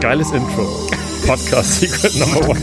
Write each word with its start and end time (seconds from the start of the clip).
Geiles 0.00 0.32
Intro. 0.32 0.66
Podcast 1.26 1.72
Secret 1.80 2.14
Number 2.14 2.48
One. 2.48 2.62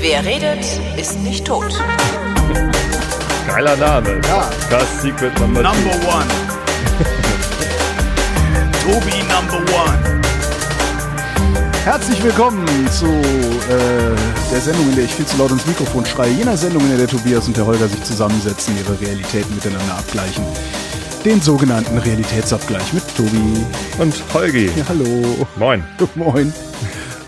Wer 0.00 0.22
redet, 0.22 0.66
ist 0.98 1.18
nicht 1.20 1.46
tot. 1.46 1.72
Geiler 3.46 3.76
Name. 3.76 4.20
Ja. 4.28 4.50
Podcast 4.68 5.00
Secret 5.00 5.40
Number, 5.40 5.62
Number 5.62 5.90
one. 6.06 6.28
Tobi 8.82 9.22
Number 9.22 9.60
one. 9.72 10.19
Herzlich 11.84 12.22
willkommen 12.22 12.66
zu 12.90 13.06
äh, 13.06 14.14
der 14.52 14.60
Sendung, 14.60 14.90
in 14.90 14.96
der 14.96 15.04
ich 15.04 15.14
viel 15.14 15.24
zu 15.24 15.38
laut 15.38 15.50
ins 15.50 15.66
Mikrofon 15.66 16.04
schreie. 16.04 16.30
Jener 16.30 16.54
Sendung, 16.54 16.82
in 16.82 16.90
der 16.90 16.98
der 16.98 17.08
Tobias 17.08 17.48
und 17.48 17.56
der 17.56 17.64
Holger 17.64 17.88
sich 17.88 18.02
zusammensetzen, 18.04 18.76
ihre 18.76 19.00
Realitäten 19.00 19.54
miteinander 19.54 19.94
abgleichen. 19.94 20.44
Den 21.24 21.40
sogenannten 21.40 21.96
Realitätsabgleich 21.96 22.92
mit 22.92 23.02
Tobi. 23.16 23.64
Und 23.98 24.14
Holgi. 24.34 24.70
Ja, 24.76 24.84
hallo. 24.88 25.46
Moin. 25.56 25.82
Moin. 26.16 26.52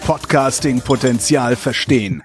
Podcasting-Potenzial 0.04 1.54
verstehen. 1.54 2.22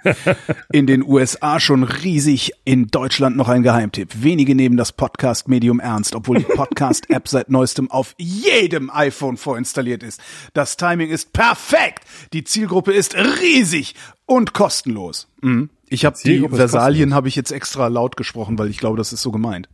In 0.71 0.87
den 0.87 1.03
USA 1.03 1.59
schon 1.59 1.83
riesig, 1.83 2.53
in 2.65 2.87
Deutschland 2.87 3.37
noch 3.37 3.49
ein 3.49 3.61
Geheimtipp. 3.61 4.23
Wenige 4.23 4.55
nehmen 4.55 4.77
das 4.77 4.91
Podcast-Medium 4.91 5.79
ernst, 5.79 6.15
obwohl 6.15 6.39
die 6.39 6.43
Podcast-App 6.43 7.27
seit 7.27 7.49
neuestem 7.49 7.91
auf 7.91 8.15
jedem 8.17 8.89
iPhone 8.89 9.37
vorinstalliert 9.37 10.01
ist. 10.01 10.19
Das 10.53 10.77
Timing 10.77 11.09
ist 11.09 11.33
perfekt. 11.33 12.03
Die 12.33 12.43
Zielgruppe 12.43 12.93
ist 12.93 13.15
riesig 13.15 13.95
und 14.25 14.53
kostenlos. 14.53 15.27
Mhm. 15.41 15.69
Ich 15.89 16.03
habe 16.03 16.17
die 16.23 16.47
Versalien 16.49 17.13
habe 17.13 17.27
ich 17.27 17.35
jetzt 17.35 17.51
extra 17.51 17.87
laut 17.87 18.17
gesprochen, 18.17 18.57
weil 18.59 18.69
ich 18.69 18.79
glaube, 18.79 18.97
das 18.97 19.13
ist 19.13 19.21
so 19.21 19.31
gemeint. 19.31 19.69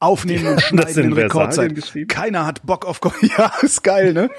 Aufnehmen 0.00 0.46
und 0.46 0.62
schneiden 0.62 1.04
in 1.04 1.12
Rekordzeit. 1.12 1.74
Keiner 2.08 2.46
hat 2.46 2.66
Bock 2.66 2.86
auf 2.86 3.00
ja, 3.38 3.52
ist 3.62 3.84
geil, 3.84 4.12
ne? 4.14 4.30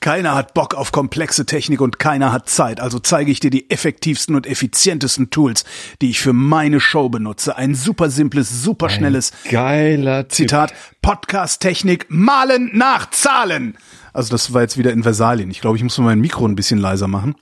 keiner 0.00 0.34
hat 0.34 0.54
Bock 0.54 0.74
auf 0.74 0.92
komplexe 0.92 1.46
Technik 1.46 1.80
und 1.80 1.98
keiner 1.98 2.32
hat 2.32 2.48
Zeit. 2.48 2.80
Also 2.80 2.98
zeige 2.98 3.30
ich 3.30 3.40
dir 3.40 3.50
die 3.50 3.70
effektivsten 3.70 4.34
und 4.34 4.46
effizientesten 4.46 5.30
Tools, 5.30 5.64
die 6.00 6.10
ich 6.10 6.20
für 6.20 6.32
meine 6.32 6.80
Show 6.80 7.08
benutze. 7.08 7.56
Ein 7.56 7.74
super 7.74 8.08
simples, 8.10 8.62
super 8.62 8.88
schnelles 8.88 9.32
Geiler 9.50 10.26
Tipp. 10.28 10.48
Zitat 10.48 10.72
Podcast-Technik 11.02 12.06
malen 12.08 12.70
nach 12.72 13.10
Zahlen. 13.10 13.76
Also 14.12 14.30
das 14.30 14.54
war 14.54 14.62
jetzt 14.62 14.78
wieder 14.78 14.92
in 14.92 15.02
Versalien. 15.02 15.50
Ich 15.50 15.60
glaube, 15.60 15.76
ich 15.76 15.82
muss 15.82 15.98
mal 15.98 16.04
mein 16.04 16.20
Mikro 16.20 16.46
ein 16.46 16.56
bisschen 16.56 16.78
leiser 16.78 17.08
machen. 17.08 17.34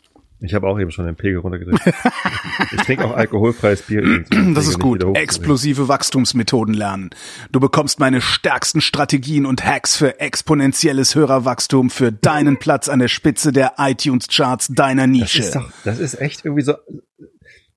Ich 0.45 0.55
habe 0.55 0.67
auch 0.69 0.79
eben 0.79 0.91
schon 0.91 1.07
den 1.07 1.17
Pegel 1.17 1.39
runtergedrückt. 1.39 1.81
ich 2.73 2.81
trinke 2.83 3.05
auch 3.05 3.17
alkoholfreies 3.17 3.83
Bier. 3.83 4.03
übrigens, 4.03 4.55
Das 4.55 4.67
ist 4.69 4.79
gut. 4.79 5.05
Explosive 5.17 5.89
Wachstumsmethoden 5.89 6.75
lernen. 6.75 7.11
Du 7.51 7.61
bekommst 7.61 7.99
meine 7.99 8.21
stärksten 8.21 8.81
Strategien 8.81 9.47
und 9.47 9.65
Hacks 9.65 9.97
für 9.97 10.21
exponentielles 10.21 11.15
Hörerwachstum 11.15 11.91
für 11.91 12.13
deinen 12.13 12.59
Platz 12.59 12.89
an 12.89 12.99
der 12.99 13.09
Spitze 13.09 13.53
der 13.53 13.75
iTunes-Charts 13.79 14.69
deiner 14.69 15.03
Das 15.07 15.11
Nische. 15.11 15.39
ist 15.41 15.55
doch, 15.55 15.69
das 15.85 15.99
ist 15.99 16.21
echt 16.21 16.45
irgendwie 16.45 16.63
so 16.63 16.75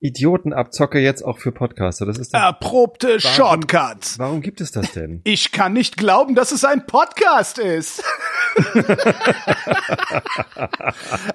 Idiotenabzocke 0.00 1.00
jetzt 1.00 1.24
auch 1.24 1.38
für 1.38 1.50
Podcaster. 1.50 2.06
Das 2.06 2.18
ist 2.18 2.32
Erprobte 2.32 3.18
Shortcuts. 3.20 4.18
warum 4.18 4.40
gibt 4.42 4.60
es 4.60 4.70
das 4.70 4.92
denn? 4.92 5.20
Ich 5.24 5.50
kann 5.50 5.72
nicht 5.72 5.96
glauben, 5.96 6.36
dass 6.36 6.52
es 6.52 6.64
ein 6.64 6.86
Podcast 6.86 7.58
ist. 7.58 8.04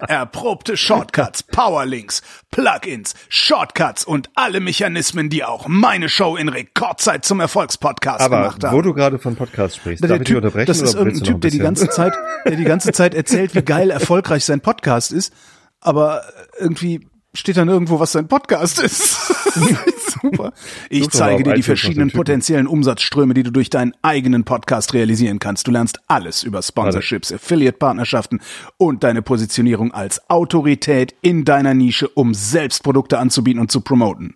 Erprobte 0.07 0.77
Shortcuts, 0.77 1.43
Powerlinks, 1.43 2.21
Plugins, 2.51 3.13
Shortcuts 3.29 4.05
und 4.05 4.29
alle 4.35 4.59
Mechanismen, 4.59 5.29
die 5.29 5.43
auch 5.43 5.67
meine 5.67 6.07
Show 6.09 6.35
in 6.35 6.49
Rekordzeit 6.49 7.25
zum 7.25 7.39
Erfolgspodcast 7.41 8.21
Aber 8.21 8.37
gemacht 8.41 8.63
haben. 8.63 8.75
wo 8.77 8.81
du 8.81 8.93
gerade 8.93 9.19
von 9.19 9.35
Podcast 9.35 9.77
sprichst, 9.77 10.03
Der 10.03 10.09
darf 10.09 10.17
ich 10.19 10.23
dich 10.23 10.27
typ, 10.35 10.37
unterbrechen? 10.37 10.67
das 10.67 10.81
ist 10.81 10.93
irgendein 10.95 11.23
Typ, 11.23 11.41
der 11.41 11.51
die 11.51 11.59
ganze 11.59 11.89
Zeit, 11.89 12.13
der 12.45 12.55
die 12.55 12.63
ganze 12.63 12.91
Zeit 12.93 13.13
erzählt, 13.13 13.55
wie 13.55 13.61
geil 13.61 13.89
erfolgreich 13.89 14.45
sein 14.45 14.61
Podcast 14.61 15.11
ist, 15.11 15.33
aber 15.81 16.23
irgendwie 16.59 17.07
steht 17.35 17.57
dann 17.57 17.69
irgendwo, 17.69 17.99
was 17.99 18.11
sein 18.11 18.27
Podcast 18.27 18.81
ist. 18.81 19.33
Super. 20.21 20.53
Ich 20.89 21.09
zeige 21.09 21.43
dir 21.43 21.53
die 21.53 21.63
verschiedenen 21.63 22.11
potenziellen 22.11 22.67
Umsatzströme, 22.67 23.33
die 23.33 23.43
du 23.43 23.51
durch 23.51 23.69
deinen 23.69 23.93
eigenen 24.01 24.43
Podcast 24.43 24.93
realisieren 24.93 25.39
kannst. 25.39 25.67
Du 25.67 25.71
lernst 25.71 25.99
alles 26.07 26.43
über 26.43 26.61
Sponsorships, 26.61 27.31
Affiliate-Partnerschaften 27.31 28.41
und 28.77 29.03
deine 29.03 29.21
Positionierung 29.21 29.93
als 29.93 30.29
Autorität 30.29 31.15
in 31.21 31.45
deiner 31.45 31.73
Nische, 31.73 32.07
um 32.07 32.33
selbst 32.33 32.83
Produkte 32.83 33.19
anzubieten 33.19 33.59
und 33.59 33.71
zu 33.71 33.81
promoten. 33.81 34.35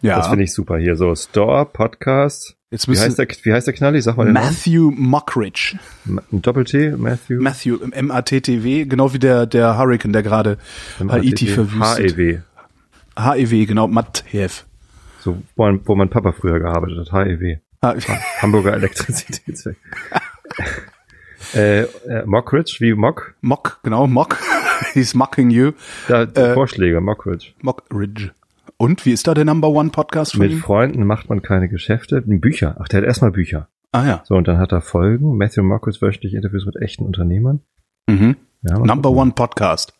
Ja. 0.00 0.16
Das 0.16 0.28
finde 0.28 0.44
ich 0.44 0.52
super 0.52 0.78
hier. 0.78 0.96
So, 0.96 1.14
Store, 1.14 1.66
Podcast. 1.66 2.56
Jetzt 2.72 2.86
Wie 2.88 2.92
müssen- 2.92 3.04
heißt 3.04 3.18
der, 3.18 3.28
wie 3.42 3.52
heißt 3.52 3.66
der 3.68 3.74
Knalli? 3.74 4.00
Sag 4.02 4.16
mal 4.16 4.24
den 4.24 4.32
Namen. 4.34 4.46
Matthew 4.46 4.90
Mockridge. 4.96 5.78
Doppel-T, 6.32 6.92
Matthew. 6.96 7.40
Matthew, 7.40 7.76
M-A-T-T-W, 7.92 8.86
genau 8.86 9.12
wie 9.12 9.18
der, 9.20 9.46
der 9.46 9.76
Hurricane, 9.78 10.12
der 10.14 10.22
gerade 10.24 10.56
Haiti 11.08 11.46
verwüstet. 11.48 12.16
HEW. 12.16 12.38
HEW, 13.16 13.66
genau, 13.66 13.86
Matthew. 13.88 14.48
So, 15.20 15.40
wo, 15.54 15.64
man, 15.66 15.80
wo 15.84 15.94
mein 15.94 16.08
Papa 16.08 16.32
früher 16.32 16.58
gearbeitet 16.58 17.12
hat. 17.12 17.26
HEW. 17.26 17.58
Ha- 17.84 17.94
Hamburger 18.40 18.72
Elektrizitätswerk. 18.74 19.76
äh, 21.54 21.82
äh, 21.82 21.88
Mockridge, 22.24 22.76
wie 22.80 22.94
Mock? 22.94 23.34
Mock, 23.42 23.80
genau, 23.82 24.06
Mock. 24.06 24.38
He's 24.94 25.14
mocking 25.14 25.50
you. 25.50 25.72
Da, 26.08 26.22
Äh, 26.22 26.54
Vorschläge, 26.54 27.00
Mockridge. 27.00 27.52
Mockridge. 27.60 28.30
Und, 28.82 29.06
wie 29.06 29.12
ist 29.12 29.28
da 29.28 29.34
der 29.34 29.44
Number 29.44 29.68
One 29.68 29.90
Podcast 29.90 30.36
Mit 30.36 30.50
ihm? 30.50 30.58
Freunden 30.58 31.06
macht 31.06 31.28
man 31.28 31.40
keine 31.40 31.68
Geschäfte. 31.68 32.20
Bücher. 32.20 32.78
Ach, 32.80 32.88
der 32.88 33.00
hat 33.00 33.06
erstmal 33.06 33.30
Bücher. 33.30 33.68
Ah 33.92 34.04
ja. 34.04 34.22
So, 34.24 34.34
und 34.34 34.48
dann 34.48 34.58
hat 34.58 34.72
er 34.72 34.80
Folgen. 34.80 35.36
Matthew 35.36 35.62
Mockridge 35.62 36.00
wöchentlich 36.00 36.34
Interviews 36.34 36.66
mit 36.66 36.74
echten 36.74 37.04
Unternehmern. 37.04 37.60
Mhm. 38.08 38.34
Ja, 38.62 38.80
Number 38.80 39.10
gucken. 39.10 39.18
One 39.22 39.32
Podcast. 39.34 39.94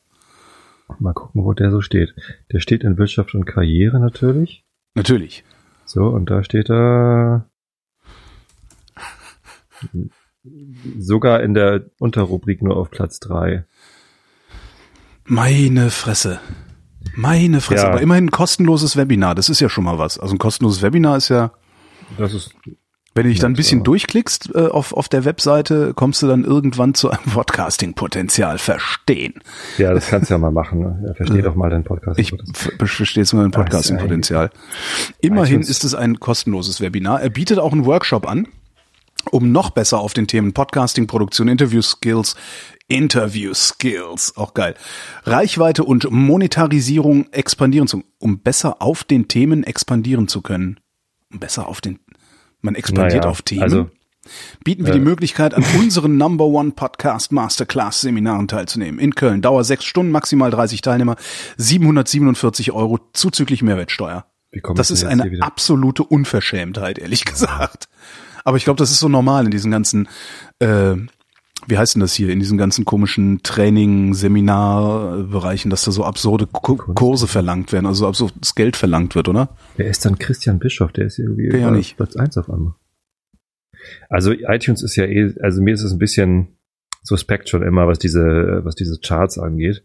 Mal 0.99 1.13
gucken, 1.13 1.45
wo 1.45 1.53
der 1.53 1.71
so 1.71 1.81
steht. 1.81 2.17
Der 2.53 2.59
steht 2.59 2.83
in 2.83 2.99
Wirtschaft 2.99 3.37
und 3.37 3.45
Karriere 3.45 4.01
natürlich. 4.01 4.65
Natürlich. 4.97 5.45
So, 5.85 6.07
und 6.07 6.29
da 6.29 6.43
steht 6.43 6.69
er 6.69 7.49
sogar 10.99 11.41
in 11.45 11.55
der 11.55 11.85
Unterrubrik 12.01 12.63
nur 12.63 12.77
auf 12.77 12.91
Platz 12.91 13.21
drei. 13.21 13.65
Meine 15.25 15.91
Fresse. 15.91 16.41
Meine 17.15 17.61
Fresse. 17.61 17.85
Ja. 17.85 17.91
Aber 17.91 18.01
immerhin 18.01 18.27
ein 18.27 18.31
kostenloses 18.31 18.97
Webinar. 18.97 19.35
Das 19.35 19.49
ist 19.49 19.61
ja 19.61 19.69
schon 19.69 19.85
mal 19.85 19.99
was. 19.99 20.19
Also 20.19 20.35
ein 20.35 20.39
kostenloses 20.39 20.83
Webinar 20.83 21.17
ist 21.17 21.29
ja, 21.29 21.53
Das 22.19 22.33
ist 22.33 22.55
wenn 23.15 23.25
du 23.25 23.31
dich 23.31 23.41
dann 23.41 23.53
ein 23.53 23.57
bisschen 23.57 23.83
durchklickst 23.83 24.55
äh, 24.55 24.69
auf, 24.69 24.95
auf 24.95 25.09
der 25.09 25.27
Webseite, 25.27 25.93
kommst 25.95 26.23
du 26.23 26.27
dann 26.27 26.45
irgendwann 26.45 26.95
zu 26.95 27.11
einem 27.11 27.25
Podcasting-Potenzial 27.33 28.57
verstehen. 28.59 29.35
Ja, 29.77 29.93
das 29.93 30.09
kannst 30.09 30.31
du 30.31 30.35
ja 30.35 30.39
mal 30.39 30.51
machen. 30.51 30.81
Ne? 30.81 31.05
Ja, 31.09 31.15
versteh 31.15 31.43
doch 31.43 31.55
mal 31.55 31.69
deinen 31.69 31.85
Podcast. 31.85 32.19
Ich 32.19 32.33
verstehe 32.79 33.23
jetzt 33.23 33.35
mal 33.35 33.45
ein 33.45 33.51
Podcasting-Potenzial. 33.51 34.51
Immerhin 35.21 35.61
ist 35.61 35.85
es 35.85 35.95
ein 35.95 36.21
kostenloses 36.21 36.81
Webinar. 36.81 37.21
Er 37.21 37.29
bietet 37.29 37.59
auch 37.59 37.73
einen 37.73 37.85
Workshop 37.85 38.27
an, 38.27 38.49
um 39.31 39.53
noch 39.53 39.71
besser 39.71 39.99
auf 39.99 40.15
den 40.15 40.27
Themen 40.27 40.55
Podcasting, 40.55 41.07
Produktion, 41.07 41.49
Interview-Skills, 42.89 44.31
Interview-Skills, 44.33 44.37
auch 44.37 44.55
geil, 44.55 44.75
Reichweite 45.25 45.85
und 45.85 46.11
Monetarisierung 46.11 47.27
expandieren 47.33 47.87
zu, 47.89 48.03
um 48.19 48.41
besser 48.41 48.83
auf 48.83 49.05
den 49.05 49.29
Themen 49.29 49.65
expandieren 49.65 50.29
zu 50.29 50.43
können. 50.43 50.81
Um 51.33 51.39
besser 51.41 51.67
auf 51.69 51.81
den, 51.81 51.99
man 52.61 52.75
expandiert 52.75 53.23
Naja, 53.23 53.31
auf 53.31 53.43
Themen. 53.43 53.63
also- 53.63 53.91
bieten 54.63 54.87
wir 54.87 54.93
die 54.93 55.01
Möglichkeit, 55.01 55.53
an 55.55 55.65
unseren 55.79 56.17
Number 56.17 56.45
One 56.45 56.71
Podcast 56.73 57.33
Masterclass 57.33 58.03
Seminaren 58.03 58.47
teilzunehmen. 58.47 59.01
In 59.01 59.17
Köln. 59.17 59.43
Dauer 59.43 59.65
sechs 59.65 59.85
Stunden, 59.85 60.13
maximal 60.13 60.51
30 60.51 60.81
Teilnehmer, 60.81 61.17
747 61.57 62.71
Euro 62.73 63.01
zuzüglich 63.15 63.63
Mehrwertsteuer. 63.63 64.27
Das 64.77 64.91
ist 64.93 65.03
eine 65.05 65.39
absolute 65.41 66.05
Unverschämtheit, 66.05 66.99
ehrlich 66.99 67.25
gesagt. 67.25 67.89
Aber 68.45 68.57
ich 68.59 68.65
glaube, 68.65 68.79
das 68.79 68.91
ist 68.93 69.01
so 69.01 69.09
normal 69.09 69.47
in 69.47 69.51
diesen 69.51 69.71
ganzen, 69.73 70.09
äh, 70.61 70.95
wie 71.67 71.79
heißt 71.79 71.95
denn 71.95 72.01
das 72.01 72.15
hier, 72.15 72.29
in 72.31 72.41
diesen 72.41 72.59
ganzen 72.59 72.85
komischen 72.85 73.43
Training, 73.43 74.15
Seminarbereichen, 74.15 75.71
dass 75.71 75.85
da 75.85 75.91
so 75.91 76.05
absurde 76.05 76.47
Ku- 76.47 76.77
Kurse 76.77 77.27
verlangt 77.29 77.73
werden, 77.73 77.87
also 77.87 78.07
absurdes 78.07 78.55
Geld 78.55 78.77
verlangt 78.77 79.15
wird, 79.15 79.29
oder? 79.29 79.51
Wer 79.77 79.87
ist 79.89 80.05
dann 80.05 80.19
Christian 80.19 80.59
Bischof? 80.59 80.93
Der 80.93 81.07
ist 81.07 81.19
irgendwie 81.19 81.49
Ja, 81.57 81.71
nicht. 81.71 81.97
Platz 81.97 82.17
eins 82.17 82.37
auf 82.37 82.51
einmal. 82.51 82.75
Also 84.09 84.33
iTunes 84.33 84.83
ist 84.83 84.97
ja 84.97 85.05
eh, 85.05 85.35
also 85.41 85.61
mir 85.63 85.75
ist 85.75 85.83
es 85.83 85.93
ein 85.93 85.99
bisschen 85.99 86.49
suspekt 87.03 87.49
schon 87.49 87.63
immer, 87.63 87.87
was 87.89 87.99
diese, 87.99 88.61
was 88.65 88.75
diese 88.77 88.99
Charts 89.01 89.39
angeht. 89.39 89.83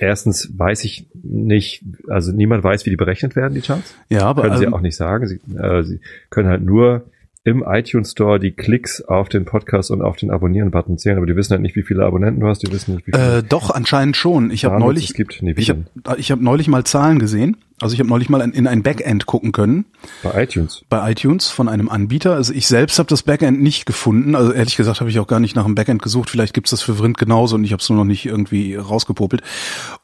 Erstens 0.00 0.52
weiß 0.56 0.84
ich 0.84 1.08
nicht, 1.14 1.84
also 2.08 2.32
niemand 2.32 2.62
weiß, 2.64 2.86
wie 2.86 2.90
die 2.90 2.96
berechnet 2.96 3.34
werden, 3.36 3.54
die 3.54 3.60
Charts. 3.60 3.94
Ja, 4.08 4.22
aber 4.26 4.42
Können 4.42 4.58
sie 4.58 4.64
ähm, 4.64 4.74
auch 4.74 4.80
nicht 4.80 4.96
sagen. 4.96 5.26
Sie, 5.26 5.40
äh, 5.56 5.82
sie 5.82 6.00
können 6.30 6.48
halt 6.48 6.62
nur 6.62 7.04
im 7.48 7.64
iTunes 7.66 8.12
Store 8.12 8.38
die 8.38 8.52
Klicks 8.52 9.00
auf 9.02 9.28
den 9.28 9.44
Podcast 9.44 9.90
und 9.90 10.02
auf 10.02 10.16
den 10.16 10.30
Abonnieren-Button 10.30 10.98
zählen, 10.98 11.16
aber 11.16 11.26
die 11.26 11.36
wissen 11.36 11.52
halt 11.52 11.62
nicht, 11.62 11.76
wie 11.76 11.82
viele 11.82 12.04
Abonnenten 12.04 12.40
du 12.40 12.46
hast, 12.46 12.66
die 12.66 12.72
wissen 12.72 12.94
nicht, 12.94 13.06
wie 13.06 13.12
viele 13.12 13.38
Äh, 13.38 13.42
doch, 13.42 13.70
anscheinend 13.70 14.16
schon. 14.16 14.50
Ich 14.50 14.64
habe 14.64 14.78
neulich, 14.78 15.10
es 15.10 15.14
gibt. 15.14 15.42
Nee, 15.42 15.54
ich 15.56 15.70
habe 15.70 15.84
ich 16.16 16.30
hab 16.30 16.40
neulich 16.40 16.68
mal 16.68 16.84
Zahlen 16.84 17.18
gesehen. 17.18 17.56
Also 17.80 17.94
ich 17.94 18.00
habe 18.00 18.08
neulich 18.08 18.28
mal 18.28 18.40
in 18.40 18.66
ein 18.66 18.82
Backend 18.82 19.26
gucken 19.26 19.52
können 19.52 19.84
bei 20.24 20.42
iTunes. 20.42 20.84
bei 20.88 21.12
iTunes 21.12 21.48
von 21.48 21.68
einem 21.68 21.88
Anbieter. 21.88 22.34
Also 22.34 22.52
ich 22.52 22.66
selbst 22.66 22.98
habe 22.98 23.08
das 23.08 23.22
Backend 23.22 23.62
nicht 23.62 23.86
gefunden. 23.86 24.34
Also 24.34 24.52
ehrlich 24.52 24.76
gesagt 24.76 25.00
habe 25.00 25.10
ich 25.10 25.20
auch 25.20 25.28
gar 25.28 25.38
nicht 25.38 25.54
nach 25.54 25.64
einem 25.64 25.76
Backend 25.76 26.02
gesucht. 26.02 26.28
Vielleicht 26.28 26.54
gibt's 26.54 26.72
das 26.72 26.82
für 26.82 26.96
Vrind 26.96 27.18
genauso 27.18 27.54
und 27.54 27.62
ich 27.62 27.70
habe 27.72 27.80
es 27.80 27.88
nur 27.88 27.98
noch 27.98 28.04
nicht 28.04 28.26
irgendwie 28.26 28.74
rausgepopelt. 28.74 29.42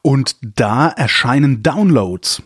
Und 0.01 0.37
da 0.41 0.87
erscheinen 0.87 1.63
Downloads 1.63 2.41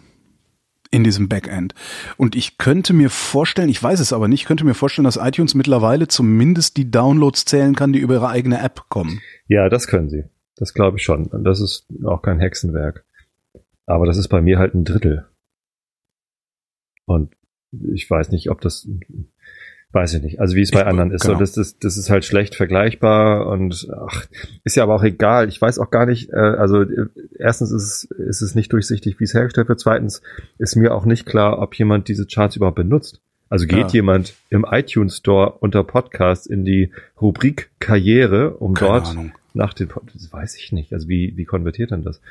in 0.92 1.04
diesem 1.04 1.30
Backend. 1.30 1.74
Und 2.18 2.36
ich 2.36 2.58
könnte 2.58 2.94
mir 2.94 3.10
vorstellen, 3.10 3.70
ich 3.70 3.82
weiß 3.82 4.00
es 4.00 4.14
aber 4.14 4.28
nicht, 4.28 4.46
könnte 4.46 4.66
mir 4.66 4.74
vorstellen, 4.74 5.06
dass 5.06 5.18
iTunes 5.18 5.54
mittlerweile 5.54 6.08
zumindest 6.08 6.78
die 6.78 6.90
Downloads 6.90 7.46
zählen 7.46 7.76
kann, 7.76 7.94
die 7.94 8.00
über 8.00 8.16
ihre 8.16 8.30
eigene 8.30 8.60
App 8.62 8.86
kommen. 8.90 9.22
Ja, 9.48 9.70
das 9.70 9.88
können 9.88 10.10
sie. 10.10 10.26
Das 10.56 10.74
glaube 10.74 10.98
ich 10.98 11.04
schon. 11.04 11.28
Und 11.28 11.44
das 11.44 11.62
ist 11.62 11.88
auch 12.04 12.22
kein 12.22 12.40
Hexenwerk. 12.40 13.06
Aber 13.86 14.06
das 14.06 14.18
ist 14.18 14.28
bei 14.28 14.42
mir 14.42 14.60
halt 14.60 14.74
ein 14.74 14.84
Drittel. 14.84 15.28
Und 17.06 17.34
ich 17.72 18.10
weiß 18.10 18.32
nicht, 18.32 18.50
ob 18.50 18.62
das, 18.62 18.88
weiß 19.92 20.14
ich 20.16 20.22
nicht. 20.22 20.40
Also 20.40 20.56
wie 20.56 20.62
es 20.62 20.72
bei 20.72 20.82
Ich- 20.82 20.86
anderen 20.86 21.12
ist. 21.12 21.22
genau. 21.24 21.34
So, 21.36 21.40
das, 21.40 21.54
das, 21.54 21.80
das 21.80 21.98
ist 21.98 22.10
halt 22.10 22.24
schlecht 22.26 22.56
vergleichbar 22.56 23.48
und 23.48 23.88
ach, 24.08 24.26
ist 24.64 24.76
ja 24.76 24.84
aber 24.84 24.96
auch 24.96 25.04
egal. 25.04 25.48
Ich 25.50 25.60
weiß 25.62 25.80
auch 25.80 25.90
gar 25.90 26.06
nicht, 26.06 26.30
äh, 26.32 26.36
also 26.36 26.82
äh, 26.84 27.08
erstens 27.38 27.72
ist 27.72 27.84
es, 27.84 28.04
ist 28.12 28.42
es 28.42 28.56
nicht 28.56 28.72
durchsichtig, 28.72 29.20
wie 29.20 29.24
es 29.24 29.34
hergestellt 29.34 29.68
wird. 29.70 29.80
Zweitens 29.80 30.22
ist 30.60 30.76
mir 30.76 30.94
auch 30.94 31.06
nicht 31.06 31.26
klar, 31.26 31.60
ob 31.60 31.74
jemand 31.76 32.08
diese 32.08 32.28
Charts 32.28 32.56
überhaupt 32.56 32.76
benutzt. 32.78 33.20
Also 33.52 33.66
geht 33.66 33.80
Ja. 33.88 33.94
jemand 33.94 34.36
im 34.52 34.64
iTunes 34.70 35.18
Store 35.18 35.54
unter 35.60 35.84
Podcast 35.84 36.46
in 36.46 36.66
die 36.66 36.92
Rubrik 37.20 37.72
Karriere, 37.80 38.52
um 38.58 38.76
Keine 38.76 38.92
dort 38.92 39.08
Ahnung. 39.08 39.32
nach 39.56 39.74
den 39.74 39.88
Pod 39.88 40.04
das 40.14 40.32
weiß 40.32 40.56
ich 40.58 40.72
nicht. 40.72 40.94
Also 40.94 41.10
wie, 41.10 41.34
wie 41.36 41.46
konvertiert 41.46 41.90
denn 41.90 42.04
das? 42.04 42.22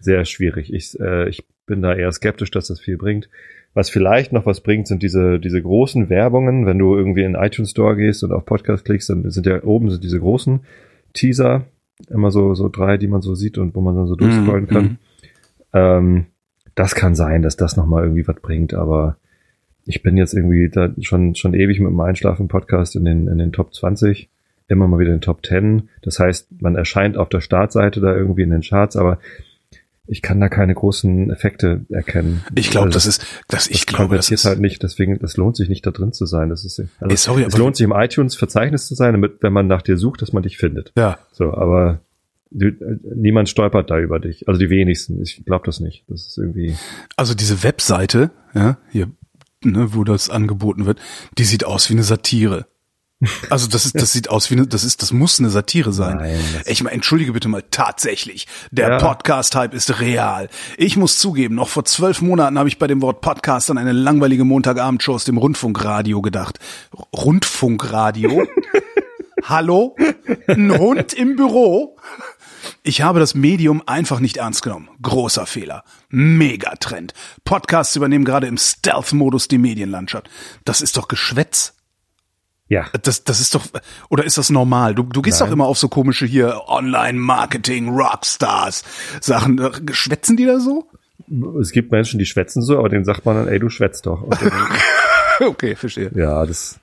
Sehr 0.00 0.24
schwierig. 0.24 0.72
Ich, 0.74 0.98
äh, 0.98 1.28
ich 1.28 1.44
bin 1.66 1.80
da 1.80 1.94
eher 1.94 2.10
skeptisch, 2.10 2.50
dass 2.50 2.66
das 2.66 2.80
viel 2.80 2.96
bringt. 2.96 3.28
Was 3.74 3.90
vielleicht 3.90 4.32
noch 4.32 4.46
was 4.46 4.60
bringt, 4.60 4.86
sind 4.86 5.02
diese, 5.02 5.40
diese 5.40 5.60
großen 5.60 6.08
Werbungen. 6.08 6.64
Wenn 6.64 6.78
du 6.78 6.96
irgendwie 6.96 7.24
in 7.24 7.32
den 7.32 7.42
iTunes 7.42 7.70
Store 7.72 7.96
gehst 7.96 8.22
und 8.22 8.32
auf 8.32 8.44
Podcast 8.44 8.84
klickst, 8.84 9.10
dann 9.10 9.28
sind 9.30 9.46
ja 9.46 9.62
oben 9.64 9.90
sind 9.90 10.04
diese 10.04 10.20
großen 10.20 10.60
Teaser. 11.12 11.64
Immer 12.08 12.30
so, 12.30 12.54
so 12.54 12.68
drei, 12.68 12.96
die 12.96 13.08
man 13.08 13.20
so 13.22 13.34
sieht 13.34 13.58
und 13.58 13.74
wo 13.74 13.80
man 13.80 13.96
dann 13.96 14.06
so 14.06 14.14
durchscrollen 14.16 14.64
Mhm, 14.64 14.68
kann. 14.68 14.84
mhm. 14.84 14.98
Ähm, 15.72 16.26
das 16.76 16.94
kann 16.94 17.14
sein, 17.14 17.42
dass 17.42 17.56
das 17.56 17.76
nochmal 17.76 18.04
irgendwie 18.04 18.26
was 18.26 18.36
bringt, 18.40 18.74
aber 18.74 19.16
ich 19.86 20.02
bin 20.02 20.16
jetzt 20.16 20.34
irgendwie 20.34 20.68
da 20.70 20.90
schon, 21.00 21.34
schon 21.34 21.54
ewig 21.54 21.78
mit 21.80 21.90
dem 21.90 22.00
Einschlafen-Podcast 22.00 22.96
in 22.96 23.04
den, 23.04 23.28
in 23.28 23.38
den 23.38 23.52
Top 23.52 23.74
20, 23.74 24.28
immer 24.68 24.88
mal 24.88 24.98
wieder 24.98 25.10
in 25.10 25.16
den 25.16 25.20
Top 25.22 25.44
10. 25.44 25.88
Das 26.02 26.18
heißt, 26.18 26.62
man 26.62 26.74
erscheint 26.74 27.16
auf 27.16 27.28
der 27.28 27.40
Startseite 27.40 28.00
da 28.00 28.14
irgendwie 28.16 28.42
in 28.42 28.50
den 28.50 28.62
Charts, 28.62 28.96
aber 28.96 29.18
ich 30.06 30.22
kann 30.22 30.40
da 30.40 30.48
keine 30.48 30.74
großen 30.74 31.30
Effekte 31.30 31.86
erkennen. 31.90 32.44
Ich 32.54 32.70
glaube, 32.70 32.86
Also 32.86 32.96
das 32.96 33.06
ist, 33.06 33.26
das, 33.48 33.68
ich 33.68 33.86
das 33.86 33.94
glaube, 33.94 34.16
das 34.16 34.30
ist, 34.30 34.44
halt 34.44 34.60
nicht, 34.60 34.82
deswegen, 34.82 35.18
das 35.18 35.36
lohnt 35.36 35.56
sich 35.56 35.68
nicht 35.68 35.86
da 35.86 35.90
drin 35.90 36.12
zu 36.12 36.26
sein. 36.26 36.50
Das 36.50 36.64
ist, 36.64 36.78
also, 36.78 36.90
Ey, 37.08 37.16
sorry, 37.16 37.42
es 37.44 37.56
lohnt 37.56 37.76
sich 37.76 37.84
im 37.84 37.92
iTunes-Verzeichnis 37.92 38.86
zu 38.86 38.94
sein, 38.94 39.12
damit, 39.12 39.42
wenn 39.42 39.52
man 39.52 39.66
nach 39.66 39.82
dir 39.82 39.96
sucht, 39.96 40.22
dass 40.22 40.32
man 40.32 40.42
dich 40.42 40.58
findet. 40.58 40.92
ja. 40.96 41.18
So, 41.32 41.54
aber 41.54 42.00
du, 42.50 42.68
äh, 42.68 42.98
niemand 43.14 43.48
stolpert 43.48 43.90
da 43.90 43.98
über 43.98 44.20
dich. 44.20 44.46
Also 44.48 44.58
die 44.60 44.70
wenigsten. 44.70 45.22
Ich 45.22 45.44
glaube 45.44 45.64
das 45.66 45.80
nicht. 45.80 46.04
Das 46.08 46.26
ist 46.26 46.38
irgendwie. 46.38 46.74
Also 47.16 47.34
diese 47.34 47.62
Webseite, 47.62 48.30
ja, 48.54 48.78
hier, 48.90 49.10
ne, 49.64 49.94
wo 49.94 50.04
das 50.04 50.30
angeboten 50.30 50.86
wird, 50.86 51.00
die 51.38 51.44
sieht 51.44 51.64
aus 51.64 51.88
wie 51.88 51.94
eine 51.94 52.02
Satire. 52.02 52.66
Also 53.48 53.68
das 53.68 53.86
ist, 53.86 53.94
das 53.94 54.12
sieht 54.12 54.28
aus 54.28 54.50
wie 54.50 54.54
eine, 54.54 54.66
das 54.66 54.84
ist, 54.84 55.00
das 55.00 55.12
muss 55.12 55.38
eine 55.38 55.48
Satire 55.48 55.92
sein. 55.92 56.18
Nein, 56.18 56.40
ich 56.66 56.82
meine, 56.82 56.94
entschuldige 56.94 57.32
bitte 57.32 57.48
mal, 57.48 57.62
tatsächlich, 57.70 58.46
der 58.70 58.90
Ja. 58.90 58.98
Podcast-Hype 58.98 59.72
ist 59.72 60.00
real. 60.00 60.48
Ich 60.76 60.96
muss 60.96 61.18
zugeben, 61.18 61.54
noch 61.54 61.68
vor 61.68 61.84
zwölf 61.84 62.20
Monaten 62.20 62.58
habe 62.58 62.68
ich 62.68 62.78
bei 62.78 62.86
dem 62.86 63.00
Wort 63.02 63.20
Podcast 63.22 63.70
an 63.70 63.78
eine 63.78 63.92
langweilige 63.92 64.44
Montagabendshow 64.44 65.14
aus 65.14 65.24
dem 65.24 65.38
Rundfunkradio 65.38 66.20
gedacht. 66.22 66.58
Rundfunkradio? 67.16 68.46
Hallo? 69.44 69.96
Ein 70.46 70.76
Hund 70.78 71.12
im 71.12 71.36
Büro? 71.36 71.96
Ich 72.82 73.02
habe 73.02 73.20
das 73.20 73.34
Medium 73.34 73.82
einfach 73.86 74.20
nicht 74.20 74.38
ernst 74.38 74.62
genommen. 74.62 74.88
Großer 75.02 75.46
Fehler. 75.46 75.84
Megatrend. 76.08 77.12
Podcasts 77.44 77.94
übernehmen 77.96 78.24
gerade 78.24 78.46
im 78.46 78.56
Stealth-Modus 78.56 79.48
die 79.48 79.58
Medienlandschaft. 79.58 80.30
Das 80.64 80.80
ist 80.80 80.96
doch 80.96 81.08
Geschwätz. 81.08 81.74
Ja. 82.68 82.86
Das, 83.02 83.24
das 83.24 83.40
ist 83.40 83.54
doch, 83.54 83.64
oder 84.08 84.24
ist 84.24 84.38
das 84.38 84.48
normal? 84.50 84.94
Du, 84.94 85.02
du 85.02 85.20
gehst 85.22 85.40
Nein. 85.40 85.48
doch 85.48 85.52
immer 85.54 85.66
auf 85.66 85.78
so 85.78 85.88
komische 85.88 86.24
hier 86.26 86.62
Online-Marketing, 86.66 87.88
Rockstars 87.90 88.84
Sachen. 89.20 89.60
Schwätzen 89.92 90.36
die 90.36 90.46
da 90.46 90.58
so? 90.60 90.88
Es 91.60 91.70
gibt 91.72 91.92
Menschen, 91.92 92.18
die 92.18 92.26
schwätzen 92.26 92.62
so, 92.62 92.78
aber 92.78 92.88
denen 92.88 93.04
sagt 93.04 93.24
man 93.26 93.36
dann, 93.36 93.48
ey, 93.48 93.58
du 93.58 93.68
schwätzt 93.68 94.06
doch. 94.06 94.26
Okay, 95.40 95.74
verstehe. 95.74 96.10
ja, 96.14 96.46
das 96.46 96.78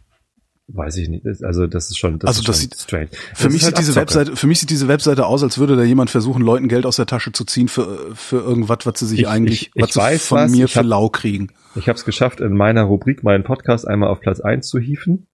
weiß 0.68 0.98
ich 0.98 1.08
nicht. 1.10 1.26
Also 1.44 1.68
das 1.68 1.90
ist 1.90 1.98
schon, 1.98 2.20
das 2.20 2.28
Also 2.28 2.40
ist 2.42 2.50
das 2.50 2.60
sieht- 2.60 2.76
strange. 2.78 3.08
Für 3.34 3.44
Das 3.46 3.54
mich 3.54 3.62
ist 3.62 3.66
halt 3.66 3.78
sieht 3.78 3.88
diese 3.88 4.00
Abzocke. 4.02 4.20
Webseite, 4.20 4.36
für 4.38 4.48
mich 4.48 4.60
sieht 4.60 4.70
diese 4.70 4.88
Webseite 4.90 5.26
aus, 5.26 5.42
als 5.44 5.58
würde 5.58 5.76
da 5.78 5.84
jemand 5.84 6.10
versuchen, 6.10 6.42
Leuten 6.42 6.68
Geld 6.68 6.86
aus 6.86 6.98
der 6.98 7.06
Tasche 7.06 7.32
zu 7.32 7.46
ziehen 7.46 7.68
für, 7.70 8.14
für 8.16 8.38
irgendwas, 8.38 8.80
was 8.86 9.00
sie 9.00 9.06
sich 9.08 9.20
Ich- 9.22 9.28
eigentlich, 9.28 9.72
ich- 9.74 9.84
ich 9.86 9.96
weiß 9.96 10.28
von 10.28 10.38
was, 10.40 10.52
mir 10.52 10.66
ich 10.66 10.74
für 10.74 10.80
hab- 10.80 10.86
lau 10.86 11.10
kriegen. 11.10 11.48
Ich 11.76 11.88
habe 11.88 11.98
es 11.98 12.04
geschafft, 12.06 12.42
in 12.42 12.56
meiner 12.58 12.84
Rubrik 12.84 13.24
meinen 13.24 13.44
Podcast 13.46 13.88
einmal 13.88 14.10
auf 14.10 14.20
Platz 14.20 14.42
eins 14.42 14.68
zu 14.68 14.80
hieven. 14.80 15.28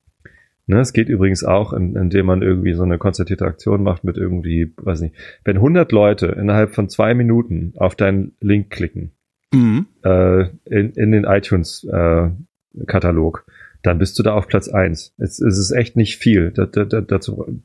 Ne, 0.69 0.79
es 0.81 0.91
geht 0.91 1.07
übrigens 1.07 1.45
auch, 1.45 1.71
in- 1.71 1.95
indem 1.95 2.25
man 2.25 2.41
irgendwie 2.41 2.73
so 2.73 2.83
eine 2.83 2.97
konzertierte 2.97 3.45
Aktion 3.45 3.83
macht 3.83 4.03
mit 4.03 4.17
irgendwie, 4.17 4.73
weiß 4.77 4.99
nicht, 5.01 5.15
wenn 5.45 5.55
100 5.57 5.91
Leute 5.93 6.27
innerhalb 6.27 6.75
von 6.75 6.89
zwei 6.89 7.13
Minuten 7.13 7.71
auf 7.77 7.95
deinen 7.95 8.33
Link 8.41 8.69
klicken, 8.69 9.11
Mhm. 9.53 9.85
äh, 10.03 10.47
in, 10.65 10.91
in 10.91 11.11
den 11.13 11.23
iTunes-Katalog, 11.23 13.45
dann 13.83 13.99
bist 13.99 14.17
du 14.19 14.23
da 14.23 14.33
auf 14.33 14.47
Platz 14.47 14.67
eins. 14.67 15.13
Es, 15.17 15.39
es 15.39 15.57
ist 15.57 15.71
echt 15.71 15.95
nicht 15.95 16.17
viel. 16.17 16.51
Da, 16.51 16.65
da, 16.65 16.83
da, 16.85 17.01
dazu 17.01 17.61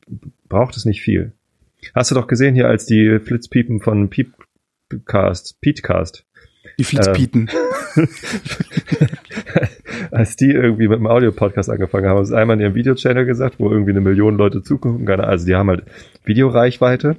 braucht 0.48 0.76
es 0.76 0.84
nicht 0.84 1.02
viel. 1.02 1.32
Hast 1.94 2.10
du 2.10 2.14
doch 2.14 2.26
gesehen 2.28 2.55
hier, 2.55 2.69
als 2.69 2.87
die 2.87 3.19
Flitzpiepen 3.19 3.81
von 3.81 4.08
Peepcast, 4.10 5.60
Petecast, 5.60 6.25
Die 6.78 6.84
Flitzpieten. 6.84 7.50
als 10.10 10.36
die 10.36 10.50
irgendwie 10.50 10.88
mit 10.88 10.98
dem 10.98 11.06
Audio-Podcast 11.06 11.70
angefangen 11.70 12.06
haben, 12.06 12.16
haben 12.19 12.24
sie 12.26 12.36
einmal 12.36 12.56
in 12.56 12.62
ihrem 12.62 12.74
Video-Channel 12.74 13.24
gesagt, 13.26 13.56
wo 13.58 13.70
irgendwie 13.70 13.90
eine 13.90 14.00
Million 14.00 14.36
Leute 14.36 14.62
zugucken. 14.62 15.04
Keine- 15.06 15.24
Also 15.24 15.46
die 15.46 15.54
haben 15.54 15.69
halt 15.69 15.84
Videoreichweite 16.24 17.16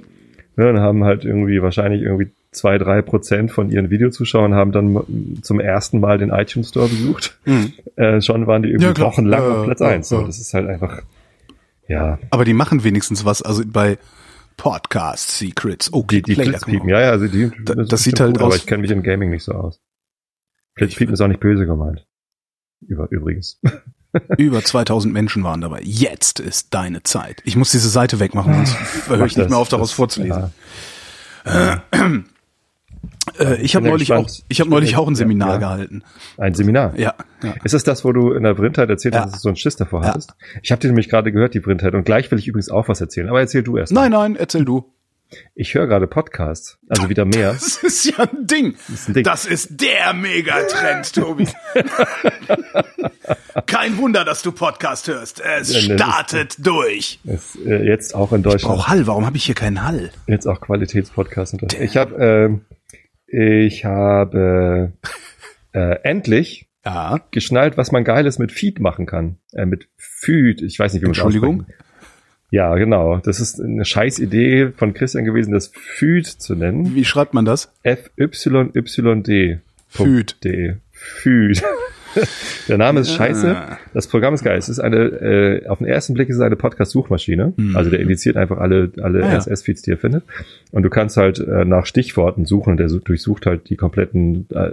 ne, 0.56 0.68
und 0.68 0.78
haben 0.80 1.04
halt 1.04 1.24
irgendwie 1.24 1.62
wahrscheinlich 1.62 2.02
irgendwie 2.02 2.30
zwei, 2.52 2.78
drei 2.78 3.02
Prozent 3.02 3.50
von 3.50 3.70
ihren 3.70 3.90
Videozuschauern 3.90 4.54
haben 4.54 4.70
dann 4.72 5.40
zum 5.42 5.58
ersten 5.60 5.98
Mal 6.00 6.18
den 6.18 6.30
iTunes 6.30 6.68
Store 6.68 6.88
besucht. 6.88 7.36
Mhm. 7.44 7.72
Äh, 7.96 8.20
schon 8.20 8.46
waren 8.46 8.62
die 8.62 8.70
irgendwie 8.70 9.00
Ja, 9.00 9.06
wochenlang 9.06 9.42
Ja, 9.42 9.54
auf 9.56 9.64
Platz 9.64 9.80
ja, 9.80 9.86
eins. 9.88 10.08
So, 10.08 10.22
das 10.22 10.38
ist 10.38 10.54
halt 10.54 10.68
einfach, 10.68 11.02
ja, 11.88 12.18
Aber 12.30 12.44
die 12.44 12.54
machen 12.54 12.84
wenigstens 12.84 13.24
was. 13.24 13.42
Also 13.42 13.62
bei 13.66 13.98
Podcast 14.56 15.30
Secrets. 15.32 15.92
Oh, 15.92 16.02
die, 16.08 16.22
die 16.22 16.36
man- 16.36 16.88
Ja, 16.88 17.00
ja, 17.00 17.10
also 17.10 17.26
die, 17.28 17.50
Da- 17.64 17.74
ist 17.82 17.92
das 17.92 18.02
sieht 18.02 18.20
halt 18.20 18.32
gut, 18.34 18.38
aber 18.42 18.48
aus- 18.48 18.56
ich 18.56 18.66
kenne 18.66 18.82
mich 18.82 18.90
im 18.90 19.02
Gaming 19.02 19.30
nicht 19.30 19.44
so 19.44 19.52
aus. 19.52 19.80
Flitzpiepen 20.76 21.14
ist 21.14 21.20
auch 21.20 21.28
nicht 21.28 21.40
böse 21.40 21.66
gemeint. 21.66 22.06
Über, 22.86 23.08
übrigens. 23.10 23.60
Über 24.38 24.62
2000 24.62 25.12
Menschen 25.12 25.42
waren 25.42 25.60
dabei. 25.60 25.80
Jetzt 25.82 26.38
ist 26.40 26.72
deine 26.74 27.02
Zeit. 27.02 27.42
Ich 27.44 27.56
muss 27.56 27.70
diese 27.72 27.88
Seite 27.88 28.20
wegmachen, 28.20 28.54
sonst 28.54 29.08
höre 29.08 29.16
ich 29.26 29.36
nicht 29.36 29.38
Das- 29.38 29.48
mehr 29.50 29.58
auf, 29.58 29.68
daraus 29.68 29.88
das- 29.90 29.96
vorzulesen. 29.96 30.52
ja. 31.44 31.82
Äh, 31.92 32.20
ich 33.60 33.74
habe 33.76 33.86
ja 33.86 33.90
neulich 33.92 34.12
auch, 34.12 34.28
ich 34.48 34.60
habe 34.60 34.70
neulich 34.70 34.96
auch 34.96 35.06
ein 35.06 35.14
Ja, 35.14 35.18
Seminar 35.18 35.50
ja. 35.54 35.56
gehalten. 35.58 36.02
Ein 36.38 36.54
Seminar. 36.54 36.98
Ja, 36.98 37.14
ja. 37.42 37.54
Ist 37.64 37.74
das 37.74 37.84
das, 37.84 38.04
wo 38.04 38.12
du 38.12 38.32
in 38.32 38.42
der 38.42 38.54
Brindheit 38.54 38.88
erzählt 38.90 39.14
Ja. 39.14 39.22
hast, 39.22 39.32
dass 39.32 39.40
du 39.40 39.42
so 39.44 39.48
einen 39.50 39.56
Schiss 39.56 39.76
davor 39.76 40.02
Ja. 40.02 40.08
hattest? 40.08 40.34
Ich 40.62 40.70
habe 40.72 40.80
dir 40.80 40.88
nämlich 40.88 41.08
gerade 41.08 41.32
gehört, 41.32 41.54
die 41.54 41.60
Brindheit, 41.60 41.94
und 41.94 42.04
gleich 42.04 42.30
will 42.30 42.38
ich 42.38 42.46
übrigens 42.48 42.68
auch 42.70 42.88
was 42.88 43.00
erzählen. 43.00 43.28
Aber 43.28 43.40
erzähl 43.40 43.62
du 43.62 43.76
erst. 43.76 43.92
Nein, 43.92 44.12
nein, 44.12 44.36
erzähl 44.36 44.64
du. 44.64 44.90
Ich 45.56 45.74
höre 45.74 45.86
gerade 45.88 46.06
Podcasts, 46.06 46.78
also 46.88 47.08
wieder 47.08 47.24
mehr. 47.24 47.54
Das 47.54 47.78
ist 47.82 48.04
ja 48.04 48.18
ein 48.24 48.46
Ding. 48.46 48.74
Das 48.88 48.88
ist 49.00 49.08
ein 49.08 49.14
Ding. 49.14 49.26
ist 49.50 49.80
der 49.80 50.12
Megatrend, 50.14 51.12
Tobi. 51.12 51.48
Kein 53.66 53.96
Wunder, 53.98 54.24
dass 54.24 54.42
du 54.42 54.52
Podcast 54.52 55.08
hörst. 55.08 55.40
Es 55.40 55.72
Ja, 55.72 55.88
ne, 55.88 55.96
das- 55.96 56.08
startet 56.08 56.56
durch. 56.66 57.18
Ist, 57.24 57.56
äh, 57.66 57.82
jetzt 57.84 58.14
auch 58.14 58.32
in 58.32 58.42
Deutschland. 58.42 58.76
Brauch 58.76 58.88
Hall, 58.88 59.06
warum 59.06 59.26
habe 59.26 59.36
ich 59.36 59.44
hier 59.44 59.54
keinen 59.54 59.82
Hall? 59.84 60.10
Jetzt 60.26 60.46
auch 60.46 60.60
Qualitätspodcasts. 60.60 61.54
und- 61.60 61.72
Ich 61.80 61.96
habe, 61.96 62.14
ähm, 62.16 62.60
ich 63.36 63.84
habe 63.84 64.92
äh, 65.72 65.96
endlich 66.02 66.68
Ja. 66.84 67.20
geschnallt, 67.30 67.76
was 67.76 67.90
man 67.92 68.04
Geiles 68.04 68.38
mit 68.38 68.52
Feed 68.52 68.78
machen 68.80 69.06
kann. 69.06 69.36
Äh, 69.52 69.66
mit 69.66 69.88
Feed. 69.96 70.62
Ich 70.62 70.78
weiß 70.78 70.92
nicht, 70.92 71.02
wie 71.02 71.06
man 71.06 71.14
das 71.14 71.24
Entschuldigung? 71.24 71.66
Ja, 72.50 72.76
genau. 72.76 73.16
Das 73.18 73.40
ist 73.40 73.60
eine 73.60 73.84
scheiß 73.84 74.20
Idee 74.20 74.68
von 74.76 74.94
Christian 74.94 75.24
gewesen, 75.24 75.52
das 75.52 75.72
Feed 75.74 76.26
zu 76.26 76.54
nennen. 76.54 76.94
Wie 76.94 77.04
schreibt 77.04 77.34
man 77.34 77.44
das? 77.44 77.72
F-Y-Y-D. 77.82 79.58
Feed. 79.88 80.44
D. 80.44 80.76
Feed. 80.92 81.62
Der 82.68 82.78
Name 82.78 83.00
ist 83.00 83.10
Ja. 83.10 83.16
scheiße. 83.16 83.56
Das 83.92 84.06
Programm 84.08 84.34
ist 84.34 84.44
geil. 84.44 84.56
Es 84.58 84.68
ist 84.68 84.80
eine, 84.80 84.96
äh, 84.96 85.66
auf 85.66 85.78
den 85.78 85.86
ersten 85.86 86.14
Blick 86.14 86.28
ist 86.28 86.36
es 86.36 86.42
eine 86.42 86.56
Podcast-Suchmaschine. 86.56 87.52
Mhm. 87.56 87.76
Also 87.76 87.90
der 87.90 88.00
indiziert 88.00 88.36
einfach 88.36 88.58
alle, 88.58 88.92
alle 89.00 89.24
Ah. 89.24 89.36
RSS-Feeds, 89.36 89.82
die 89.82 89.92
er 89.92 89.98
findet. 89.98 90.24
Und 90.72 90.82
du 90.82 90.90
kannst 90.90 91.16
halt 91.16 91.38
äh, 91.38 91.64
nach 91.64 91.86
Stichworten 91.86 92.44
suchen 92.46 92.72
und 92.72 92.76
der 92.78 92.88
sucht, 92.88 93.08
durchsucht 93.08 93.46
halt 93.46 93.68
die 93.70 93.76
kompletten 93.76 94.46
äh, 94.50 94.70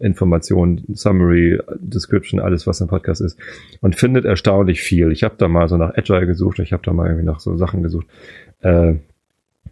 Informationen, 0.00 0.82
Summary, 0.94 1.58
Description, 1.78 2.40
alles, 2.40 2.66
was 2.66 2.80
im 2.80 2.88
Podcast 2.88 3.20
ist. 3.20 3.38
Und 3.80 3.96
findet 3.96 4.24
erstaunlich 4.24 4.80
viel. 4.80 5.12
Ich 5.12 5.22
habe 5.24 5.34
da 5.38 5.48
mal 5.48 5.68
so 5.68 5.76
nach 5.76 5.94
Agile 5.96 6.26
gesucht, 6.26 6.58
ich 6.58 6.72
habe 6.72 6.82
da 6.84 6.92
mal 6.92 7.06
irgendwie 7.06 7.26
nach 7.26 7.40
so 7.40 7.56
Sachen 7.56 7.82
gesucht. 7.82 8.06
Äh, 8.60 8.94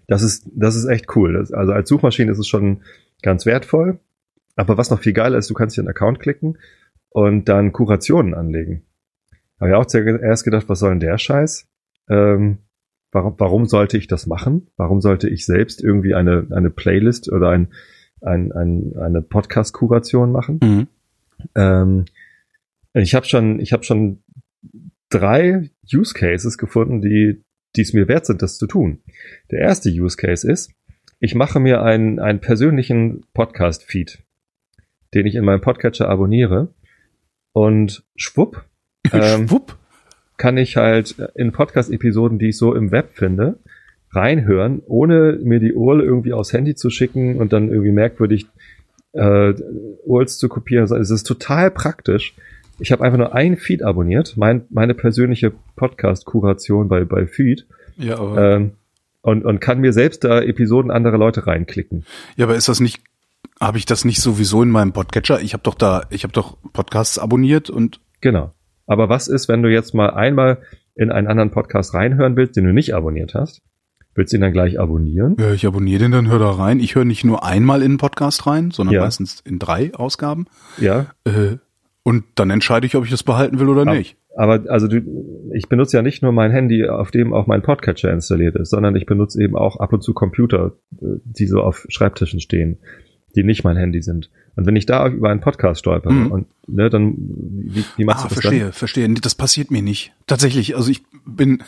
das 0.09 0.23
ist, 0.23 0.47
das 0.55 0.77
ist 0.77 0.87
echt 0.87 1.15
cool. 1.17 1.33
Das, 1.35 1.53
also 1.53 1.73
als 1.73 1.89
Suchmaschine 1.89 2.31
ist 2.31 2.39
es 2.39 2.47
schon 2.47 2.83
ganz 3.23 3.47
wertvoll. 3.47 3.99
Aber 4.55 4.77
was 4.77 4.91
noch 4.91 5.01
viel 5.01 5.15
geiler 5.15 5.39
ist, 5.39 5.49
du 5.49 5.55
kannst 5.55 5.77
hier 5.77 5.83
einen 5.83 5.89
Account 5.89 6.21
klicken 6.21 6.59
und 7.12 7.49
dann 7.49 7.73
Kurationen 7.73 8.35
anlegen. 8.35 8.85
Habe 9.61 9.71
ich 9.71 9.76
auch 9.76 9.87
zuerst 9.87 10.45
gedacht, 10.45 10.69
was 10.69 10.81
soll 10.81 10.90
denn 10.90 11.00
der 11.00 11.19
Scheiß? 11.19 11.69
Ähm, 12.09 12.59
warum, 13.12 13.35
warum 13.38 13.66
sollte 13.66 13.97
ich 13.97 14.09
das 14.09 14.26
machen? 14.26 14.69
Warum 14.76 15.00
sollte 15.00 15.28
ich 15.28 15.47
selbst 15.47 15.83
irgendwie 15.83 16.14
eine, 16.14 16.47
eine 16.50 16.71
Playlist 16.71 17.31
oder 17.31 17.50
ein, 17.50 17.69
ein, 18.21 18.52
ein, 18.52 18.97
eine 18.97 19.23
Podcast-Kuration 19.23 20.33
machen? 20.33 20.61
Mhm. 20.62 20.88
Ähm, 21.54 22.04
ich 22.95 23.14
habe 23.14 23.26
schon, 23.26 23.61
ich 23.61 23.73
habe 23.73 23.85
schon 23.85 24.23
drei 25.11 25.71
Use 25.92 26.14
Cases 26.14 26.59
gefunden, 26.59 27.00
die, 27.00 27.42
die 27.76 27.83
es 27.83 27.92
mir 27.92 28.09
wert 28.09 28.26
sind, 28.26 28.42
das 28.42 28.59
zu 28.59 28.66
tun. 28.66 28.99
Der 29.50 29.61
erste 29.61 29.90
Use 29.90 30.16
Case 30.16 30.50
ist, 30.50 30.73
ich 31.21 31.35
mache 31.35 31.61
mir 31.61 31.83
einen, 31.83 32.19
einen 32.19 32.40
persönlichen 32.40 33.25
Podcast-Feed, 33.33 34.23
den 35.14 35.26
ich 35.26 35.37
in 35.37 35.45
meinem 35.45 35.61
Podcatcher 35.61 36.09
abonniere 36.09 36.75
und 37.53 38.03
schwupp, 38.17 38.65
ähm, 39.13 39.49
Schwupp. 39.49 39.77
kann 40.37 40.57
ich 40.57 40.77
halt 40.77 41.17
in 41.35 41.53
Podcast-Episoden, 41.53 42.39
die 42.39 42.49
ich 42.49 42.59
so 42.59 42.75
im 42.75 42.91
Web 42.91 43.11
finde, 43.13 43.59
reinhören, 44.11 44.83
ohne 44.87 45.39
mir 45.43 45.59
die 45.59 45.73
URL 45.73 46.01
irgendwie 46.03 46.33
aufs 46.33 46.53
Handy 46.53 46.75
zu 46.75 46.91
schicken 46.91 47.37
und 47.39 47.53
dann 47.53 47.69
irgendwie 47.69 47.93
merkwürdig 47.93 48.47
äh, 49.13 49.55
URLs 50.05 50.39
zu 50.39 50.49
kopieren. 50.49 50.83
Also 50.83 50.97
Es 50.97 51.11
ist 51.11 51.25
total 51.25 51.71
praktisch. 51.71 52.35
Ich 52.79 52.93
habe 52.93 53.05
einfach 53.05 53.19
nur 53.19 53.35
einen 53.35 53.57
Feed 53.57 53.83
abonniert, 53.83 54.37
mein, 54.37 54.65
meine 54.71 54.95
persönliche 54.95 55.53
Podcast-Kuration 55.77 56.89
bei, 56.89 57.05
bei 57.05 57.27
Feed 57.27 57.67
Ja, 57.97 58.19
aber, 58.19 58.55
ähm, 58.55 58.73
und, 59.21 59.45
und 59.45 59.61
kann 59.61 59.81
mir 59.81 59.93
selbst 59.93 60.25
da 60.25 60.41
Episoden 60.41 60.91
anderer 60.91 61.19
Leute 61.19 61.47
reinklicken. 61.47 62.05
ja, 62.37 62.47
aber 62.47 62.57
ist 62.57 62.69
das 62.69 62.81
nicht, 62.81 63.01
habe 63.62 63.78
ich 63.78 63.87
das 63.87 64.04
nicht 64.04 64.21
sowieso 64.21 64.62
in 64.62 64.71
meinem 64.71 64.92
Podcatcher? 64.92 65.40
Ich 65.40 65.52
habe 65.54 65.62
doch 65.62 65.75
da, 65.75 66.02
ich 66.11 66.25
habe 66.25 66.33
doch 66.33 66.57
Podcasts 66.73 67.19
abonniert 67.19 67.71
und 67.71 68.00
Genau. 68.21 68.52
Aber 68.87 69.09
was 69.09 69.28
ist, 69.28 69.49
wenn 69.49 69.62
du 69.62 69.71
jetzt 69.71 69.95
mal 69.95 70.11
einmal 70.11 70.59
in 70.95 71.11
einen 71.11 71.26
anderen 71.28 71.50
Podcast 71.50 71.95
reinhören 71.95 72.37
willst, 72.37 72.57
den 72.57 72.64
du 72.64 72.73
nicht 72.73 72.95
abonniert 72.95 73.35
hast? 73.35 73.62
Willst 74.14 74.33
du 74.33 74.37
ihn 74.37 74.42
dann 74.42 74.52
gleich 74.52 74.78
abonnieren? 74.78 75.37
ja, 75.40 75.52
ich 75.54 75.66
abonniere 75.66 76.00
den, 76.02 76.12
dann 76.12 76.28
hör 76.28 76.38
da 76.38 76.50
rein. 76.50 76.81
Ich 76.81 76.95
höre 76.95 77.04
nicht 77.07 77.25
nur 77.25 77.45
einmal 77.45 77.81
in 77.81 77.92
einen 77.92 77.97
Podcast 77.99 78.47
rein, 78.47 78.71
sondern 78.71 78.95
Ja. 78.97 79.00
meistens 79.02 79.40
in 79.40 79.59
drei 79.59 79.95
Ausgaben. 79.95 80.47
Ja. 80.78 81.07
Äh, 81.25 81.57
und 82.02 82.25
dann 82.35 82.50
entscheide 82.50 82.87
ich, 82.87 82.95
ob 82.97 83.04
ich 83.04 83.11
das 83.11 83.23
behalten 83.23 83.59
will 83.59 83.69
oder 83.69 83.85
Ja. 83.87 83.95
nicht. 83.95 84.16
Aber 84.37 84.64
also 84.71 84.88
du, 84.88 85.00
ich 85.54 85.69
benutze 85.69 85.97
ja 85.97 86.02
nicht 86.02 86.23
nur 86.23 86.33
mein 86.33 86.50
Handy, 86.50 86.87
auf 86.88 87.11
dem 87.11 87.33
auch 87.33 87.47
mein 87.47 87.62
Podcatcher 87.62 88.11
installiert 88.12 88.57
ist, 88.57 88.71
sondern 88.71 88.97
ich 88.97 89.07
benutze 89.07 89.42
eben 89.42 89.57
auch 89.57 89.76
ab 89.81 89.92
und 89.92 90.02
zu 90.02 90.12
Computer, 90.14 90.73
äh, 91.00 91.04
die 91.25 91.47
so 91.47 91.61
auf 91.62 91.87
Schreibtischen 91.88 92.40
stehen, 92.40 92.78
die 93.35 93.43
nicht 93.45 93.65
mein 93.65 93.77
Handy 93.77 94.03
sind. 94.03 94.31
Und 94.57 94.67
wenn 94.67 94.77
ich 94.77 94.85
da 94.87 95.09
über 95.09 95.31
einen 95.31 95.41
Podcast 95.41 95.81
stolpere 95.81 96.12
Mhm. 96.12 96.31
und 96.33 96.47
ne, 96.67 96.91
dann 96.91 97.15
wie, 97.17 97.85
wie 97.97 98.05
machst 98.05 98.25
Ah, 98.25 98.29
du 98.29 98.35
das 98.35 98.43
verstehe, 98.43 98.73
verstehe. 98.73 99.09
Nee, 99.09 99.21
Das 99.21 99.35
passiert 99.35 99.71
mir 99.71 99.83
nicht. 99.83 100.12
Tatsächlich, 100.27 100.77
also 100.77 100.91
ich 100.91 101.03
bin, 101.25 101.62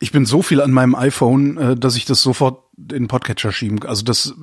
ich 0.00 0.10
bin 0.10 0.26
so 0.26 0.42
viel 0.42 0.60
an 0.60 0.72
meinem 0.72 0.94
iPhone, 0.96 1.56
äh, 1.56 1.76
dass 1.76 1.96
ich 1.96 2.04
das 2.04 2.22
sofort 2.22 2.62
in 2.76 2.88
den 2.88 3.08
Podcatcher 3.08 3.52
schieben 3.52 3.78
kann. 3.80 3.90
Also 3.90 4.04
das, 4.04 4.34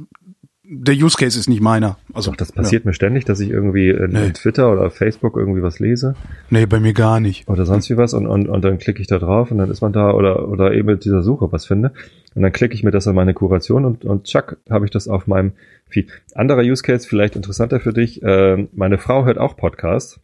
der 0.74 0.96
Use 0.96 1.18
Case 1.18 1.38
ist 1.38 1.50
nicht 1.50 1.62
meiner. 1.62 1.98
Also? 2.14 2.32
Doch, 2.32 2.38
das 2.38 2.54
passiert 2.54 2.86
mir 2.86 2.94
ständig, 2.94 3.26
dass 3.26 3.42
ich 3.42 3.50
irgendwie 3.50 3.90
in, 3.90 4.12
Nee. 4.12 4.28
in 4.28 4.34
Twitter 4.34 4.72
oder 4.72 4.90
Facebook 4.90 5.36
irgendwie 5.36 5.62
was 5.62 5.80
lese 5.80 6.16
Ja. 6.18 6.30
Nee, 6.50 6.66
bei 6.66 6.80
mir 6.80 6.94
gar 6.94 7.20
nicht. 7.20 7.48
oder 7.50 7.66
sonst 7.66 7.90
wie 7.90 7.98
was 7.98 8.14
und, 8.14 8.26
und, 8.26 8.48
und 8.48 8.64
dann 8.64 8.78
klicke 8.78 9.02
ich 9.02 9.08
da 9.08 9.20
drauf 9.20 9.52
und 9.52 9.58
dann 9.58 9.70
ist 9.70 9.82
man 9.82 9.92
da 9.92 10.12
oder, 10.14 10.48
oder 10.48 10.74
eben 10.74 10.88
mit 10.88 11.04
dieser 11.04 11.24
Suche 11.24 11.52
was 11.52 11.66
finde 11.66 11.92
und 12.36 12.42
dann 12.42 12.54
klicke 12.54 12.74
ich 12.74 12.84
mir 12.84 12.92
das 12.92 13.06
in 13.06 13.14
meine 13.16 13.34
Kuration 13.34 13.84
und, 13.84 14.06
und 14.06 14.24
tschack, 14.24 14.58
habe 14.70 14.86
ich 14.86 14.92
das 14.92 15.10
auf 15.10 15.28
meinem 15.28 15.52
Feed. 15.90 16.10
Anderer 16.36 16.62
Use 16.62 16.84
Case, 16.84 17.06
vielleicht 17.06 17.36
interessanter 17.36 17.82
für 17.82 17.92
dich, 17.92 18.24
äh, 18.24 18.68
meine 18.74 18.98
Frau 18.98 19.26
hört 19.26 19.38
auch 19.40 19.58
Podcasts 19.58 20.22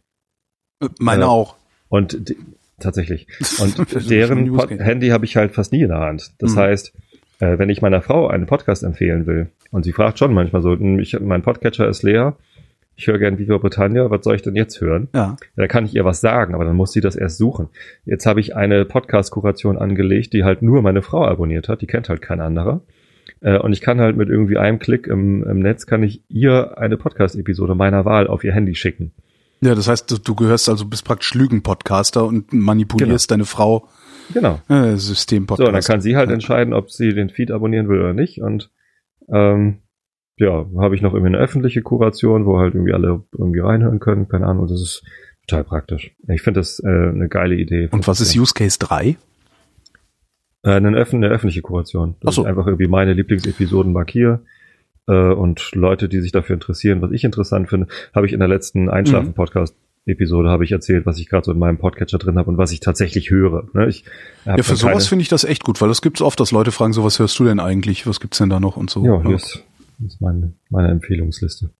Äh, 0.82 0.86
Meine 0.98 1.22
Ja. 1.22 1.28
auch. 1.28 1.56
und 1.90 2.28
die, 2.30 2.36
tatsächlich 2.80 3.26
und 3.60 4.08
deren. 4.08 4.56
Handy 4.78 5.08
habe 5.08 5.24
ich 5.26 5.36
halt 5.36 5.52
fast 5.52 5.72
nie 5.72 5.82
in 5.82 5.88
der 5.88 5.98
Hand. 6.00 6.32
Das 6.38 6.52
Mhm. 6.54 6.58
heißt, 6.60 6.92
äh, 7.40 7.58
wenn 7.58 7.70
ich 7.70 7.82
meiner 7.82 8.02
Frau 8.02 8.28
einen 8.28 8.46
Podcast 8.46 8.82
empfehlen 8.82 9.26
will 9.26 9.48
und 9.70 9.84
sie 9.84 9.92
fragt 9.92 10.18
schon 10.18 10.34
manchmal 10.34 10.62
so, 10.62 10.72
"Hm, 10.72 10.98
ich, 10.98 11.18
mein 11.20 11.42
Podcatcher 11.42 11.88
ist 11.88 12.02
leer, 12.02 12.36
ich 12.96 13.06
höre 13.06 13.18
gern 13.18 13.38
Viva 13.38 13.58
Britannia, 13.58 14.10
was 14.10 14.24
soll 14.24 14.34
ich 14.34 14.42
denn 14.42 14.56
jetzt 14.56 14.80
hören? 14.80 15.08
Ja. 15.14 15.36
Da 15.54 15.68
kann 15.68 15.84
ich 15.84 15.94
ihr 15.94 16.04
was 16.04 16.20
sagen, 16.20 16.54
aber 16.54 16.64
dann 16.64 16.74
muss 16.74 16.92
sie 16.92 17.00
das 17.00 17.14
erst 17.14 17.38
suchen. 17.38 17.68
Jetzt 18.04 18.26
habe 18.26 18.40
ich 18.40 18.56
eine 18.56 18.84
Podcast-Kuration 18.84 19.78
angelegt, 19.78 20.32
die 20.32 20.42
halt 20.42 20.62
nur 20.62 20.82
meine 20.82 21.02
Frau 21.02 21.24
abonniert 21.24 21.68
hat, 21.68 21.80
die 21.80 21.86
kennt 21.86 22.08
halt 22.08 22.22
kein 22.22 22.40
anderer. 22.40 22.80
Äh, 23.40 23.58
Und 23.58 23.72
ich 23.72 23.80
kann 23.80 24.00
halt 24.00 24.16
mit 24.16 24.28
irgendwie 24.28 24.58
einem 24.58 24.80
Klick 24.80 25.06
im, 25.06 25.44
im 25.44 25.60
Netz 25.60 25.86
kann 25.86 26.02
ich 26.02 26.22
ihr 26.28 26.76
eine 26.76 26.96
Podcast-Episode 26.96 27.76
meiner 27.76 28.04
Wahl 28.04 28.26
auf 28.26 28.42
ihr 28.42 28.52
Handy 28.52 28.74
schicken. 28.74 29.12
Ja, 29.60 29.76
das 29.76 29.86
heißt, 29.86 30.10
du, 30.10 30.18
du 30.18 30.34
gehörst 30.34 30.68
also, 30.68 30.84
bist 30.84 31.04
praktisch 31.04 31.34
Lügen-Podcaster 31.34 32.24
und 32.24 32.52
manipulierst 32.52 33.30
deine 33.30 33.44
Frau 33.44 33.88
Genau. 34.32 34.60
äh, 34.68 34.92
So, 34.92 35.14
System-Podcaster. 35.14 35.72
dann 35.72 35.82
kann 35.82 36.00
sie 36.00 36.16
halt 36.16 36.28
Ja. 36.28 36.34
entscheiden, 36.34 36.72
ob 36.74 36.90
sie 36.90 37.14
den 37.14 37.30
Feed 37.30 37.50
abonnieren 37.50 37.88
will 37.88 38.00
oder 38.00 38.14
nicht. 38.14 38.40
Und 38.42 38.70
ähm, 39.32 39.78
ja, 40.36 40.66
habe 40.78 40.94
ich 40.94 41.02
noch 41.02 41.12
irgendwie 41.14 41.34
eine 41.34 41.38
öffentliche 41.44 41.82
Kuration, 41.82 42.46
wo 42.46 42.58
halt 42.58 42.74
irgendwie 42.74 42.92
alle 42.92 43.22
irgendwie 43.36 43.60
reinhören 43.60 43.98
können. 44.00 44.28
Keine 44.28 44.46
Ahnung, 44.46 44.66
das 44.68 44.80
ist 44.80 45.02
total 45.46 45.64
praktisch. 45.64 46.14
Ich 46.28 46.42
finde 46.42 46.60
das 46.60 46.80
äh, 46.80 46.86
eine 46.88 47.28
geile 47.28 47.56
Idee. 47.56 47.88
Und 47.90 48.06
was 48.06 48.20
ist 48.20 48.36
Use 48.36 48.54
Case 48.54 48.78
3? 48.78 49.16
Äh, 50.62 50.70
eine, 50.70 50.96
öff 50.96 51.12
eine 51.14 51.28
öffentliche 51.28 51.62
Kuration. 51.62 52.16
Das 52.20 52.34
so. 52.36 52.42
ich 52.42 52.48
einfach 52.48 52.66
irgendwie 52.66 52.88
meine 52.88 53.12
Lieblingsepisoden 53.14 53.92
markiere. 53.92 54.40
Äh, 55.08 55.12
und 55.32 55.70
Leute, 55.74 56.08
die 56.08 56.20
sich 56.20 56.32
dafür 56.32 56.54
interessieren, 56.54 57.00
was 57.00 57.12
ich 57.12 57.24
interessant 57.24 57.68
finde, 57.68 57.86
habe 58.14 58.26
ich 58.26 58.32
in 58.32 58.40
der 58.40 58.48
letzten 58.48 58.84
Mhm. 58.84 58.90
Einschlafen-Podcast-Episode 60.08 60.48
habe 60.48 60.64
ich 60.64 60.72
erzählt, 60.72 61.06
was 61.06 61.18
ich 61.18 61.28
gerade 61.28 61.44
so 61.44 61.52
in 61.52 61.58
meinem 61.58 61.78
Podcatcher 61.78 62.18
drin 62.18 62.38
habe 62.38 62.50
und 62.50 62.58
was 62.58 62.72
ich 62.72 62.80
tatsächlich 62.80 63.30
höre. 63.30 63.68
Ne? 63.74 63.88
Ich 63.88 64.04
Ja, 64.44 64.56
für 64.62 64.76
sowas 64.76 65.06
finde 65.06 65.22
ich 65.22 65.28
das 65.28 65.44
echt 65.44 65.64
gut, 65.64 65.80
weil 65.80 65.88
das 65.88 66.02
gibt's 66.02 66.22
oft, 66.22 66.38
dass 66.40 66.50
Leute 66.50 66.72
fragen, 66.72 66.92
so 66.92 67.04
was 67.04 67.18
hörst 67.18 67.38
du 67.38 67.44
denn 67.44 67.60
eigentlich? 67.60 68.06
Was 68.06 68.20
gibt's 68.20 68.38
denn 68.38 68.50
da 68.50 68.60
noch 68.60 68.76
und 68.76 68.90
so. 68.90 69.04
Ja, 69.04 69.22
hier 69.22 69.36
ist, 69.36 69.64
hier 69.98 70.06
ist 70.06 70.20
meine, 70.20 70.54
meine 70.70 70.88
Empfehlungsliste. 70.90 71.70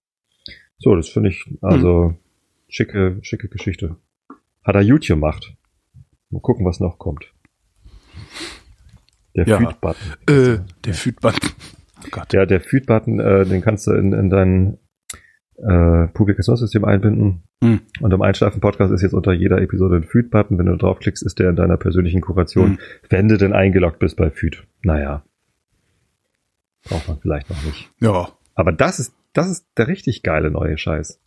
So, 0.77 0.95
das 0.95 1.09
finde 1.09 1.29
ich 1.29 1.43
also 1.61 2.15
schicke, 2.67 3.17
schicke 3.21 3.49
Geschichte. 3.49 3.97
Hat 4.63 4.75
er 4.75 4.81
YouTube 4.81 5.17
gemacht. 5.19 5.53
Mal 6.29 6.41
gucken, 6.41 6.65
was 6.65 6.79
noch 6.79 6.99
kommt. 6.99 7.25
Der 9.35 9.47
Ja. 9.47 9.57
Feed-Button. 9.57 10.13
Äh, 10.27 10.59
der 10.85 10.93
Feedbutton. 10.93 11.49
Oh 12.01 12.07
Gott. 12.11 12.31
Ja, 12.31 12.45
der 12.45 12.61
Feed-Button, 12.61 13.19
äh, 13.19 13.45
den 13.45 13.59
kannst 13.59 13.85
du 13.85 13.91
in, 13.91 14.13
in 14.13 14.29
dein 14.29 14.77
äh, 15.67 16.07
Publikationssystem 16.07 16.85
einbinden. 16.85 17.43
Hm. 17.63 17.81
Und 17.99 18.13
im 18.13 18.21
Einschlafen-Podcast 18.21 18.93
ist 18.93 19.01
jetzt 19.01 19.13
unter 19.13 19.33
jeder 19.33 19.61
Episode 19.61 19.97
ein 19.97 20.03
Feed-Button. 20.03 20.57
Wenn 20.57 20.67
du 20.67 20.75
draufklickst, 20.77 21.23
ist 21.23 21.39
der 21.39 21.49
in 21.49 21.55
deiner 21.55 21.77
persönlichen 21.77 22.21
Kuration, 22.21 22.71
Hm. 22.71 22.79
wenn 23.09 23.27
du 23.27 23.37
denn 23.37 23.53
eingeloggt 23.53 23.99
bist 23.99 24.15
bei 24.17 24.29
Feed. 24.29 24.63
Naja. 24.83 25.23
Braucht 26.87 27.07
man 27.07 27.19
vielleicht 27.19 27.49
noch 27.49 27.61
nicht. 27.63 27.89
Ja. 27.99 28.29
Aber 28.55 28.71
das 28.71 28.99
ist, 28.99 29.13
das 29.33 29.49
ist 29.49 29.65
der 29.77 29.87
richtig 29.87 30.23
geile 30.23 30.49
neue 30.49 30.77
Scheiß. 30.77 31.19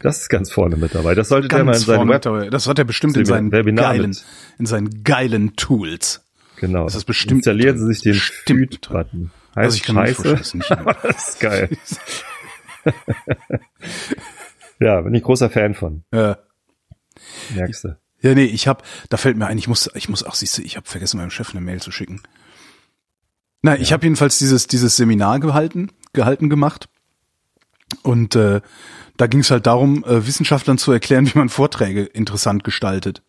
Das 0.00 0.22
ist 0.22 0.28
ganz 0.28 0.50
vorne 0.50 0.76
mit 0.76 0.94
dabei. 0.94 1.14
Das 1.14 1.28
sollte 1.28 1.48
der 1.48 1.58
mal 1.58 1.72
in 1.72 1.72
Ganz 1.72 1.84
seinem 1.86 2.08
vorne 2.08 2.40
Web. 2.44 2.50
Das 2.50 2.66
hat 2.66 2.78
er 2.78 2.84
bestimmt 2.84 3.16
in 3.16 3.24
seinen 3.24 3.52
Webinar 3.52 3.92
geilen, 3.92 4.10
mit. 4.10 4.24
in 4.58 4.66
seinen 4.66 5.02
geilen 5.04 5.56
Tools. 5.56 6.24
genau. 6.58 6.84
Das 6.84 6.94
ist 6.94 7.04
bestimmt 7.04 7.38
Installieren 7.40 7.78
Sie 7.78 7.86
sich 7.92 8.00
den 8.02 8.14
Feed-Button. 8.14 9.30
Also 9.54 9.66
Heißt 9.66 9.76
ich 9.76 9.82
kann 9.82 9.96
Scheiße. 9.96 10.56
nicht 10.56 10.70
das 11.02 11.28
ist 11.34 11.40
geil. 11.40 11.68
ja, 14.80 15.00
bin 15.00 15.14
ich 15.14 15.22
großer 15.22 15.50
Fan 15.50 15.74
von. 15.74 16.04
äh, 16.10 16.34
Merkst 17.54 17.84
du. 17.84 17.98
ja, 18.20 18.34
nee, 18.34 18.44
ich 18.44 18.68
hab, 18.68 18.82
da 19.08 19.16
fällt 19.16 19.36
mir 19.36 19.46
ein, 19.46 19.58
ich 19.58 19.68
muss, 19.68 19.90
ich 19.94 20.08
muss, 20.08 20.24
ach 20.24 20.34
siehst 20.34 20.58
du, 20.58 20.62
ich 20.62 20.76
habe 20.76 20.88
vergessen, 20.88 21.18
meinem 21.18 21.30
Chef 21.30 21.50
eine 21.50 21.60
Mail 21.60 21.80
zu 21.80 21.90
schicken. 21.90 22.22
Na, 23.62 23.76
ich 23.76 23.92
habe 23.92 24.04
jedenfalls 24.04 24.38
dieses, 24.38 24.66
dieses 24.66 24.96
Seminar 24.96 25.40
gehalten, 25.40 25.90
gehalten 26.12 26.48
gemacht. 26.48 26.88
Und 28.02 28.36
äh, 28.36 28.60
da 29.16 29.26
ging 29.26 29.40
es 29.40 29.50
halt 29.50 29.66
darum, 29.66 30.04
äh, 30.04 30.26
Wissenschaftlern 30.26 30.78
zu 30.78 30.92
erklären, 30.92 31.26
wie 31.26 31.38
man 31.38 31.48
Vorträge 31.48 32.02
interessant 32.02 32.62
gestaltet. 32.64 33.22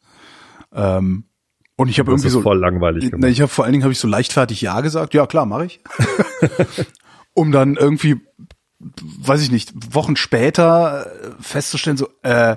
Ähm, 0.73 1.23
und 1.75 1.87
ich 1.87 1.97
habe 1.97 2.11
irgendwie 2.11 2.29
so 2.29 2.41
voll 2.41 2.59
langweilig 2.59 3.09
gemacht. 3.09 3.31
ich 3.31 3.39
habe 3.41 3.47
vor 3.47 3.63
allen 3.63 3.71
Dingen 3.71 3.83
habe 3.83 3.93
ich 3.93 3.99
so 3.99 4.07
leichtfertig 4.07 4.61
ja 4.61 4.81
gesagt. 4.81 5.13
Ja, 5.13 5.25
klar, 5.25 5.45
mache 5.45 5.65
ich. 5.65 5.79
um 7.33 7.51
dann 7.51 7.75
irgendwie 7.75 8.21
weiß 8.79 9.41
ich 9.41 9.51
nicht, 9.51 9.73
Wochen 9.93 10.15
später 10.15 11.07
äh, 11.07 11.41
festzustellen 11.41 11.97
so 11.97 12.09
äh 12.23 12.55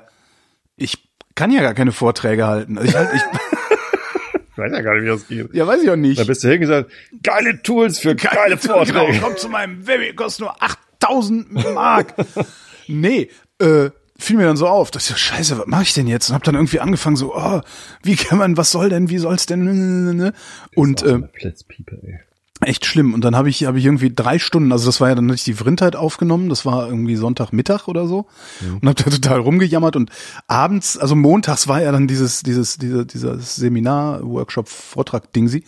Ich 0.76 1.08
kann 1.34 1.50
ja 1.50 1.62
gar 1.62 1.74
keine 1.74 1.92
Vorträge 1.92 2.46
halten. 2.46 2.78
Also 2.78 2.90
ich, 2.90 2.96
halt, 2.96 3.10
ich, 3.14 4.58
weiß 4.58 4.72
ja 4.72 4.80
gar 4.80 4.94
nicht, 4.94 5.04
wie 5.04 5.08
das 5.08 5.26
geht. 5.26 5.54
ja, 5.54 5.66
weiß 5.66 5.82
ich 5.82 5.90
auch 5.90 5.96
nicht. 5.96 6.20
Da 6.20 6.24
bist 6.24 6.44
du 6.44 6.48
hingesagt, 6.48 6.90
geile 7.22 7.62
Tools 7.62 7.98
für 7.98 8.14
geile 8.14 8.56
Vorträge. 8.56 9.12
Genau, 9.12 9.26
komm 9.26 9.36
zu 9.36 9.48
meinem 9.48 9.86
Webi, 9.86 10.14
kostet 10.14 10.42
nur 10.42 10.62
8000 10.62 11.74
Mark. 11.74 12.14
nee, 12.86 13.28
äh, 13.58 13.90
fiel 14.18 14.36
mir 14.36 14.46
dann 14.46 14.56
so 14.56 14.68
auf, 14.68 14.90
das 14.90 15.04
ist 15.04 15.10
ja 15.10 15.16
scheiße, 15.16 15.58
was 15.58 15.66
mache 15.66 15.82
ich 15.82 15.94
denn 15.94 16.06
jetzt? 16.06 16.28
Und 16.28 16.34
hab 16.36 16.44
dann 16.44 16.54
irgendwie 16.54 16.80
angefangen 16.80 17.16
so, 17.16 17.34
oh, 17.34 17.60
wie 18.02 18.16
kann 18.16 18.38
man, 18.38 18.56
was 18.56 18.70
soll 18.70 18.88
denn, 18.88 19.10
wie 19.10 19.18
soll's 19.18 19.46
denn? 19.46 20.32
Und 20.76 21.02
äh, 21.02 21.18
Platzpieper, 21.18 21.96
ey. 22.02 22.20
Echt 22.62 22.86
schlimm. 22.86 23.14
Und 23.14 23.24
dann 23.24 23.36
habe 23.36 23.48
ich, 23.48 23.64
habe 23.64 23.78
ich 23.78 23.84
irgendwie 23.84 24.12
drei 24.14 24.38
Stunden, 24.38 24.72
also 24.72 24.86
das 24.86 25.00
war 25.00 25.08
ja 25.08 25.14
dann 25.14 25.26
hatte 25.26 25.36
ich 25.36 25.44
die 25.44 25.54
Vrindheit 25.54 25.96
aufgenommen, 25.96 26.48
das 26.48 26.64
war 26.64 26.88
irgendwie 26.88 27.16
Sonntagmittag 27.16 27.88
oder 27.88 28.06
so. 28.06 28.26
Und 28.80 28.88
habe 28.88 29.02
da 29.02 29.10
total 29.10 29.40
rumgejammert 29.40 29.96
und 29.96 30.10
abends, 30.46 30.98
also 30.98 31.14
montags 31.14 31.68
war 31.68 31.82
ja 31.82 31.92
dann 31.92 32.06
dieses, 32.06 32.42
dieses, 32.42 32.78
dieser, 32.78 33.04
dieser 33.04 33.38
Seminar, 33.38 34.22
Workshop, 34.22 34.68
Vortrag, 34.68 35.32
Dingsi. 35.32 35.64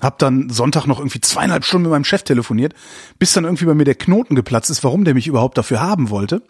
Hab 0.00 0.18
dann 0.18 0.50
Sonntag 0.50 0.86
noch 0.86 0.98
irgendwie 0.98 1.20
zweieinhalb 1.20 1.64
Stunden 1.64 1.84
mit 1.84 1.92
meinem 1.92 2.04
Chef 2.04 2.22
telefoniert, 2.22 2.74
bis 3.18 3.32
dann 3.32 3.44
irgendwie 3.44 3.66
bei 3.66 3.74
mir 3.74 3.84
der 3.84 3.94
Knoten 3.94 4.34
geplatzt 4.34 4.70
ist, 4.70 4.84
warum 4.84 5.04
der 5.04 5.14
mich 5.14 5.26
überhaupt 5.26 5.58
dafür 5.58 5.80
haben 5.80 6.10
wollte. 6.10 6.42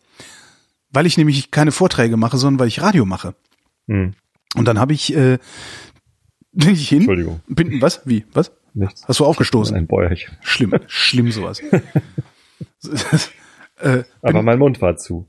Weil 0.91 1.07
ich 1.07 1.19
nämlich 1.19 1.51
keine 1.51 1.73
Vorträge 1.73 2.17
mache, 2.17 2.39
sondern 2.39 2.61
weil 2.61 2.69
ich 2.69 2.81
Radio 2.81 3.05
mache. 3.05 3.35
Hm. 3.89 4.15
Und 4.55 4.65
dann 4.65 4.79
habe 4.79 4.93
ich, 4.93 5.15
äh, 5.15 5.39
bin 6.53 6.71
ich 6.71 6.89
hin. 6.89 6.99
Entschuldigung. 6.99 7.41
Bin, 7.49 7.81
was? 7.83 8.03
Wie? 8.05 8.25
Was? 8.33 8.53
Nichts. 8.79 9.05
Hast 9.09 9.19
du 9.19 9.25
aufgestoßen? 9.25 9.77
Ein 9.77 9.89
Bäuerchen. 9.89 10.37
Schlimm, 10.41 10.73
schlimm 10.87 11.33
sowas. 11.33 11.61
äh, 13.81 14.05
Aber 14.23 14.43
mein 14.43 14.59
Mund 14.61 14.81
war 14.81 14.97
zu. 14.97 15.27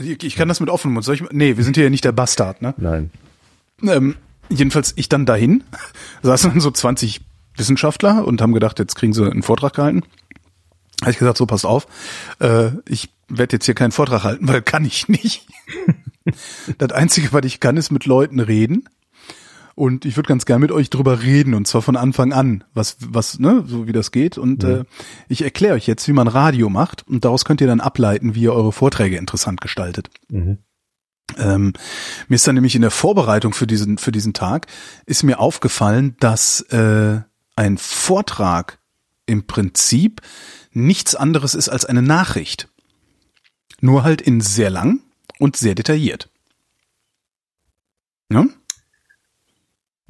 ich 0.00 0.24
ich 0.24 0.34
kann 0.34 0.48
das 0.48 0.60
mit 0.60 0.70
offenem 0.70 0.94
Mund. 0.94 1.04
Soll 1.04 1.16
ich, 1.16 1.22
nee, 1.30 1.58
wir 1.58 1.64
sind 1.64 1.76
hier 1.76 1.84
ja 1.84 1.90
nicht 1.90 2.04
der 2.04 2.12
Bastard, 2.12 2.62
ne? 2.62 2.74
Nein. 2.78 3.10
Ähm, 3.82 4.16
jedenfalls 4.48 4.94
ich 4.96 5.10
dann 5.10 5.26
dahin, 5.26 5.62
saßen 6.22 6.52
dann 6.52 6.60
so 6.60 6.70
20 6.70 7.20
Wissenschaftler 7.56 8.26
und 8.26 8.40
haben 8.40 8.54
gedacht, 8.54 8.78
jetzt 8.78 8.94
kriegen 8.94 9.12
sie 9.12 9.30
einen 9.30 9.42
Vortrag 9.42 9.74
gehalten. 9.74 10.02
Habe 11.02 11.10
ich 11.10 11.18
gesagt, 11.18 11.36
so 11.36 11.44
passt 11.44 11.66
auf, 11.66 11.86
äh, 12.40 12.70
ich 12.88 13.10
werde 13.28 13.56
jetzt 13.56 13.66
hier 13.66 13.74
keinen 13.74 13.92
Vortrag 13.92 14.24
halten, 14.24 14.48
weil 14.48 14.62
kann 14.62 14.86
ich 14.86 15.08
nicht. 15.08 15.46
das 16.78 16.92
Einzige, 16.92 17.32
was 17.34 17.44
ich 17.44 17.60
kann, 17.60 17.76
ist 17.76 17.90
mit 17.90 18.06
Leuten 18.06 18.40
reden. 18.40 18.88
Und 19.80 20.04
ich 20.04 20.18
würde 20.18 20.28
ganz 20.28 20.44
gern 20.44 20.60
mit 20.60 20.72
euch 20.72 20.90
drüber 20.90 21.22
reden 21.22 21.54
und 21.54 21.66
zwar 21.66 21.80
von 21.80 21.96
Anfang 21.96 22.34
an, 22.34 22.64
was, 22.74 22.98
was, 23.00 23.38
ne, 23.38 23.64
so 23.66 23.86
wie 23.86 23.92
das 23.92 24.10
geht. 24.10 24.36
Und 24.36 24.62
äh, 24.62 24.84
ich 25.30 25.40
erkläre 25.40 25.72
euch 25.72 25.86
jetzt, 25.86 26.06
wie 26.06 26.12
man 26.12 26.28
Radio 26.28 26.68
macht 26.68 27.08
und 27.08 27.24
daraus 27.24 27.46
könnt 27.46 27.62
ihr 27.62 27.66
dann 27.66 27.80
ableiten, 27.80 28.34
wie 28.34 28.42
ihr 28.42 28.52
eure 28.52 28.72
Vorträge 28.72 29.16
interessant 29.16 29.62
gestaltet. 29.62 30.10
Mhm. 30.28 30.58
Ähm, 31.38 31.72
mir 32.28 32.34
ist 32.34 32.46
dann 32.46 32.56
nämlich 32.56 32.74
in 32.74 32.82
der 32.82 32.90
Vorbereitung 32.90 33.54
für 33.54 33.66
diesen, 33.66 33.96
für 33.96 34.12
diesen 34.12 34.34
Tag, 34.34 34.66
ist 35.06 35.22
mir 35.22 35.40
aufgefallen, 35.40 36.14
dass 36.20 36.60
äh, 36.72 37.22
ein 37.56 37.78
Vortrag 37.78 38.80
im 39.24 39.46
Prinzip 39.46 40.20
nichts 40.72 41.14
anderes 41.14 41.54
ist 41.54 41.70
als 41.70 41.86
eine 41.86 42.02
Nachricht. 42.02 42.68
Nur 43.80 44.02
halt 44.02 44.20
in 44.20 44.42
sehr 44.42 44.68
lang 44.68 45.00
und 45.38 45.56
sehr 45.56 45.74
detailliert. 45.74 46.28
Ne? 48.28 48.50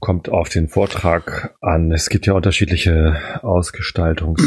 Kommt 0.00 0.28
auf 0.28 0.49
den 0.49 0.69
Vortrag 0.69 1.54
an. 1.61 1.92
Es 1.92 2.09
gibt 2.09 2.26
ja 2.26 2.33
unterschiedliche 2.33 3.16
Ausgestaltungs. 3.42 4.42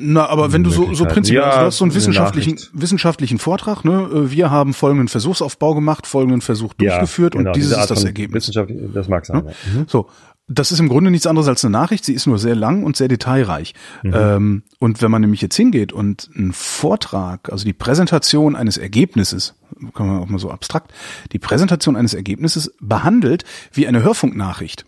Na, 0.00 0.26
aber 0.26 0.52
wenn 0.52 0.64
du 0.64 0.70
so, 0.70 0.94
so 0.94 1.04
prinzipiell, 1.04 1.42
Ja, 1.42 1.48
also 1.48 1.58
du 1.60 1.66
hast 1.66 1.76
so 1.78 1.84
einen 1.84 1.90
eine 1.92 1.96
wissenschaftlichen, 1.96 2.54
Nachricht. 2.54 2.70
wissenschaftlichen 2.72 3.38
Vortrag, 3.38 3.84
ne? 3.84 4.08
Äh, 4.12 4.30
Wir 4.30 4.50
haben 4.50 4.74
folgenden 4.74 5.08
Versuchsaufbau 5.08 5.74
gemacht, 5.74 6.06
folgenden 6.06 6.40
Versuch 6.40 6.72
durchgeführt 6.74 7.34
genau, 7.34 7.50
und 7.50 7.56
dieses 7.56 7.70
diese 7.70 7.80
ist 7.82 7.90
das 7.90 8.04
Ergebnis. 8.04 8.50
Das 8.94 9.08
mag 9.08 9.26
sein. 9.26 9.44
Ja. 9.46 9.80
Mhm. 9.80 9.84
So, 9.86 10.08
das 10.48 10.72
ist 10.72 10.80
im 10.80 10.88
Grunde 10.88 11.10
nichts 11.10 11.26
anderes 11.26 11.46
als 11.46 11.64
eine 11.64 11.72
Nachricht. 11.72 12.04
Sie 12.06 12.14
ist 12.14 12.26
nur 12.26 12.38
sehr 12.38 12.54
lang 12.54 12.82
und 12.84 12.96
sehr 12.96 13.08
detailreich. 13.08 13.74
Ähm, 14.02 14.62
und 14.78 15.02
wenn 15.02 15.10
man 15.10 15.20
nämlich 15.20 15.42
jetzt 15.42 15.56
hingeht 15.56 15.92
und 15.92 16.30
einen 16.34 16.52
Vortrag, 16.54 17.52
also 17.52 17.66
die 17.66 17.74
Präsentation 17.74 18.56
eines 18.56 18.78
Ergebnisses, 18.78 19.54
kann 19.94 20.06
man 20.06 20.20
auch 20.20 20.28
mal 20.28 20.38
so 20.38 20.50
abstrakt, 20.50 20.92
die 21.32 21.38
Präsentation 21.38 21.96
eines 21.96 22.14
Ergebnisses 22.14 22.74
behandelt 22.80 23.44
wie 23.72 23.86
eine 23.86 24.02
Hörfunknachricht, 24.02 24.86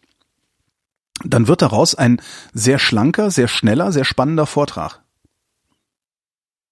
dann 1.25 1.49
wird 1.49 1.63
daraus 1.63 1.95
ein 1.95 2.21
sehr 2.53 2.79
schlanker, 2.79 3.31
sehr 3.31 3.49
schneller, 3.49 3.93
sehr 3.93 4.05
spannender 4.05 4.47
Vortrag. 4.47 5.03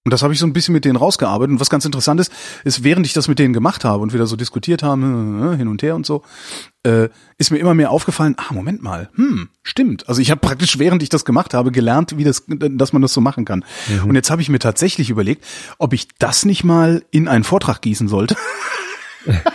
Und 0.09 0.13
das 0.13 0.23
habe 0.23 0.33
ich 0.33 0.39
so 0.39 0.47
ein 0.47 0.55
bisschen 0.55 0.73
mit 0.73 0.87
denen 0.87 0.97
rausgearbeitet. 0.97 1.53
Und 1.53 1.61
was 1.61 1.69
ganz 1.69 1.85
interessant 1.85 2.19
ist, 2.19 2.33
ist, 2.65 2.83
während 2.83 3.05
ich 3.05 3.13
das 3.13 3.29
mit 3.29 3.39
denen 3.39 3.53
gemacht 3.53 3.85
habe 3.85 4.03
und 4.03 4.15
wir 4.15 4.19
da 4.19 4.25
so 4.25 4.37
diskutiert 4.37 4.83
haben, 4.83 5.53
äh, 5.53 5.57
hin 5.59 5.69
und 5.69 5.83
her 5.83 5.95
und 5.95 6.07
so, 6.07 6.23
äh, 6.83 7.11
ist 7.37 7.51
mir 7.51 7.59
immer 7.59 7.75
mehr 7.75 7.91
aufgefallen, 7.91 8.35
ah, 8.39 8.55
Moment 8.55 8.83
mal, 8.83 9.11
hm, 9.17 9.51
stimmt. 9.63 10.09
Also 10.09 10.23
ich 10.23 10.31
habe 10.31 10.41
praktisch, 10.41 10.79
während 10.79 11.03
ich 11.03 11.11
das 11.11 11.27
gemacht 11.27 11.53
habe, 11.53 11.73
gelernt, 11.73 12.17
wie 12.17 12.25
das, 12.25 12.45
dass 12.49 12.95
man 12.95 13.03
das 13.03 13.13
so 13.13 13.21
machen 13.21 13.45
kann. 13.45 13.67
Und 14.03 14.15
jetzt 14.15 14.31
habe 14.31 14.41
ich 14.41 14.49
mir 14.49 14.61
tatsächlich 14.61 15.11
überlegt, 15.11 15.45
ob 15.77 15.93
ich 15.93 16.09
das 16.19 16.47
nicht 16.47 16.65
mal 16.65 17.05
in 17.11 17.29
einen 17.29 17.45
Vortrag 17.45 17.83
gießen 17.83 18.09
sollte. 18.09 18.35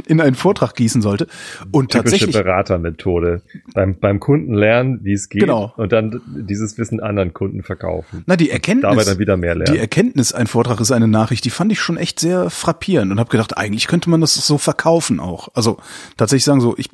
in 0.00 0.20
einen 0.20 0.34
Vortrag 0.34 0.74
gießen 0.74 1.02
sollte. 1.02 1.26
Und 1.70 1.90
Typische 1.90 2.02
tatsächlich. 2.04 2.34
Beratermethode. 2.34 3.42
Beim, 3.74 3.98
beim 3.98 4.20
Kunden 4.20 4.54
lernen, 4.54 5.00
wie 5.02 5.12
es 5.12 5.28
geht. 5.28 5.40
Genau. 5.40 5.72
Und 5.76 5.92
dann 5.92 6.20
dieses 6.26 6.78
Wissen 6.78 7.00
anderen 7.00 7.32
Kunden 7.32 7.62
verkaufen. 7.62 8.24
Na, 8.26 8.36
die 8.36 8.50
Erkenntnis, 8.50 8.90
Dabei 8.90 9.04
dann 9.04 9.18
wieder 9.18 9.36
mehr 9.36 9.54
lernen. 9.54 9.74
die 9.74 9.80
Erkenntnis, 9.80 10.32
ein 10.32 10.46
Vortrag 10.46 10.80
ist 10.80 10.92
eine 10.92 11.08
Nachricht, 11.08 11.44
die 11.44 11.50
fand 11.50 11.72
ich 11.72 11.80
schon 11.80 11.96
echt 11.96 12.20
sehr 12.20 12.50
frappierend 12.50 13.12
und 13.12 13.20
habe 13.20 13.30
gedacht, 13.30 13.56
eigentlich 13.56 13.86
könnte 13.86 14.10
man 14.10 14.20
das 14.20 14.34
so 14.34 14.58
verkaufen 14.58 15.20
auch. 15.20 15.48
Also 15.54 15.78
tatsächlich 16.16 16.44
sagen 16.44 16.60
so, 16.60 16.74
ich 16.76 16.90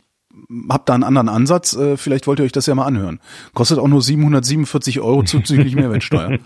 habe 0.70 0.82
da 0.86 0.94
einen 0.94 1.04
anderen 1.04 1.28
Ansatz, 1.28 1.76
äh, 1.76 1.96
vielleicht 1.96 2.26
wollt 2.26 2.38
ihr 2.40 2.44
euch 2.44 2.52
das 2.52 2.66
ja 2.66 2.74
mal 2.74 2.86
anhören. 2.86 3.20
Kostet 3.54 3.78
auch 3.78 3.88
nur 3.88 4.02
747 4.02 5.00
Euro 5.00 5.22
zuzüglich 5.22 5.74
Mehrwertsteuer. 5.76 6.38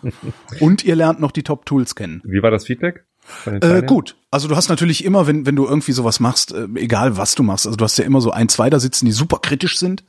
Und 0.61 0.85
ihr 0.85 0.97
lernt 0.97 1.21
noch 1.21 1.31
die 1.31 1.43
Top-Tools 1.43 1.95
kennen. 1.95 2.21
Wie 2.25 2.43
war 2.43 2.51
das 2.51 2.67
Feedback? 2.67 3.05
Äh, 3.47 3.83
gut, 3.83 4.17
also 4.31 4.49
du 4.49 4.57
hast 4.57 4.69
natürlich 4.69 5.05
immer, 5.05 5.27
wenn, 5.27 5.47
wenn 5.47 5.57
du 5.57 5.67
irgendwie 5.67 5.93
sowas 5.93 6.21
machst, 6.21 6.53
äh, 6.53 6.67
egal 6.75 7.17
was 7.17 7.35
du 7.35 7.43
machst, 7.43 7.67
also 7.67 7.77
du 7.77 7.85
hast 7.85 7.99
ja 7.99 8.05
immer 8.05 8.21
so 8.21 8.31
ein, 8.31 8.49
zwei 8.49 8.71
da 8.71 8.81
sitzen, 8.81 9.07
die 9.07 9.13
super 9.13 9.39
kritisch 9.39 9.79
sind. 9.79 10.05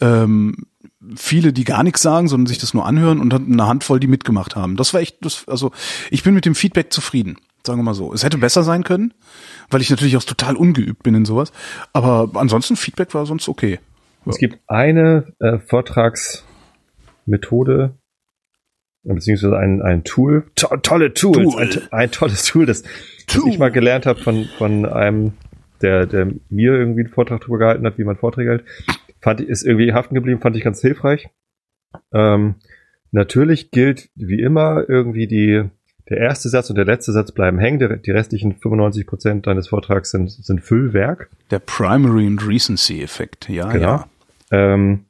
Ähm, 0.00 0.66
viele, 1.16 1.52
die 1.52 1.64
gar 1.64 1.82
nichts 1.82 2.02
sagen, 2.02 2.28
sondern 2.28 2.46
sich 2.46 2.58
das 2.58 2.74
nur 2.74 2.86
anhören 2.86 3.20
und 3.20 3.30
dann 3.30 3.52
eine 3.52 3.66
Handvoll, 3.66 3.98
die 4.00 4.06
mitgemacht 4.06 4.56
haben. 4.56 4.76
Das 4.76 4.92
war 4.94 5.00
echt, 5.00 5.24
das, 5.24 5.46
also 5.48 5.72
ich 6.10 6.22
bin 6.22 6.34
mit 6.34 6.44
dem 6.44 6.54
Feedback 6.54 6.92
zufrieden, 6.92 7.38
sagen 7.66 7.80
wir 7.80 7.84
mal 7.84 7.94
so. 7.94 8.12
Es 8.12 8.22
hätte 8.22 8.38
besser 8.38 8.62
sein 8.62 8.84
können, 8.84 9.14
weil 9.70 9.80
ich 9.80 9.90
natürlich 9.90 10.16
auch 10.16 10.22
total 10.22 10.54
ungeübt 10.56 11.02
bin 11.02 11.14
in 11.14 11.24
sowas. 11.24 11.52
Aber 11.92 12.30
ansonsten 12.34 12.76
Feedback 12.76 13.12
war 13.14 13.26
sonst 13.26 13.48
okay. 13.48 13.80
Es 14.26 14.38
gibt 14.38 14.58
eine 14.66 15.32
äh, 15.40 15.58
Vortragsmethode, 15.58 17.94
beziehungsweise 19.14 19.56
ein, 19.56 19.82
ein 19.82 20.04
Tool, 20.04 20.44
to 20.54 20.76
tolle 20.78 21.14
Tools, 21.14 21.54
Tool. 21.54 21.60
Ein, 21.60 21.70
ein 21.92 22.10
tolles 22.10 22.44
Tool, 22.44 22.66
das, 22.66 22.82
das 22.82 22.92
Tool. 23.26 23.48
ich 23.50 23.58
mal 23.58 23.70
gelernt 23.70 24.06
habe 24.06 24.20
von, 24.20 24.44
von 24.58 24.84
einem, 24.86 25.32
der, 25.82 26.06
der 26.06 26.26
mir 26.50 26.72
irgendwie 26.72 27.00
einen 27.00 27.12
Vortrag 27.12 27.40
darüber 27.40 27.58
gehalten 27.58 27.86
hat, 27.86 27.98
wie 27.98 28.04
man 28.04 28.16
Vorträge 28.16 28.50
hält. 28.50 28.64
Fand 29.20 29.40
ich, 29.40 29.48
ist 29.48 29.64
irgendwie 29.64 29.92
haften 29.92 30.14
geblieben, 30.14 30.40
fand 30.40 30.56
ich 30.56 30.64
ganz 30.64 30.80
hilfreich. 30.80 31.28
Ähm, 32.12 32.56
natürlich 33.10 33.70
gilt 33.70 34.10
wie 34.14 34.40
immer 34.40 34.88
irgendwie 34.88 35.26
die, 35.26 35.64
der 36.08 36.18
erste 36.18 36.48
Satz 36.48 36.70
und 36.70 36.76
der 36.76 36.84
letzte 36.84 37.12
Satz 37.12 37.32
bleiben 37.32 37.58
hängen. 37.58 37.78
Die, 37.78 38.02
die 38.02 38.10
restlichen 38.10 38.54
95 38.54 39.06
Prozent 39.06 39.46
deines 39.46 39.68
Vortrags 39.68 40.10
sind, 40.10 40.30
sind 40.30 40.60
Füllwerk. 40.62 41.30
Der 41.50 41.58
Primary 41.58 42.26
and 42.26 42.46
Recency 42.46 43.02
Effekt, 43.02 43.48
ja, 43.48 43.70
Genau. 43.72 43.84
ja. 43.84 44.08
Ähm, 44.50 45.04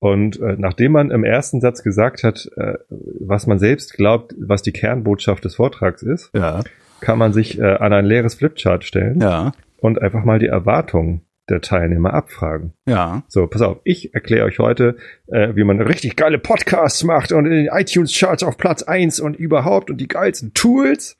und 0.00 0.40
äh, 0.40 0.56
nachdem 0.58 0.92
man 0.92 1.10
im 1.10 1.24
ersten 1.24 1.60
Satz 1.60 1.82
gesagt 1.82 2.24
hat, 2.24 2.50
äh, 2.56 2.74
was 2.88 3.46
man 3.46 3.58
selbst 3.58 3.94
glaubt, 3.94 4.34
was 4.38 4.62
die 4.62 4.72
Kernbotschaft 4.72 5.44
des 5.44 5.54
Vortrags 5.54 6.02
ist, 6.02 6.30
Ja, 6.34 6.62
kann 7.00 7.18
man 7.18 7.32
sich 7.32 7.58
äh, 7.58 7.64
an 7.64 7.92
ein 7.92 8.04
leeres 8.06 8.34
Flipchart 8.34 8.84
stellen 8.84 9.20
ja, 9.20 9.52
und 9.78 10.00
einfach 10.02 10.24
mal 10.24 10.38
die 10.38 10.46
Erwartungen 10.48 11.22
der 11.48 11.60
Teilnehmer 11.60 12.14
abfragen. 12.14 12.72
ja. 12.86 13.22
So, 13.28 13.46
pass 13.46 13.60
auf, 13.62 13.78
ich 13.84 14.14
erkläre 14.14 14.46
euch 14.46 14.58
heute, 14.58 14.96
äh, 15.26 15.54
wie 15.54 15.64
man 15.64 15.80
richtig 15.80 16.16
geile 16.16 16.38
Podcasts 16.38 17.02
macht 17.04 17.32
und 17.32 17.44
in 17.44 17.52
den 17.52 17.66
iTunes-Charts 17.66 18.42
auf 18.42 18.56
Platz 18.56 18.82
eins 18.82 19.20
und 19.20 19.36
überhaupt 19.36 19.90
und 19.90 19.98
die 19.98 20.08
geilsten 20.08 20.54
Tools. 20.54 21.18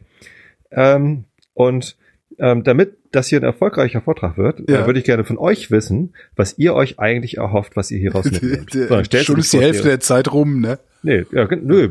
Ähm, 0.71 1.25
und 1.53 1.97
ähm, 2.41 2.65
damit 2.65 2.97
das 3.13 3.29
hier 3.29 3.41
ein 3.41 3.45
erfolgreicher 3.45 4.01
Vortrag 4.01 4.37
wird, 4.39 4.69
Ja. 4.69 4.83
äh, 4.83 4.87
würde 4.87 4.99
ich 4.99 5.05
gerne 5.05 5.25
von 5.25 5.39
euch 5.39 5.71
wissen, 5.71 6.15
was 6.37 6.59
ihr 6.59 6.75
euch 6.75 6.99
eigentlich 6.99 7.37
erhofft, 7.39 7.77
was 7.77 7.91
ihr 7.91 7.99
hier 7.99 8.13
raus 8.15 8.31
mitnehmt. 8.31 8.71
So, 8.73 9.19
Schon 9.23 9.39
ist 9.39 9.53
die 9.53 9.61
Hälfte 9.61 9.89
der 9.89 10.01
Zeit 10.01 10.33
rum, 10.33 10.61
ne? 10.61 10.79
Nee, 11.03 11.25
ja, 11.33 11.49
nö, 11.51 11.89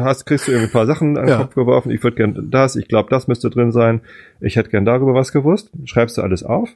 hast, 0.00 0.26
kriegst 0.26 0.48
du 0.48 0.52
irgendwie 0.52 0.68
ein 0.70 0.72
paar 0.72 0.86
Sachen 0.86 1.16
an 1.16 1.26
den 1.26 1.30
Ja. 1.30 1.38
Kopf 1.42 1.54
geworfen. 1.54 1.90
Ich 1.92 2.02
würde 2.02 2.16
gern 2.16 2.48
das, 2.50 2.74
ich 2.74 2.88
glaube, 2.88 3.08
das 3.08 3.28
müsste 3.28 3.50
drin 3.50 3.70
sein. 3.70 4.00
Ich 4.40 4.56
hätte 4.56 4.70
gern 4.70 4.84
darüber 4.84 5.14
was 5.14 5.30
gewusst. 5.32 5.70
Schreibst 5.84 6.18
du 6.18 6.22
alles 6.22 6.42
auf. 6.42 6.68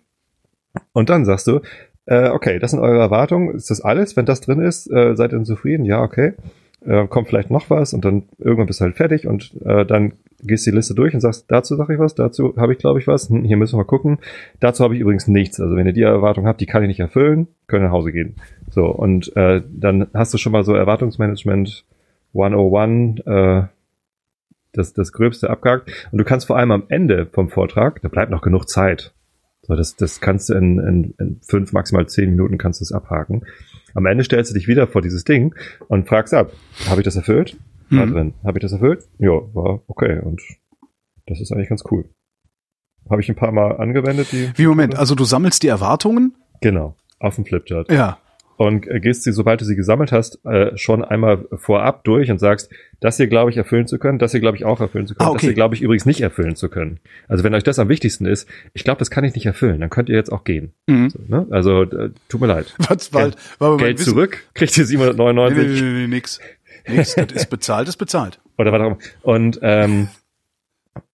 Und 0.93 1.11
dann 1.11 1.25
sagst 1.25 1.49
du, 1.49 1.61
äh, 2.07 2.29
okay, 2.29 2.61
das 2.61 2.71
sind 2.71 2.81
eure 2.81 3.01
Erwartungen. 3.01 3.55
Ist 3.55 3.69
das 3.71 3.81
alles? 3.81 4.17
Wenn 4.17 4.27
das 4.27 4.41
drin 4.41 4.61
ist, 4.61 4.91
äh, 4.93 5.17
seid 5.17 5.33
ihr 5.33 5.43
zufrieden? 5.43 5.85
Ja, 5.85 6.03
okay. 6.03 6.35
Äh, 6.87 7.07
kommt 7.07 7.29
vielleicht 7.29 7.51
noch 7.51 7.71
was 7.71 7.95
und 7.95 8.05
dann 8.05 8.25
irgendwann 8.39 8.67
bist 8.67 8.81
du 8.81 8.85
halt 8.85 8.97
fertig 8.97 9.27
und 9.27 9.55
äh, 9.65 9.85
dann 9.85 10.15
gehst 10.43 10.67
die 10.67 10.71
Liste 10.71 10.95
durch 10.95 11.15
und 11.15 11.21
sagst, 11.21 11.45
dazu 11.49 11.77
sage 11.77 11.95
ich 11.95 12.01
was, 12.01 12.15
dazu 12.15 12.55
habe 12.57 12.73
ich 12.73 12.79
glaube 12.79 12.99
ich 12.99 13.07
was, 13.07 13.29
hm, 13.29 13.45
hier 13.45 13.57
müssen 13.57 13.75
wir 13.75 13.79
mal 13.79 13.85
gucken. 13.85 14.19
Dazu 14.61 14.83
habe 14.85 14.95
ich 14.95 15.01
übrigens 15.01 15.29
nichts. 15.29 15.61
Also 15.61 15.77
wenn 15.77 15.87
ihr 15.87 15.93
die 15.93 16.03
Erwartung 16.03 16.47
habt, 16.47 16.61
die 16.61 16.67
kann 16.67 16.83
ich 16.83 16.89
nicht 16.89 17.01
erfüllen, 17.01 17.49
können 17.67 17.85
nach 17.85 17.93
Hause 17.93 18.13
gehen. 18.13 18.37
So, 18.71 18.87
und 18.87 19.35
äh, 19.37 19.63
dann 19.71 20.09
hast 20.15 20.35
du 20.35 20.39
schon 20.39 20.53
mal 20.53 20.65
so 20.65 20.75
Erwartungsmanagement 20.75 21.85
101, 22.35 23.21
äh, 23.27 23.63
das, 24.73 24.95
das 24.95 25.13
Gröbste 25.13 25.51
abgehakt. 25.51 26.09
Und 26.11 26.19
du 26.19 26.25
kannst 26.25 26.47
vor 26.47 26.57
allem 26.57 26.71
am 26.71 26.85
Ende 26.89 27.27
vom 27.27 27.49
Vortrag, 27.49 28.01
da 28.03 28.09
bleibt 28.09 28.31
noch 28.31 28.43
genug 28.43 28.69
Zeit. 28.69 29.13
So, 29.63 29.77
das, 29.77 29.95
das 29.97 30.21
kannst 30.21 30.49
du 30.49 30.55
in, 30.55 30.79
in, 30.79 31.15
in 31.19 31.41
fünf, 31.43 31.73
maximal 31.73 32.09
zehn 32.09 32.31
Minuten 32.31 32.59
kannst 32.59 32.81
du 32.81 32.85
es 32.85 32.93
abhaken. 32.93 33.45
Am 33.95 34.07
Ende 34.07 34.25
stellst 34.25 34.51
du 34.51 34.55
dich 34.55 34.69
wieder 34.69 34.87
vor 34.87 35.03
dieses 35.03 35.25
Ding 35.25 35.55
und 35.89 36.09
fragst 36.09 36.33
ab, 36.35 36.53
habe 36.89 37.01
ich 37.01 37.05
das 37.05 37.17
erfüllt? 37.17 37.57
War 37.91 38.07
Mhm. 38.07 38.13
drin. 38.13 38.35
Habe 38.45 38.59
ich 38.59 38.63
das 38.63 38.73
erfüllt? 38.73 39.07
Ja, 39.19 39.33
war 39.55 39.83
okay. 39.87 40.19
Und 40.21 40.41
das 41.27 41.41
ist 41.41 41.53
eigentlich 41.53 41.69
ganz 41.69 41.85
cool. 41.91 42.09
Habe 43.11 43.21
ich 43.21 43.29
ein 43.29 43.35
paar 43.35 43.53
Mal 43.53 43.77
angewendet, 43.77 44.29
die. 44.33 44.51
Wie 44.57 44.67
Moment, 44.67 44.97
also 44.97 45.15
du 45.15 45.25
sammelst 45.25 45.63
die 45.63 45.69
Erwartungen? 45.69 46.35
Genau, 46.61 46.95
auf 47.19 47.35
dem 47.35 47.45
Flipchart. 47.45 47.91
Ja. 47.91 48.19
Und 48.57 48.87
äh, 48.87 49.01
gehst 49.01 49.25
sie, 49.25 49.33
sobald 49.33 49.61
du 49.61 49.65
sie 49.65 49.75
gesammelt 49.77 50.13
hast, 50.13 50.45
äh, 50.45 50.77
schon 50.77 51.05
einmal 51.05 51.47
vorab 51.55 52.05
durch 52.05 52.31
und 52.31 52.39
sagst, 52.39 52.71
das 53.01 53.17
hier 53.17 53.27
glaube 53.27 53.51
ich 53.51 53.57
erfüllen 53.57 53.87
zu 53.87 53.99
können, 53.99 54.19
das 54.19 54.31
hier 54.33 54.41
glaube 54.41 54.57
ich 54.57 54.65
auch 54.65 54.81
erfüllen 54.81 55.07
zu 55.07 55.15
können, 55.15 55.27
Ah, 55.27 55.31
okay. 55.31 55.39
das 55.39 55.43
hier 55.47 55.55
glaube 55.55 55.75
ich 55.75 55.83
übrigens 55.83 56.07
nicht 56.07 56.21
erfüllen 56.21 56.55
zu 56.55 56.69
können. 56.69 57.01
Also 57.29 57.43
wenn 57.45 57.55
euch 57.55 57.65
das 57.65 57.79
am 57.79 57.89
wichtigsten 57.89 58.27
ist, 58.27 58.49
ich 58.75 58.85
glaube, 58.85 58.99
das 58.99 59.11
kann 59.11 59.25
ich 59.25 59.35
nicht 59.35 59.47
erfüllen, 59.47 59.81
dann 59.81 59.91
könnt 59.91 60.09
ihr 60.09 60.17
jetzt 60.17 60.31
auch 60.31 60.45
gehen. 60.45 60.73
Mhm. 60.87 61.11
So, 61.11 61.19
ne? 61.27 61.47
Also 61.51 61.83
äh, 61.83 62.11
tut 62.29 62.41
mir 62.41 62.47
leid. 62.47 62.75
Was 62.89 63.13
war 63.13 63.31
aber 63.59 63.71
mein 63.71 63.79
Geld 63.79 63.99
Wissen- 63.99 64.11
zurück, 64.13 64.45
kriegt 64.55 64.77
ihr 64.77 64.85
Nee, 64.85 64.89
799 64.89 65.83
nee, 65.83 65.89
nee, 65.89 65.99
nee, 66.03 66.07
nix. 66.09 66.41
Nix, 66.89 67.15
das 67.15 67.33
ist 67.33 67.47
bezahlt, 67.51 67.89
ist 67.89 67.97
bezahlt. 67.97 68.41
oder 68.59 68.73
was 68.73 68.81
auch 68.81 68.87
immer. 68.87 68.99
Und 69.23 69.59
ähm, 69.63 70.09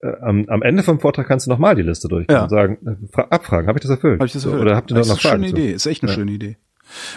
äh, 0.00 0.08
am, 0.22 0.46
am 0.48 0.62
Ende 0.62 0.82
vom 0.82 0.98
Vortrag 0.98 1.26
kannst 1.28 1.46
du 1.46 1.50
nochmal 1.50 1.74
die 1.76 1.82
Liste 1.82 2.08
durchgehen 2.08 2.34
Ja. 2.34 2.42
und 2.44 2.48
sagen, 2.50 2.78
äh, 2.86 3.06
fra- 3.12 3.26
abfragen, 3.30 3.68
habe 3.68 3.78
ich 3.78 3.82
das 3.82 3.90
erfüllt? 3.90 4.18
Hab 4.20 4.26
ich 4.26 4.32
das 4.32 4.42
So, 4.42 4.50
erfüllt? 4.50 4.66
Oder 4.66 4.76
habt 4.76 4.90
ihr 4.90 4.94
das 4.96 5.08
da 5.08 5.14
ist 5.14 5.24
noch 5.24 5.30
eine 5.30 5.44
schöne 5.44 5.48
Fragen? 5.52 5.62
Idee, 5.66 5.72
ist 5.74 5.86
echt 5.86 6.02
eine 6.02 6.10
Ja. 6.12 6.16
schöne 6.18 6.32
Idee. 6.32 6.56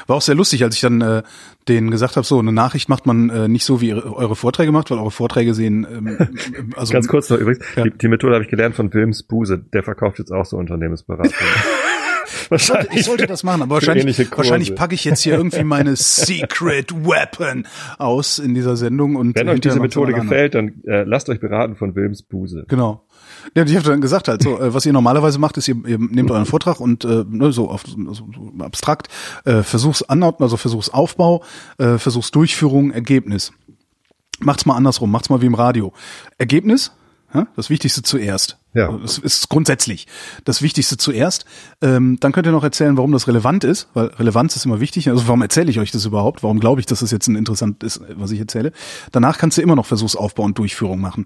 War 0.07 0.17
auch 0.17 0.21
sehr 0.21 0.35
lustig, 0.35 0.63
als 0.63 0.75
ich 0.75 0.81
dann 0.81 1.01
äh, 1.01 1.23
denen 1.67 1.91
gesagt 1.91 2.15
habe, 2.15 2.25
so 2.25 2.39
eine 2.39 2.51
Nachricht 2.51 2.89
macht 2.89 3.05
man 3.05 3.29
äh, 3.29 3.47
nicht 3.47 3.65
so, 3.65 3.81
wie 3.81 3.89
ihre, 3.89 4.15
eure 4.15 4.35
Vorträge 4.35 4.71
macht, 4.71 4.91
weil 4.91 4.97
eure 4.97 5.11
Vorträge 5.11 5.53
sehen, 5.53 5.85
ähm, 5.91 6.17
ähm, 6.19 6.73
also 6.75 6.93
Ganz 6.93 7.07
kurz 7.07 7.29
noch 7.29 7.37
übrigens, 7.37 7.63
Ja. 7.75 7.83
die, 7.83 7.91
die 7.91 8.07
Methode 8.07 8.33
habe 8.33 8.43
ich 8.43 8.49
gelernt 8.49 8.75
von 8.75 8.93
Wilms 8.93 9.23
Buse, 9.23 9.57
der 9.57 9.83
verkauft 9.83 10.19
jetzt 10.19 10.31
auch 10.31 10.45
so 10.45 10.57
Unternehmensberatung. 10.57 11.33
Ich 12.53 12.63
sollte, 12.63 12.87
ich 12.93 13.05
sollte 13.05 13.27
das 13.27 13.43
machen, 13.43 13.61
aber 13.61 13.75
wahrscheinlich, 13.75 14.17
wahrscheinlich 14.35 14.75
packe 14.75 14.93
ich 14.93 15.05
jetzt 15.05 15.21
hier 15.21 15.35
irgendwie 15.35 15.63
meine 15.63 15.95
Secret 15.95 16.93
Weapon 16.93 17.65
aus 17.97 18.39
in 18.39 18.53
dieser 18.53 18.75
Sendung 18.75 19.15
und 19.15 19.35
Wenn 19.35 19.49
euch 19.49 19.61
diese 19.61 19.79
Methode 19.79 20.13
gefällt, 20.13 20.55
dann 20.55 20.81
äh, 20.85 21.03
lasst 21.03 21.29
euch 21.29 21.39
beraten 21.39 21.75
von 21.75 21.95
Wilms 21.95 22.23
Buse. 22.23 22.65
Genau. 22.67 23.03
Ja, 23.55 23.63
ich 23.63 23.75
habe 23.75 23.85
dann 23.85 24.01
gesagt 24.01 24.27
halt 24.27 24.43
so, 24.43 24.59
äh, 24.59 24.73
was 24.73 24.85
ihr 24.85 24.93
normalerweise 24.93 25.39
macht, 25.39 25.57
ist 25.57 25.67
ihr, 25.67 25.75
ihr 25.85 25.97
nehmt 25.97 26.31
euren 26.31 26.45
Vortrag 26.45 26.79
und 26.79 27.05
äh, 27.05 27.25
ne, 27.27 27.51
so 27.51 27.69
auf 27.69 27.83
so, 27.85 27.97
so 28.13 28.63
abstrakt 28.63 29.07
äh, 29.45 29.63
Versuchs 29.63 30.03
also 30.03 30.57
Versuchsaufbau, 30.57 31.43
äh, 31.77 31.97
Versuchsdurchführung, 31.97 32.91
Ergebnis. 32.91 33.51
Macht's 34.39 34.65
mal 34.65 34.75
andersrum, 34.75 35.11
macht's 35.11 35.29
mal 35.29 35.41
wie 35.41 35.45
im 35.45 35.53
Radio. 35.53 35.93
Ergebnis, 36.37 36.91
ja, 37.33 37.47
das 37.55 37.69
Wichtigste 37.69 38.01
zuerst. 38.01 38.57
Ja. 38.73 38.91
Das 38.91 39.17
ist 39.17 39.49
grundsätzlich 39.49 40.07
das 40.45 40.61
Wichtigste 40.61 40.97
zuerst. 40.97 41.45
Ähm, 41.81 42.17
dann 42.19 42.31
könnt 42.31 42.45
ihr 42.45 42.51
noch 42.51 42.63
erzählen, 42.63 42.97
warum 42.97 43.11
das 43.11 43.27
relevant 43.27 43.63
ist, 43.63 43.89
weil 43.93 44.07
Relevanz 44.07 44.55
ist 44.55 44.65
immer 44.65 44.79
wichtig. 44.79 45.09
Also 45.09 45.27
warum 45.27 45.41
erzähle 45.41 45.69
ich 45.69 45.79
euch 45.79 45.91
das 45.91 46.05
überhaupt? 46.05 46.43
Warum 46.43 46.59
glaube 46.59 46.79
ich, 46.79 46.85
dass 46.85 46.99
das 46.99 47.11
jetzt 47.11 47.27
ein 47.27 47.35
interessant 47.35 47.83
ist, 47.83 48.01
was 48.15 48.31
ich 48.31 48.39
erzähle? 48.39 48.71
Danach 49.11 49.37
kannst 49.37 49.57
du 49.57 49.61
immer 49.61 49.75
noch 49.75 49.85
Versuchsaufbau 49.85 50.43
und 50.43 50.57
Durchführung 50.57 50.99
machen. 50.99 51.25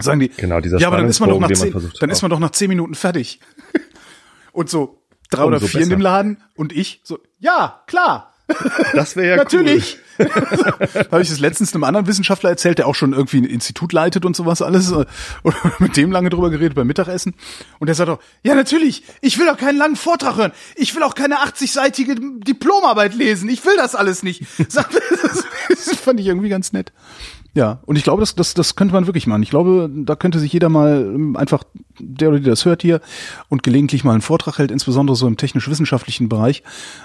Sagen 0.00 0.20
die, 0.20 0.28
Genau, 0.28 0.60
dieser 0.60 0.78
ja, 0.78 0.88
aber 0.88 0.96
dann 0.98 1.08
ist 1.08 1.20
man 1.20 1.28
doch 1.30 1.38
nach 1.40 1.50
zehn, 1.52 1.72
versucht 1.72 2.02
dann 2.02 2.10
ist 2.10 2.22
man 2.22 2.30
doch 2.30 2.38
nach 2.38 2.50
zehn 2.52 2.68
Minuten 2.68 2.94
fertig. 2.94 3.40
und 4.52 4.68
so 4.70 5.02
drei 5.30 5.44
oder 5.44 5.56
Umso 5.56 5.68
vier 5.68 5.80
in 5.82 5.88
besser. 5.88 5.96
dem 5.96 6.00
Laden 6.02 6.36
und 6.56 6.72
ich 6.72 7.00
so, 7.04 7.18
ja, 7.38 7.82
klar, 7.86 8.32
Das 8.94 9.14
wäre 9.16 9.28
ja 9.28 9.36
natürlich. 9.44 9.98
Habe 11.10 11.22
ich 11.22 11.30
das 11.30 11.38
letztens 11.38 11.72
einem 11.72 11.84
anderen 11.84 12.06
Wissenschaftler 12.06 12.50
erzählt, 12.50 12.76
der 12.78 12.86
auch 12.88 12.94
schon 12.94 13.12
irgendwie 13.14 13.38
ein 13.38 13.44
Institut 13.44 13.92
leitet 13.94 14.26
und 14.26 14.36
sowas 14.36 14.60
alles. 14.60 14.90
äh, 14.92 15.06
Und 15.42 15.54
mit 15.78 15.96
dem 15.96 16.10
lange 16.12 16.28
drüber 16.30 16.50
geredet 16.50 16.74
beim 16.74 16.86
Mittagessen. 16.88 17.34
Und 17.78 17.86
der 17.86 17.94
sagt 17.94 18.10
auch, 18.10 18.18
ja 18.42 18.54
natürlich, 18.54 19.04
ich 19.22 19.38
will 19.38 19.48
auch 19.48 19.56
keinen 19.56 19.78
langen 19.78 19.96
Vortrag 19.96 20.36
hören. 20.36 20.52
Ich 20.76 20.94
will 20.94 21.02
auch 21.04 21.14
keine 21.14 21.36
80-seitige 21.36 22.42
Diplomarbeit 22.44 23.14
lesen. 23.14 23.48
Ich 23.48 23.64
will 23.64 23.76
das 23.76 23.94
alles 23.94 24.22
nicht. 24.22 24.42
Sagt 24.68 24.94
er, 24.94 25.00
Das 25.70 25.96
fand 25.96 26.20
ich 26.20 26.26
irgendwie 26.26 26.48
ganz 26.48 26.72
nett. 26.72 26.92
Ja, 27.52 27.80
und 27.84 27.96
ich 27.96 28.04
glaube, 28.04 28.20
das, 28.20 28.36
das, 28.36 28.54
das 28.54 28.76
könnte 28.76 28.94
man 28.94 29.06
wirklich 29.06 29.26
machen. 29.26 29.42
Ich 29.42 29.50
glaube, 29.50 29.90
da 29.92 30.14
könnte 30.14 30.38
sich 30.38 30.52
jeder 30.52 30.68
mal 30.68 31.02
ähm, 31.02 31.36
einfach, 31.36 31.64
der 31.98 32.28
oder 32.28 32.38
die 32.38 32.44
das 32.44 32.64
hört 32.64 32.82
hier 32.82 33.00
und 33.48 33.64
gelegentlich 33.64 34.04
mal 34.04 34.12
einen 34.12 34.20
Vortrag 34.20 34.58
hält, 34.58 34.70
insbesondere 34.70 35.16
so 35.16 35.26
im 35.26 35.36
technisch-wissenschaftlichen 35.36 36.28
Bereich, 36.28 36.62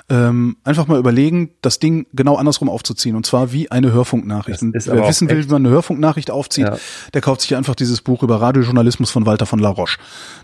ähm, 0.08 0.58
einfach 0.64 0.86
mal 0.86 1.00
überlegen, 1.00 1.52
das 1.62 1.80
Ding 1.80 2.06
genau 2.14 2.36
andersrum 2.36 2.70
aufzuziehen. 2.70 3.16
Und 3.16 3.26
zwar 3.26 3.54
wie 3.54 3.72
eine 3.72 3.92
Hörfunknachricht. 3.92 4.62
Wer 4.62 5.08
wissen 5.08 5.30
will, 5.30 5.44
wie 5.46 5.52
man 5.52 5.66
eine 5.66 5.74
Hörfunknachricht 5.74 6.30
aufzieht, 6.30 6.68
Ja. 6.68 6.78
der 7.16 7.22
kauft 7.22 7.42
sich 7.42 7.56
einfach 7.56 7.74
dieses 7.74 8.02
Buch 8.02 8.22
über 8.22 8.40
Radiojournalismus 8.40 9.10
von 9.10 9.26
Walter 9.26 9.48
von 9.48 9.58
La 9.58 9.70
Roche. 9.70 9.98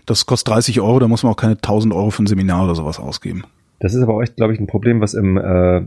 Das 0.06 0.26
kostet 0.26 0.48
30 0.52 0.80
Euro, 0.80 0.98
da 0.98 1.06
muss 1.06 1.22
man 1.22 1.32
auch 1.32 1.36
keine 1.36 1.54
1000 1.54 1.94
Euro 1.94 2.10
für 2.10 2.24
ein 2.24 2.26
Seminar 2.26 2.64
oder 2.64 2.74
sowas 2.74 2.98
ausgeben. 2.98 3.44
Das 3.78 3.94
ist 3.94 4.02
aber 4.02 4.14
auch 4.14 4.24
glaube 4.36 4.52
ich, 4.52 4.58
ein 4.58 4.66
Problem, 4.66 5.00
was 5.00 5.14
im, 5.14 5.36
äh, 5.36 5.78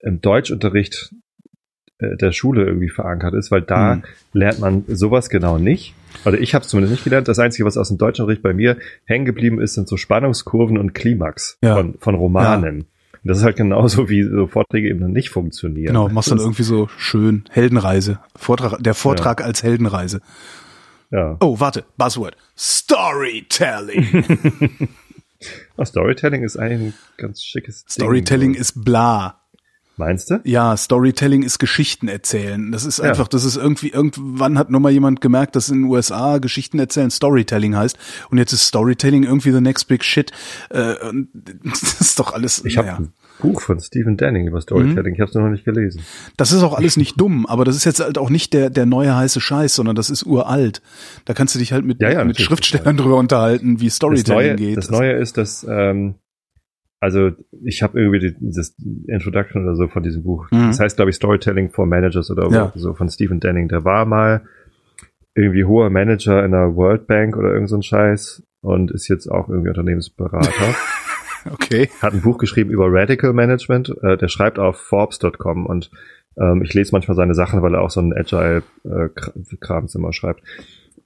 im 0.00 0.20
Deutschunterricht 0.20 1.12
der 2.00 2.32
Schule 2.32 2.64
irgendwie 2.64 2.88
verankert 2.90 3.34
ist, 3.34 3.50
weil 3.50 3.62
da 3.62 3.94
Hm. 3.94 4.02
lernt 4.32 4.58
man 4.60 4.84
sowas 4.88 5.28
genau 5.30 5.58
nicht. 5.58 5.94
Oder 6.24 6.38
ich 6.40 6.54
habe 6.54 6.62
es 6.64 6.68
zumindest 6.70 6.92
nicht 6.92 7.04
gelernt. 7.04 7.28
Das 7.28 7.38
Einzige, 7.38 7.64
was 7.64 7.76
aus 7.76 7.88
dem 7.88 7.98
Deutschunterricht 7.98 8.42
bei 8.42 8.52
mir 8.54 8.76
hängen 9.04 9.24
geblieben 9.24 9.60
ist, 9.60 9.74
sind 9.74 9.88
so 9.88 9.96
Spannungskurven 9.96 10.76
und 10.78 10.94
Klimax 10.94 11.58
Ja. 11.62 11.74
von, 11.76 11.94
von 11.98 12.14
Romanen. 12.14 12.80
Und 12.82 12.86
das 13.30 13.38
ist 13.38 13.44
halt 13.44 13.56
genauso, 13.56 14.08
wie 14.08 14.22
so 14.22 14.46
Vorträge 14.46 14.88
eben 14.88 15.00
dann 15.00 15.12
nicht 15.12 15.30
funktionieren. 15.30 15.88
Genau, 15.88 16.08
machst 16.08 16.30
dann 16.30 16.38
irgendwie 16.38 16.62
so 16.62 16.88
schön 16.98 17.44
Heldenreise. 17.50 18.18
Vortrag, 18.36 18.78
der 18.82 18.94
Vortrag 18.94 19.42
als 19.42 19.62
Heldenreise. 19.62 20.20
Ja. 21.10 21.36
Oh, 21.40 21.58
warte, 21.60 21.84
Buzzword. 21.96 22.36
Storytelling. 22.56 24.24
Oh, 25.76 25.84
Storytelling 25.84 26.42
ist 26.42 26.56
eigentlich 26.56 26.80
ein 26.80 26.94
ganz 27.16 27.42
schickes 27.42 27.84
Ding. 27.84 28.04
Storytelling 28.04 28.54
ist 28.54 28.84
bla. 28.84 29.40
Meinst 29.98 30.30
du? 30.30 30.40
Ja, 30.44 30.76
Storytelling 30.76 31.42
ist 31.42 31.58
Geschichten 31.58 32.08
erzählen. 32.08 32.70
Das 32.70 32.84
ist 32.84 32.98
Ja. 32.98 33.04
einfach, 33.04 33.28
das 33.28 33.44
ist 33.44 33.56
irgendwie, 33.56 33.88
irgendwann 33.90 34.58
hat 34.58 34.70
nur 34.70 34.80
mal 34.80 34.92
jemand 34.92 35.20
gemerkt, 35.20 35.56
dass 35.56 35.70
in 35.70 35.82
den 35.82 35.90
USA 35.90 36.38
Geschichten 36.38 36.78
erzählen 36.78 37.10
Storytelling 37.10 37.74
heißt. 37.76 37.96
Und 38.30 38.38
jetzt 38.38 38.52
ist 38.52 38.66
Storytelling 38.66 39.22
irgendwie 39.24 39.52
the 39.52 39.60
next 39.60 39.88
big 39.88 40.04
shit. 40.04 40.32
Äh, 40.70 40.94
das 41.64 42.00
ist 42.00 42.18
doch 42.18 42.32
alles, 42.34 42.62
Ich 42.64 42.76
habe 42.76 42.88
naja. 42.88 42.98
ein 42.98 43.12
Buch 43.40 43.60
von 43.60 43.80
Stephen 43.80 44.16
Denning 44.16 44.46
über 44.46 44.60
Storytelling. 44.60 45.14
Ich 45.14 45.20
habe 45.20 45.28
es 45.30 45.34
noch 45.34 45.48
nicht 45.48 45.64
gelesen. 45.64 46.02
Das 46.36 46.52
ist 46.52 46.62
auch 46.62 46.74
alles 46.74 46.96
nicht 46.96 47.20
dumm, 47.20 47.46
aber 47.46 47.64
das 47.64 47.76
ist 47.76 47.84
jetzt 47.84 48.00
halt 48.00 48.18
auch 48.18 48.30
nicht 48.30 48.52
der, 48.54 48.70
der 48.70 48.86
neue 48.86 49.14
heiße 49.16 49.40
Scheiß, 49.40 49.74
sondern 49.74 49.94
das 49.96 50.10
ist 50.10 50.24
uralt. 50.24 50.80
Da 51.26 51.34
kannst 51.34 51.54
du 51.54 51.58
dich 51.58 51.72
halt 51.72 51.84
mit, 51.84 52.00
Ja, 52.00 52.10
ja, 52.10 52.24
mit. 52.24 52.40
Schriftstellern 52.40 52.96
drüber 52.96 53.16
unterhalten, 53.16 53.80
wie 53.80 53.86
Das 53.86 53.96
Storytelling 53.96 54.36
Neue, 54.38 54.56
geht. 54.56 54.76
das 54.76 54.90
Neue 54.90 55.12
ist, 55.12 55.36
dass 55.38 55.66
ähm, 55.68 56.14
also 57.00 57.30
ich 57.64 57.82
habe 57.82 57.98
irgendwie 58.00 58.18
die, 58.18 58.36
das 58.40 58.74
Introduction 59.06 59.62
oder 59.64 59.76
so 59.76 59.88
von 59.88 60.02
diesem 60.02 60.22
Buch. 60.22 60.50
Mhm. 60.50 60.68
Das 60.68 60.80
heißt, 60.80 60.96
glaube 60.96 61.10
ich, 61.10 61.16
Storytelling 61.16 61.70
for 61.70 61.86
Managers 61.86 62.30
oder 62.30 62.48
Ja. 62.50 62.72
so 62.74 62.94
von 62.94 63.08
Stephen 63.08 63.40
Denning. 63.40 63.68
Der 63.68 63.84
war 63.84 64.04
mal 64.06 64.42
irgendwie 65.34 65.64
hoher 65.64 65.90
Manager 65.90 66.44
in 66.44 66.52
der 66.52 66.74
World 66.76 67.06
Bank 67.06 67.36
oder 67.36 67.52
irgend 67.52 67.68
so 67.68 67.76
ein 67.76 67.82
Scheiß 67.82 68.42
und 68.62 68.90
ist 68.90 69.08
jetzt 69.08 69.28
auch 69.28 69.48
irgendwie 69.48 69.68
Unternehmensberater. 69.68 70.50
Okay. 71.48 71.88
Hat 72.02 72.12
ein 72.12 72.22
Buch 72.22 72.38
geschrieben 72.38 72.70
über 72.70 72.86
Radical 72.88 73.32
Management. 73.32 73.94
Äh, 74.02 74.16
der 74.16 74.26
schreibt 74.26 74.58
auf 74.58 74.78
Forbes.com 74.78 75.64
und 75.66 75.92
ähm, 76.36 76.60
ich 76.64 76.74
lese 76.74 76.90
manchmal 76.90 77.14
seine 77.14 77.34
Sachen, 77.34 77.62
weil 77.62 77.72
er 77.74 77.82
auch 77.82 77.90
so 77.90 78.00
einen 78.00 78.12
Agile-Krams 78.12 79.94
immer 79.94 80.12
schreibt. 80.12 80.42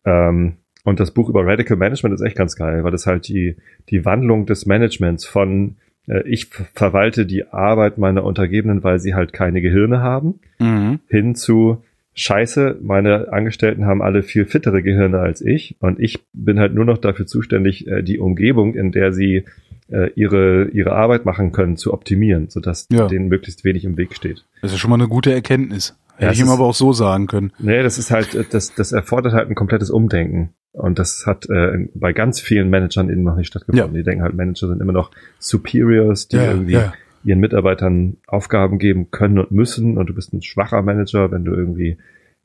Ähm, 0.07 0.57
und 0.85 1.01
das 1.01 1.11
Buch 1.13 1.29
über 1.29 1.45
Radical 1.47 1.77
Management 1.77 2.15
ist 2.15 2.23
echt 2.23 2.37
ganz 2.37 2.57
geil, 2.57 2.85
weil 2.85 2.91
das 2.93 3.07
halt 3.07 3.29
die, 3.29 3.57
die 3.91 4.05
Wandlung 4.05 4.47
des 4.47 4.67
Managements 4.67 5.25
von 5.27 5.77
äh, 6.09 6.23
ich 6.29 6.47
ver- 6.47 6.67
verwalte 6.75 7.27
die 7.27 7.47
Arbeit 7.49 7.99
meiner 7.99 8.25
Untergebenen, 8.25 8.83
weil 8.83 8.99
sie 8.99 9.15
halt 9.15 9.33
keine 9.33 9.61
Gehirne 9.61 10.01
haben, 10.01 10.41
Mhm. 10.59 11.01
hin 11.09 11.35
zu 11.35 11.83
Scheiße, 12.15 12.79
meine 12.83 13.33
Angestellten 13.33 13.87
haben 13.87 14.03
alle 14.03 14.23
viel 14.23 14.45
fittere 14.45 14.83
Gehirne 14.83 15.21
als 15.21 15.41
ich 15.41 15.77
und 15.81 16.01
ich 16.01 16.19
bin 16.33 16.59
halt 16.59 16.75
nur 16.75 16.85
noch 16.85 16.99
dafür 16.99 17.27
zuständig, 17.27 17.87
äh, 17.87 18.03
die 18.03 18.19
Umgebung, 18.19 18.75
in 18.75 18.91
der 18.93 19.13
sie 19.13 19.45
äh, 19.89 20.11
ihre, 20.15 20.69
ihre 20.69 20.93
Arbeit 20.93 21.25
machen 21.25 21.53
können, 21.53 21.77
zu 21.77 21.93
optimieren, 21.93 22.49
sodass 22.49 22.87
Ja. 22.93 23.07
denen 23.07 23.29
möglichst 23.29 23.65
wenig 23.65 23.85
im 23.85 23.97
Weg 23.97 24.15
steht. 24.15 24.45
Das 24.63 24.73
ist 24.73 24.79
schon 24.79 24.91
mal 24.91 24.97
eine 25.01 25.09
gute 25.09 25.33
Erkenntnis. 25.33 25.97
Hätte 26.17 26.27
Ja, 26.27 26.33
ich 26.33 26.41
ihm 26.41 26.49
aber 26.51 26.65
auch 26.67 26.75
so 26.75 26.93
sagen 26.93 27.27
können. 27.27 27.53
Nee, 27.59 27.83
das 27.83 27.97
ist 27.99 28.11
halt, 28.11 28.35
äh, 28.35 28.45
das, 28.51 28.75
das 28.75 28.93
erfordert 28.93 29.33
halt 29.33 29.49
ein 29.49 29.55
komplettes 29.55 29.91
Umdenken. 29.91 30.51
Und 30.73 30.99
das 30.99 31.25
hat 31.27 31.49
äh, 31.51 31.89
bei 31.95 32.13
ganz 32.13 32.41
vielen 32.41 32.71
Managern 32.71 33.11
eben 33.11 33.23
noch 33.25 33.37
nicht 33.37 33.49
stattgefunden. 33.49 33.93
Ja. 33.95 33.99
Die 33.99 34.05
denken 34.05 34.23
halt, 34.23 34.35
Manager 34.35 34.69
sind 34.69 34.81
immer 34.81 34.93
noch 34.93 35.11
Superiors, 35.41 36.29
die 36.29 36.37
Ja, 36.37 36.45
irgendwie 36.45 36.73
ja. 36.75 36.93
ihren 37.25 37.41
Mitarbeitern 37.41 38.19
Aufgaben 38.27 38.79
geben 38.79 39.11
können 39.11 39.39
und 39.39 39.51
müssen 39.51 39.99
und 39.99 40.07
du 40.09 40.15
bist 40.15 40.33
ein 40.33 40.43
schwacher 40.43 40.83
Manager, 40.83 41.31
wenn 41.33 41.45
du 41.45 41.53
irgendwie 41.53 41.99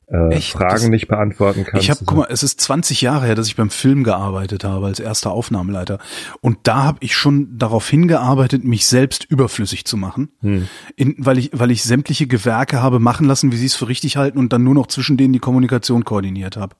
äh, 0.08 0.34
Echt? 0.34 0.52
Fragen 0.52 0.72
Das- 0.74 0.88
nicht 0.88 1.08
beantworten 1.08 1.64
kannst. 1.64 1.82
Ich 1.84 1.90
habe, 1.90 2.00
guck 2.04 2.18
mal, 2.18 2.26
es 2.30 2.42
ist 2.44 2.60
20 2.60 3.00
Jahre 3.00 3.26
her, 3.26 3.34
dass 3.34 3.48
ich 3.48 3.56
beim 3.56 3.70
Film 3.70 4.04
gearbeitet 4.04 4.62
habe 4.64 4.86
als 4.86 5.00
erster 5.00 5.32
Aufnahmeleiter. 5.32 5.98
Und 6.40 6.58
da 6.64 6.84
habe 6.84 6.98
ich 7.00 7.14
schon 7.16 7.56
darauf 7.58 7.88
hingearbeitet, 7.88 8.62
mich 8.64 8.86
selbst 8.86 9.24
überflüssig 9.24 9.84
zu 9.84 9.96
machen, 9.96 10.30
Hm. 10.42 10.68
in, 10.94 11.14
weil 11.18 11.38
ich, 11.38 11.50
weil 11.52 11.70
ich 11.72 11.82
sämtliche 11.82 12.26
Gewerke 12.28 12.82
habe 12.82 13.00
machen 13.00 13.26
lassen, 13.26 13.50
wie 13.50 13.56
sie 13.56 13.66
es 13.66 13.74
für 13.74 13.88
richtig 13.88 14.16
halten 14.16 14.38
und 14.38 14.52
dann 14.52 14.62
nur 14.64 14.74
noch 14.74 14.86
zwischen 14.86 15.16
denen 15.16 15.32
die 15.32 15.38
Kommunikation 15.40 16.04
koordiniert 16.04 16.56
habe. 16.56 16.76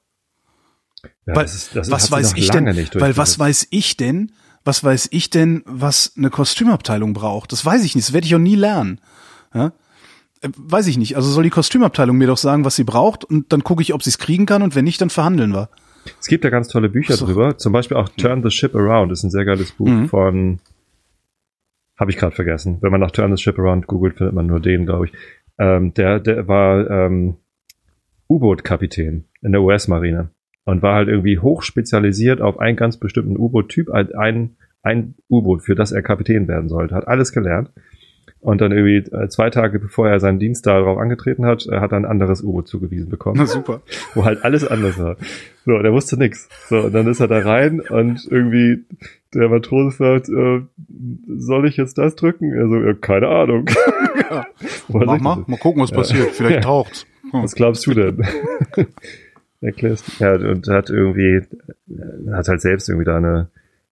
Ja, 1.25 1.35
weil 1.35 1.43
das 1.43 1.55
ist, 1.55 1.75
das 1.75 1.91
was 1.91 2.11
weiß 2.11 2.33
ich 2.35 2.49
denn? 2.49 2.65
Weil 2.95 3.17
was 3.17 3.37
weiß 3.39 3.67
ich 3.71 3.97
denn? 3.97 4.31
Was 4.63 4.83
weiß 4.83 5.09
ich 5.11 5.29
denn, 5.29 5.63
was 5.65 6.13
eine 6.17 6.29
Kostümabteilung 6.29 7.13
braucht? 7.13 7.51
Das 7.53 7.65
weiß 7.65 7.85
ich 7.85 7.95
nicht. 7.95 8.07
Das 8.07 8.13
werde 8.13 8.27
ich 8.27 8.35
auch 8.35 8.39
nie 8.39 8.55
lernen. 8.55 8.99
Ja? 9.53 9.71
Äh, 10.41 10.49
Weiß 10.57 10.87
ich 10.87 10.97
nicht. 10.97 11.15
Also 11.15 11.29
soll 11.31 11.43
die 11.43 11.49
Kostümabteilung 11.49 12.17
mir 12.17 12.27
doch 12.27 12.37
sagen, 12.37 12.65
was 12.65 12.75
sie 12.75 12.83
braucht, 12.83 13.23
und 13.23 13.53
dann 13.53 13.63
gucke 13.63 13.81
ich, 13.81 13.93
ob 13.93 14.03
sie 14.03 14.09
es 14.09 14.17
kriegen 14.17 14.45
kann, 14.45 14.61
und 14.63 14.75
wenn 14.75 14.83
nicht, 14.83 14.99
dann 14.99 15.09
verhandeln 15.09 15.53
wir. 15.53 15.69
Es 16.19 16.27
gibt 16.27 16.43
da 16.43 16.49
ganz 16.49 16.67
tolle 16.67 16.89
Bücher 16.89 17.15
So. 17.15 17.25
drüber. 17.25 17.57
Zum 17.57 17.71
Beispiel 17.73 17.95
auch 17.97 18.09
Turn 18.09 18.43
the 18.43 18.51
Ship 18.51 18.75
Around 18.75 19.11
ist 19.13 19.23
ein 19.23 19.31
sehr 19.31 19.45
geiles 19.45 19.71
Buch 19.71 19.87
Mhm. 19.87 20.09
von, 20.09 20.59
habe 21.97 22.11
ich 22.11 22.17
gerade 22.17 22.35
vergessen. 22.35 22.77
Wenn 22.81 22.91
man 22.91 22.99
nach 23.01 23.11
Turn 23.11 23.35
the 23.35 23.41
Ship 23.41 23.57
Around 23.57 23.87
googelt, 23.87 24.17
findet 24.17 24.35
man 24.35 24.47
nur 24.47 24.59
den, 24.59 24.85
glaube 24.85 25.05
ich. 25.05 25.13
Ähm, 25.59 25.93
der, 25.93 26.19
der 26.19 26.47
war 26.49 26.89
ähm, 26.89 27.37
U-Boot-Kapitän 28.29 29.25
in 29.41 29.51
der 29.53 29.61
US-Marine 29.61 30.29
und 30.67 30.81
war 30.83 30.95
halt 30.95 31.07
irgendwie 31.07 31.39
hochspezialisiert 31.39 32.41
auf 32.41 32.59
einen 32.59 32.75
ganz 32.75 32.97
bestimmten 32.97 33.37
U-Boot-Typ, 33.37 33.87
halt 33.93 34.13
ein, 34.15 34.57
ein 34.83 35.13
U-Boot, 35.29 35.63
für 35.63 35.75
das 35.75 35.93
er 35.93 36.01
Kapitän 36.01 36.49
werden 36.49 36.67
sollte. 36.67 36.93
Hat 36.93 37.07
alles 37.07 37.31
gelernt. 37.31 37.71
Und 38.41 38.59
dann 38.59 38.73
irgendwie 38.73 38.97
äh, 39.15 39.29
zwei 39.29 39.49
Tage 39.49 39.79
bevor 39.79 40.09
er 40.09 40.19
seinen 40.19 40.39
Dienst 40.39 40.65
darauf 40.67 40.97
angetreten 40.97 41.45
hat, 41.45 41.65
äh, 41.71 41.79
hat 41.79 41.93
er 41.93 41.97
ein 41.99 42.05
anderes 42.05 42.43
U-Boot 42.43 42.67
zugewiesen 42.67 43.09
bekommen 43.09 43.37
Na 43.39 43.45
super. 43.45 43.81
wo 44.13 44.25
halt 44.25 44.43
alles 44.43 44.67
anders 44.67 44.99
war. 44.99 45.15
So, 45.65 45.79
der 45.81 45.93
wusste 45.93 46.17
nix. 46.17 46.49
So, 46.67 46.81
und 46.81 46.93
dann 46.93 47.07
ist 47.07 47.21
er 47.21 47.29
da 47.29 47.39
rein 47.39 47.79
und 47.79 48.27
irgendwie 48.29 48.83
der 49.33 49.47
Matrose 49.47 49.95
fragt, 49.95 50.27
äh, 50.27 50.61
soll 51.37 51.65
ich 51.65 51.77
jetzt 51.77 51.97
das 51.97 52.15
drücken? 52.17 52.51
Er 52.53 52.67
so, 52.67 52.75
ja, 52.75 52.93
keine 52.93 53.29
Ahnung. 53.29 53.69
Woher 54.89 55.05
Mach 55.07 55.19
mal, 55.21 55.43
mal 55.47 55.57
gucken, 55.59 55.81
was 55.81 55.91
passiert. 55.91 56.31
Vielleicht 56.31 56.55
Ja. 56.55 56.61
taucht's. 56.61 57.05
Hm. 57.31 57.43
Was 57.43 57.55
glaubst 57.55 57.85
du 57.87 57.93
denn? 57.93 58.21
Erklärst 59.61 60.19
Ja, 60.19 60.35
und 60.35 60.67
hat 60.67 60.89
irgendwie, 60.89 61.41
äh, 61.89 62.31
hat 62.31 62.47
halt 62.47 62.61
selbst 62.61 62.89
irgendwie 62.89 63.05
da 63.05 63.17
eine 63.17 63.47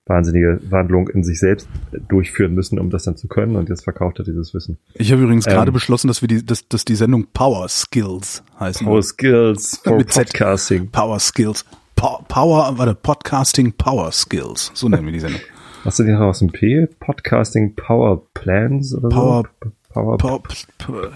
wahnsinnige 0.07 0.59
Wandlung 0.69 1.07
in 1.09 1.23
sich 1.23 1.39
selbst 1.39 1.67
durchführen 2.07 2.53
müssen, 2.53 2.77
um 2.77 2.91
das 2.91 3.05
dann 3.05 3.17
zu 3.17 3.27
können. 3.27 3.55
Und 3.55 3.69
jetzt 3.69 3.83
verkauft 3.83 4.19
er 4.19 4.25
dieses 4.25 4.53
Wissen. 4.53 4.77
Ich 4.93 5.11
habe 5.11 5.23
übrigens 5.23 5.47
Ähm. 5.47 5.53
gerade 5.53 5.71
beschlossen, 5.71 6.07
dass 6.07 6.21
wir 6.21 6.27
die, 6.27 6.45
dass, 6.45 6.67
dass 6.67 6.85
die 6.85 6.93
Sendung 6.95 7.25
Power 7.33 7.67
Skills 7.67 8.43
heißen. 8.59 8.85
Power 8.85 9.01
Skills 9.01 9.77
for 9.83 9.97
Mit 9.97 10.11
Z. 10.11 10.27
Podcasting. 10.27 10.91
Power 10.91 11.19
Skills. 11.19 11.65
Po 11.95 12.19
Power, 12.27 12.77
warte, 12.77 12.93
Podcasting 12.93 13.73
Power 13.73 14.11
Skills. 14.11 14.69
So 14.75 14.89
nennen 14.89 15.05
wir 15.05 15.13
die 15.13 15.19
Sendung. 15.21 15.41
Hast 15.83 15.97
du 15.97 16.03
den 16.03 16.13
noch 16.13 16.21
aus 16.27 16.39
dem 16.39 16.51
P? 16.51 16.87
Podcasting 16.99 17.73
Power 17.75 18.21
Plans 18.35 18.93
oder 18.93 19.09
Power- 19.09 19.43
so? 19.63 19.69
Power, 19.91 20.17
Power, 20.17 20.41
Power, 20.77 21.11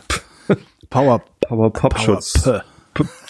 Power 0.89 1.21
Power, 1.47 1.73
Popschutz 1.73 2.33
P- 2.43 2.51
P- 2.51 2.59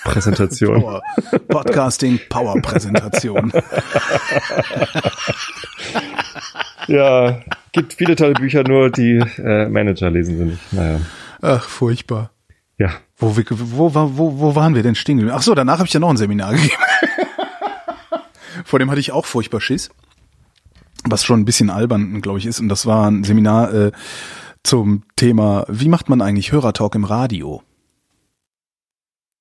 Präsentation. 0.03 0.81
Power, 0.81 1.01
Podcasting 1.47 2.19
Power 2.29 2.61
Präsentation. 2.61 3.51
Ja, 6.89 7.39
gibt 7.71 7.93
viele 7.93 8.15
tolle 8.15 8.33
Bücher, 8.33 8.63
nur 8.63 8.89
die 8.89 9.23
äh, 9.37 9.69
Manager 9.69 10.09
lesen 10.09 10.37
sie 10.37 10.45
nicht. 10.45 10.73
Naja. 10.73 10.99
Ach, 11.41 11.69
furchtbar. 11.69 12.31
Ja. 12.79 12.93
Wo, 13.15 13.37
wir, 13.37 13.45
wo, 13.49 13.93
wo, 13.93 14.39
wo, 14.39 14.55
waren 14.55 14.73
wir 14.73 14.81
denn 14.81 14.95
stehen 14.95 15.17
geblieben? 15.17 15.37
Ach 15.37 15.43
so, 15.43 15.53
danach 15.53 15.77
habe 15.77 15.87
ich 15.87 15.93
ja 15.93 15.99
noch 15.99 16.09
ein 16.09 16.17
Seminar 16.17 16.51
gegeben. 16.55 16.73
Vor 18.65 18.79
dem 18.79 18.89
hatte 18.89 18.99
ich 18.99 19.11
auch 19.11 19.25
furchtbar 19.25 19.61
Schiss. 19.61 19.89
Was 21.03 21.23
schon 21.23 21.41
ein 21.41 21.45
bisschen 21.45 21.69
albern, 21.69 22.21
glaube 22.21 22.39
ich, 22.39 22.45
ist. 22.45 22.59
Und 22.59 22.69
das 22.69 22.85
war 22.85 23.09
ein 23.09 23.23
Seminar 23.23 23.73
äh, 23.73 23.91
zum 24.63 25.03
Thema, 25.15 25.65
wie 25.69 25.89
macht 25.89 26.09
man 26.09 26.21
eigentlich 26.21 26.51
Hörertalk 26.51 26.95
im 26.95 27.03
Radio? 27.03 27.61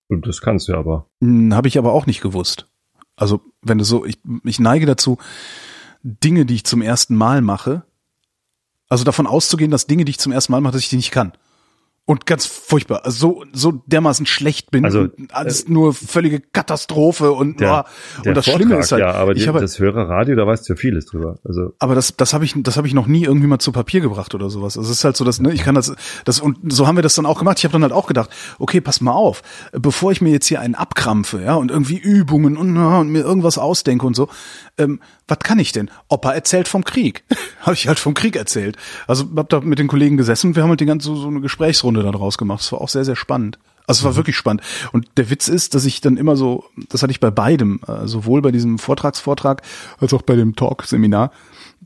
Das 0.08 0.40
kannst 0.40 0.68
du 0.68 0.74
aber. 0.74 1.06
Hm, 1.20 1.54
Habe 1.54 1.68
ich 1.68 1.78
aber 1.78 1.92
auch 1.92 2.06
nicht 2.06 2.20
gewusst. 2.20 2.68
Also, 3.16 3.40
wenn 3.62 3.78
du 3.78 3.84
so, 3.84 4.04
ich, 4.04 4.18
ich 4.44 4.58
neige 4.58 4.86
dazu, 4.86 5.18
Dinge, 6.02 6.46
die 6.46 6.54
ich 6.54 6.64
zum 6.64 6.82
ersten 6.82 7.16
Mal 7.16 7.42
mache, 7.42 7.82
also 8.88 9.04
davon 9.04 9.26
auszugehen, 9.26 9.70
dass 9.70 9.86
Dinge, 9.86 10.04
die 10.04 10.10
ich 10.10 10.18
zum 10.18 10.32
ersten 10.32 10.52
Mal 10.52 10.60
mache, 10.60 10.74
dass 10.74 10.82
ich 10.82 10.88
die 10.88 10.96
nicht 10.96 11.10
kann. 11.10 11.32
Und 12.08 12.24
ganz 12.24 12.46
furchtbar, 12.46 13.04
also 13.04 13.18
so, 13.18 13.44
so 13.52 13.82
dermaßen 13.84 14.24
schlecht 14.24 14.70
bin. 14.70 14.86
Also, 14.86 15.08
alles 15.30 15.68
nur 15.68 15.92
völlige 15.92 16.40
Katastrophe 16.40 17.32
und, 17.32 17.60
Der, 17.60 17.84
oh, 17.84 18.22
der 18.22 18.30
und 18.30 18.34
das 18.34 18.46
Vortrag, 18.46 18.62
Schlimme 18.62 18.80
ist 18.80 18.92
halt, 18.92 19.00
ja, 19.02 19.12
aber 19.12 19.32
ich 19.32 19.42
die, 19.42 19.48
habe, 19.48 19.60
das 19.60 19.78
Hörerradio, 19.78 20.34
da 20.34 20.46
weißt 20.46 20.66
du 20.66 20.72
ja 20.72 20.78
vieles 20.78 21.04
drüber. 21.04 21.38
Also 21.44 21.74
aber 21.78 21.94
das, 21.94 22.16
das 22.16 22.32
habe 22.32 22.46
ich, 22.46 22.54
das 22.56 22.78
habe 22.78 22.86
ich 22.86 22.94
noch 22.94 23.06
nie 23.06 23.24
irgendwie 23.24 23.46
mal 23.46 23.58
zu 23.58 23.72
Papier 23.72 24.00
gebracht 24.00 24.34
oder 24.34 24.48
sowas. 24.48 24.78
Also 24.78 24.90
es 24.90 24.96
ist 24.96 25.04
halt 25.04 25.18
so, 25.18 25.24
dass 25.26 25.38
ne, 25.38 25.52
ich 25.52 25.62
kann 25.62 25.74
das, 25.74 25.94
das 26.24 26.40
und 26.40 26.72
so 26.72 26.86
haben 26.86 26.96
wir 26.96 27.02
das 27.02 27.14
dann 27.14 27.26
auch 27.26 27.40
gemacht. 27.40 27.58
Ich 27.58 27.64
habe 27.64 27.72
dann 27.72 27.82
halt 27.82 27.92
auch 27.92 28.06
gedacht, 28.06 28.30
okay, 28.58 28.80
pass 28.80 29.02
mal 29.02 29.12
auf, 29.12 29.42
bevor 29.72 30.10
ich 30.10 30.22
mir 30.22 30.30
jetzt 30.30 30.46
hier 30.46 30.62
einen 30.62 30.76
abkrampfe, 30.76 31.42
ja 31.42 31.56
und 31.56 31.70
irgendwie 31.70 31.98
Übungen 31.98 32.56
und, 32.56 32.74
und 32.74 33.08
mir 33.10 33.20
irgendwas 33.20 33.58
ausdenke 33.58 34.06
und 34.06 34.16
so, 34.16 34.30
ähm, 34.78 35.00
was 35.28 35.38
kann 35.38 35.58
ich 35.58 35.72
denn? 35.72 35.90
Opa 36.08 36.32
erzählt 36.32 36.68
vom 36.68 36.84
Krieg, 36.84 37.24
habe 37.60 37.74
ich 37.74 37.86
halt 37.86 37.98
vom 37.98 38.14
Krieg 38.14 38.36
erzählt. 38.36 38.76
Also 39.06 39.24
hab 39.36 39.48
da 39.48 39.60
mit 39.60 39.78
den 39.78 39.88
Kollegen 39.88 40.16
gesessen 40.16 40.48
und 40.48 40.56
wir 40.56 40.62
haben 40.62 40.70
halt 40.70 40.80
die 40.80 40.86
ganze 40.86 41.06
so, 41.06 41.16
so 41.16 41.28
eine 41.28 41.40
Gesprächsrunde 41.40 42.02
da 42.02 42.10
draus 42.10 42.38
gemacht. 42.38 42.60
Das 42.60 42.72
war 42.72 42.80
auch 42.80 42.88
sehr 42.88 43.04
sehr 43.04 43.16
spannend. 43.16 43.58
Also 43.86 44.00
es 44.00 44.04
war 44.04 44.16
wirklich 44.16 44.36
spannend. 44.36 44.62
Und 44.92 45.08
der 45.16 45.30
Witz 45.30 45.48
ist, 45.48 45.74
dass 45.74 45.86
ich 45.86 46.02
dann 46.02 46.18
immer 46.18 46.36
so, 46.36 46.64
das 46.90 47.02
hatte 47.02 47.10
ich 47.10 47.20
bei 47.20 47.30
beidem, 47.30 47.80
äh, 47.86 48.06
sowohl 48.06 48.42
bei 48.42 48.52
diesem 48.52 48.78
Vortragsvortrag 48.78 49.62
als 49.98 50.12
auch 50.12 50.20
bei 50.20 50.36
dem 50.36 50.54
Talk-Seminar, 50.54 51.32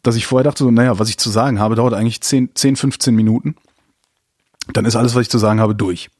dass 0.02 0.16
ich 0.16 0.26
vorher 0.26 0.42
dachte, 0.42 0.64
so, 0.64 0.72
naja, 0.72 0.98
was 0.98 1.08
ich 1.08 1.18
zu 1.18 1.30
sagen 1.30 1.60
habe, 1.60 1.76
dauert 1.76 1.94
eigentlich 1.94 2.20
10, 2.20 2.50
10 2.56 2.74
15 2.74 3.14
Minuten. 3.14 3.54
Dann 4.72 4.84
ist 4.84 4.96
alles, 4.96 5.14
was 5.14 5.22
ich 5.22 5.30
zu 5.30 5.38
sagen 5.38 5.60
habe, 5.60 5.76
durch. 5.76 6.10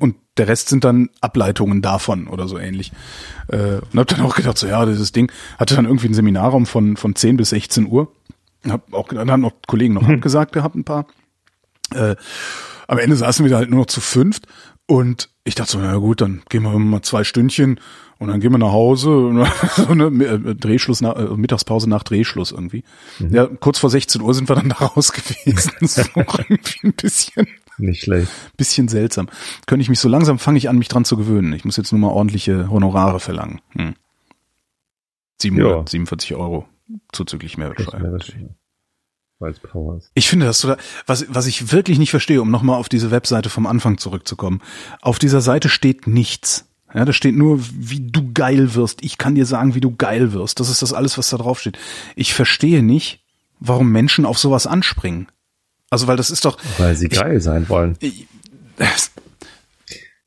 Und 0.00 0.16
der 0.36 0.48
Rest 0.48 0.68
sind 0.68 0.84
dann 0.84 1.10
Ableitungen 1.20 1.82
davon 1.82 2.26
oder 2.26 2.48
so 2.48 2.58
ähnlich. 2.58 2.92
Äh, 3.48 3.80
und 3.92 3.98
hab 3.98 4.06
dann 4.08 4.22
auch 4.22 4.34
gedacht, 4.34 4.58
so 4.58 4.66
ja, 4.66 4.84
dieses 4.86 5.12
Ding 5.12 5.30
hatte 5.58 5.76
dann 5.76 5.84
irgendwie 5.84 6.06
einen 6.06 6.14
Seminarraum 6.14 6.66
von, 6.66 6.96
von 6.96 7.14
10 7.14 7.36
bis 7.36 7.50
16 7.50 7.86
Uhr. 7.86 8.12
Hab 8.68 8.92
auch, 8.92 9.08
dann 9.08 9.30
haben 9.30 9.42
noch 9.42 9.54
Kollegen 9.66 9.94
noch 9.94 10.08
abgesagt 10.08 10.52
gehabt, 10.52 10.74
ein 10.74 10.84
paar. 10.84 11.06
Äh, 11.94 12.16
am 12.88 12.98
Ende 12.98 13.16
saßen 13.16 13.44
wir 13.44 13.50
da 13.50 13.58
halt 13.58 13.70
nur 13.70 13.80
noch 13.80 13.86
zu 13.86 14.00
fünft 14.00 14.46
und 14.86 15.30
ich 15.44 15.54
dachte 15.54 15.72
so, 15.72 15.78
na 15.78 15.96
gut, 15.96 16.20
dann 16.20 16.42
gehen 16.48 16.62
wir 16.62 16.78
mal 16.78 17.02
zwei 17.02 17.24
Stündchen 17.24 17.80
und 18.18 18.28
dann 18.28 18.40
gehen 18.40 18.52
wir 18.52 18.58
nach 18.58 18.72
Hause. 18.72 19.46
So 19.76 19.88
eine 19.88 20.04
äh, 20.06 20.54
Drehschluss, 20.54 21.00
nach, 21.00 21.16
äh, 21.16 21.36
Mittagspause 21.36 21.88
nach 21.88 22.02
Drehschluss 22.02 22.52
irgendwie. 22.52 22.84
Ja, 23.18 23.46
kurz 23.46 23.78
vor 23.78 23.90
16 23.90 24.20
Uhr 24.20 24.34
sind 24.34 24.48
wir 24.48 24.56
dann 24.56 24.70
da 24.70 24.76
raus 24.86 25.12
gewesen. 25.12 25.72
Das 25.80 25.98
war 26.14 26.26
auch 26.26 26.38
irgendwie 26.38 26.86
ein 26.86 26.92
bisschen, 26.92 27.46
nicht 27.78 28.02
schlecht. 28.02 28.30
bisschen 28.56 28.88
seltsam. 28.88 29.28
Könnte 29.66 29.82
ich 29.82 29.88
mich 29.88 30.00
so 30.00 30.08
langsam 30.08 30.38
fange 30.38 30.58
ich 30.58 30.68
an, 30.68 30.78
mich 30.78 30.88
dran 30.88 31.04
zu 31.04 31.16
gewöhnen. 31.16 31.52
Ich 31.52 31.64
muss 31.64 31.76
jetzt 31.76 31.92
nur 31.92 32.00
mal 32.00 32.08
ordentliche 32.08 32.70
Honorare 32.70 33.20
verlangen. 33.20 33.60
Hm. 33.72 33.94
747 35.40 36.34
Euro 36.34 36.66
zuzüglich 37.12 37.58
Mehrwertsteuer. 37.58 38.18
Ich 40.14 40.28
finde 40.28 40.46
das 40.46 40.60
so, 40.60 40.74
was, 41.06 41.26
was 41.28 41.46
ich 41.46 41.72
wirklich 41.72 41.98
nicht 41.98 42.10
verstehe, 42.10 42.40
um 42.40 42.50
nochmal 42.50 42.78
auf 42.78 42.88
diese 42.88 43.10
Webseite 43.10 43.50
vom 43.50 43.66
Anfang 43.66 43.98
zurückzukommen. 43.98 44.62
Auf 45.02 45.18
dieser 45.18 45.40
Seite 45.40 45.68
steht 45.68 46.06
nichts. 46.06 46.66
Ja, 46.94 47.04
da 47.04 47.12
steht 47.12 47.34
nur, 47.34 47.58
wie 47.72 48.00
du 48.00 48.32
geil 48.32 48.74
wirst. 48.74 49.02
Ich 49.02 49.18
kann 49.18 49.34
dir 49.34 49.46
sagen, 49.46 49.74
wie 49.74 49.80
du 49.80 49.94
geil 49.94 50.32
wirst. 50.32 50.60
Das 50.60 50.70
ist 50.70 50.80
das 50.80 50.92
alles, 50.92 51.18
was 51.18 51.30
da 51.30 51.38
drauf 51.38 51.58
steht. 51.58 51.76
Ich 52.14 52.32
verstehe 52.32 52.84
nicht, 52.84 53.24
warum 53.58 53.90
Menschen 53.90 54.24
auf 54.24 54.38
sowas 54.38 54.66
anspringen. 54.66 55.26
Also, 55.94 56.06
weil 56.06 56.16
das 56.16 56.30
ist 56.30 56.44
doch, 56.44 56.58
Weil 56.78 56.94
sie 56.96 57.08
geil 57.08 57.40
sein 57.40 57.68
wollen. 57.68 57.96
das, 58.76 59.10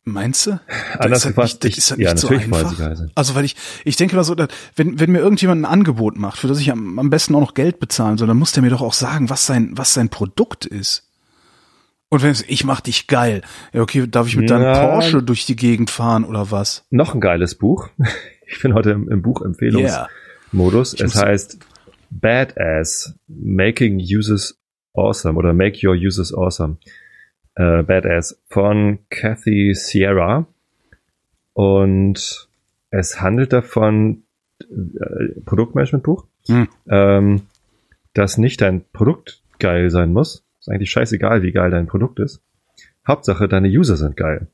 meinst 0.03 0.47
du? 0.47 0.59
Anders 0.97 1.25
ist 1.25 1.37
das 1.37 1.59
das 1.59 1.69
ich- 1.71 1.77
ist 1.77 1.91
das 1.91 1.97
ja, 1.97 2.13
nicht 2.13 2.21
so 2.21 2.29
einfach? 2.29 2.69
sie 2.69 2.75
geil 2.77 2.95
sein. 2.95 3.11
Also, 3.15 3.35
weil 3.35 3.45
ich, 3.45 3.55
ich 3.83 3.95
denke 3.97 4.15
mal 4.15 4.23
so, 4.23 4.35
wenn, 4.75 4.99
wenn 4.99 5.11
mir 5.11 5.19
irgendjemand 5.19 5.61
ein 5.61 5.65
Angebot 5.65 6.17
macht, 6.17 6.39
für 6.39 6.47
das 6.47 6.59
ich 6.59 6.71
am, 6.71 6.97
am 6.99 7.09
besten 7.09 7.35
auch 7.35 7.41
noch 7.41 7.53
Geld 7.53 7.79
bezahlen 7.79 8.17
soll, 8.17 8.27
dann 8.27 8.37
muss 8.37 8.51
der 8.53 8.63
mir 8.63 8.69
doch 8.69 8.81
auch 8.81 8.93
sagen, 8.93 9.29
was 9.29 9.45
sein, 9.45 9.71
was 9.73 9.93
sein 9.93 10.09
Produkt 10.09 10.65
ist. 10.65 11.03
Und 12.09 12.21
wenn 12.23 12.31
es, 12.31 12.41
ich 12.47 12.63
mach 12.63 12.79
dich 12.79 13.07
geil. 13.07 13.41
Ja, 13.73 13.81
okay, 13.81 14.07
darf 14.07 14.27
ich 14.27 14.37
mit 14.37 14.49
deinem 14.49 14.63
Ja. 14.63 14.87
Porsche 14.87 15.21
durch 15.21 15.45
die 15.45 15.57
Gegend 15.57 15.89
fahren 15.89 16.23
oder 16.23 16.51
was? 16.51 16.85
Noch 16.89 17.13
ein 17.13 17.19
geiles 17.21 17.55
Buch. 17.55 17.89
Ich 18.49 18.61
bin 18.61 18.73
heute 18.73 18.91
im, 18.91 19.09
im 19.09 19.21
Buchempfehlungsmodus. 19.21 20.93
Ich 20.93 21.01
Es 21.01 21.15
heißt 21.17 21.57
Badass, 22.09 23.13
Making 23.27 23.99
Users 23.99 24.57
Awesome 24.97 25.37
oder 25.37 25.53
Make 25.53 25.87
Your 25.87 25.95
Users 25.95 26.33
Awesome. 26.33 26.77
Äh, 27.55 27.83
Badass 27.83 28.41
von 28.49 28.99
Kathy 29.09 29.73
Sierra. 29.73 30.47
Und 31.53 32.47
es 32.91 33.21
handelt 33.21 33.51
davon, 33.53 34.23
äh, 34.61 35.39
Produktmanagementbuch, 35.45 36.25
Hm. 36.47 36.67
ähm, 36.89 37.41
dass 38.13 38.37
nicht 38.37 38.61
dein 38.61 38.83
Produkt 38.93 39.41
geil 39.59 39.89
sein 39.89 40.13
muss, 40.13 40.43
Ist 40.59 40.69
eigentlich 40.69 40.91
scheißegal, 40.91 41.41
wie 41.43 41.51
geil 41.51 41.71
dein 41.71 41.87
Produkt 41.87 42.19
ist. 42.19 42.41
Hauptsache, 43.07 43.47
deine 43.47 43.67
User 43.69 43.95
sind 43.95 44.17
geil. 44.17 44.47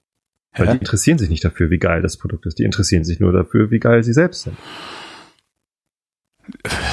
Weil 0.55 0.67
Hä? 0.67 0.71
die 0.73 0.77
interessieren 0.79 1.17
sich 1.17 1.29
nicht 1.29 1.43
dafür, 1.43 1.69
wie 1.71 1.79
geil 1.79 2.01
das 2.03 2.17
Produkt 2.17 2.45
ist. 2.45 2.59
Die 2.59 2.63
interessieren 2.63 3.03
sich 3.03 3.19
nur 3.19 3.33
dafür, 3.33 3.71
wie 3.71 3.79
geil 3.79 4.03
sie 4.03 4.13
selbst 4.13 4.43
sind. 4.43 4.57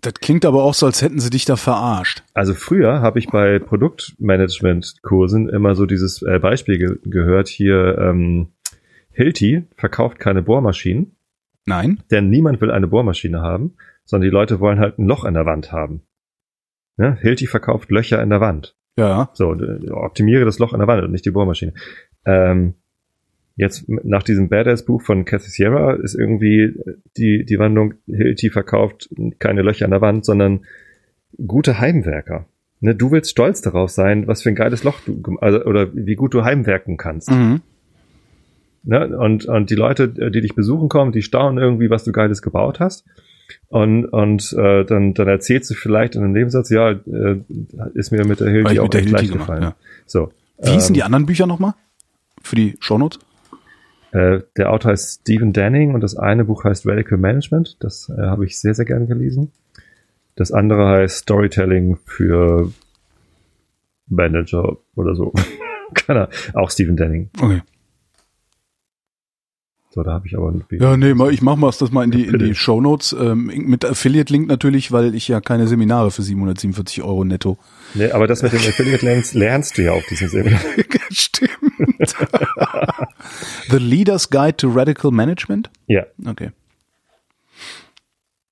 Das 0.00 0.14
klingt 0.14 0.44
aber 0.44 0.62
auch 0.62 0.74
so, 0.74 0.86
als 0.86 1.02
hätten 1.02 1.18
sie 1.18 1.30
dich 1.30 1.44
da 1.44 1.56
verarscht. 1.56 2.22
Also 2.34 2.54
früher 2.54 3.00
habe 3.00 3.18
ich 3.18 3.28
bei 3.28 3.58
Produktmanagement-Kursen 3.58 5.48
immer 5.48 5.74
so 5.74 5.86
dieses 5.86 6.22
äh, 6.22 6.38
Beispiel 6.38 6.78
ge 6.78 6.98
gehört, 7.04 7.48
hier 7.48 7.98
ähm, 7.98 8.52
Hilti 9.10 9.64
verkauft 9.76 10.20
keine 10.20 10.42
Bohrmaschinen, 10.42 11.16
Nein? 11.66 12.02
denn 12.10 12.30
niemand 12.30 12.60
will 12.60 12.70
eine 12.70 12.86
Bohrmaschine 12.86 13.40
haben, 13.40 13.74
sondern 14.04 14.28
die 14.28 14.32
Leute 14.32 14.60
wollen 14.60 14.78
halt 14.78 14.98
ein 14.98 15.06
Loch 15.06 15.24
in 15.24 15.34
der 15.34 15.46
Wand 15.46 15.72
haben. 15.72 16.02
Ne? 16.96 17.16
Hilti 17.20 17.46
verkauft 17.46 17.90
Löcher 17.90 18.22
in 18.22 18.30
der 18.30 18.40
Wand. 18.40 18.76
Ja. 18.96 19.30
So, 19.32 19.56
optimiere 19.90 20.44
das 20.44 20.58
Loch 20.58 20.72
in 20.72 20.78
der 20.78 20.88
Wand 20.88 21.02
und 21.02 21.12
nicht 21.12 21.24
die 21.24 21.30
Bohrmaschine. 21.30 21.72
Ähm, 22.24 22.74
jetzt 23.58 23.88
nach 23.88 24.22
diesem 24.22 24.48
Badass-Buch 24.48 25.02
von 25.02 25.24
Cathy 25.24 25.50
Sierra 25.50 25.94
ist 25.94 26.14
irgendwie 26.14 26.74
die, 27.16 27.44
die 27.44 27.58
Wandlung, 27.58 27.94
Hilti 28.06 28.50
verkauft 28.50 29.10
keine 29.40 29.62
Löcher 29.62 29.84
in 29.84 29.90
der 29.90 30.00
Wand, 30.00 30.24
sondern 30.24 30.60
gute 31.44 31.80
Heimwerker. 31.80 32.46
Ne, 32.80 32.94
du 32.94 33.10
willst 33.10 33.32
stolz 33.32 33.60
darauf 33.60 33.90
sein, 33.90 34.28
was 34.28 34.42
für 34.42 34.50
ein 34.50 34.54
geiles 34.54 34.84
Loch 34.84 35.00
du, 35.04 35.36
also, 35.40 35.64
oder 35.64 35.88
wie 35.92 36.14
gut 36.14 36.32
du 36.34 36.44
heimwerken 36.44 36.96
kannst. 36.96 37.30
Mhm. 37.32 37.60
Ne? 38.84 39.18
Und, 39.18 39.46
und 39.46 39.70
die 39.70 39.74
Leute, 39.74 40.08
die 40.08 40.40
dich 40.40 40.54
besuchen 40.54 40.88
kommen, 40.88 41.10
die 41.10 41.22
staunen 41.22 41.62
irgendwie, 41.62 41.90
was 41.90 42.04
du 42.04 42.12
Geiles 42.12 42.42
gebaut 42.42 42.78
hast. 42.78 43.04
Und, 43.66 44.04
und 44.06 44.52
äh, 44.52 44.84
dann, 44.84 45.14
dann 45.14 45.26
erzählst 45.26 45.68
du 45.70 45.74
vielleicht 45.74 46.14
in 46.14 46.22
einem 46.22 46.32
Nebensatz, 46.32 46.70
ja, 46.70 46.92
äh, 46.92 47.40
ist 47.94 48.12
mir 48.12 48.24
mit 48.24 48.38
der 48.38 48.50
Hilti 48.50 48.78
auch 48.78 48.94
echt 48.94 49.10
leicht 49.10 49.32
gemacht, 49.32 49.48
gefallen. 49.48 49.62
ja. 49.62 49.76
So. 50.06 50.30
Wie 50.62 50.70
hießen 50.70 50.90
ähm, 50.90 50.94
die 50.94 51.02
anderen 51.02 51.26
Bücher 51.26 51.48
nochmal? 51.48 51.74
Für 52.42 52.54
die 52.54 52.76
Shownotes? 52.78 53.18
Äh, 54.12 54.40
der 54.56 54.72
Autor 54.72 54.92
heißt 54.92 55.20
Stephen 55.20 55.52
Danning 55.52 55.94
und 55.94 56.00
das 56.00 56.16
eine 56.16 56.44
Buch 56.44 56.64
heißt 56.64 56.86
Radical 56.86 57.18
Management. 57.18 57.76
Das 57.80 58.10
äh, 58.10 58.22
habe 58.22 58.46
ich 58.46 58.58
sehr, 58.58 58.74
sehr 58.74 58.84
gern 58.84 59.06
gelesen. 59.06 59.52
Das 60.34 60.52
andere 60.52 60.86
heißt 60.86 61.18
Storytelling 61.18 61.98
für 62.04 62.72
Manager 64.06 64.76
oder 64.94 65.14
so. 65.14 65.32
Keine 65.94 66.20
Ahnung. 66.20 66.34
Auch 66.54 66.70
Stephen 66.70 66.96
Danning. 66.96 67.30
Okay. 67.40 67.62
So, 69.90 70.02
da 70.02 70.12
habe 70.12 70.26
ich 70.26 70.36
aber 70.36 70.50
ein 70.50 70.64
Ja, 70.70 70.96
nee, 70.98 71.14
ich 71.30 71.40
mach 71.40 71.56
mal 71.56 71.70
das 71.78 71.90
mal 71.90 72.04
in 72.04 72.10
die, 72.10 72.24
in 72.26 72.38
die. 72.38 72.54
Shownotes, 72.54 73.16
ähm, 73.18 73.46
mit 73.46 73.84
Affiliate-Link 73.86 74.46
natürlich, 74.46 74.92
weil 74.92 75.14
ich 75.14 75.26
ja 75.28 75.40
keine 75.40 75.66
Seminare 75.66 76.10
für 76.10 76.22
747 76.22 77.02
Euro 77.02 77.24
netto. 77.24 77.56
Nee, 77.94 78.10
aber 78.10 78.26
das 78.26 78.42
mit 78.42 78.52
den 78.52 78.60
Affiliate 78.60 79.04
Links 79.04 79.32
lernst 79.32 79.78
du 79.78 79.82
ja 79.84 79.92
auf 79.92 80.04
diesem 80.06 80.28
Seminar. 80.28 80.60
Stimmt. 81.10 81.50
The 83.70 83.78
Leader's 83.78 84.28
Guide 84.30 84.56
to 84.58 84.68
Radical 84.70 85.10
Management? 85.10 85.70
Ja. 85.86 86.04
Okay. 86.26 86.50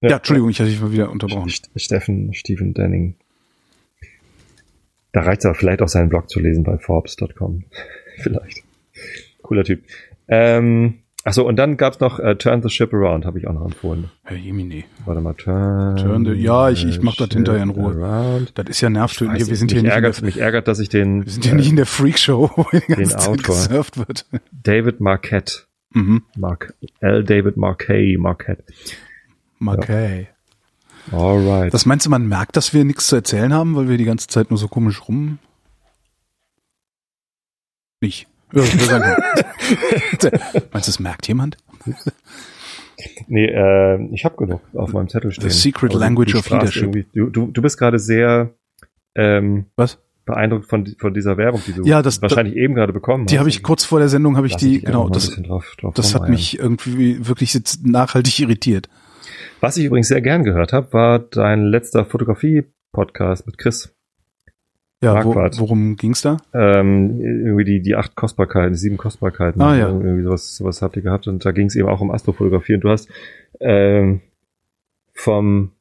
Ja, 0.00 0.16
Entschuldigung, 0.18 0.50
ich 0.50 0.60
hatte 0.60 0.70
dich 0.70 0.80
mal 0.80 0.92
wieder 0.92 1.10
unterbrochen. 1.10 1.48
St- 1.50 1.68
Steffen, 1.76 2.32
Stephen 2.34 2.74
Danning. 2.74 3.14
Da 5.12 5.22
reicht 5.22 5.40
es 5.40 5.46
aber 5.46 5.54
vielleicht 5.54 5.82
auch 5.82 5.88
seinen 5.88 6.08
Blog 6.08 6.28
zu 6.30 6.40
lesen 6.40 6.64
bei 6.64 6.78
Forbes.com. 6.78 7.64
vielleicht. 8.18 8.62
Cooler 9.42 9.64
Typ. 9.64 9.82
Ähm, 10.28 11.00
achso, 11.26 11.42
und 11.46 11.56
dann 11.56 11.76
gab's 11.76 12.00
noch 12.00 12.18
äh, 12.18 12.36
Turn 12.36 12.62
the 12.62 12.70
Ship 12.70 12.92
Around, 12.94 13.26
habe 13.26 13.38
ich 13.38 13.46
auch 13.46 13.52
noch 13.52 13.64
empfohlen. 13.66 14.10
Herr 14.24 14.36
Jemini. 14.38 14.84
Warte 15.04 15.20
mal, 15.20 15.34
Turn, 15.34 15.96
Turn 15.96 16.24
the- 16.24 16.32
ja, 16.32 16.70
ich- 16.70 16.84
ich 16.86 17.02
mach 17.02 17.16
das 17.16 17.28
hinterher 17.30 17.62
in 17.62 17.70
Ruhe. 17.70 17.94
Around. 18.02 18.52
Das 18.56 18.66
ist 18.68 18.80
ja 18.80 18.88
nervtötend 18.88 19.36
hier. 19.36 19.46
Wir 19.48 19.56
sind 19.56 19.66
mich, 19.66 19.74
hier 19.74 19.82
nicht 19.82 19.90
in 19.90 19.94
ärgert, 19.94 20.16
der, 20.16 20.24
mich 20.24 20.38
ärgert, 20.40 20.68
dass 20.68 20.78
ich 20.78 20.88
den, 20.88 21.24
wir 21.26 21.32
sind 21.32 21.44
hier 21.44 21.54
nicht 21.54 21.68
in 21.68 21.76
der 21.76 21.86
Freakshow, 21.86 22.50
wo 22.56 22.64
die 22.72 22.78
ganze 22.80 22.94
den 22.96 23.08
Zeit 23.10 23.28
Autor. 23.28 23.54
gesurft 23.56 23.98
wird. 23.98 24.26
David 24.52 25.00
Marquette. 25.00 25.64
Mhm. 25.92 26.22
Mark, 26.36 26.74
L. 27.00 27.24
David 27.24 27.56
Marquet, 27.56 28.16
Marquette. 28.18 28.64
Okay. 29.64 30.28
Alright. 31.12 31.72
Das 31.72 31.86
meinst 31.86 32.04
du, 32.04 32.10
man 32.10 32.26
merkt, 32.26 32.56
dass 32.56 32.74
wir 32.74 32.84
nichts 32.84 33.06
zu 33.06 33.16
erzählen 33.16 33.52
haben, 33.54 33.76
weil 33.76 33.88
wir 33.88 33.96
die 33.96 34.04
ganze 34.04 34.26
Zeit 34.26 34.50
nur 34.50 34.58
so 34.58 34.66
komisch 34.68 35.08
rum? 35.08 35.38
Nicht. 38.00 38.26
Meinst 38.52 40.22
du, 40.22 40.30
das 40.72 41.00
merkt 41.00 41.28
jemand? 41.28 41.56
Nee, 43.28 43.46
äh, 43.46 44.08
ich 44.12 44.24
habe 44.24 44.36
genug 44.36 44.60
auf 44.74 44.92
meinem 44.92 45.08
Zettel 45.08 45.32
stehen. 45.32 45.50
secret 45.50 45.90
Aber 45.90 45.98
du- 45.98 46.04
language 46.04 46.34
of 46.34 46.48
leadership. 46.50 47.06
Du, 47.12 47.28
du, 47.30 47.46
du 47.48 47.62
bist 47.62 47.78
gerade 47.78 47.98
sehr 47.98 48.54
ähm, 49.14 49.66
Was? 49.76 49.98
beeindruckt 50.24 50.66
von, 50.68 50.86
von 50.98 51.14
dieser 51.14 51.36
Werbung, 51.36 51.60
die 51.66 51.72
du 51.72 51.84
Ja, 51.84 52.02
das- 52.02 52.20
wahrscheinlich 52.22 52.56
eben 52.56 52.74
gerade 52.74 52.92
bekommen 52.92 53.26
Die 53.26 53.34
hast. 53.34 53.40
habe 53.40 53.48
ich 53.48 53.62
kurz 53.62 53.84
vor 53.84 53.98
der 54.00 54.08
Sendung 54.08 54.36
habe 54.36 54.46
ich 54.48 54.56
die 54.56 54.80
genau 54.80 55.08
das 55.08 55.30
drauf, 55.30 55.74
drauf 55.78 55.94
das 55.94 56.14
hat 56.14 56.28
mich 56.28 56.58
irgendwie 56.58 57.26
wirklich 57.28 57.56
nachhaltig 57.84 58.40
irritiert. 58.40 58.88
Was 59.60 59.76
ich 59.76 59.84
übrigens 59.84 60.08
sehr 60.08 60.20
gern 60.22 60.42
gehört 60.44 60.72
habe, 60.72 60.92
war 60.92 61.18
dein 61.18 61.62
letzter 61.64 62.04
Fotografie-Podcast 62.04 63.46
mit 63.46 63.58
Chris. 63.58 63.95
Ja, 65.02 65.24
wo, 65.24 65.34
worum 65.34 65.96
ging's 65.96 66.22
da? 66.22 66.38
Ähm, 66.54 67.20
irgendwie 67.20 67.64
die, 67.64 67.82
die 67.82 67.96
acht 67.96 68.14
Kostbarkeiten, 68.16 68.72
die 68.72 68.78
sieben 68.78 68.96
Kostbarkeiten. 68.96 69.60
Ah, 69.60 69.76
ja. 69.76 69.88
Irgendwie 69.88 70.22
sowas, 70.22 70.56
sowas 70.56 70.80
habt 70.82 70.96
ihr 70.96 71.02
gehabt. 71.02 71.28
Und 71.28 71.44
da 71.44 71.52
ging 71.52 71.66
es 71.66 71.76
eben 71.76 71.88
auch 71.88 72.00
um 72.00 72.10
Astrofotografie. 72.10 72.74
Und 72.76 72.80
du 72.80 72.88
hast 72.90 73.08
ähm, 73.60 74.20
vom 75.12 75.72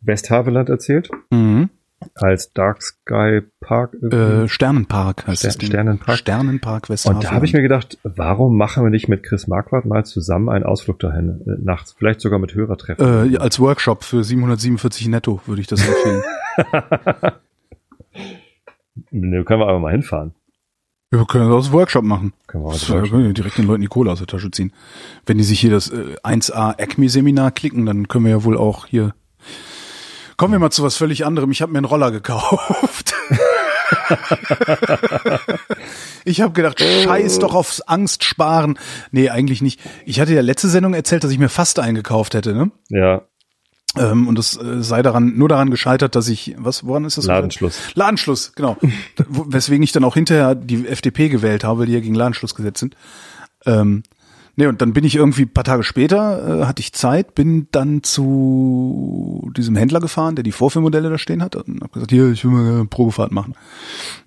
Westhaveland 0.00 0.68
erzählt, 0.70 1.10
Mhm. 1.30 1.68
als 2.14 2.52
Dark 2.52 2.82
Sky 2.82 3.42
Park. 3.60 3.94
irgendwie. 4.00 4.44
Äh, 4.44 4.48
Sternenpark 4.48 5.26
heißt 5.26 5.40
Ster- 5.42 5.48
das 5.48 5.58
Ding. 5.58 5.68
Sternenpark. 5.68 6.16
Sternenpark 6.18 6.88
Westhafen. 6.90 7.16
Und 7.18 7.24
da 7.24 7.30
habe 7.32 7.44
ich 7.46 7.52
mir 7.52 7.62
gedacht, 7.62 7.98
warum 8.02 8.56
machen 8.56 8.82
wir 8.82 8.90
nicht 8.90 9.08
mit 9.08 9.22
Chris 9.22 9.46
Marquardt 9.46 9.84
mal 9.86 10.04
zusammen 10.04 10.48
einen 10.48 10.64
Ausflug 10.64 10.98
dahin 10.98 11.42
äh, 11.46 11.62
nachts? 11.62 11.92
Vielleicht 11.96 12.20
sogar 12.20 12.38
mit 12.38 12.54
Hörertreffen. 12.54 13.34
äh, 13.34 13.36
als 13.36 13.60
Workshop 13.60 14.02
für 14.02 14.24
747 14.24 15.08
netto 15.08 15.40
würde 15.46 15.60
ich 15.60 15.68
das 15.68 15.86
empfehlen. 15.86 16.22
Nö, 19.10 19.44
können 19.44 19.60
wir 19.60 19.68
aber 19.68 19.78
mal 19.78 19.92
hinfahren. 19.92 20.34
Wir 21.12 21.24
können 21.26 21.50
das 21.50 21.72
Workshop 21.72 22.04
machen. 22.04 22.32
Können 22.46 22.64
wir 22.64 22.72
Das 22.72 22.82
drüber 22.86 23.02
können 23.02 23.24
wir 23.24 23.32
direkt 23.32 23.58
den 23.58 23.66
Leuten 23.66 23.80
die 23.80 23.88
Kohle 23.88 24.12
aus 24.12 24.18
der 24.18 24.28
Tasche 24.28 24.50
ziehen. 24.50 24.72
Wenn 25.26 25.38
die 25.38 25.44
sich 25.44 25.58
hier 25.58 25.70
das 25.70 25.90
äh, 25.90 26.14
1A 26.22 26.78
Acme 26.78 27.08
Seminar 27.08 27.50
klicken, 27.50 27.84
dann 27.84 28.06
können 28.06 28.26
wir 28.26 28.30
ja 28.30 28.44
wohl 28.44 28.56
auch 28.56 28.86
hier. 28.86 29.14
Kommen 30.36 30.52
wir 30.52 30.60
mal 30.60 30.70
zu 30.70 30.84
was 30.84 30.96
völlig 30.96 31.26
anderem. 31.26 31.50
Ich 31.50 31.62
habe 31.62 31.72
mir 31.72 31.78
einen 31.78 31.84
Roller 31.84 32.12
gekauft. 32.12 33.14
ich 36.24 36.40
habe 36.40 36.52
gedacht, 36.52 36.80
scheiß 36.80 37.40
doch 37.40 37.54
aufs 37.54 37.80
Angst 37.80 38.22
sparen. 38.22 38.78
Nee, 39.10 39.30
eigentlich 39.30 39.62
nicht. 39.62 39.80
Ich 40.06 40.20
hatte 40.20 40.32
ja 40.32 40.42
letzte 40.42 40.68
Sendung 40.68 40.94
erzählt, 40.94 41.24
dass 41.24 41.32
ich 41.32 41.38
mir 41.38 41.48
fast 41.48 41.80
eingekauft 41.80 42.34
hätte, 42.34 42.54
ne? 42.54 42.70
Ja, 42.88 43.22
Ähm, 43.96 44.28
und 44.28 44.38
das 44.38 44.56
äh, 44.56 44.82
sei 44.82 45.02
daran 45.02 45.36
nur 45.36 45.48
daran 45.48 45.70
gescheitert, 45.70 46.14
dass 46.14 46.28
ich 46.28 46.54
was 46.58 46.86
woran 46.86 47.04
ist 47.04 47.18
das? 47.18 47.26
Ladenschluss. 47.26 47.80
Ladenschluss, 47.94 48.52
genau. 48.54 48.76
Weswegen 49.28 49.82
ich 49.82 49.92
dann 49.92 50.04
auch 50.04 50.14
hinterher 50.14 50.54
die 50.54 50.86
FDP 50.86 51.28
gewählt 51.28 51.64
habe, 51.64 51.86
die 51.86 51.92
ja 51.92 52.00
gegen 52.00 52.14
Ladenschluss 52.14 52.54
gesetzt 52.54 52.78
sind. 52.78 52.94
Ähm, 53.66 54.04
nee, 54.54 54.66
und 54.66 54.80
dann 54.80 54.92
bin 54.92 55.04
ich 55.04 55.16
irgendwie 55.16 55.42
ein 55.42 55.52
paar 55.52 55.64
Tage 55.64 55.82
später, 55.82 56.60
äh, 56.60 56.66
hatte 56.66 56.80
ich 56.80 56.92
Zeit, 56.92 57.34
bin 57.34 57.66
dann 57.72 58.04
zu 58.04 59.50
diesem 59.56 59.74
Händler 59.74 60.00
gefahren, 60.00 60.36
der 60.36 60.44
die 60.44 60.52
Vorführmodelle 60.52 61.10
da 61.10 61.18
stehen 61.18 61.42
hat 61.42 61.56
und 61.56 61.82
hab 61.82 61.92
gesagt, 61.92 62.12
hier, 62.12 62.30
ich 62.30 62.44
will 62.44 62.52
mal 62.52 62.72
eine 62.72 62.84
Probefahrt 62.84 63.32
machen. 63.32 63.54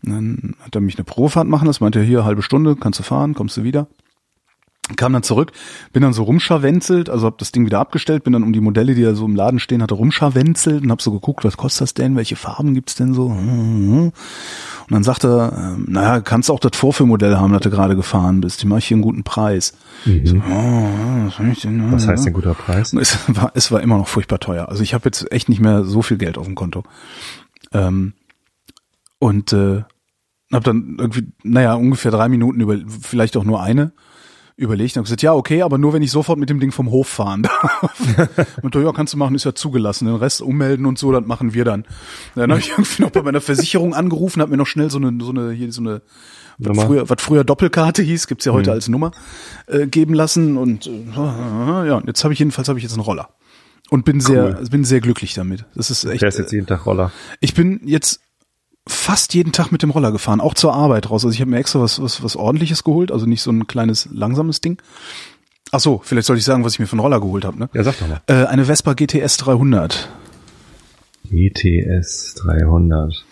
Und 0.04 0.12
dann 0.12 0.56
hat 0.60 0.76
er 0.76 0.82
mich 0.82 0.98
eine 0.98 1.06
Probefahrt 1.06 1.48
machen 1.48 1.68
lassen, 1.68 1.84
meinte 1.84 2.00
er, 2.00 2.06
hier, 2.06 2.26
halbe 2.26 2.42
Stunde, 2.42 2.76
kannst 2.76 3.00
du 3.00 3.04
fahren, 3.04 3.34
kommst 3.34 3.56
du 3.56 3.64
wieder. 3.64 3.88
Kam 4.98 5.14
dann 5.14 5.24
zurück, 5.24 5.54
bin 5.94 6.04
dann 6.04 6.12
so 6.12 6.24
rumscharwenzelt, 6.24 7.10
also 7.10 7.26
hab 7.26 7.38
das 7.38 7.54
Ding 7.54 7.66
wieder 7.66 7.80
abgestellt, 7.80 8.26
bin 8.26 8.34
dann 8.34 8.44
um 8.44 8.52
die 8.52 8.60
Modelle, 8.60 8.96
die 8.96 9.02
da 9.02 9.16
so 9.16 9.26
im 9.26 9.34
Laden 9.34 9.60
stehen 9.60 9.82
hatte, 9.82 9.94
rumscharwenzelt 9.94 10.84
und 10.84 10.92
hab 10.92 11.02
so 11.02 11.12
geguckt, 11.12 11.46
was 11.46 11.56
kostet 11.56 11.84
das 11.84 11.94
denn, 11.94 12.18
welche 12.18 12.36
Farben 12.36 12.74
gibt's 12.74 12.96
denn 12.96 13.14
so? 13.14 13.28
Und 13.28 14.12
dann 14.90 15.04
sagte 15.04 15.28
er, 15.30 15.58
ähm, 15.58 15.86
naja, 15.88 16.20
kannst 16.20 16.52
auch 16.52 16.60
das 16.60 16.76
Vorführmodell 16.76 17.38
haben, 17.38 17.54
das 17.54 17.62
du 17.62 17.70
gerade 17.70 17.96
gefahren 17.96 18.42
bist, 18.42 18.62
die 18.62 18.68
mache 18.68 18.80
ich 18.80 18.88
hier 18.88 18.96
einen 18.96 19.04
guten 19.04 19.24
Preis. 19.24 19.74
Ich 20.06 20.30
so, 20.30 20.36
oh, 20.36 20.90
was, 21.38 21.60
denn? 21.62 21.92
was 21.92 22.06
heißt 22.06 22.26
denn 22.26 22.34
guter 22.34 22.54
Preis? 22.54 22.92
Es 22.92 23.18
war, 23.30 23.52
es 23.54 23.72
war 23.72 23.82
immer 23.82 23.98
noch 23.98 24.10
furchtbar 24.10 24.40
teuer. 24.40 24.68
Also 24.68 24.84
ich 24.84 24.94
habe 24.94 25.06
jetzt 25.06 25.32
echt 25.32 25.48
nicht 25.48 25.62
mehr 25.62 25.86
so 25.86 26.02
viel 26.02 26.18
Geld 26.18 26.38
auf 26.38 26.46
dem 26.46 26.56
Konto. 26.56 26.84
Ähm, 27.72 28.14
und 29.20 29.54
äh, 29.54 29.84
habe 30.52 30.64
dann 30.66 30.98
irgendwie, 31.00 31.32
naja, 31.44 31.76
ungefähr 31.76 32.12
drei 32.12 32.28
Minuten 32.28 32.60
über, 32.60 32.78
vielleicht 33.02 33.38
auch 33.38 33.46
nur 33.46 33.64
eine, 33.64 33.94
überlegt 34.64 34.96
und 34.96 35.02
hab 35.02 35.06
gesagt, 35.06 35.22
ja, 35.22 35.34
okay, 35.34 35.62
aber 35.62 35.78
nur 35.78 35.94
wenn 35.94 36.02
ich 36.02 36.12
sofort 36.12 36.40
mit 36.40 36.50
dem 36.50 36.60
Ding 36.60 36.72
vom 36.72 36.90
Hof 36.90 37.08
fahren 37.08 37.44
darf. 37.62 38.58
und 38.62 38.74
ja, 38.76 38.92
kannst 38.92 39.14
du 39.14 39.18
machen, 39.18 39.36
ist 39.36 39.44
ja 39.44 39.54
zugelassen. 39.54 40.06
Den 40.06 40.16
Rest 40.16 40.42
ummelden 40.42 40.86
und 40.86 40.98
so, 40.98 41.12
das 41.12 41.26
machen 41.26 41.54
wir 41.54 41.66
dann. 41.66 41.86
Dann 42.36 42.50
habe 42.52 42.60
ich 42.60 42.70
irgendwie 42.78 43.04
noch 43.04 43.12
bei 43.12 43.22
meinerVersicherung 43.22 43.94
angerufen, 43.94 44.42
habe 44.42 44.52
mir 44.52 44.58
noch 44.58 44.68
schnell 44.68 44.90
so 44.90 44.98
eine, 44.98 45.24
so 45.24 45.30
eine, 45.30 45.52
hier 45.52 45.72
so 45.72 45.82
eine 45.82 46.02
was 46.60 46.84
früher, 46.84 47.10
was 47.10 47.22
früher 47.22 47.44
Doppelkarte 47.44 48.04
hieß, 48.04 48.28
gibt's 48.28 48.46
ja 48.46 48.54
heute 48.54 48.72
als 48.72 48.88
Nummer, 48.88 49.12
äh, 49.68 49.88
geben 49.88 50.14
lassen. 50.14 50.58
Und 50.58 50.88
äh, 50.88 50.92
ja, 51.16 52.02
jetzt 52.06 52.24
habe 52.24 52.34
ich 52.34 52.40
jedenfalls 52.40 52.70
habe 52.70 52.80
ich 52.80 52.84
jetzt 52.84 52.94
einen 52.94 53.02
Roller. 53.02 53.30
Und 53.90 54.06
bin 54.06 54.22
sehr, 54.22 54.54
bin 54.72 54.86
sehr 54.86 55.02
glücklich 55.02 55.34
damit. 55.34 55.66
Das 55.76 55.92
ist 55.92 56.06
echt. 56.06 56.22
fährst 56.22 56.40
jetzt 56.40 56.54
äh, 56.54 56.58
jeden 56.58 56.68
Tag 56.68 56.86
Roller. 56.86 57.12
ich 57.42 57.54
bin 57.54 57.82
jetzt 57.84 58.22
fast 58.88 59.34
jeden 59.34 59.52
Tag 59.52 59.72
mit 59.72 59.82
dem 59.82 59.92
Roller 59.92 60.12
gefahren, 60.12 60.42
auch 60.42 60.54
zur 60.54 60.74
Arbeit 60.74 61.10
raus. 61.10 61.24
Also 61.24 61.34
ich 61.34 61.42
habe 61.42 61.52
mir 61.52 61.58
extra 61.58 61.80
was, 61.80 62.02
was, 62.02 62.24
was 62.24 62.36
ordentliches 62.36 62.84
geholt, 62.84 63.12
also 63.12 63.26
nicht 63.26 63.42
so 63.42 63.52
ein 63.52 63.68
kleines, 63.68 64.10
langsames 64.12 64.62
Ding. 64.62 64.82
Ach 65.72 65.80
so, 65.80 66.02
vielleicht 66.04 66.28
soll 66.28 66.38
ich 66.38 66.46
sagen, 66.46 66.64
was 66.64 66.74
ich 66.74 66.80
mir 66.80 66.88
für 66.88 66.94
einen 66.94 67.02
Roller 67.02 67.20
geholt 67.20 67.46
habe. 67.46 67.58
Ne? 67.58 67.70
Ja, 67.74 67.84
sag 67.84 67.98
doch 68.00 68.08
mal. 68.08 68.22
Äh, 68.28 68.46
eine 68.46 68.66
Vespa 68.66 68.94
GTS 68.94 69.38
300. 69.38 70.10
GTS 71.30 72.36
300. 72.36 73.26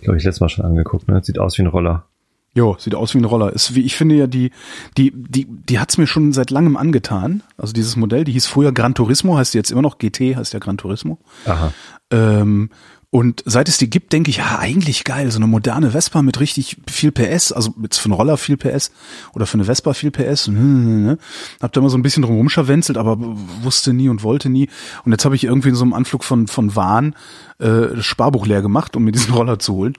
Glaube 0.00 0.16
ich, 0.16 0.24
letztes 0.24 0.40
Mal 0.40 0.48
schon 0.48 0.64
angeguckt. 0.64 1.08
Ne? 1.08 1.20
Sieht 1.22 1.38
aus 1.38 1.58
wie 1.58 1.62
ein 1.62 1.66
Roller. 1.66 2.06
Jo, 2.54 2.76
sieht 2.78 2.94
aus 2.94 3.14
wie 3.14 3.18
ein 3.18 3.24
Roller. 3.24 3.52
Ist 3.52 3.74
wie 3.74 3.82
ich 3.82 3.94
finde 3.94 4.16
ja 4.16 4.26
die 4.26 4.50
die 4.96 5.12
die 5.14 5.46
die 5.46 5.78
hat's 5.78 5.98
mir 5.98 6.08
schon 6.08 6.32
seit 6.32 6.50
langem 6.50 6.76
angetan. 6.76 7.44
Also 7.56 7.72
dieses 7.72 7.94
Modell, 7.94 8.24
die 8.24 8.32
hieß 8.32 8.46
früher 8.46 8.72
Gran 8.72 8.94
Turismo, 8.94 9.36
heißt 9.36 9.54
jetzt 9.54 9.70
immer 9.70 9.82
noch 9.82 9.98
GT, 9.98 10.34
heißt 10.36 10.52
ja 10.52 10.58
Gran 10.58 10.76
Turismo. 10.76 11.18
Aha. 11.44 11.72
Ähm, 12.10 12.70
und 13.12 13.42
seit 13.44 13.68
es 13.68 13.76
die 13.76 13.90
gibt, 13.90 14.12
denke 14.12 14.30
ich, 14.30 14.36
ja, 14.36 14.60
eigentlich 14.60 15.02
geil, 15.02 15.32
so 15.32 15.38
eine 15.38 15.48
moderne 15.48 15.90
Vespa 15.90 16.22
mit 16.22 16.38
richtig 16.38 16.76
viel 16.88 17.10
PS, 17.10 17.50
also 17.50 17.74
jetzt 17.82 17.98
für 17.98 18.06
einen 18.06 18.14
Roller 18.14 18.36
viel 18.36 18.56
PS 18.56 18.92
oder 19.34 19.46
für 19.46 19.54
eine 19.54 19.64
Vespa 19.64 19.94
viel 19.94 20.12
PS. 20.12 20.48
Ne? 20.60 21.18
Hab 21.60 21.72
da 21.72 21.80
immer 21.80 21.90
so 21.90 21.98
ein 21.98 22.02
bisschen 22.02 22.22
drum 22.22 22.36
rumscharwenzelt, 22.36 22.98
aber 22.98 23.16
wusste 23.62 23.92
nie 23.92 24.08
und 24.08 24.22
wollte 24.22 24.48
nie. 24.48 24.68
Und 25.04 25.12
jetzt 25.12 25.24
habe 25.24 25.34
ich 25.34 25.44
irgendwie 25.44 25.70
in 25.70 25.74
so 25.74 25.82
einem 25.82 25.92
Anflug 25.92 26.24
von, 26.24 26.46
von 26.46 26.76
Wahn 26.76 27.14
äh, 27.58 27.96
das 27.96 28.04
Sparbuch 28.04 28.46
leer 28.46 28.62
gemacht, 28.62 28.94
um 28.96 29.04
mir 29.04 29.12
diesen 29.12 29.34
Roller 29.34 29.58
zu 29.58 29.74
holen. 29.74 29.94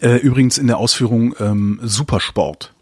Äh, 0.00 0.16
übrigens 0.16 0.58
in 0.58 0.66
der 0.66 0.78
Ausführung 0.78 1.34
ähm, 1.38 1.78
Supersport. 1.82 2.72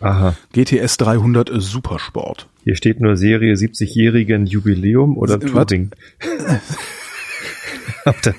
Aha. 0.00 0.34
GTS 0.52 0.96
300 0.98 1.48
äh, 1.50 1.60
Supersport. 1.60 2.48
Hier 2.64 2.74
steht 2.74 3.00
nur 3.00 3.16
Serie 3.16 3.54
70-jährigen 3.54 4.46
Jubiläum 4.46 5.16
oder 5.16 5.40
Was? 5.40 5.50
Touring. 5.50 5.92
Auf 8.04 8.20
der, 8.22 8.34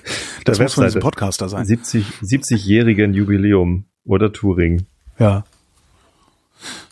Das 0.45 0.57
der 0.57 0.65
muss 0.65 0.73
von 0.73 0.83
diesem 0.85 0.95
Webseite. 0.95 0.99
Podcaster 0.99 1.49
sein. 1.49 1.65
70, 1.65 2.05
70-jährigen 2.21 3.13
Jubiläum 3.13 3.85
oder 4.05 4.31
Touring. 4.33 4.85
Ja, 5.19 5.43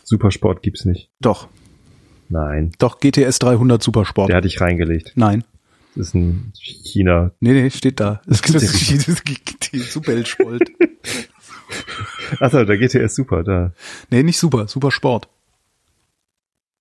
Supersport 0.04 0.62
gibt's 0.62 0.84
nicht. 0.84 1.10
doch. 1.20 1.48
Nein. 2.28 2.72
Doch, 2.78 2.98
GTS 2.98 3.38
300 3.40 3.82
Supersport. 3.82 4.30
Der 4.30 4.36
hatte 4.38 4.46
ich 4.46 4.58
reingelegt. 4.60 5.12
Nein. 5.16 5.44
Das 5.94 6.06
ist 6.08 6.14
ein 6.14 6.52
China. 6.58 7.32
Nee, 7.40 7.52
nee, 7.52 7.68
steht 7.68 8.00
da. 8.00 8.22
Das, 8.26 8.40
das, 8.40 8.62
die 8.72 9.78
Superheldspolt. 9.78 10.62
Achso, 12.40 12.64
der 12.64 12.78
GTS 12.78 13.14
Super, 13.14 13.42
da. 13.44 13.72
nee, 14.10 14.22
nicht 14.22 14.38
super, 14.38 14.66
Supersport. 14.66 15.28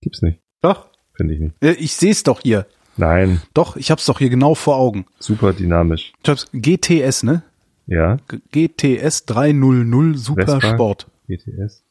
Gibt's 0.02 0.22
nicht. 0.22 0.40
Doch. 0.62 0.88
Finde 1.14 1.34
ich 1.34 1.40
nicht. 1.42 1.56
Äh, 1.62 1.74
Ich 1.74 1.94
sehe 1.94 2.12
es 2.12 2.24
doch 2.24 2.40
hier. 2.42 2.66
Nein. 2.98 3.42
Doch, 3.54 3.76
ich 3.78 3.90
hab's 3.92 4.06
doch 4.06 4.20
hier 4.20 4.30
genau 4.30 4.54
vor 4.56 4.76
Augen. 4.78 5.06
Super 5.20 5.54
dynamisch. 5.54 6.14
Ich 6.24 6.30
hab's 6.30 6.48
GTS, 6.54 7.24
ne? 7.24 7.44
Ja. 7.88 8.18
G 8.52 8.68
GTS 8.68 9.26
300 9.26 10.18
Supersport. 10.18 11.08
GTS. 11.28 11.84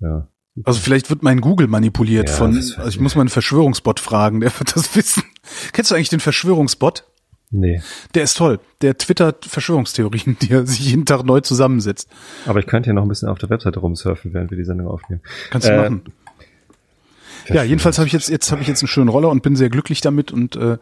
Ja. 0.00 0.28
Also 0.64 0.78
vielleicht 0.80 1.10
wird 1.10 1.22
mein 1.22 1.40
Google 1.40 1.66
manipuliert 1.66 2.28
Ja, 2.28 2.34
von, 2.36 2.54
also 2.56 2.86
ich 2.88 3.00
muss 3.00 3.16
mal 3.16 3.22
einen 3.22 3.28
Verschwörungsbot 3.28 3.98
fragen, 3.98 4.40
der 4.40 4.56
wird 4.58 4.76
das 4.76 4.94
wissen. 4.96 5.24
Kennst 5.72 5.90
du 5.90 5.94
eigentlich 5.96 6.10
den 6.10 6.20
Verschwörungsbot? 6.20 7.04
Nee. 7.50 7.80
Der 8.14 8.22
ist 8.24 8.36
toll. 8.36 8.60
Der 8.80 8.96
twittert 8.98 9.44
Verschwörungstheorien, 9.44 10.36
die 10.42 10.50
er 10.52 10.66
sich 10.66 10.80
jeden 10.80 11.06
Tag 11.06 11.24
neu 11.24 11.40
zusammensetzt. 11.40 12.08
Aber 12.46 12.60
ich 12.60 12.66
könnte 12.66 12.86
hier 12.88 12.94
noch 12.94 13.02
ein 13.02 13.08
bisschen 13.08 13.28
auf 13.28 13.38
der 13.38 13.50
Webseite 13.50 13.80
rumsurfen, 13.80 14.32
während 14.32 14.50
wir 14.50 14.58
die 14.58 14.64
Sendung 14.64 14.88
aufnehmen. 14.88 15.22
Kannst 15.50 15.66
du 15.68 15.72
Äh, 15.72 15.76
machen. 15.82 16.02
Ja, 17.48 17.62
jedenfalls 17.62 17.98
habe 17.98 18.06
ich 18.06 18.12
jetzt 18.12 18.28
jetzt 18.28 18.50
habe 18.52 18.62
ich 18.62 18.68
jetzt 18.68 18.82
einen 18.82 18.88
schönen 18.88 19.08
Roller 19.08 19.30
und 19.30 19.42
bin 19.42 19.56
sehr 19.56 19.70
glücklich 19.70 20.00
damit 20.00 20.32
und 20.32 20.56
äh, 20.56 20.78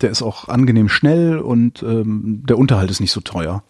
der 0.00 0.10
ist 0.10 0.22
auch 0.22 0.48
angenehm 0.48 0.88
schnell 0.88 1.38
und 1.38 1.82
ähm, 1.82 2.42
der 2.46 2.58
Unterhalt 2.58 2.90
ist 2.90 3.00
nicht 3.00 3.12
so 3.12 3.20
teuer. 3.20 3.62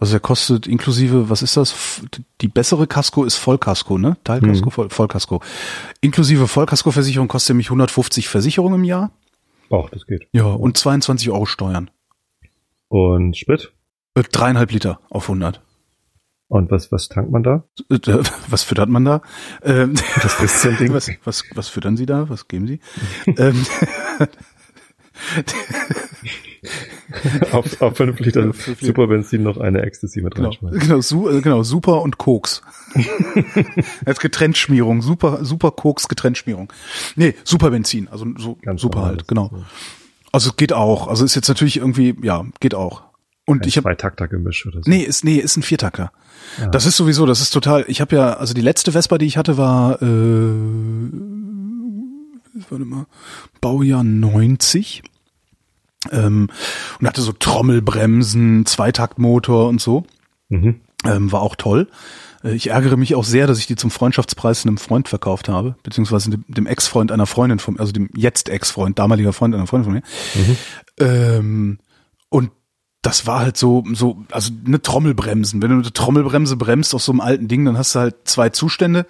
Also 0.00 0.12
der 0.12 0.20
kostet 0.20 0.66
inklusive, 0.66 1.30
was 1.30 1.42
ist 1.42 1.56
das? 1.56 2.02
Die 2.40 2.48
bessere 2.48 2.86
Kasko 2.86 3.24
ist 3.24 3.36
Vollkasko, 3.36 3.96
ne? 3.96 4.16
Teilkasko, 4.24 4.70
Voll, 4.70 4.90
Vollkasko. 4.90 5.40
Inklusive 6.00 6.48
Vollkasko-Versicherung 6.48 7.28
kostet 7.28 7.54
mich 7.56 7.66
150 7.66 8.28
Versicherung 8.28 8.74
im 8.74 8.84
Jahr. 8.84 9.12
Och, 9.70 9.90
das 9.90 10.06
geht. 10.06 10.26
Ja, 10.32 10.46
und 10.46 10.76
22 10.76 11.30
Euro 11.30 11.46
Steuern. 11.46 11.90
Und 12.88 13.36
Sprit? 13.36 13.72
Äh, 14.14 14.22
Dreieinhalb 14.30 14.72
Liter 14.72 15.00
auf 15.10 15.24
100. 15.24 15.60
Und 16.54 16.70
was, 16.70 16.92
was 16.92 17.08
tankt 17.08 17.32
man 17.32 17.42
da? 17.42 17.64
Was 18.48 18.62
füttert 18.62 18.88
man 18.88 19.04
da? 19.04 19.22
Ähm, 19.64 19.94
Das 20.22 20.36
Christian-Ding? 20.36 20.92
was, 20.94 21.10
was, 21.24 21.42
was 21.52 21.68
füttern 21.68 21.96
Sie 21.96 22.06
da? 22.06 22.28
Was 22.28 22.46
geben 22.46 22.68
Sie? 22.68 22.78
ähm, 23.38 23.66
auf, 27.50 27.82
auf 27.82 27.96
5 27.96 28.20
Liter. 28.20 28.52
Superbenzin 28.80 29.42
noch 29.42 29.58
eine 29.58 29.82
Ecstasy 29.82 30.22
mit 30.22 30.36
Genau, 30.36 30.50
reinschmeißen. 30.50 30.78
genau, 30.78 31.00
su 31.00 31.28
äh, 31.28 31.40
genau, 31.40 31.64
Super 31.64 32.02
und 32.02 32.18
Koks. 32.18 32.62
Als 34.04 34.20
Getrenntschmierung, 34.20 35.02
Super, 35.02 35.44
Super 35.44 35.72
Koks 35.72 36.06
Getrenntschmierung. 36.06 36.72
Nee, 37.16 37.34
Super 37.42 37.70
Benzin, 37.70 38.06
also 38.06 38.26
so 38.38 38.58
Ganz 38.62 38.80
super 38.80 39.02
halt, 39.02 39.26
genau. 39.26 39.50
so. 39.52 39.64
Also 40.30 40.50
es 40.50 40.56
geht 40.56 40.72
auch, 40.72 41.08
also 41.08 41.24
ist 41.24 41.34
jetzt 41.34 41.48
natürlich 41.48 41.78
irgendwie, 41.78 42.16
ja, 42.22 42.44
geht 42.60 42.74
auch. 42.76 43.03
Und 43.46 43.66
ich 43.66 43.76
habe 43.76 43.84
Zwei-Takter-Gemisch 43.84 44.66
oder 44.66 44.82
so. 44.82 44.90
Nee, 44.90 45.02
ist 45.02 45.24
nee, 45.24 45.36
ist 45.36 45.56
ein 45.56 45.62
Viertakter. 45.62 46.12
Das 46.72 46.86
ist 46.86 46.96
sowieso, 46.96 47.26
das 47.26 47.40
ist 47.40 47.50
total. 47.50 47.84
Ich 47.88 48.00
habe 48.00 48.16
ja, 48.16 48.34
also 48.34 48.54
die 48.54 48.60
letzte 48.62 48.92
Vespa, 48.92 49.18
die 49.18 49.26
ich 49.26 49.36
hatte, 49.36 49.58
war 49.58 50.00
äh, 50.00 50.46
warte 52.70 52.84
mal, 52.84 53.06
Baujahr 53.60 54.04
90. 54.04 55.02
Ähm, 56.12 56.50
und 57.00 57.06
hatte 57.06 57.22
so 57.22 57.32
Trommelbremsen, 57.32 58.66
Zweitaktmotor 58.66 59.68
und 59.68 59.80
so. 59.80 60.04
Mhm. 60.50 60.80
Ähm, 61.04 61.32
war 61.32 61.40
auch 61.40 61.56
toll. 61.56 61.88
Äh, 62.42 62.54
Ich 62.54 62.68
ärgere 62.70 62.96
mich 62.96 63.14
auch 63.14 63.24
sehr, 63.24 63.46
dass 63.46 63.58
ich 63.58 63.66
die 63.66 63.76
zum 63.76 63.90
Freundschaftspreis 63.90 64.66
einem 64.66 64.76
Freund 64.76 65.08
verkauft 65.08 65.48
habe, 65.48 65.76
beziehungsweise 65.82 66.30
dem, 66.30 66.44
dem 66.46 66.66
Ex-Freund 66.66 67.10
einer 67.10 67.26
Freundin 67.26 67.58
von, 67.58 67.78
also 67.78 67.90
dem 67.92 68.10
jetzt 68.14 68.50
Ex-Freund, 68.50 68.98
damaliger 68.98 69.32
Freund 69.32 69.54
einer 69.54 69.66
Freundin 69.66 69.84
von 69.84 69.94
mir. 69.94 70.02
Ähm, 71.00 71.78
und 72.28 72.50
das 73.04 73.26
war 73.26 73.40
halt 73.40 73.56
so, 73.56 73.84
so, 73.92 74.24
also 74.32 74.50
eine 74.66 74.80
Trommelbremsen. 74.82 75.62
Wenn 75.62 75.70
du 75.70 75.76
eine 75.76 75.92
Trommelbremse 75.92 76.56
bremst 76.56 76.94
auf 76.94 77.02
so 77.02 77.12
einem 77.12 77.20
alten 77.20 77.46
Ding, 77.48 77.64
dann 77.64 77.78
hast 77.78 77.94
du 77.94 78.00
halt 78.00 78.16
zwei 78.24 78.48
Zustände. 78.48 79.06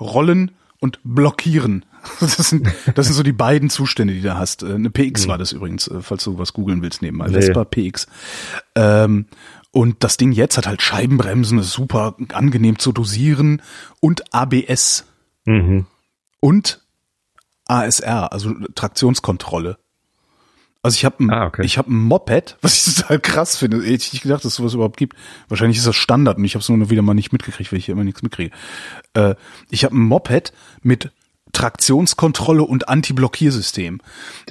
Rollen 0.00 0.52
und 0.80 0.98
blockieren. 1.04 1.84
Das 2.20 2.36
sind, 2.36 2.68
das 2.94 3.06
sind 3.06 3.14
so 3.14 3.22
die 3.22 3.32
beiden 3.32 3.70
Zustände, 3.70 4.12
die 4.12 4.20
du 4.20 4.36
hast. 4.36 4.62
Äh, 4.62 4.74
Eine 4.74 4.90
PX 4.90 5.26
war 5.26 5.38
das 5.38 5.52
übrigens, 5.52 5.88
äh, 5.88 6.02
falls 6.02 6.22
du 6.24 6.36
was 6.38 6.52
googeln 6.52 6.82
willst 6.82 7.00
nebenbei. 7.00 7.28
Nee. 7.28 7.32
Vespa 7.40 7.64
PX. 7.64 8.06
Ähm, 8.74 9.24
und 9.70 10.04
das 10.04 10.18
Ding 10.18 10.30
jetzt 10.30 10.58
hat 10.58 10.66
halt 10.66 10.82
Scheibenbremsen, 10.82 11.58
ist 11.58 11.72
super 11.72 12.14
angenehm 12.34 12.78
zu 12.78 12.92
dosieren 12.92 13.62
und 14.00 14.34
ABS 14.34 15.06
Mhm. 15.46 15.86
und 16.40 16.82
ASR, 17.66 18.32
also 18.32 18.52
Traktionskontrolle. 18.74 19.78
Also 20.84 20.96
ich 20.96 21.04
habe 21.06 21.24
ein, 21.24 21.30
Ah, 21.30 21.46
okay. 21.46 21.64
ich 21.64 21.78
habe 21.78 21.90
ein 21.90 21.96
Moped, 21.96 22.58
was 22.62 22.86
ich 22.86 22.94
total 22.96 23.18
krass 23.18 23.56
finde. 23.56 23.78
Ich 23.78 23.84
hätte 23.84 24.14
nicht 24.14 24.22
gedacht, 24.22 24.44
dass 24.44 24.52
es 24.52 24.56
sowas 24.56 24.74
überhaupt 24.74 24.98
gibt. 24.98 25.16
Wahrscheinlich 25.48 25.78
ist 25.78 25.86
das 25.86 25.96
Standard 25.96 26.36
und 26.36 26.44
ich 26.44 26.54
habe 26.54 26.60
es 26.62 26.68
nur 26.68 26.90
wieder 26.90 27.00
mal 27.02 27.14
nicht 27.14 27.32
mitgekriegt, 27.32 27.72
weil 27.72 27.78
ich 27.78 27.86
hier 27.86 27.94
immer 27.94 28.04
nichts 28.04 28.22
mitkriege. 28.22 28.54
Äh, 29.14 29.34
ich 29.70 29.84
habe 29.84 29.96
ein 29.96 30.00
Moped 30.00 30.52
mit 30.82 31.10
Traktionskontrolle 31.52 32.62
und 32.64 32.88
Anti-Blockiersystem. 32.88 34.00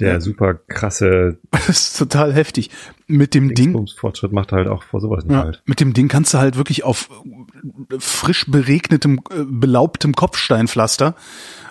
Der 0.00 0.20
super 0.20 0.54
krasse 0.54 1.38
Das 1.52 1.68
ist 1.68 1.98
total 1.98 2.32
heftig. 2.32 2.70
Mit 3.06 3.34
dem 3.34 3.54
Ding, 3.54 3.74
Dingsbums-Fortschritt 3.74 4.32
macht 4.32 4.50
halt 4.50 4.66
auch 4.66 4.82
vor 4.82 5.00
sowas 5.00 5.24
nicht 5.24 5.34
ja, 5.34 5.44
halt. 5.44 5.62
mit 5.66 5.78
dem 5.78 5.92
Ding 5.92 6.08
kannst 6.08 6.32
du 6.34 6.38
halt 6.38 6.56
wirklich 6.56 6.82
auf 6.84 7.10
frisch 7.98 8.46
beregnetem, 8.48 9.20
äh, 9.30 9.44
belaubtem 9.46 10.14
Kopfsteinpflaster 10.14 11.14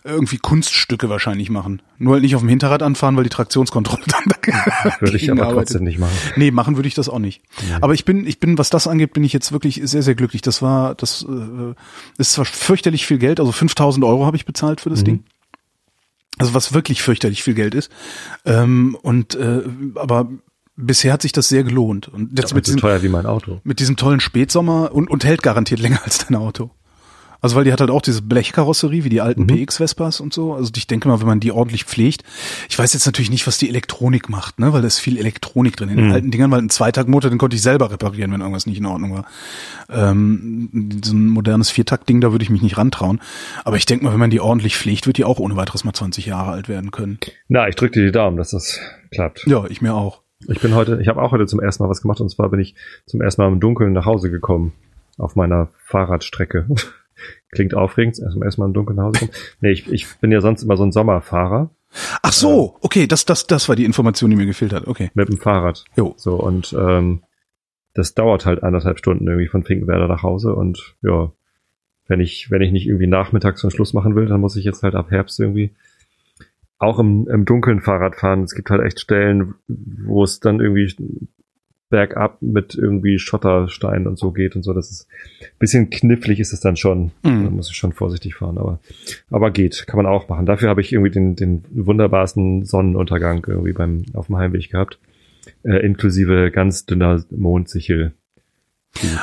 irgendwie 0.05 0.37
Kunststücke 0.37 1.07
wahrscheinlich 1.07 1.49
machen. 1.49 1.81
Nur 1.97 2.15
halt 2.15 2.23
nicht 2.23 2.35
auf 2.35 2.41
dem 2.41 2.49
Hinterrad 2.49 2.83
anfahren, 2.83 3.15
weil 3.15 3.23
die 3.23 3.29
Traktionskontrolle 3.29 4.03
dann 4.07 4.53
Würde 4.99 5.15
ich 5.15 5.31
aber 5.31 5.49
trotzdem 5.49 5.83
nicht 5.83 5.97
machen. 5.97 6.11
Nee, 6.35 6.51
machen 6.51 6.75
würde 6.75 6.87
ich 6.87 6.93
das 6.93 7.07
auch 7.07 7.19
nicht. 7.19 7.41
Aber 7.79 7.93
ich 7.93 8.03
bin, 8.03 8.27
ich 8.27 8.39
bin, 8.39 8.57
was 8.57 8.69
das 8.69 8.87
angeht, 8.87 9.13
bin 9.13 9.23
ich 9.23 9.31
jetzt 9.31 9.53
wirklich 9.53 9.79
sehr, 9.83 10.03
sehr 10.03 10.15
glücklich. 10.15 10.41
Das 10.41 10.61
war, 10.61 10.95
das 10.95 11.25
äh, 11.27 11.73
ist 12.17 12.33
zwar 12.33 12.45
fürchterlich 12.45 13.05
viel 13.05 13.17
Geld, 13.17 13.39
also 13.39 13.51
5000 13.53 14.03
Euro 14.03 14.25
habe 14.25 14.35
ich 14.35 14.45
bezahlt 14.45 14.81
für 14.81 14.89
das 14.89 15.01
Mhm. 15.01 15.05
Ding. 15.05 15.23
Also 16.39 16.53
was 16.53 16.73
wirklich 16.73 17.01
fürchterlich 17.01 17.43
viel 17.43 17.53
Geld 17.53 17.75
ist. 17.75 17.91
Ähm, 18.43 18.97
und 19.01 19.35
äh, 19.35 19.61
aber 19.95 20.29
bisher 20.75 21.13
hat 21.13 21.21
sich 21.21 21.31
das 21.31 21.49
sehr 21.49 21.63
gelohnt. 21.63 22.07
Und 22.07 22.37
jetzt 22.37 22.53
mit 22.53 22.65
so 22.65 22.71
diesem, 22.71 22.81
teuer 22.81 23.03
wie 23.03 23.09
mein 23.09 23.25
Auto. 23.25 23.61
mit 23.63 23.79
diesem 23.79 23.95
tollen 23.95 24.19
Spätsommer 24.19 24.91
und, 24.93 25.09
und 25.09 25.23
hält 25.23 25.43
garantiert 25.43 25.79
länger 25.79 26.01
als 26.03 26.19
dein 26.19 26.35
Auto. 26.35 26.71
Also 27.43 27.57
weil 27.57 27.65
die 27.65 27.73
hat 27.73 27.81
halt 27.81 27.91
auch 27.91 28.01
diese 28.01 28.21
Blechkarosserie 28.21 29.03
wie 29.03 29.09
die 29.09 29.19
alten 29.19 29.47
PX 29.47 29.75
Vespas 29.75 30.21
und 30.21 30.33
so. 30.33 30.53
Also 30.53 30.71
ich 30.77 30.87
denke 30.87 31.09
mal, 31.09 31.19
wenn 31.19 31.27
man 31.27 31.41
die 31.41 31.51
ordentlich 31.51 31.83
pflegt. 31.83 32.23
Ich 32.69 32.79
weiß 32.79 32.93
jetzt 32.93 33.05
natürlich 33.05 33.29
nicht, 33.29 33.45
was 33.45 33.57
die 33.57 33.67
Elektronik 33.67 34.29
macht, 34.29 34.59
ne, 34.59 34.71
weil 34.71 34.79
da 34.79 34.87
ist 34.87 34.99
viel 34.99 35.17
Elektronik 35.17 35.75
drin. 35.75 35.89
In 35.89 35.97
den 35.97 36.11
alten 36.13 36.31
Dingern, 36.31 36.51
weil 36.51 36.61
ein 36.61 36.69
Zweitaktmotor, 36.69 37.29
den 37.29 37.39
konnte 37.39 37.57
ich 37.57 37.61
selber 37.61 37.91
reparieren, 37.91 38.31
wenn 38.31 38.39
irgendwas 38.39 38.65
nicht 38.65 38.77
in 38.77 38.85
Ordnung 38.85 39.11
war. 39.11 39.25
Ähm, 39.89 41.01
so 41.03 41.13
ein 41.13 41.27
modernes 41.27 41.69
Viertakt-Ding, 41.69 42.21
da 42.21 42.31
würde 42.31 42.43
ich 42.43 42.49
mich 42.49 42.61
nicht 42.61 42.77
rantrauen. 42.77 43.19
Aber 43.65 43.75
ich 43.75 43.85
denke 43.85 44.05
mal, 44.05 44.13
wenn 44.13 44.21
man 44.21 44.29
die 44.29 44.39
ordentlich 44.39 44.77
pflegt, 44.77 45.05
wird 45.05 45.17
die 45.17 45.25
auch 45.25 45.39
ohne 45.39 45.57
weiteres 45.57 45.83
mal 45.83 45.91
20 45.91 46.25
Jahre 46.25 46.51
alt 46.51 46.69
werden 46.69 46.91
können. 46.91 47.19
Na, 47.49 47.67
ich 47.67 47.75
drücke 47.75 47.99
dir 47.99 48.05
die 48.05 48.13
Daumen, 48.13 48.37
dass 48.37 48.51
das 48.51 48.79
klappt. 49.11 49.45
Ja, 49.47 49.65
ich 49.65 49.81
mir 49.81 49.95
auch. 49.95 50.22
Ich 50.47 50.59
bin 50.59 50.75
heute, 50.75 50.99
ich 51.01 51.07
habe 51.07 51.21
auch 51.21 51.31
heute 51.31 51.45
zum 51.45 51.59
ersten 51.59 51.83
Mal 51.83 51.89
was 51.89 52.01
gemacht 52.01 52.21
und 52.21 52.29
zwar 52.29 52.49
bin 52.49 52.59
ich 52.59 52.75
zum 53.05 53.21
ersten 53.21 53.41
Mal 53.41 53.47
im 53.47 53.59
Dunkeln 53.59 53.93
nach 53.93 54.05
Hause 54.05 54.29
gekommen. 54.29 54.73
Auf 55.17 55.35
meiner 55.35 55.69
Fahrradstrecke. 55.85 56.67
Klingt 57.51 57.75
aufregend, 57.75 58.19
erst 58.19 58.33
zum 58.33 58.41
ersten 58.41 58.61
Mal 58.61 58.67
im 58.67 58.73
Dunkeln 58.73 58.97
nach 58.97 59.05
Hause 59.05 59.19
kommen. 59.19 59.31
Nee, 59.61 59.71
ich, 59.71 59.91
ich 59.91 60.07
bin 60.19 60.31
ja 60.31 60.41
sonst 60.41 60.63
immer 60.63 60.75
so 60.75 60.83
ein 60.83 60.91
Sommerfahrer. 60.91 61.69
Ach 62.23 62.33
so, 62.33 62.77
okay, 62.81 63.05
das, 63.05 63.25
das, 63.25 63.45
das 63.45 63.69
war 63.69 63.75
die 63.75 63.85
Information, 63.85 64.31
die 64.31 64.35
mir 64.35 64.47
gefehlt 64.47 64.73
hat. 64.73 64.87
Okay. 64.87 65.11
Mit 65.13 65.29
dem 65.29 65.37
Fahrrad. 65.37 65.85
Jo. 65.95 66.15
So, 66.17 66.35
und 66.35 66.73
ähm, 66.73 67.21
das 67.93 68.15
dauert 68.15 68.47
halt 68.47 68.63
anderthalb 68.63 68.97
Stunden 68.97 69.27
irgendwie 69.27 69.47
von 69.47 69.63
Finkenwerder 69.63 70.07
nach 70.07 70.23
Hause 70.23 70.55
und 70.55 70.95
ja, 71.03 71.31
wenn 72.07 72.19
ich, 72.19 72.51
wenn 72.51 72.61
ich 72.61 72.71
nicht 72.71 72.87
irgendwie 72.87 73.07
nachmittags 73.07 73.61
so 73.61 73.67
einen 73.67 73.75
Schluss 73.75 73.93
machen 73.93 74.15
will, 74.15 74.25
dann 74.25 74.41
muss 74.41 74.55
ich 74.55 74.65
jetzt 74.65 74.83
halt 74.83 74.95
ab 74.95 75.11
Herbst 75.11 75.39
irgendwie 75.39 75.73
auch 76.83 76.99
im, 76.99 77.27
im 77.27 77.45
Dunkeln 77.45 77.81
Fahrrad 77.81 78.15
fahren. 78.15 78.43
Es 78.43 78.55
gibt 78.55 78.69
halt 78.69 78.81
echt 78.83 78.99
Stellen, 78.99 79.55
wo 79.67 80.23
es 80.23 80.39
dann 80.39 80.59
irgendwie 80.59 80.93
bergab 81.93 82.41
mit 82.41 82.73
irgendwie 82.73 83.19
Schotterstein 83.19 84.07
und 84.07 84.17
so 84.17 84.31
geht 84.31 84.55
und 84.55 84.63
so. 84.63 84.73
Das 84.73 84.89
ist 84.89 85.07
ein 85.41 85.59
bisschen 85.59 85.89
knifflig 85.91 86.39
ist 86.39 86.51
es 86.51 86.59
dann 86.59 86.75
schon. 86.75 87.11
Mhm. 87.21 87.43
Da 87.43 87.49
muss 87.51 87.69
ich 87.69 87.75
schon 87.75 87.93
vorsichtig 87.93 88.33
fahren, 88.33 88.57
aber, 88.57 88.79
aber 89.29 89.51
geht, 89.51 89.85
kann 89.85 89.97
man 89.97 90.07
auch 90.07 90.27
machen. 90.27 90.47
Dafür 90.47 90.69
habe 90.69 90.81
ich 90.81 90.91
irgendwie 90.91 91.11
den, 91.11 91.35
den 91.35 91.63
wunderbarsten 91.69 92.65
Sonnenuntergang 92.65 93.45
irgendwie 93.47 93.73
beim, 93.73 94.05
auf 94.13 94.25
dem 94.25 94.37
Heimweg 94.37 94.71
gehabt. 94.71 94.97
Äh, 95.61 95.85
inklusive 95.85 96.49
ganz 96.49 96.87
dünner 96.87 97.23
Mondsichel. 97.29 98.13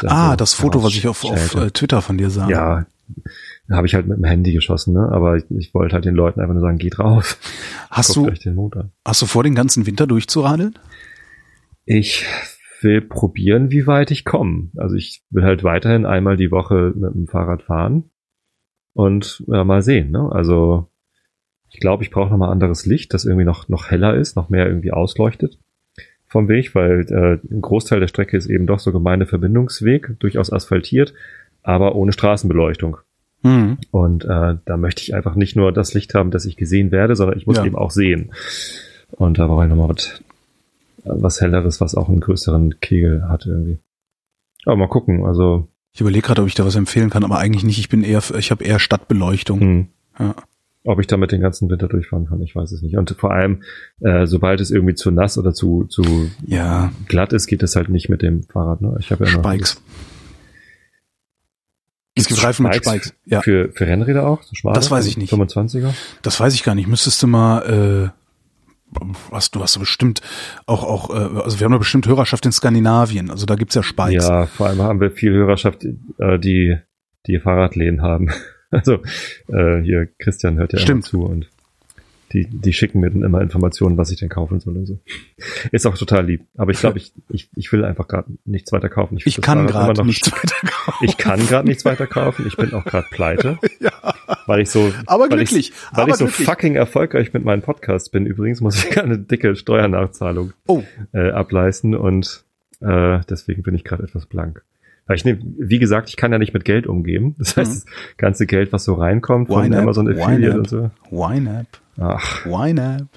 Ah, 0.03 0.37
das 0.37 0.55
Foto, 0.55 0.85
was 0.85 0.95
ich 0.95 1.09
auf, 1.09 1.25
auf 1.25 1.57
äh, 1.57 1.71
Twitter 1.73 2.03
von 2.03 2.19
dir 2.19 2.31
sah. 2.31 2.49
Ja, 2.49 2.87
habe 3.71 3.87
ich 3.87 3.95
halt 3.95 4.07
mit 4.07 4.18
dem 4.18 4.25
Handy 4.25 4.53
geschossen, 4.53 4.95
ne? 4.95 5.09
Aber 5.11 5.37
ich, 5.37 5.45
ich 5.51 5.75
wollte 5.75 5.95
halt 5.95 6.05
den 6.05 6.14
Leuten 6.14 6.41
einfach 6.41 6.55
nur 6.55 6.62
sagen, 6.62 6.79
geht 6.79 6.99
raus. 6.99 7.39
Hast 7.91 8.14
du, 8.14 8.31
hast 9.05 9.23
du 9.23 9.27
vor, 9.27 9.43
den 9.43 9.55
ganzen 9.55 9.87
Winter 9.87 10.07
durchzuradeln? 10.07 10.79
Ich 11.85 12.25
will 12.83 13.01
probieren, 13.01 13.71
wie 13.73 13.87
weit 13.87 14.11
ich 14.11 14.25
komme. 14.25 14.71
Also 14.77 14.95
ich 14.95 15.25
will 15.31 15.43
halt 15.43 15.64
weiterhin 15.64 16.07
einmal 16.07 16.37
die 16.37 16.51
Woche 16.51 16.93
mit 16.95 17.14
dem 17.14 17.27
Fahrrad 17.27 17.62
fahren 17.62 18.11
und 18.93 19.43
ja, 19.49 19.64
mal 19.64 19.83
sehen. 19.83 20.12
Ne? 20.12 20.31
Also 20.31 20.89
ich 21.68 21.81
glaube, 21.81 22.05
ich 22.05 22.11
brauche 22.11 22.31
nochmal 22.31 22.53
anderes 22.53 22.87
Licht, 22.87 23.12
das 23.12 23.25
irgendwie 23.25 23.45
noch, 23.45 23.68
noch 23.68 23.91
heller 23.91 24.14
ist, 24.14 24.37
noch 24.37 24.51
mehr 24.51 24.66
irgendwie 24.66 24.93
ausleuchtet 24.93 25.59
vom 26.31 26.49
Weg, 26.49 26.77
weil 26.77 27.01
äh, 27.11 27.53
ein 27.53 27.61
Großteil 27.61 27.99
der 27.99 28.07
Strecke 28.07 28.37
ist 28.37 28.47
eben 28.47 28.66
doch 28.66 28.79
so 28.79 28.93
Gemeindeverbindungsweg, 28.93 30.14
durchaus 30.21 30.53
asphaltiert, 30.53 31.12
aber 31.62 31.97
ohne 31.97 32.12
Straßenbeleuchtung. 32.12 32.99
Mhm. 33.43 33.78
Und 33.91 34.24
äh, 34.24 34.57
da 34.64 34.76
möchte 34.76 35.03
ich 35.03 35.14
einfach 35.14 35.34
nicht 35.34 35.57
nur 35.57 35.72
das 35.72 35.95
Licht 35.95 36.14
haben, 36.14 36.30
dass 36.30 36.45
ich 36.45 36.57
gesehen 36.57 36.91
werde, 36.91 37.16
sondern 37.16 37.38
ich 37.38 37.47
muss 37.47 37.57
Ja. 37.57 37.64
eben 37.64 37.76
auch 37.76 37.91
sehen. 37.91 38.32
Und 39.12 39.38
da 39.38 39.47
brauche 39.47 39.64
ich 39.64 39.70
nochmal 39.70 39.88
was, 39.91 40.20
was 41.05 41.41
Helleres, 41.41 41.80
was 41.80 41.95
auch 41.95 42.09
einen 42.09 42.20
größeren 42.20 42.80
Kegel 42.80 43.28
hat 43.28 43.47
irgendwie. 43.47 43.78
Aber 44.66 44.76
mal 44.76 44.88
gucken, 44.88 45.24
also 45.24 45.68
Ich 45.93 46.01
überlege 46.01 46.26
gerade, 46.26 46.43
ob 46.43 46.49
ich 46.49 46.55
da 46.55 46.64
was 46.66 46.76
empfehlen 46.76 47.11
kann, 47.11 47.24
aber 47.24 47.38
eigentlich 47.38 47.64
nicht. 47.64 47.78
Ich 47.78 47.88
bin 47.88 48.05
eher, 48.05 48.22
ich 48.38 48.51
habe 48.51 48.62
eher 48.64 48.78
Stadtbeleuchtung. 48.78 49.61
hm, 49.61 49.86
Ja. 50.18 50.34
ob 50.84 51.01
ich 51.01 51.07
damit 51.07 51.32
den 51.32 51.41
ganzen 51.41 51.68
Winter 51.70 51.88
durchfahren 51.88 52.26
kann, 52.26 52.41
ich 52.43 52.55
weiß 52.55 52.70
es 52.72 52.82
nicht. 52.82 52.97
Und 52.97 53.11
vor 53.18 53.32
allem, 53.32 53.62
äh, 54.01 54.26
sobald 54.26 54.61
es 54.61 54.70
irgendwie 54.70 54.95
zu 54.95 55.11
nass 55.11 55.36
oder 55.38 55.53
zu, 55.55 55.84
zu 55.84 56.03
Ja, 56.47 56.93
glatt 57.09 57.32
ist, 57.32 57.47
geht 57.47 57.62
es 57.62 57.74
halt 57.76 57.88
nicht 57.88 58.09
mit 58.11 58.20
dem 58.22 58.43
Fahrrad. 58.45 58.80
Ne? 58.82 58.95
Ich 59.01 59.11
habe 59.11 59.24
ja 59.24 59.32
immer 59.32 59.43
Spikes. 59.43 59.82
Es 62.21 62.29
gibt 62.29 62.43
Reifen 62.43 62.64
mit 62.64 62.75
Spikes. 62.75 63.14
Ja, 63.27 63.41
Für, 63.43 63.71
für 63.73 63.87
Rennräder 63.87 64.27
auch? 64.27 64.43
So 64.43 64.55
schmale? 64.55 64.75
Das 64.75 64.91
weiß 64.91 65.07
ich 65.07 65.16
nicht. 65.16 65.33
25er? 65.33 65.93
das 66.23 66.39
weiß 66.41 66.55
ich 66.55 66.62
gar 66.62 66.75
nicht. 66.75 66.89
Müsstest 66.89 67.23
du 67.23 67.27
mal, 67.27 68.12
äh, 68.12 68.21
was 69.31 69.51
du 69.51 69.62
hast 69.62 69.77
du 69.77 69.81
bestimmt 69.81 70.21
auch 70.66 70.85
auch, 70.85 71.11
äh, 71.11 71.41
also 71.41 71.61
wir 71.61 71.64
haben 71.64 71.73
ja 71.73 71.79
bestimmt 71.79 72.07
Hörerschaft 72.07 72.45
in 72.47 72.53
Skandinavien. 72.53 73.31
Also 73.31 73.47
da 73.47 73.55
gibt's 73.55 73.75
ja 73.75 73.83
Spikes. 73.83 74.27
Ja, 74.27 74.47
vor 74.47 74.66
allem 74.66 74.83
haben 74.83 75.01
wir 75.01 75.11
viel 75.11 75.33
Hörerschaft, 75.33 75.85
äh, 76.18 76.39
die, 76.39 76.77
die 77.27 77.39
Fahrradläden 77.39 78.03
haben. 78.03 78.31
Also 78.73 79.03
äh, 79.49 79.83
hier 79.83 80.07
Christian 80.21 80.57
hört 80.57 80.73
ja 80.73 80.79
Stimmt. 80.79 81.03
zu 81.03 81.25
und 81.25 81.50
die, 82.33 82.47
die 82.47 82.72
schicken 82.72 83.01
mir 83.01 83.11
dann 83.11 83.22
immer 83.22 83.41
Informationen, 83.41 83.97
was 83.97 84.11
ich 84.11 84.18
denn 84.20 84.28
kaufen 84.28 84.61
soll 84.61 84.76
und 84.76 84.87
so. 84.87 84.99
Ist 85.72 85.87
auch 85.87 85.99
total 85.99 86.26
lieb. 86.26 86.43
Aber 86.57 86.70
ich 86.70 86.78
glaube, 86.78 86.99
ich, 86.99 87.12
ich, 87.28 87.49
ich 87.57 87.72
will 87.72 87.85
einfach 87.85 88.07
gerade 88.09 88.31
nichts 88.45 88.70
weiter 88.72 88.89
kaufen. 88.89 89.16
Ich 89.16 89.24
das 89.24 89.41
kann 89.41 89.66
gerade 89.66 90.05
nichts 90.05 90.31
weiter 90.33 90.66
kaufen. 90.66 91.05
Ich 91.05 91.16
kann 91.16 91.41
gerade 91.41 91.68
nichts 91.68 91.85
weiter 91.85 92.07
kaufen. 92.07 92.47
Ich 92.47 92.57
bin 92.57 92.72
auch 92.72 92.85
gerade 92.85 93.07
pleite. 93.11 93.59
Weil 94.47 94.61
ich 94.61 94.70
so, 94.70 94.93
Aber 95.07 95.24
weil 95.24 95.39
glücklich, 95.39 95.70
Ich, 95.70 95.72
weil 95.93 96.03
aber 96.05 96.11
ich 96.12 96.16
so 96.16 96.24
glücklich. 96.26 96.47
fucking 96.47 96.74
erfolgreich 96.76 97.33
mit 97.33 97.45
meinem 97.45 97.62
Podcast 97.62 98.11
bin. 98.12 98.26
Übrigens 98.26 98.61
muss 98.61 98.85
ich 98.85 98.99
eine 99.03 99.18
dicke 99.18 99.55
Steuernachzahlung 99.57 100.53
Oh, 100.66 100.83
äh, 101.12 101.31
ableisten 101.31 101.95
und 101.95 102.45
äh, 102.81 103.20
deswegen 103.28 103.62
bin 103.62 103.74
ich 103.74 103.85
gerade 103.85 104.03
etwas 104.05 104.26
blank. 104.26 104.64
Weil 105.07 105.16
ich 105.16 105.24
nehme, 105.24 105.41
wie 105.59 105.78
gesagt, 105.81 106.09
ich 106.09 106.16
kann 106.16 106.31
ja 106.31 106.39
nicht 106.39 106.55
mit 106.55 106.64
Geld 106.64 106.87
umgehen. 106.87 107.35
Das 107.39 107.57
heißt, 107.57 107.85
das 107.89 108.16
ganze 108.16 108.47
Geld, 108.47 108.72
was 108.72 108.85
so 108.85 108.95
reinkommt 108.95 109.49
von 109.49 109.64
YNAB, 109.64 109.83
Amazon 109.83 110.09
Affiliate 110.09 110.59
und 110.59 110.68
so. 110.68 110.91
YNAB, 111.11 111.66
Ach, 112.01 112.47
YNAB. 112.47 113.09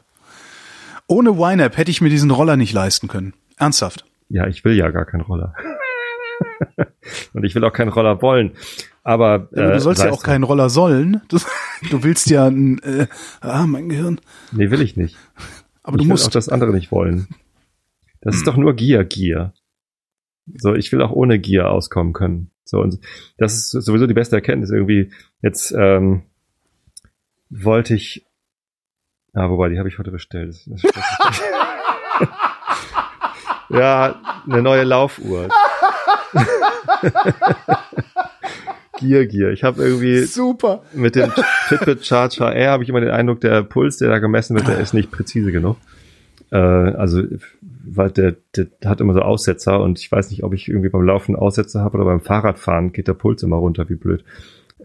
Ohne 1.07 1.31
YNAB 1.31 1.77
hätte 1.77 1.91
ich 1.91 2.01
mir 2.01 2.09
diesen 2.09 2.31
Roller 2.31 2.57
nicht 2.57 2.73
leisten 2.73 3.07
können. 3.07 3.33
Ernsthaft. 3.57 4.05
ja, 4.29 4.47
ich 4.47 4.63
will 4.65 4.73
ja 4.73 4.89
gar 4.91 5.05
keinen 5.05 5.21
Roller. 5.21 5.53
und 7.33 7.43
ich 7.43 7.55
will 7.55 7.63
auch 7.63 7.73
keinen 7.73 7.89
Roller 7.89 8.21
wollen. 8.21 8.51
Aber, 9.03 9.49
Ja, 9.51 9.63
aber 9.63 9.71
äh, 9.71 9.73
du 9.73 9.79
sollst 9.79 10.03
ja 10.03 10.11
auch 10.11 10.23
keinen 10.23 10.43
Roller 10.43 10.69
sollen. 10.69 11.21
Du, 11.29 11.39
du 11.89 12.03
willst 12.03 12.29
ja 12.29 12.47
ein, 12.47 12.79
äh, 12.79 13.07
ah, 13.41 13.65
mein 13.67 13.89
Gehirn. 13.89 14.21
Nee, 14.53 14.71
will 14.71 14.81
ich 14.81 14.95
nicht. 14.95 15.17
Aber 15.83 15.97
ich 15.97 16.03
du 16.03 16.07
musst. 16.07 16.25
auch 16.27 16.31
das 16.31 16.47
andere 16.47 16.71
nicht 16.71 16.91
wollen. 16.93 17.27
Das 18.21 18.35
ist 18.35 18.47
doch 18.47 18.55
nur 18.55 18.73
Gier, 18.73 19.03
Gier. 19.03 19.53
So, 20.55 20.73
ich 20.75 20.91
will 20.93 21.01
auch 21.01 21.11
ohne 21.11 21.39
Gier 21.39 21.69
auskommen 21.69 22.13
können. 22.13 22.51
So, 22.63 22.79
und 22.79 22.99
das 23.37 23.53
ist 23.53 23.71
sowieso 23.71 24.07
die 24.07 24.13
beste 24.13 24.37
Erkenntnis 24.37 24.69
irgendwie. 24.69 25.11
Jetzt 25.41 25.73
ähm, 25.77 26.23
wollte 27.49 27.95
ich. 27.95 28.25
Ah, 29.33 29.49
wobei, 29.49 29.69
die 29.69 29.79
habe 29.79 29.89
ich 29.89 29.97
heute 29.97 30.11
bestellt. 30.11 30.55
Das, 30.67 30.81
das 30.81 31.41
ja, 33.69 34.15
eine 34.47 34.61
neue 34.61 34.83
Laufuhr. 34.83 35.49
Gier, 38.99 39.25
Gier. 39.25 39.49
Ich 39.49 39.63
habe 39.63 39.83
irgendwie 39.83 40.21
Super. 40.23 40.83
mit 40.93 41.15
dem 41.15 41.31
Fitbit 41.67 42.05
Charge 42.05 42.41
HR 42.41 42.71
habe 42.71 42.83
ich 42.83 42.89
immer 42.89 43.01
den 43.01 43.09
Eindruck, 43.09 43.41
der 43.41 43.63
Puls, 43.63 43.97
der 43.97 44.09
da 44.09 44.19
gemessen 44.19 44.55
wird, 44.55 44.67
der 44.67 44.79
ist 44.79 44.93
nicht 44.93 45.09
präzise 45.09 45.51
genug. 45.51 45.77
Äh, 46.51 46.57
also, 46.57 47.23
weil 47.61 48.11
der, 48.11 48.35
der 48.55 48.67
hat 48.85 49.01
immer 49.01 49.13
so 49.13 49.21
Aussetzer 49.21 49.81
und 49.81 49.99
ich 49.99 50.11
weiß 50.11 50.29
nicht, 50.29 50.43
ob 50.43 50.53
ich 50.53 50.69
irgendwie 50.69 50.89
beim 50.89 51.01
Laufen 51.01 51.35
Aussetzer 51.35 51.81
habe 51.81 51.97
oder 51.97 52.05
beim 52.05 52.21
Fahrradfahren 52.21 52.93
geht 52.93 53.07
der 53.07 53.15
Puls 53.15 53.41
immer 53.41 53.57
runter, 53.57 53.89
wie 53.89 53.95
blöd. 53.95 54.23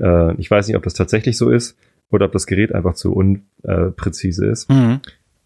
Äh, 0.00 0.34
ich 0.40 0.50
weiß 0.50 0.66
nicht, 0.68 0.76
ob 0.76 0.82
das 0.84 0.94
tatsächlich 0.94 1.36
so 1.36 1.50
ist 1.50 1.76
oder 2.10 2.26
ob 2.26 2.32
das 2.32 2.46
Gerät 2.46 2.74
einfach 2.74 2.94
zu 2.94 3.12
unpräzise 3.14 4.46
ist. 4.46 4.70
Mhm. 4.70 5.00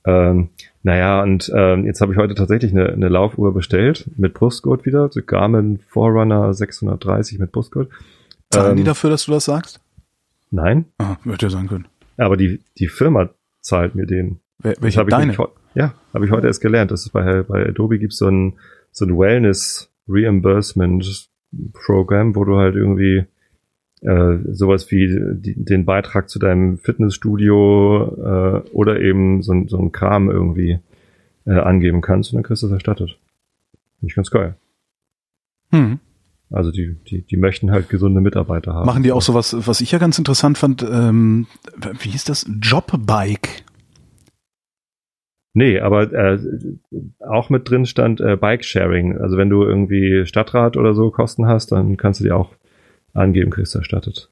Ähm, 0.04 0.48
naja, 0.82 1.22
und 1.22 1.50
ähm, 1.54 1.84
jetzt 1.86 2.00
habe 2.00 2.12
ich 2.12 2.18
heute 2.18 2.34
tatsächlich 2.34 2.72
eine, 2.72 2.88
eine 2.92 3.08
Laufuhr 3.08 3.54
bestellt 3.54 4.10
mit 4.16 4.34
Brustgurt 4.34 4.84
wieder, 4.84 5.08
so 5.12 5.20
Garmin 5.24 5.78
Forerunner 5.88 6.52
630 6.54 7.38
mit 7.38 7.52
Brustgurt. 7.52 7.88
Zahlen 8.50 8.76
die 8.76 8.82
Ähm, 8.82 8.86
dafür, 8.86 9.10
dass 9.10 9.24
du 9.26 9.32
das 9.32 9.44
sagst? 9.44 9.80
Nein, 10.50 10.86
Ah, 10.98 11.16
hätte 11.24 11.46
ja 11.46 11.50
sein 11.50 11.68
können. 11.68 11.86
aber 12.16 12.36
die, 12.36 12.60
die 12.78 12.88
Firma 12.88 13.30
zahlt 13.60 13.94
mir 13.94 14.06
den. 14.06 14.40
Das 14.62 14.80
welche 14.82 14.98
hab 15.00 15.06
ich 15.08 15.14
deine? 15.14 15.38
heu- 15.38 15.48
ja, 15.74 15.94
habe 16.12 16.26
ich 16.26 16.30
heute 16.32 16.46
erst 16.48 16.60
gelernt. 16.60 16.90
Das 16.90 17.02
ist 17.06 17.10
bei, 17.12 17.42
bei 17.42 17.66
Adobe 17.66 17.98
gibt's 17.98 18.18
so 18.18 18.28
ein, 18.28 18.54
so 18.90 19.04
ein 19.06 19.16
Wellness 19.18 19.90
Reimbursement 20.08 21.28
Programm, 21.72 22.34
wo 22.34 22.44
du 22.44 22.56
halt 22.58 22.74
irgendwie 22.74 23.24
äh, 24.02 24.38
sowas 24.52 24.90
wie 24.90 25.08
die, 25.34 25.54
den 25.64 25.84
Beitrag 25.84 26.28
zu 26.28 26.38
deinem 26.38 26.78
Fitnessstudio 26.78 28.62
äh, 28.64 28.68
oder 28.72 29.00
eben 29.00 29.42
so, 29.42 29.52
ein- 29.52 29.68
so 29.68 29.78
ein 29.78 29.92
Kram 29.92 30.30
irgendwie 30.30 30.78
äh, 31.46 31.52
angeben 31.52 32.00
kannst 32.00 32.32
und 32.32 32.36
dann 32.36 32.42
kriegst 32.44 32.62
du 32.62 32.66
das 32.66 32.74
erstattet. 32.74 33.18
Finde 33.98 34.10
ich 34.10 34.14
ganz 34.14 34.30
geil. 34.30 34.54
Hm. 35.70 35.98
Also 36.50 36.70
die, 36.70 36.96
die, 37.08 37.22
die 37.22 37.36
möchten 37.38 37.70
halt 37.70 37.88
gesunde 37.88 38.20
Mitarbeiter 38.20 38.74
haben. 38.74 38.84
Machen 38.86 39.02
die 39.02 39.12
auch 39.12 39.22
sowas, 39.22 39.56
was 39.66 39.80
ich 39.80 39.92
ja 39.92 39.98
ganz 39.98 40.18
interessant 40.18 40.58
fand, 40.58 40.82
ähm, 40.82 41.46
wie 42.00 42.10
hieß 42.10 42.24
das? 42.24 42.46
Jobbike. 42.60 43.62
Nee, 45.54 45.80
aber 45.80 46.12
äh, 46.12 46.38
auch 47.20 47.50
mit 47.50 47.68
drin 47.70 47.84
stand 47.86 48.20
äh, 48.20 48.36
Bike-Sharing. 48.36 49.18
Also 49.18 49.36
wenn 49.36 49.50
du 49.50 49.62
irgendwie 49.62 50.24
Stadtrat 50.26 50.76
oder 50.76 50.94
so 50.94 51.10
Kosten 51.10 51.46
hast, 51.46 51.72
dann 51.72 51.96
kannst 51.96 52.20
du 52.20 52.24
die 52.24 52.32
auch 52.32 52.50
angeben, 53.14 53.50
kriegst 53.50 53.74
du 53.74 53.78
erstattet. 53.78 54.30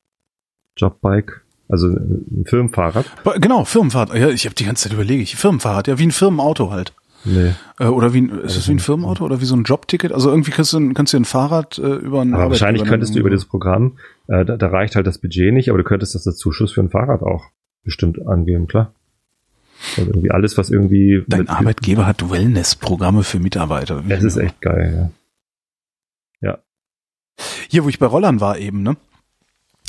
Jobbike, 0.77 1.41
also 1.69 1.89
ein 1.89 2.45
Firmenfahrrad. 2.47 3.07
Genau, 3.41 3.65
Firmenfahrrad. 3.65 4.15
Ja, 4.19 4.29
ich 4.29 4.45
habe 4.47 4.55
die 4.55 4.65
ganze 4.65 4.85
Zeit 4.85 4.93
überlege 4.93 5.23
ich. 5.23 5.37
Firmenfahrrad, 5.37 5.89
ja, 5.89 5.99
wie 5.99 6.07
ein 6.07 6.11
Firmenauto 6.13 6.71
halt. 6.71 6.93
Nee. 7.25 7.53
Äh, 7.79 7.85
oder 7.87 8.15
wie 8.15 8.23
ein, 8.23 8.31
ist 8.31 8.57
es 8.57 8.67
wie 8.69 8.73
ein 8.73 8.79
Firmenauto 8.79 9.23
oder 9.25 9.43
wie 9.43 9.45
so 9.45 9.55
ein 9.55 9.65
Jobticket? 9.65 10.11
Also 10.13 10.31
irgendwie 10.31 10.53
kannst 10.53 10.73
du, 10.73 10.79
ein- 10.79 10.95
kannst 10.95 11.13
du 11.13 11.19
ein 11.19 11.27
Fahrrad 11.27 11.77
äh, 11.79 11.83
über 11.97 12.23
ein 12.23 12.33
Aber 12.33 12.49
wahrscheinlich 12.49 12.85
könntest 12.85 13.15
du 13.15 13.19
über 13.19 13.29
dieses 13.29 13.45
Programm, 13.45 13.99
äh, 14.29 14.45
da, 14.47 14.57
da 14.57 14.69
reicht 14.69 14.97
halt 14.97 15.07
das 15.07 15.19
Budget 15.19 15.53
nicht, 15.53 15.69
aber 15.69 15.77
du 15.77 15.85
könntest 15.85 16.15
das 16.15 16.27
als 16.27 16.39
Zuschuss 16.39 16.73
für 16.73 16.81
ein 16.81 16.89
Fahrrad 16.89 17.21
auch 17.23 17.45
bestimmt 17.85 18.27
angeben, 18.27 18.67
klar. 18.69 18.95
Also 19.99 20.11
irgendwie 20.11 20.31
alles, 20.31 20.57
was 20.59 20.71
irgendwie. 20.71 21.25
Dein 21.27 21.49
Arbeitgeber 21.49 22.07
hat 22.07 22.31
Wellness-Programme 22.31 23.23
für 23.23 23.39
Mitarbeiter. 23.39 24.03
Es 24.09 24.25
ist 24.25 24.37
echt 24.37 24.61
geil, 24.61 25.11
Hier, 27.69 27.85
wo 27.85 27.89
ich 27.89 27.99
bei 27.99 28.07
Rollern 28.07 28.41
war 28.41 28.59
eben, 28.59 28.83
ne? 28.83 28.97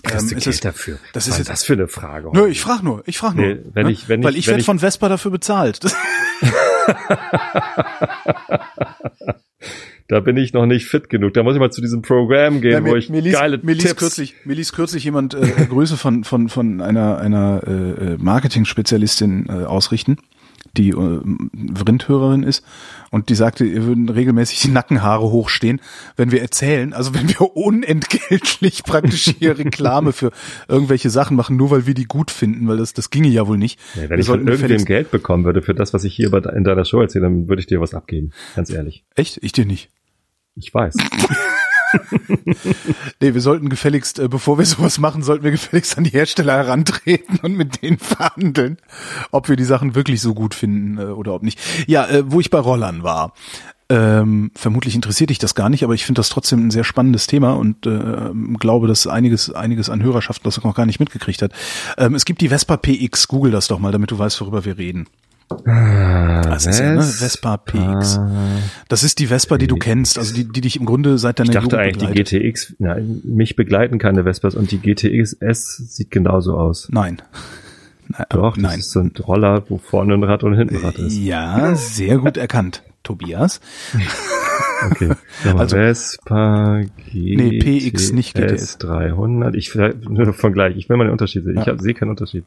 ja. 0.06 0.20
Ähm, 0.20 0.30
ist 0.38 0.48
es, 0.48 0.60
dafür. 0.62 0.98
das 1.14 1.26
Was 1.28 1.34
ist 1.34 1.38
jetzt- 1.40 1.50
das 1.50 1.64
für 1.64 1.74
eine 1.74 1.88
Frage? 1.88 2.30
nö, 2.34 2.48
ich 2.48 2.60
frag 2.62 2.82
nur, 2.84 3.04
ich 3.06 3.18
frag 3.18 3.36
nur. 3.36 3.46
Nee, 3.46 3.60
wenn 3.74 3.86
ne? 3.88 3.92
ich- 3.92 4.10
wenn 4.10 4.24
Weil 4.24 4.34
ich- 4.34 4.40
ich 4.40 4.48
werde 4.48 4.64
von 4.64 4.80
Vespa 4.80 5.10
dafür 5.10 5.32
bezahlt. 5.32 5.80
Da 10.08 10.20
bin 10.20 10.36
ich 10.36 10.52
noch 10.52 10.66
nicht 10.66 10.88
fit 10.88 11.10
genug. 11.10 11.34
Da 11.36 11.44
muss 11.44 11.54
ich 11.54 11.60
mal 11.62 11.72
zu 11.72 11.80
diesem 11.80 12.02
Programm 12.02 12.60
gehen, 12.60 12.86
Ja, 12.86 12.92
wo 12.92 12.98
ich 12.98 13.10
mir 13.10 13.22
ließ, 13.22 13.34
geile 13.34 13.60
mir 13.64 13.74
ließ 13.76 13.84
Tipps. 13.84 13.96
kürzlich, 13.96 14.36
mir 14.44 14.56
ließ 14.56 14.74
kürzlich 14.74 15.06
jemand 15.06 15.34
äh, 15.36 15.66
Grüße 15.70 15.96
von 15.96 16.26
von 16.26 16.50
von 16.50 16.82
einer 16.82 17.18
einer 17.20 17.62
äh, 17.66 18.18
Marketing-Spezialistin 18.18 19.46
äh, 19.48 19.52
ausrichten, 19.64 20.18
die 20.78 20.90
äh, 20.90 21.20
Rindhörerin 21.88 22.44
ist 22.44 22.64
und 23.12 23.30
die 23.30 23.36
sagte, 23.36 23.66
ihr 23.66 23.86
würden 23.86 24.08
regelmäßig 24.10 24.62
die 24.62 24.70
Nackenhaare 24.70 25.30
hochstehen, 25.30 25.82
wenn 26.16 26.32
wir 26.32 26.42
erzählen, 26.42 26.94
also 26.94 27.14
wenn 27.14 27.28
wir 27.30 27.56
unentgeltlich 27.58 28.84
praktisch 28.86 29.34
hier 29.38 29.58
Reklame 29.58 30.14
für 30.14 30.32
irgendwelche 30.68 31.10
Sachen 31.10 31.36
machen, 31.36 31.58
nur 31.58 31.72
weil 31.72 31.86
wir 31.88 31.94
die 31.94 32.06
gut 32.06 32.32
finden, 32.32 32.68
weil 32.68 32.78
das 32.78 32.94
das 32.94 33.10
ginge 33.10 33.28
ja 33.28 33.48
wohl 33.48 33.58
nicht. 33.58 33.80
Ja, 33.96 34.04
Wir 34.04 34.10
wenn 34.12 34.20
ich 34.20 34.28
von 34.28 34.48
irgendwem 34.48 34.86
Geld 34.86 35.12
bekommen 35.12 35.44
würde 35.46 35.62
für 35.62 35.74
das, 35.74 35.94
was 35.94 36.04
ich 36.04 36.16
hier 36.16 36.32
bei- 36.32 36.40
in 36.40 36.64
deiner 36.64 36.86
Show 36.86 37.02
erzähle, 37.02 37.24
dann 37.26 37.48
würde 37.50 37.60
ich 37.60 37.68
dir 37.68 37.82
was 37.82 37.94
abgeben. 37.94 38.32
Ganz 38.56 38.70
ehrlich. 38.70 39.04
Echt? 39.16 39.40
Ich 39.44 39.52
dir 39.52 39.66
nicht. 39.66 39.90
Ich 40.56 40.74
weiß. 40.74 40.96
Nee, 43.22 43.34
wir 43.34 43.42
sollten 43.42 43.70
gefälligst, 43.70 44.20
äh, 44.20 44.28
bevor 44.28 44.58
wir 44.58 44.66
sowas 44.66 45.00
machen, 45.00 45.24
sollten 45.24 45.44
wir 45.44 45.52
gefälligst 45.52 45.98
an 45.98 46.04
die 46.04 46.12
Hersteller 46.12 46.54
herantreten 46.54 47.40
und 47.42 47.56
mit 47.56 47.82
denen 47.82 48.00
verhandeln, 48.00 48.78
ob 49.32 49.50
wir 49.50 49.56
die 49.56 49.64
Sachen 49.64 49.96
wirklich 49.96 50.22
so 50.22 50.34
gut 50.34 50.56
finden 50.56 50.98
äh, 50.98 51.06
oder 51.06 51.34
ob 51.34 51.44
nicht. 51.44 51.60
Ja, 51.88 52.08
äh, 52.08 52.24
wo 52.26 52.40
ich 52.40 52.50
bei 52.50 52.60
Rollern 52.60 53.04
war. 53.04 53.34
Ähm, 53.90 54.52
vermutlich 54.56 54.96
interessiert 54.96 55.32
dich 55.32 55.40
das 55.40 55.54
gar 55.54 55.70
nicht, 55.70 55.84
aber 55.84 55.94
ich 55.94 56.06
finde 56.06 56.20
das 56.20 56.30
trotzdem 56.30 56.66
ein 56.66 56.72
sehr 56.72 56.86
spannendes 56.86 57.28
Thema 57.28 57.54
und 57.54 57.86
äh, 57.86 58.30
glaube, 58.58 58.88
dass 58.88 59.06
einiges, 59.06 59.54
einiges 59.54 59.90
an 59.90 60.02
Hörerschaft 60.02 60.46
das 60.46 60.64
noch 60.64 60.76
gar 60.76 60.86
nicht 60.86 61.02
mitgekriegt 61.02 61.42
hat. 61.42 61.52
Ähm, 61.98 62.16
es 62.16 62.24
gibt 62.24 62.40
die 62.40 62.48
Vespa 62.48 62.78
PX, 62.78 63.28
google 63.28 63.52
das 63.52 63.68
doch 63.68 63.80
mal, 63.80 63.92
damit 63.92 64.12
du 64.12 64.18
weißt, 64.18 64.40
worüber 64.40 64.64
wir 64.64 64.78
reden. 64.78 65.08
Das 65.66 66.66
ist 66.66 66.80
ja, 66.80 66.94
ne? 66.96 67.02
Vespa 67.04 67.58
PX. 67.58 68.20
Das 68.88 69.04
ist 69.04 69.20
die 69.20 69.28
Vespa, 69.28 69.58
die 69.58 69.68
du 69.68 69.76
kennst, 69.78 70.18
also 70.18 70.34
die, 70.34 70.44
die 70.46 70.62
dich 70.62 70.78
im 70.80 70.86
Grunde 70.86 71.18
seit 71.18 71.40
deiner 71.40 71.50
Ich 71.50 71.54
dachte 71.54 71.76
Jugend 71.78 71.82
eigentlich, 71.82 71.98
die 72.10 72.24
begleitet. 72.24 72.42
GTX, 72.44 72.76
nein, 72.80 73.22
mich 73.24 73.56
begleiten 73.56 73.98
keine 74.00 74.24
Vespas 74.24 74.56
und 74.56 74.72
die 74.72 74.80
GTX 74.80 75.34
S 75.34 75.78
sieht 75.78 76.12
genauso 76.12 76.58
aus. 76.58 76.88
Nein. 76.92 77.22
Nein, 78.14 78.26
Doch, 78.30 78.56
das 78.56 78.62
nein. 78.64 78.80
ist 78.80 78.92
so 78.92 79.00
ein 79.00 79.14
Roller, 79.26 79.64
wo 79.70 79.78
vorne 79.78 80.14
ein 80.16 80.24
Rad 80.24 80.44
und 80.44 80.54
hinten 80.58 80.76
ein 80.76 80.82
Rad 80.84 80.96
ist. 81.00 81.16
Ja, 81.18 81.74
sehr 81.76 82.18
gut 82.18 82.36
erkannt, 82.36 82.84
Tobias. 83.04 83.62
Okay. 84.84 85.12
Also- 85.56 85.76
Vespa 85.76 86.82
Nee, 87.14 87.60
PX, 87.60 88.14
nicht 88.14 88.34
GTS. 88.34 88.80
300. 88.80 89.54
Ich 89.54 89.76
nur 89.76 90.34
von 90.34 90.54
gleich. 90.54 90.76
Ich 90.76 90.90
will 90.90 90.98
mal 90.98 91.04
den 91.04 91.12
Unterschied 91.12 91.44
sehen. 91.44 91.60
Ich 91.60 91.68
Ja. 91.68 91.74
hab- 91.74 91.82
sehe 91.82 91.94
keinen 91.94 92.10
Unterschied. 92.10 92.46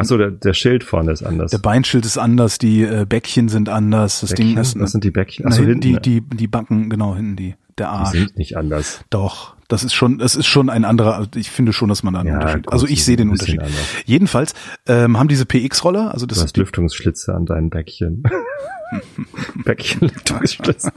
Ach 0.00 0.04
so, 0.04 0.16
der, 0.16 0.30
der 0.30 0.54
Schild 0.54 0.84
vorne 0.84 1.12
ist 1.12 1.22
anders. 1.22 1.50
Der 1.50 1.58
Beinschild 1.58 2.06
ist 2.06 2.18
anders, 2.18 2.58
die 2.58 2.82
äh, 2.82 3.04
Bäckchen 3.06 3.48
sind 3.48 3.68
anders, 3.68 4.20
das 4.20 4.30
Ding 4.30 4.54
Bäckchen? 4.54 4.60
ist 4.62 4.80
Was 4.80 4.92
sind 4.92 5.04
die 5.04 5.10
Bäckchen? 5.10 5.44
na, 5.44 5.50
Ach 5.50 5.56
so, 5.56 5.62
hinten 5.64 5.80
die, 5.80 5.98
die, 6.00 6.20
die 6.20 6.46
Backen, 6.46 6.88
genau, 6.90 7.16
hinten 7.16 7.36
die, 7.36 7.54
der 7.78 7.86
die 7.86 7.92
Arsch. 7.92 8.10
sind 8.10 8.36
nicht 8.38 8.56
anders. 8.56 9.00
Doch, 9.10 9.56
das 9.68 9.82
ist 9.84 9.94
schon, 9.94 10.18
das 10.18 10.36
ist 10.36 10.46
schon 10.46 10.70
ein 10.70 10.84
anderer, 10.84 11.26
ich 11.34 11.50
finde 11.50 11.72
schon, 11.72 11.88
dass 11.88 12.02
man 12.02 12.14
da 12.14 12.20
einen 12.20 12.28
Ja, 12.28 12.34
Unterschied, 12.36 12.64
gut, 12.66 12.72
also 12.72 12.86
die 12.86 12.92
ich 12.92 13.04
sehe 13.04 13.16
den 13.16 13.30
Unterschied. 13.30 13.58
anders. 13.60 13.74
Jedenfalls 14.06 14.54
ähm, 14.86 15.18
haben 15.18 15.28
diese 15.28 15.46
PX-Roller, 15.46 16.12
also 16.14 16.26
Du 16.26 16.34
das 16.34 16.44
hast 16.44 16.56
Lüftungsschlitze 16.56 17.34
an 17.34 17.44
deinen 17.44 17.68
Bäckchen. 17.70 18.22
Bäckchen, 19.64 20.08
Lüftungsschlitze. 20.08 20.92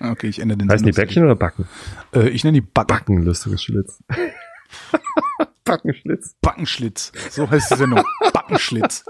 okay, 0.00 0.28
ich 0.28 0.40
ändere 0.40 0.58
den 0.58 0.70
Heißen 0.70 0.86
die. 0.86 0.92
Bäckchen 0.92 1.24
oder 1.24 1.34
Backen? 1.36 1.66
Äh, 2.14 2.28
ich 2.30 2.44
nenne 2.44 2.54
die 2.60 2.66
Backen. 2.66 2.86
Backen, 2.86 3.22
Lüftungsschlitz. 3.24 4.02
Backenschlitz. 5.64 6.36
Backenschlitz. 6.40 7.12
So 7.30 7.50
heißt 7.50 7.70
die 7.70 7.76
Sendung. 7.76 8.04
Backenschlitz. 8.32 9.04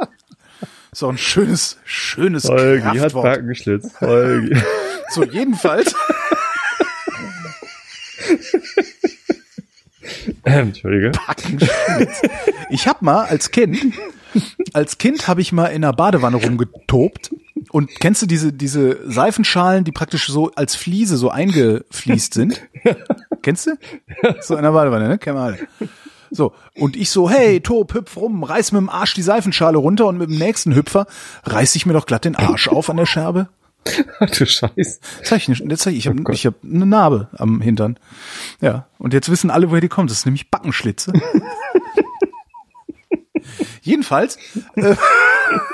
So 0.92 1.08
ein 1.08 1.18
schönes, 1.18 1.78
schönes 1.84 2.44
Holgi 2.44 2.98
hat. 2.98 3.12
Backenschlitz. 3.12 4.00
Holgi. 4.00 4.56
So, 5.10 5.22
jedenfalls. 5.22 5.94
Ähm, 10.44 10.68
Entschuldige. 10.68 11.12
Ich 12.70 12.88
habe 12.88 13.04
mal 13.04 13.26
als 13.26 13.50
Kind, 13.50 13.78
als 14.72 14.98
Kind 14.98 15.28
habe 15.28 15.42
ich 15.42 15.52
mal 15.52 15.66
in 15.66 15.84
einer 15.84 15.92
Badewanne 15.92 16.36
rumgetobt. 16.36 17.32
Und 17.70 17.90
kennst 18.00 18.22
du 18.22 18.26
diese, 18.26 18.52
diese 18.52 18.98
Seifenschalen, 19.08 19.84
die 19.84 19.92
praktisch 19.92 20.26
so 20.26 20.50
als 20.52 20.74
Fliese 20.74 21.16
so 21.16 21.30
eingefliest 21.30 22.34
sind? 22.34 22.62
Kennst 23.42 23.66
du? 23.66 23.72
So 24.40 24.56
in 24.56 24.62
der 24.62 24.72
Badewanne, 24.72 25.08
ne? 25.08 25.18
Kennen 25.18 25.36
wir 25.36 25.42
alle. 25.42 25.58
So, 26.36 26.52
und 26.74 26.96
ich 26.96 27.10
so, 27.10 27.30
hey, 27.30 27.60
Tob, 27.60 27.94
hüpf 27.94 28.16
rum, 28.16 28.42
reiß 28.42 28.72
mit 28.72 28.80
dem 28.80 28.88
Arsch 28.90 29.14
die 29.14 29.22
Seifenschale 29.22 29.78
runter 29.78 30.06
und 30.06 30.18
mit 30.18 30.28
dem 30.30 30.36
nächsten 30.38 30.74
Hüpfer 30.74 31.06
reiß 31.44 31.76
ich 31.76 31.86
mir 31.86 31.92
doch 31.92 32.06
glatt 32.06 32.24
den 32.24 32.34
Arsch 32.34 32.66
auf 32.68 32.90
an 32.90 32.96
der 32.96 33.06
Scherbe. 33.06 33.48
Ach 34.18 34.30
du 34.30 34.44
Scheiß. 34.46 34.98
Zeig 35.22 35.42
ich, 35.42 35.48
nicht- 35.48 35.78
zeig 35.78 35.92
ich, 35.94 36.06
ich 36.06 36.08
Oh 36.08 36.10
habe 36.16 36.32
ich 36.32 36.46
hab 36.46 36.54
eine 36.64 36.86
Narbe 36.86 37.28
am 37.36 37.60
Hintern. 37.60 37.98
Ja, 38.60 38.86
und 38.98 39.12
jetzt 39.12 39.28
wissen 39.30 39.50
alle, 39.50 39.70
woher 39.70 39.80
die 39.82 39.88
kommt. 39.88 40.10
Das 40.10 40.18
ist 40.18 40.24
nämlich 40.26 40.50
Backenschlitze. 40.50 41.12
Jedenfalls, 43.82 44.38
äh, 44.76 44.96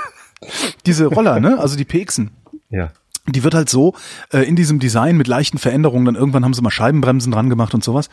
diese 0.86 1.06
Roller, 1.06 1.38
ne, 1.40 1.58
also 1.58 1.76
die 1.76 1.84
PXen, 1.84 2.30
Ja. 2.70 2.90
Die 3.32 3.44
wird 3.44 3.54
halt 3.54 3.68
so 3.68 3.94
äh, 4.32 4.40
in 4.40 4.56
diesem 4.56 4.78
Design 4.78 5.16
mit 5.16 5.26
leichten 5.26 5.58
Veränderungen, 5.58 6.06
dann 6.06 6.14
irgendwann 6.14 6.44
haben 6.44 6.54
sie 6.54 6.62
mal 6.62 6.70
Scheibenbremsen 6.70 7.32
dran 7.32 7.50
gemacht 7.50 7.74
und 7.74 7.84
sowas, 7.84 8.08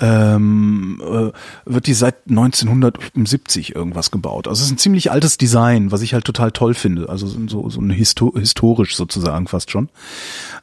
ähm, 0.00 1.02
äh, 1.02 1.32
wird 1.64 1.86
die 1.86 1.94
seit 1.94 2.16
1970 2.28 3.74
irgendwas 3.74 4.10
gebaut. 4.10 4.48
Also 4.48 4.60
es 4.60 4.66
ist 4.66 4.72
ein 4.72 4.78
ziemlich 4.78 5.10
altes 5.10 5.38
Design, 5.38 5.92
was 5.92 6.02
ich 6.02 6.14
halt 6.14 6.24
total 6.24 6.52
toll 6.52 6.74
finde. 6.74 7.08
Also 7.08 7.26
so, 7.26 7.68
so 7.68 7.80
ein 7.80 7.90
Histo 7.90 8.34
historisch 8.36 8.96
sozusagen 8.96 9.46
fast 9.46 9.70
schon. 9.70 9.88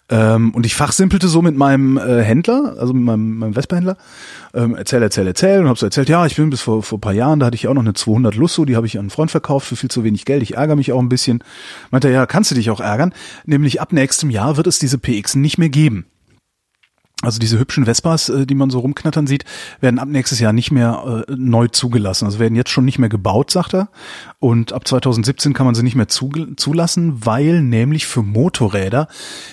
Ähm, 0.08 0.54
und 0.54 0.68
ich 0.68 0.76
fachsimpelte 0.76 1.28
so 1.28 1.42
mit 1.42 1.56
meinem 1.58 1.98
äh, 1.98 2.22
Händler, 2.22 2.76
also 2.80 2.94
mit 2.94 3.04
meinem, 3.04 3.38
meinem 3.38 3.54
Vespa-Händler, 3.54 3.98
ähm, 4.54 4.76
erzähl, 4.76 5.02
erzähl, 5.02 5.26
erzähl 5.26 5.62
und 5.62 5.68
hab 5.68 5.80
so 5.80 5.88
erzählt, 5.88 6.10
ja, 6.10 6.26
ich 6.28 6.36
bin 6.36 6.52
bis 6.52 6.62
vor, 6.62 6.84
vor 6.84 7.02
paar 7.02 7.14
Jahren, 7.14 7.40
da 7.40 7.48
hatte 7.48 7.56
ich 7.56 7.68
auch 7.68 7.74
noch 7.74 7.82
eine 7.82 7.94
200 7.94 8.36
Lusso, 8.36 8.66
die 8.66 8.76
habe 8.76 8.86
ich 8.86 8.98
an 8.98 9.06
einen 9.06 9.10
Freund 9.10 9.32
verkauft 9.32 9.68
für 9.68 9.76
viel 9.76 9.90
zu 9.90 10.04
wenig 10.04 10.26
Geld, 10.26 10.44
ich 10.44 10.56
ärgere 10.56 10.76
mich 10.76 10.92
auch 10.92 11.00
ein 11.00 11.10
bisschen. 11.10 11.44
Meinte 11.90 12.10
er, 12.10 12.14
ja, 12.14 12.26
kannst 12.28 12.52
du 12.52 12.56
dich 12.56 12.70
auch 12.70 12.82
ärgern, 12.82 13.14
nämlich 13.46 13.82
ab 13.82 13.94
nächstem 13.94 14.30
Jahr 14.30 14.58
wird 14.58 14.68
es 14.68 14.78
diese 14.78 15.00
PX 15.00 15.36
nicht 15.36 15.58
mehr 15.58 15.70
geben. 15.70 16.06
Also 17.22 17.40
diese 17.40 17.58
hübschen 17.58 17.86
Vespas, 17.86 18.30
äh, 18.30 18.46
die 18.46 18.56
man 18.56 18.70
so 18.70 18.80
rumknattern 18.80 19.26
sieht, 19.26 19.46
werden 19.80 20.00
ab 20.00 20.08
nächstes 20.08 20.40
Jahr 20.40 20.54
nicht 20.54 20.72
mehr 20.72 21.26
äh, 21.28 21.34
neu 21.36 21.68
zugelassen. 21.68 22.26
Also 22.26 22.40
werden 22.40 22.56
jetzt 22.56 22.70
schon 22.70 22.86
nicht 22.86 23.00
mehr 23.00 23.10
gebaut, 23.10 23.52
sagt 23.52 23.74
er. 23.74 23.90
Und 24.40 24.74
ab 24.74 24.88
2017 24.88 25.54
kann 25.54 25.66
man 25.66 25.76
sie 25.76 25.84
nicht 25.84 25.96
mehr 25.96 26.08
zulassen, 26.08 27.26
weil 27.26 27.62
nämlich 27.62 28.06
für 28.06 28.22
Motorräder 28.22 29.08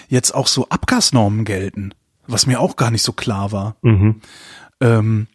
jetzt 0.09 0.35
auch 0.35 0.49
so 0.49 0.69
Abgasnormen 0.69 1.45
gelten. 1.45 1.95
Was 2.27 2.47
mir 2.47 2.61
auch 2.61 2.77
gar 2.77 2.91
nicht 2.91 3.03
so 3.03 3.13
klar 3.13 3.53
war. 3.53 3.77
Mhm. 3.83 4.21
Ähm, 4.81 5.27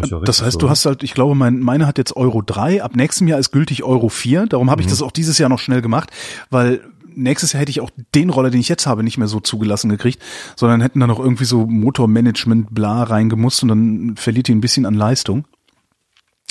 Ist 0.00 0.10
ja 0.10 0.20
das 0.20 0.42
heißt, 0.42 0.54
so. 0.54 0.58
du 0.58 0.70
hast 0.70 0.86
halt, 0.86 1.02
ich 1.02 1.14
glaube, 1.14 1.34
mein, 1.34 1.60
meine 1.60 1.86
hat 1.86 1.98
jetzt 1.98 2.16
Euro 2.16 2.42
3, 2.42 2.82
ab 2.82 2.96
nächstem 2.96 3.28
Jahr 3.28 3.38
ist 3.38 3.52
gültig 3.52 3.82
Euro 3.82 4.08
4. 4.08 4.46
Darum 4.46 4.70
habe 4.70 4.82
ich 4.82 4.86
das 4.88 5.02
auch 5.02 5.12
dieses 5.12 5.38
Jahr 5.38 5.48
noch 5.48 5.58
schnell 5.58 5.82
gemacht, 5.82 6.10
weil 6.50 6.80
nächstes 7.14 7.52
Jahr 7.52 7.60
hätte 7.60 7.70
ich 7.70 7.80
auch 7.80 7.90
den 8.14 8.30
Roller, 8.30 8.50
den 8.50 8.60
ich 8.60 8.68
jetzt 8.68 8.86
habe, 8.86 9.02
nicht 9.02 9.18
mehr 9.18 9.28
so 9.28 9.40
zugelassen 9.40 9.88
gekriegt, 9.88 10.22
sondern 10.56 10.80
hätten 10.80 11.00
da 11.00 11.06
noch 11.06 11.18
irgendwie 11.18 11.44
so 11.44 11.66
Motormanagement 11.66 12.74
bla 12.74 13.02
reingemusst 13.02 13.62
und 13.62 13.68
dann 13.68 14.16
verliert 14.16 14.48
die 14.48 14.54
ein 14.54 14.60
bisschen 14.60 14.86
an 14.86 14.94
Leistung 14.94 15.46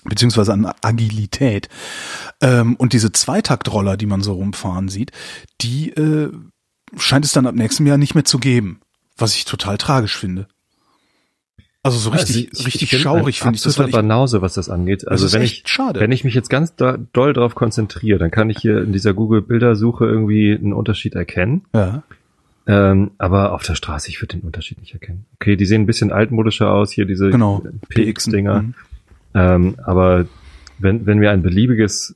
beziehungsweise 0.03 0.53
an 0.53 0.71
Agilität. 0.81 1.69
Ähm, 2.41 2.75
und 2.75 2.93
diese 2.93 3.11
Zweitaktroller, 3.11 3.97
die 3.97 4.07
man 4.07 4.21
so 4.21 4.33
rumfahren 4.33 4.89
sieht, 4.89 5.11
die 5.61 5.89
äh, 5.91 6.31
scheint 6.97 7.25
es 7.25 7.33
dann 7.33 7.47
ab 7.47 7.55
nächstem 7.55 7.85
Jahr 7.87 7.97
nicht 7.97 8.15
mehr 8.15 8.25
zu 8.25 8.39
geben, 8.39 8.81
was 9.17 9.35
ich 9.35 9.45
total 9.45 9.77
tragisch 9.77 10.17
finde. 10.17 10.47
Also 11.83 11.97
so 11.97 12.11
richtig, 12.11 12.49
Also 12.51 12.59
ich- 12.59 12.65
richtig 12.67 12.93
ich 12.93 12.99
schaurig 13.01 13.39
finde 13.41 13.55
ich 13.55 13.63
das. 13.63 13.73
absoluter 13.73 13.97
Banause, 14.03 14.41
was 14.43 14.53
das 14.53 14.69
angeht. 14.69 15.07
Also 15.07 15.25
ist 15.25 15.33
wenn 15.33 15.41
ich, 15.41 15.63
schade. 15.65 15.99
wenn 15.99 16.11
ich 16.11 16.23
mich 16.23 16.35
jetzt 16.35 16.49
ganz 16.49 16.75
do, 16.75 16.93
doll 17.11 17.33
drauf 17.33 17.55
konzentriere, 17.55 18.19
dann 18.19 18.29
kann 18.29 18.49
ich 18.51 18.59
hier 18.59 18.81
in 18.83 18.91
dieser 18.93 19.13
Google-Bildersuche 19.15 20.05
irgendwie 20.05 20.53
einen 20.55 20.73
Unterschied 20.73 21.15
erkennen. 21.15 21.65
ja. 21.73 22.03
Ähm, 22.67 23.11
aber 23.17 23.53
auf 23.53 23.63
der 23.63 23.73
Straße, 23.73 24.07
ich 24.09 24.21
würde 24.21 24.37
den 24.37 24.41
Unterschied 24.41 24.79
nicht 24.79 24.93
erkennen. 24.93 25.25
Okay, 25.35 25.55
die 25.55 25.65
sehen 25.65 25.81
ein 25.81 25.85
bisschen 25.87 26.11
altmodischer 26.11 26.71
aus, 26.71 26.91
hier 26.91 27.05
diese 27.05 27.31
Genau, 27.31 27.63
PX-Dinger. 27.89 28.61
Mhm. 28.61 28.73
Ähm, 29.33 29.75
aber 29.83 30.25
wenn, 30.77 31.07
wenn 31.07 31.17
mir 31.17 31.31
ein 31.31 31.41
beliebiges 31.41 32.15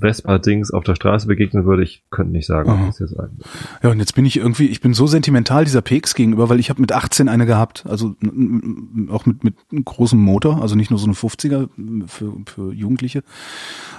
Vespa-Dings 0.00 0.70
auf 0.70 0.84
der 0.84 0.94
Straße 0.94 1.26
begegnen 1.26 1.64
würde, 1.64 1.82
ich 1.82 2.04
könnte 2.10 2.32
nicht 2.32 2.46
sagen, 2.46 2.70
was 2.70 2.98
das 2.98 3.10
jetzt 3.10 3.20
ein. 3.20 3.38
Ja, 3.82 3.90
und 3.90 3.98
jetzt 3.98 4.14
bin 4.14 4.24
ich 4.24 4.36
irgendwie, 4.36 4.66
ich 4.66 4.80
bin 4.80 4.94
so 4.94 5.06
sentimental 5.06 5.64
dieser 5.64 5.82
PX 5.82 6.14
gegenüber, 6.14 6.48
weil 6.48 6.60
ich 6.60 6.70
habe 6.70 6.80
mit 6.80 6.92
18 6.92 7.28
eine 7.28 7.46
gehabt, 7.46 7.84
also 7.86 8.14
auch 9.10 9.26
mit 9.26 9.44
mit 9.44 9.54
einem 9.70 9.84
großem 9.84 10.18
Motor, 10.18 10.62
also 10.62 10.74
nicht 10.74 10.90
nur 10.90 10.98
so 10.98 11.06
eine 11.06 11.14
50er 11.14 11.68
für, 12.06 12.32
für 12.46 12.72
Jugendliche, 12.72 13.22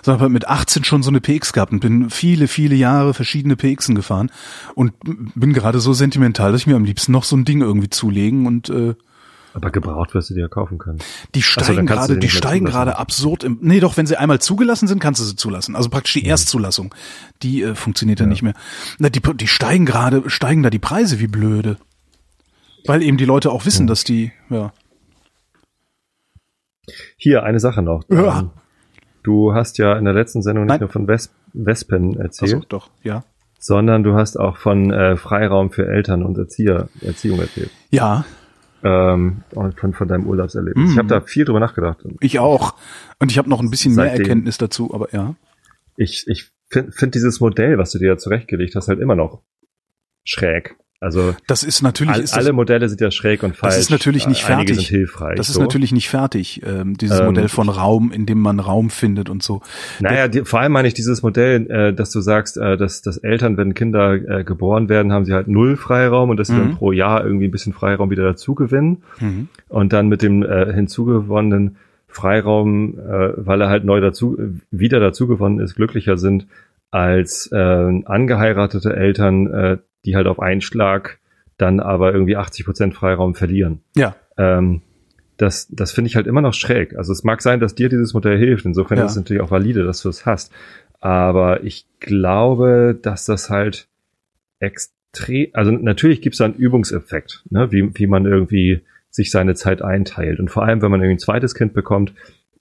sondern 0.03 0.21
hab 0.21 0.31
mit 0.31 0.47
18 0.47 0.83
schon 0.83 1.03
so 1.03 1.09
eine 1.09 1.21
PX 1.21 1.53
gehabt 1.53 1.71
und 1.71 1.79
bin 1.79 2.09
viele, 2.09 2.47
viele 2.47 2.75
Jahre 2.75 3.13
verschiedene 3.13 3.55
PXen 3.55 3.95
gefahren 3.95 4.31
und 4.75 4.93
bin 5.35 5.53
gerade 5.53 5.79
so 5.79 5.93
sentimental, 5.93 6.51
dass 6.51 6.61
ich 6.61 6.67
mir 6.67 6.75
am 6.75 6.85
liebsten 6.85 7.11
noch 7.11 7.23
so 7.23 7.35
ein 7.35 7.45
Ding 7.45 7.61
irgendwie 7.61 7.89
zulegen 7.89 8.45
und 8.47 8.69
äh, 8.69 8.95
Aber 9.53 9.69
gebraucht 9.69 10.13
wirst 10.13 10.29
du 10.29 10.33
dir 10.33 10.41
ja 10.41 10.47
kaufen 10.47 10.77
können. 10.77 10.99
die 11.35 11.41
so, 11.41 11.55
dann 11.55 11.65
steigen 11.65 11.87
du 11.87 11.93
gerade, 11.93 12.13
die 12.13 12.27
nicht 12.27 12.37
steigen 12.37 12.65
gerade 12.65 12.97
absurd 12.97 13.43
im, 13.43 13.59
nee, 13.61 13.79
doch, 13.79 13.97
wenn 13.97 14.05
sie 14.05 14.17
einmal 14.17 14.39
zugelassen 14.39 14.87
sind, 14.87 14.99
kannst 14.99 15.19
du 15.19 15.25
sie 15.25 15.35
zulassen. 15.35 15.75
Also 15.75 15.89
praktisch 15.89 16.13
die 16.13 16.25
Erstzulassung, 16.25 16.93
die 17.43 17.63
äh, 17.63 17.75
funktioniert 17.75 18.19
ja. 18.19 18.25
nicht 18.25 18.43
mehr. 18.43 18.53
Na, 18.99 19.09
die, 19.09 19.21
die 19.21 19.47
steigen 19.47 19.85
gerade, 19.85 20.29
steigen 20.29 20.63
da 20.63 20.69
die 20.69 20.79
Preise 20.79 21.19
wie 21.19 21.27
blöde. 21.27 21.77
Weil 22.85 23.03
eben 23.03 23.17
die 23.17 23.25
Leute 23.25 23.51
auch 23.51 23.65
wissen, 23.65 23.87
dass 23.87 24.03
die, 24.03 24.31
ja. 24.49 24.73
Hier, 27.17 27.43
eine 27.43 27.59
Sache 27.59 27.81
noch. 27.81 28.03
Ja. 28.09 28.39
Ähm, 28.39 28.51
Du 29.23 29.53
hast 29.53 29.77
ja 29.77 29.97
in 29.97 30.05
der 30.05 30.13
letzten 30.13 30.41
Sendung 30.41 30.65
nicht 30.65 30.73
Nein. 30.73 30.79
nur 30.81 30.89
von 30.89 31.07
Wes 31.07 31.33
Wespen 31.53 32.17
erzählt, 32.17 32.53
Also 32.53 32.65
doch, 32.69 32.89
ja. 33.03 33.23
sondern 33.59 34.03
du 34.03 34.13
hast 34.13 34.39
auch 34.39 34.55
von 34.55 34.91
äh, 34.91 35.17
Freiraum 35.17 35.71
für 35.71 35.85
Eltern 35.85 36.23
und 36.23 36.37
Erzieher, 36.37 36.87
Erziehung 37.01 37.39
erzählt. 37.39 37.71
Ja, 37.89 38.25
Ähm, 38.83 39.43
von, 39.53 39.93
von 39.93 40.07
deinem 40.07 40.25
Urlaubserlebnis. 40.25 40.85
Mhm. 40.85 40.91
Ich 40.91 40.97
habe 40.97 41.07
da 41.07 41.21
viel 41.21 41.45
drüber 41.45 41.59
nachgedacht. 41.59 41.99
ich 42.19 42.39
auch. 42.39 42.75
Und 43.19 43.31
ich 43.31 43.37
habe 43.37 43.49
noch 43.49 43.61
ein 43.61 43.69
bisschen 43.69 43.95
mehr 43.95 44.05
Seitdem. 44.05 44.21
Erkenntnis 44.21 44.57
dazu, 44.57 44.93
aber 44.93 45.13
ja. 45.13 45.35
Ich, 45.97 46.25
ich 46.27 46.49
finde 46.69 46.91
find 46.91 47.13
dieses 47.13 47.39
Modell, 47.39 47.77
was 47.77 47.91
du 47.91 47.99
dir 47.99 48.09
da 48.09 48.17
zurechtgelegt 48.17 48.75
hast, 48.75 48.87
halt 48.87 48.99
immer 48.99 49.15
noch 49.15 49.43
schräg. 50.23 50.75
Also 51.03 51.35
Das 51.47 51.63
ist 51.63 51.81
natürlich, 51.81 52.13
all, 52.13 52.21
ist 52.21 52.35
das, 52.35 52.43
alle 52.45 52.53
Modelle 52.53 52.87
sind 52.87 53.01
ja 53.01 53.09
schräg 53.09 53.41
und 53.41 53.55
falsch. 53.57 53.73
das 53.73 53.81
ist 53.81 53.89
natürlich 53.89 54.27
nicht 54.27 54.45
Einige 54.47 54.73
fertig. 54.73 54.87
sind 54.87 54.95
hilfreich. 54.97 55.35
das 55.35 55.49
ist 55.49 55.55
so. 55.55 55.61
natürlich 55.61 55.91
nicht 55.91 56.07
fertig, 56.09 56.61
ähm, 56.63 56.95
dieses 56.95 57.19
Ähm, 57.19 57.25
Modell 57.25 57.47
von 57.49 57.69
Raum, 57.69 58.11
in 58.11 58.27
dem 58.27 58.39
man 58.39 58.59
Raum 58.59 58.91
findet 58.91 59.27
und 59.27 59.41
so. 59.41 59.61
Naja, 59.99 60.27
die, 60.27 60.45
vor 60.45 60.59
allem 60.59 60.71
meine 60.73 60.87
ich 60.87 60.93
dieses 60.93 61.23
Modell, 61.23 61.65
äh, 61.71 61.91
dass 61.93 62.11
du 62.11 62.21
sagst, 62.21 62.55
äh, 62.57 62.77
dass, 62.77 63.01
dass 63.01 63.17
Eltern, 63.17 63.57
wenn 63.57 63.73
Kinder 63.73 64.13
äh, 64.13 64.43
geboren 64.43 64.89
werden, 64.89 65.11
haben 65.11 65.25
sie 65.25 65.33
halt 65.33 65.47
null 65.47 65.75
Freiraum 65.75 66.29
und 66.29 66.37
dass 66.37 66.49
sie 66.49 66.53
Mhm. 66.53 66.59
dann 66.59 66.75
pro 66.75 66.91
Jahr 66.91 67.25
irgendwie 67.25 67.45
ein 67.47 67.51
bisschen 67.51 67.73
Freiraum 67.73 68.11
wieder 68.11 68.23
dazu 68.23 68.53
gewinnen. 68.53 69.01
Mhm. 69.19 69.47
Und 69.69 69.93
dann 69.93 70.07
mit 70.07 70.21
dem 70.21 70.43
äh, 70.43 70.71
hinzugewonnenen 70.71 71.77
Freiraum, 72.09 72.99
äh, 72.99 73.31
weil 73.37 73.61
er 73.61 73.69
halt 73.69 73.85
neu 73.85 74.01
dazu, 74.01 74.37
wieder 74.69 74.99
dazugewonnen 74.99 75.59
ist, 75.59 75.75
glücklicher 75.75 76.17
sind 76.17 76.45
als 76.91 77.49
äh, 77.51 77.55
angeheiratete 78.05 78.95
Eltern, 78.95 79.47
äh, 79.47 79.77
die 80.05 80.15
halt 80.15 80.27
auf 80.27 80.39
einen 80.39 80.61
Schlag 80.61 81.19
dann 81.57 81.79
aber 81.79 82.13
irgendwie 82.13 82.35
80 82.37 82.65
Prozent 82.65 82.93
Freiraum 82.95 83.35
verlieren. 83.35 83.81
Ja, 83.95 84.15
Ähm, 84.37 84.81
das, 85.37 85.67
das 85.71 85.91
finde 85.91 86.07
ich 86.07 86.15
halt 86.15 86.27
immer 86.27 86.41
noch 86.41 86.53
schräg. 86.53 86.95
Also 86.95 87.11
es 87.13 87.23
mag 87.23 87.41
sein, 87.41 87.59
dass 87.59 87.73
dir 87.75 87.89
dieses 87.89 88.13
Modell 88.13 88.37
hilft. 88.37 88.65
Insofern 88.65 88.97
Ja. 88.99 89.05
ist 89.05 89.11
es 89.11 89.17
natürlich 89.17 89.41
auch 89.41 89.49
valide, 89.51 89.83
dass 89.83 90.01
du 90.01 90.09
es 90.09 90.25
hast. 90.25 90.51
Aber 90.99 91.63
ich 91.63 91.87
glaube, 91.99 92.97
dass 93.01 93.25
das 93.25 93.49
halt 93.49 93.87
extrem, 94.59 95.47
also 95.53 95.71
natürlich 95.71 96.21
gibt 96.21 96.33
es 96.35 96.37
da 96.37 96.45
einen 96.45 96.53
Übungseffekt, 96.55 97.43
ne? 97.49 97.71
wie, 97.71 97.89
wie 97.97 98.07
man 98.07 98.25
irgendwie 98.25 98.81
sich 99.09 99.31
seine 99.31 99.55
Zeit 99.55 99.81
einteilt. 99.81 100.39
Und 100.39 100.49
vor 100.49 100.63
allem, 100.63 100.81
wenn 100.81 100.91
man 100.91 101.01
irgendwie 101.01 101.15
ein 101.15 101.19
zweites 101.19 101.55
Kind 101.55 101.73
bekommt, 101.73 102.13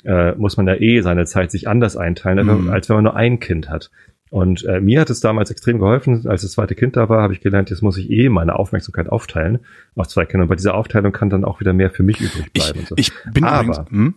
äh, 0.05 0.33
muss 0.33 0.57
man 0.57 0.67
ja 0.67 0.75
eh 0.75 1.01
seine 1.03 1.27
Zeit 1.27 1.51
sich 1.51 1.69
anders 1.69 1.97
einteilen, 1.97 2.47
Mhm. 2.47 2.71
als 2.71 2.89
wenn 2.89 2.97
man 2.97 3.05
nur 3.05 3.17
ein 3.17 3.39
Kind 3.41 3.69
hat. 3.69 3.91
Und 4.31 4.65
äh, 4.65 4.81
mir 4.81 5.01
hat 5.01 5.11
es 5.11 5.21
damals 5.21 5.51
extrem 5.51 5.81
geholfen, 5.81 6.27
als 6.29 6.43
das 6.43 6.53
zweite 6.53 6.77
Kind 6.77 6.97
da 6.97 7.09
war, 7.09 7.21
habe 7.23 7.33
ich 7.33 7.41
gelernt, 7.41 7.69
jetzt 7.71 7.83
muss 7.83 7.97
ich 7.99 8.09
eh 8.11 8.29
meine 8.29 8.57
Aufmerksamkeit 8.57 9.09
aufteilen 9.09 9.59
auf 9.97 10.07
zwei 10.07 10.25
Kinder. 10.25 10.45
Und 10.45 10.49
bei 10.49 10.55
dieser 10.55 10.75
Aufteilung 10.75 11.11
kann 11.13 11.31
dann 11.31 11.45
auch 11.45 11.59
wieder 11.61 11.73
mehr 11.73 11.91
für 11.91 12.05
mich 12.05 12.21
übrig 12.21 12.47
ich, 12.53 12.63
bleiben. 12.63 12.79
und 12.81 12.89
so. 12.89 12.95
ich 12.97 13.11
bin 13.33 13.45
Aber- 13.45 13.65
übrigens, 13.65 13.91
hm? 13.91 14.15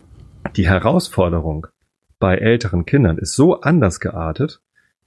Die 0.55 0.67
Herausforderung 0.67 1.67
bei 2.19 2.37
älteren 2.37 2.85
Kindern 2.85 3.17
ist 3.17 3.33
so 3.33 3.61
anders 3.61 3.99
geartet, 3.99 4.59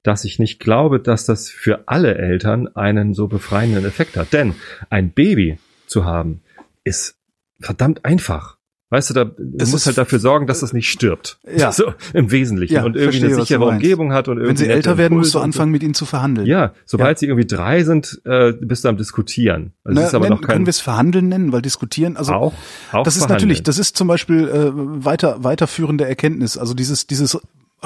dass 0.02 0.24
ich 0.24 0.38
nicht 0.38 0.60
glaube, 0.60 0.98
dass 0.98 1.26
das 1.26 1.48
für 1.50 1.84
alle 1.88 2.16
Eltern 2.16 2.68
einen 2.74 3.12
so 3.14 3.28
befreienden 3.28 3.84
Effekt 3.84 4.16
hat. 4.16 4.32
Denn 4.32 4.54
ein 4.88 5.10
Baby 5.10 5.58
zu 5.86 6.04
haben, 6.04 6.40
ist 6.84 7.16
verdammt 7.60 8.04
einfach. 8.04 8.55
Weißt 8.88 9.10
du, 9.10 9.14
da, 9.14 9.24
du 9.24 9.34
Es 9.58 9.70
musst 9.72 9.82
ist- 9.82 9.86
halt 9.86 9.98
dafür 9.98 10.20
sorgen, 10.20 10.46
dass 10.46 10.60
das 10.60 10.72
nicht 10.72 10.88
stirbt. 10.88 11.40
Ja. 11.56 11.72
So, 11.76 11.92
im 12.14 12.30
Wesentlichen. 12.30 12.74
Ja, 12.74 12.84
und 12.84 12.94
irgendwie 12.94 13.18
verstehe, 13.18 13.36
eine 13.36 13.44
sichere. 13.46 13.64
Umgebung 13.64 14.12
hat 14.12 14.28
und 14.28 14.36
irgendwie 14.36 14.48
wenn 14.50 14.56
sie 14.56 14.68
älter 14.68 14.96
werden, 14.96 15.18
musst 15.18 15.34
du 15.34 15.40
anfangen, 15.40 15.72
mit 15.72 15.82
ihnen 15.82 15.94
zu 15.94 16.06
verhandeln. 16.06 16.46
Ja, 16.46 16.72
sobald 16.84 17.16
Ja. 17.16 17.20
sie 17.20 17.26
irgendwie 17.26 17.46
drei 17.48 17.82
sind, 17.82 18.20
äh, 18.24 18.52
bist 18.52 18.84
du 18.84 18.88
am 18.88 18.96
Diskutieren. 18.96 19.72
Also 19.82 20.00
Na, 20.00 20.06
ist 20.06 20.14
aber 20.14 20.26
nennen, 20.26 20.36
noch 20.36 20.46
kein 20.46 20.54
können 20.56 20.66
wir 20.66 20.70
es 20.70 20.80
verhandeln 20.80 21.28
nennen, 21.28 21.50
weil 21.52 21.62
diskutieren, 21.62 22.16
also 22.16 22.32
auch, 22.32 22.54
auch 22.92 23.02
das 23.02 23.16
ist 23.16 23.22
verhandeln. 23.24 23.48
natürlich, 23.48 23.62
das 23.64 23.78
ist 23.78 23.96
zum 23.96 24.06
Beispiel 24.06 24.46
äh, 24.48 24.70
weiter 24.72 25.42
weiterführende 25.42 26.06
Erkenntnis. 26.06 26.56
Also 26.56 26.72
dieses 26.74 27.08
dieses 27.08 27.36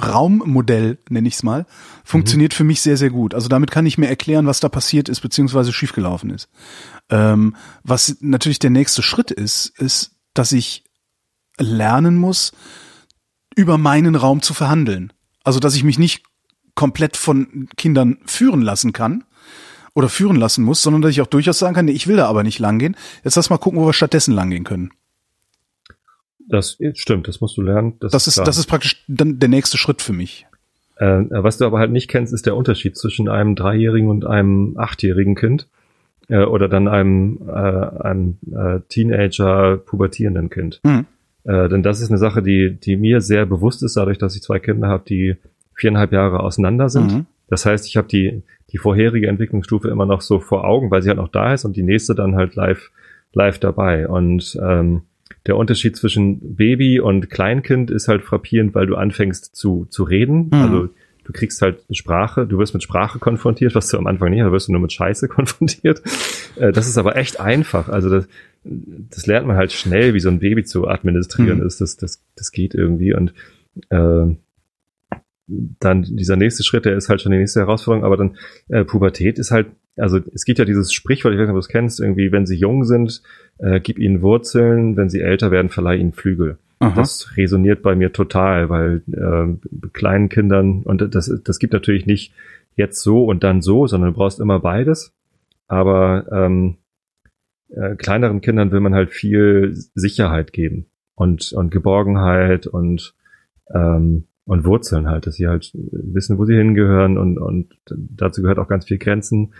Raummodell 0.01 0.99
nenne 1.09 1.29
ich 1.29 1.35
es 1.35 1.43
mal, 1.43 1.67
funktioniert 2.05 2.55
für 2.55 2.65
mich 2.65 2.81
sehr 2.83 2.97
sehr 2.97 3.11
gut. 3.11 3.35
Also 3.35 3.49
damit 3.49 3.71
kann 3.71 3.87
ich 3.87 3.99
mir 3.99 4.09
erklären, 4.09 4.47
was 4.47 4.61
da 4.61 4.69
passiert 4.69 5.09
ist 5.09 5.21
beziehungsweise 5.21 5.73
schiefgelaufen 5.73 6.31
ist. 6.31 6.49
Ähm, 7.09 7.57
was 7.83 8.17
natürlich 8.21 8.59
der 8.59 8.71
nächste 8.71 9.03
Schritt 9.03 9.31
ist, 9.31 9.73
ist, 9.79 10.13
dass 10.35 10.53
ich 10.53 10.85
lernen 11.61 12.17
muss, 12.17 12.53
über 13.55 13.79
meinen 13.79 14.15
Raum 14.15 14.43
zu 14.43 14.55
verhandeln. 14.55 15.13
Also 15.45 15.61
dass 15.61 15.75
ich 15.75 15.85
mich 15.85 15.99
nicht 15.99 16.25
komplett 16.75 17.17
von 17.17 17.69
Kindern 17.77 18.19
führen 18.25 18.63
lassen 18.63 18.93
kann 18.93 19.25
oder 19.95 20.09
führen 20.09 20.37
lassen 20.37 20.65
muss, 20.65 20.83
sondern 20.83 21.03
dass 21.03 21.11
ich 21.11 21.21
auch 21.21 21.27
durchaus 21.27 21.59
sagen 21.59 21.75
kann, 21.75 21.87
nee, 21.87 21.93
ich 21.93 22.07
will 22.07 22.17
da 22.17 22.27
aber 22.27 22.43
nicht 22.43 22.59
langgehen. 22.59 22.97
Jetzt 23.25 23.37
lass 23.37 23.51
mal 23.51 23.59
gucken, 23.59 23.81
wo 23.81 23.87
wir 23.87 23.93
stattdessen 23.93 24.33
langgehen 24.33 24.65
können. 24.65 24.91
Das 26.49 26.79
stimmt, 26.95 27.29
das 27.29 27.41
musst 27.41 27.57
du 27.57 27.63
lernen. 27.63 27.95
Das 28.01 28.27
ist, 28.27 28.35
klar. 28.35 28.47
das 28.47 28.59
ist 28.59 28.67
praktisch 28.67 29.05
dann 29.07 29.39
der 29.39 29.49
nächste 29.49 29.79
Schritt 29.79 30.03
für 30.03 30.13
mich. 30.13 30.47
Äh, 30.97 31.25
was 31.31 31.59
du 31.59 31.65
aber 31.65 31.79
halt 31.79 31.93
nicht 31.93 32.09
kennst, 32.09 32.33
ist 32.33 32.45
der 32.45 32.57
Unterschied 32.57 32.97
zwischen 32.97 33.29
einem 33.29 33.55
Dreijährigen 33.55 34.09
und 34.09 34.27
einem 34.27 34.77
achtjährigen 34.77 35.35
Kind 35.35 35.69
äh, 36.29 36.43
oder 36.43 36.69
dann 36.69 36.89
einem, 36.89 37.41
äh, 37.49 37.53
einem 37.53 38.39
äh, 38.53 38.81
Teenager, 38.89 39.77
pubertierenden 39.77 40.51
Kind. 40.51 40.81
Mhm. 40.83 41.07
Äh, 41.45 41.69
denn 41.69 41.83
das 41.83 42.01
ist 42.01 42.11
eine 42.11 42.19
Sache, 42.19 42.43
die, 42.43 42.77
die 42.77 42.97
mir 42.97 43.21
sehr 43.21 43.47
bewusst 43.47 43.83
ist, 43.83 43.97
dadurch, 43.97 44.19
dass 44.19 44.37
ich 44.37 44.43
zwei 44.43 44.59
Kinder 44.59 44.89
habe, 44.89 45.05
die 45.09 45.37
viereinhalb 45.75 46.13
Jahre 46.13 46.41
auseinander 46.41 46.89
sind. 46.89 47.13
Mhm. 47.13 47.27
Das 47.49 47.67
heißt, 47.67 47.87
ich 47.87 47.97
habe 47.97 48.09
die, 48.09 48.43
die 48.71 48.79
vorherige 48.79 49.27
Entwicklungsstufe 49.27 49.89
immer 49.89 50.07
noch 50.07 50.21
so 50.21 50.39
vor 50.39 50.65
Augen, 50.65 50.91
weil 50.91 51.03
sie 51.03 51.09
halt 51.09 51.19
noch 51.19 51.29
da 51.29 51.53
ist 51.53 51.65
und 51.65 51.77
die 51.77 51.83
nächste 51.83 52.15
dann 52.15 52.37
halt 52.37 52.55
live, 52.55 52.91
live 53.33 53.59
dabei. 53.59 54.09
Und 54.09 54.59
ähm, 54.63 55.03
der 55.47 55.57
Unterschied 55.57 55.97
zwischen 55.97 56.57
Baby 56.57 57.01
und 57.01 57.31
Kleinkind 57.31 57.91
ist 57.91 58.09
halt 58.09 58.23
frappierend, 58.23 58.75
weil 58.75 58.87
du 58.87 58.97
anfängst 58.97 59.57
zu, 59.57 59.87
zu 59.89 60.05
reden. 60.05 60.51
Mhm. 60.53 60.55
Also 60.55 60.89
du 61.25 61.33
kriegst 61.33 61.63
halt 61.63 61.85
Sprache, 61.91 62.47
du 62.47 62.59
wirst 62.59 62.75
mit 62.75 62.83
Sprache 62.83 63.19
konfrontiert, 63.19 63.75
was 63.75 63.89
du 63.89 63.99
am 63.99 64.07
Anfang 64.07 64.31
nicht, 64.31 64.43
da 64.43 64.53
wirst 64.53 64.69
du 64.69 64.73
nur 64.73 64.81
mit 64.81 64.93
Scheiße 64.93 65.29
konfrontiert. 65.29 66.03
Äh, 66.57 66.73
das 66.73 66.87
ist 66.87 66.99
aber 66.99 67.17
echt 67.17 67.41
einfach. 67.41 67.89
Also 67.89 68.11
das, 68.11 68.29
das 68.65 69.27
lernt 69.27 69.47
man 69.47 69.57
halt 69.57 69.73
schnell, 69.73 70.15
wie 70.15 70.21
so 70.21 70.29
ein 70.29 70.41
Baby 70.41 70.65
zu 70.65 70.87
administrieren 70.87 71.61
Mhm. 71.61 71.67
ist. 71.67 71.81
Das, 71.81 71.97
das, 71.97 72.23
das 72.37 72.53
geht 72.53 72.75
irgendwie. 72.75 73.15
Und 73.15 73.33
äh, 73.89 74.35
dann 75.47 76.03
dieser 76.03 76.37
nächste 76.37 76.63
Schritt, 76.63 76.85
der 76.85 76.97
ist 76.97 77.09
halt 77.09 77.23
schon 77.23 77.33
die 77.33 77.39
nächste 77.39 77.61
Herausforderung, 77.61 78.05
aber 78.05 78.17
dann 78.17 78.37
äh, 78.69 78.85
Pubertät 78.85 79.39
ist 79.39 79.51
halt, 79.51 79.67
also 79.97 80.21
es 80.33 80.45
gibt 80.45 80.59
ja 80.59 80.65
dieses 80.65 80.93
Sprichwort, 80.93 81.35
ich 81.35 81.41
weiß 81.41 81.47
nicht, 81.47 81.51
ob 81.51 81.57
du 81.57 81.61
es 81.61 81.69
kennst, 81.69 82.01
irgendwie, 82.01 82.31
wenn 82.33 82.47
sie 82.47 82.57
jung 82.57 82.85
sind, 82.85 83.23
äh, 83.59 83.81
gib 83.81 83.99
ihnen 83.99 84.23
Wurzeln, 84.23 84.97
wenn 84.97 85.11
sie 85.11 85.21
älter 85.21 85.51
werden, 85.51 85.69
verleih 85.69 85.97
ihnen 85.97 86.13
Flügel. 86.13 86.59
Aha. 86.79 86.95
Das 86.95 87.37
resoniert 87.37 87.83
bei 87.83 87.95
mir 87.95 88.13
total, 88.13 88.71
weil 88.71 89.03
äh, 89.13 89.89
kleinen 89.93 90.29
Kindern, 90.29 90.83
und 90.85 91.15
das, 91.15 91.33
das 91.45 91.59
gibt 91.59 91.73
natürlich 91.73 92.07
nicht 92.07 92.33
jetzt 92.77 93.03
so 93.03 93.25
und 93.25 93.43
dann 93.43 93.61
so, 93.61 93.87
sondern 93.87 94.13
du 94.13 94.17
brauchst 94.17 94.41
immer 94.41 94.61
beides. 94.61 95.13
Aber 95.67 96.27
ähm, 96.33 96.77
äh, 97.75 97.97
kleineren 97.97 98.41
Kindern 98.41 98.73
will 98.73 98.81
man 98.81 98.95
halt 98.95 99.11
viel 99.11 99.73
Sicherheit 99.75 100.53
geben 100.53 100.87
und, 101.15 101.53
und 101.53 101.71
Geborgenheit 101.71 102.67
und, 102.67 103.15
ähm, 103.73 104.25
und 104.45 104.65
Wurzeln 104.65 105.09
halt, 105.09 105.27
dass 105.27 105.37
sie 105.37 105.47
halt 105.47 105.71
wissen, 105.75 106.39
wo 106.39 106.45
sie 106.45 106.57
hingehören 106.57 107.19
und, 107.19 107.39
und 107.39 107.69
dazu 107.87 108.43
gehört 108.43 108.59
auch 108.59 108.69
ganz 108.69 108.87
viel 108.87 108.99
Grenzen 108.99 109.53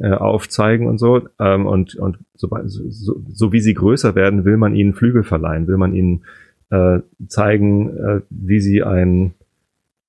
äh, 0.00 0.10
aufzeigen 0.10 0.86
und 0.86 0.98
so. 0.98 1.28
Ähm, 1.38 1.66
und 1.66 1.94
und 1.96 2.18
so, 2.34 2.48
so, 2.64 3.22
so 3.28 3.52
wie 3.52 3.60
sie 3.60 3.74
größer 3.74 4.14
werden, 4.14 4.44
will 4.44 4.56
man 4.56 4.74
ihnen 4.74 4.94
Flügel 4.94 5.24
verleihen, 5.24 5.66
will 5.66 5.76
man 5.76 5.94
ihnen 5.94 6.24
äh, 6.70 7.00
zeigen, 7.26 7.96
äh, 7.96 8.20
wie 8.30 8.60
sie 8.60 8.82
ein 8.82 9.34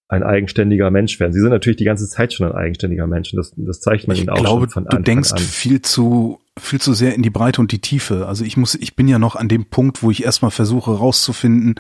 ein 0.10 0.24
eigenständiger 0.24 0.89
Mensch 0.89 1.20
werden. 1.20 1.34
Sie 1.34 1.39
sind 1.39 1.51
natürlich 1.51 1.78
die 1.78 1.86
ganze 1.86 2.10
Zeit 2.10 2.34
schon 2.34 2.47
ein 2.47 2.55
eigenständiger 2.55 3.05
Mensch. 3.05 3.32
Und 3.32 3.38
das, 3.38 3.53
das 3.55 3.80
zeigt 3.80 4.07
man 4.07 4.18
Ich 4.18 4.24
ihnen 4.24 4.32
auch 4.32 4.39
glaube, 4.39 4.62
schon 4.62 4.70
von 4.70 4.84
du 4.86 4.89
Anfang 4.89 5.03
denkst 5.03 5.34
an. 5.34 5.38
viel 5.38 5.82
zu 5.84 6.39
viel 6.60 6.80
zu 6.82 6.93
sehr 6.93 7.16
in 7.16 7.22
die 7.24 7.30
Breite 7.30 7.62
und 7.62 7.72
die 7.72 7.80
Tiefe. 7.80 8.28
Also 8.28 8.43
ich 8.45 8.57
muss, 8.57 8.76
ich 8.76 8.95
bin 8.95 9.07
ja 9.07 9.20
noch 9.20 9.36
an 9.36 9.47
dem 9.47 9.66
Punkt, 9.66 10.03
wo 10.03 10.12
ich 10.12 10.24
erstmal 10.24 10.51
versuche 10.51 10.91
rauszufinden, 10.91 11.76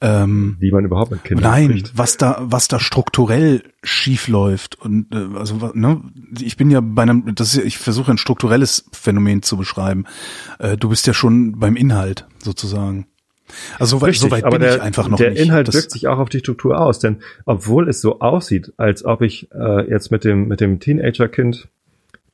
ähm, 0.00 0.56
wie 0.58 0.72
man 0.72 0.84
überhaupt 0.84 1.12
mit 1.12 1.22
Kindern 1.22 1.48
Nein, 1.50 1.64
spricht. 1.70 1.92
was 1.96 2.16
da, 2.16 2.38
was 2.42 2.66
da 2.66 2.80
strukturell 2.80 3.62
schief 3.84 4.26
läuft 4.26 4.74
und 4.80 5.14
äh, 5.14 5.38
also 5.38 5.70
ne, 5.74 6.00
ich 6.40 6.56
bin 6.56 6.70
ja 6.72 6.80
bei 6.82 7.02
einem, 7.02 7.34
das 7.36 7.54
ist, 7.54 7.64
ich 7.64 7.78
versuche 7.78 8.10
ein 8.10 8.18
strukturelles 8.18 8.84
Phänomen 8.92 9.42
zu 9.42 9.56
beschreiben. 9.56 10.06
Äh, 10.58 10.76
du 10.76 10.88
bist 10.88 11.06
ja 11.06 11.14
schon 11.14 11.58
beim 11.60 11.76
Inhalt 11.76 12.26
sozusagen. 12.42 13.06
Also 13.78 13.98
so 13.98 14.02
weit, 14.02 14.14
so 14.16 14.30
weit 14.32 14.48
bin 14.50 14.60
der, 14.60 14.76
ich 14.76 14.82
einfach 14.82 15.08
noch 15.08 15.18
der 15.18 15.30
nicht. 15.30 15.42
Inhalt 15.42 15.68
Das- 15.68 15.74
wirkt 15.76 15.92
sich 15.92 16.08
auch 16.08 16.18
auf 16.18 16.30
die 16.30 16.38
Struktur 16.40 16.80
aus, 16.80 16.98
denn 16.98 17.18
obwohl 17.44 17.88
es 17.88 18.00
so 18.00 18.18
aussieht, 18.18 18.72
als 18.78 19.04
ob 19.04 19.22
ich 19.22 19.50
äh, 19.52 19.88
jetzt 19.88 20.10
mit 20.10 20.24
dem 20.24 20.48
mit 20.48 20.60
dem 20.60 20.80
Teenagerkind 20.80 21.68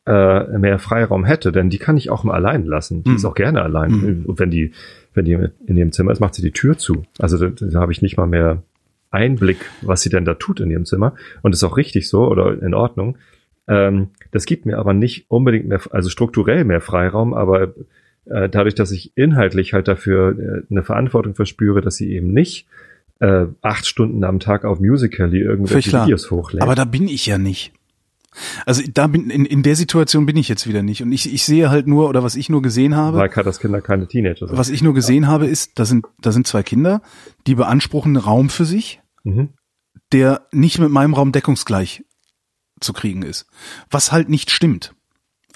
äh, 0.09 0.59
mehr 0.59 0.79
Freiraum 0.79 1.25
hätte, 1.25 1.53
denn 1.53 1.69
die 1.71 1.79
kann 1.79 1.97
ich 1.97 2.11
auch 2.11 2.25
mal 2.25 2.35
allein 2.35 2.65
lassen. 2.65 3.05
Die 3.05 3.11
Hm. 3.11 3.17
ist 3.17 3.25
auch 3.25 3.35
gerne 3.35 3.63
allein. 3.63 4.25
Und 4.27 4.39
wenn 4.39 4.51
die 4.51 4.73
wenn 5.19 5.25
die 5.25 5.37
in 5.67 5.77
ihrem 5.77 5.93
Zimmer 5.93 6.13
ist, 6.13 6.21
macht 6.21 6.35
sie 6.35 6.43
die 6.43 6.53
Tür 6.53 6.79
zu. 6.79 7.05
Also 7.19 7.37
da, 7.39 7.49
da 7.49 7.81
habe 7.81 7.93
ich 7.93 8.03
nicht 8.03 8.17
mal 8.17 8.27
mehr 8.27 8.63
Einblick, 9.11 9.59
was 9.83 10.03
sie 10.03 10.11
denn 10.11 10.25
da 10.25 10.35
tut 10.35 10.61
in 10.61 10.71
ihrem 10.71 10.85
Zimmer. 10.85 11.15
Und 11.43 11.53
das 11.53 11.61
ist 11.61 11.69
auch 11.69 11.77
richtig 11.77 12.09
so 12.09 12.27
oder 12.29 12.63
in 12.63 12.73
Ordnung. 12.73 13.19
Ähm, 13.67 14.09
das 14.31 14.47
gibt 14.47 14.65
mir 14.65 14.79
aber 14.79 14.93
nicht 14.95 15.27
unbedingt 15.29 15.67
mehr, 15.67 15.81
also 15.91 16.09
strukturell 16.09 16.65
mehr 16.65 16.81
Freiraum, 16.81 17.35
aber 17.35 17.75
äh, 18.27 18.49
dadurch, 18.49 18.75
dass 18.75 18.93
ich 18.93 19.13
inhaltlich 19.17 19.73
halt 19.73 19.89
dafür 19.89 20.39
äh, 20.39 20.63
eine 20.71 20.85
Verantwortung 20.85 21.35
verspüre, 21.35 21.81
dass 21.81 21.97
sie 21.97 22.13
eben 22.13 22.33
nicht 22.33 22.67
äh, 23.21 23.47
acht 23.63 23.87
Stunden 23.87 24.23
am 24.25 24.39
Tag 24.41 24.65
auf 24.65 24.79
Musical.ly 24.79 25.41
irgendwelche. 25.41 26.03
Videos 26.03 26.31
hochlädt. 26.31 26.63
Aber 26.63 26.75
da 26.75 26.85
bin 26.85 27.09
ich 27.09 27.27
ja 27.27 27.39
nicht. 27.39 27.73
Also 28.67 28.83
da 28.93 29.07
bin 29.07 29.31
in, 29.31 29.45
in 29.45 29.63
der 29.63 29.75
Situation 29.75 30.27
bin 30.27 30.37
ich 30.37 30.49
jetzt 30.49 30.67
wieder 30.67 30.83
nicht 30.83 31.03
und 31.03 31.11
ich, 31.13 31.33
ich 31.33 31.45
sehe 31.45 31.71
halt 31.71 31.87
nur 31.87 32.09
oder 32.09 32.23
was 32.23 32.37
ich 32.37 32.49
nur 32.49 32.63
gesehen 32.63 32.95
habe, 32.95 33.17
weil 33.19 33.29
Katas 33.29 33.59
Kinder 33.59 33.81
keine 33.81 34.07
Teenager 34.07 34.47
sind. 34.47 34.57
was 34.59 34.69
ich 34.69 34.83
nur 34.83 34.95
gesehen 34.95 35.27
habe 35.27 35.47
ist, 35.47 35.79
da 35.79 35.85
sind 35.85 36.07
da 36.21 36.31
sind 36.31 36.47
zwei 36.47 36.63
Kinder, 36.63 37.01
die 37.47 37.55
beanspruchen 37.55 38.17
einen 38.17 38.25
Raum 38.25 38.49
für 38.51 38.65
sich, 38.65 39.01
Mhm. 39.25 39.55
der 40.13 40.47
nicht 40.53 40.79
mit 40.79 40.91
meinem 40.91 41.15
Raum 41.15 41.33
deckungsgleich 41.33 42.05
zu 42.81 42.93
kriegen 42.93 43.23
ist. 43.23 43.47
Was 43.91 44.13
halt 44.13 44.29
nicht 44.29 44.51
stimmt. 44.51 44.95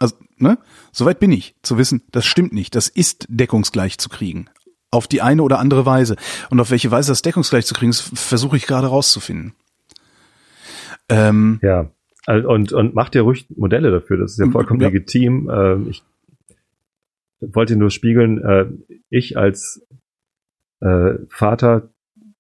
Also, 0.01 0.17
ne? 0.39 0.59
Soweit 0.91 1.21
bin 1.21 1.31
ich, 1.31 1.55
zu 1.63 1.79
wissen, 1.79 2.03
das 2.11 2.27
stimmt 2.27 2.53
nicht. 2.53 2.75
Das 2.75 2.89
ist 2.89 3.27
deckungsgleich 3.29 3.99
zu 3.99 4.09
kriegen. 4.09 4.47
Auf 4.91 5.07
die 5.07 5.23
eine 5.23 5.43
oder 5.45 5.61
andere 5.61 5.87
Weise. 5.87 6.17
Und 6.51 6.59
auf 6.59 6.71
welche 6.73 6.91
Weise 6.91 7.13
das 7.13 7.23
deckungsgleich 7.23 7.65
zu 7.65 7.75
kriegen 7.75 7.91
ist, 7.91 8.01
versuche 8.19 8.57
ich 8.57 8.67
gerade 8.67 8.89
rauszufinden. 8.89 9.55
Ähm, 11.09 11.61
Ja. 11.63 11.91
Also, 12.27 12.49
Und, 12.49 12.73
und 12.73 12.95
mach 12.95 13.09
dir 13.09 13.23
ruhig 13.23 13.47
Modelle 13.57 13.91
dafür, 13.91 14.17
das 14.17 14.33
ist 14.33 14.39
ja 14.39 14.51
vollkommen 14.51 14.81
Ja. 14.81 14.89
legitim. 14.89 15.51
Ähm, 15.53 15.87
ich 15.91 16.03
wollte 17.41 17.75
nur 17.77 17.91
spiegeln, 17.91 18.43
äh, 18.43 18.67
ich 19.11 19.37
als 19.37 19.85
äh, 20.81 21.15
Vater, 21.29 21.89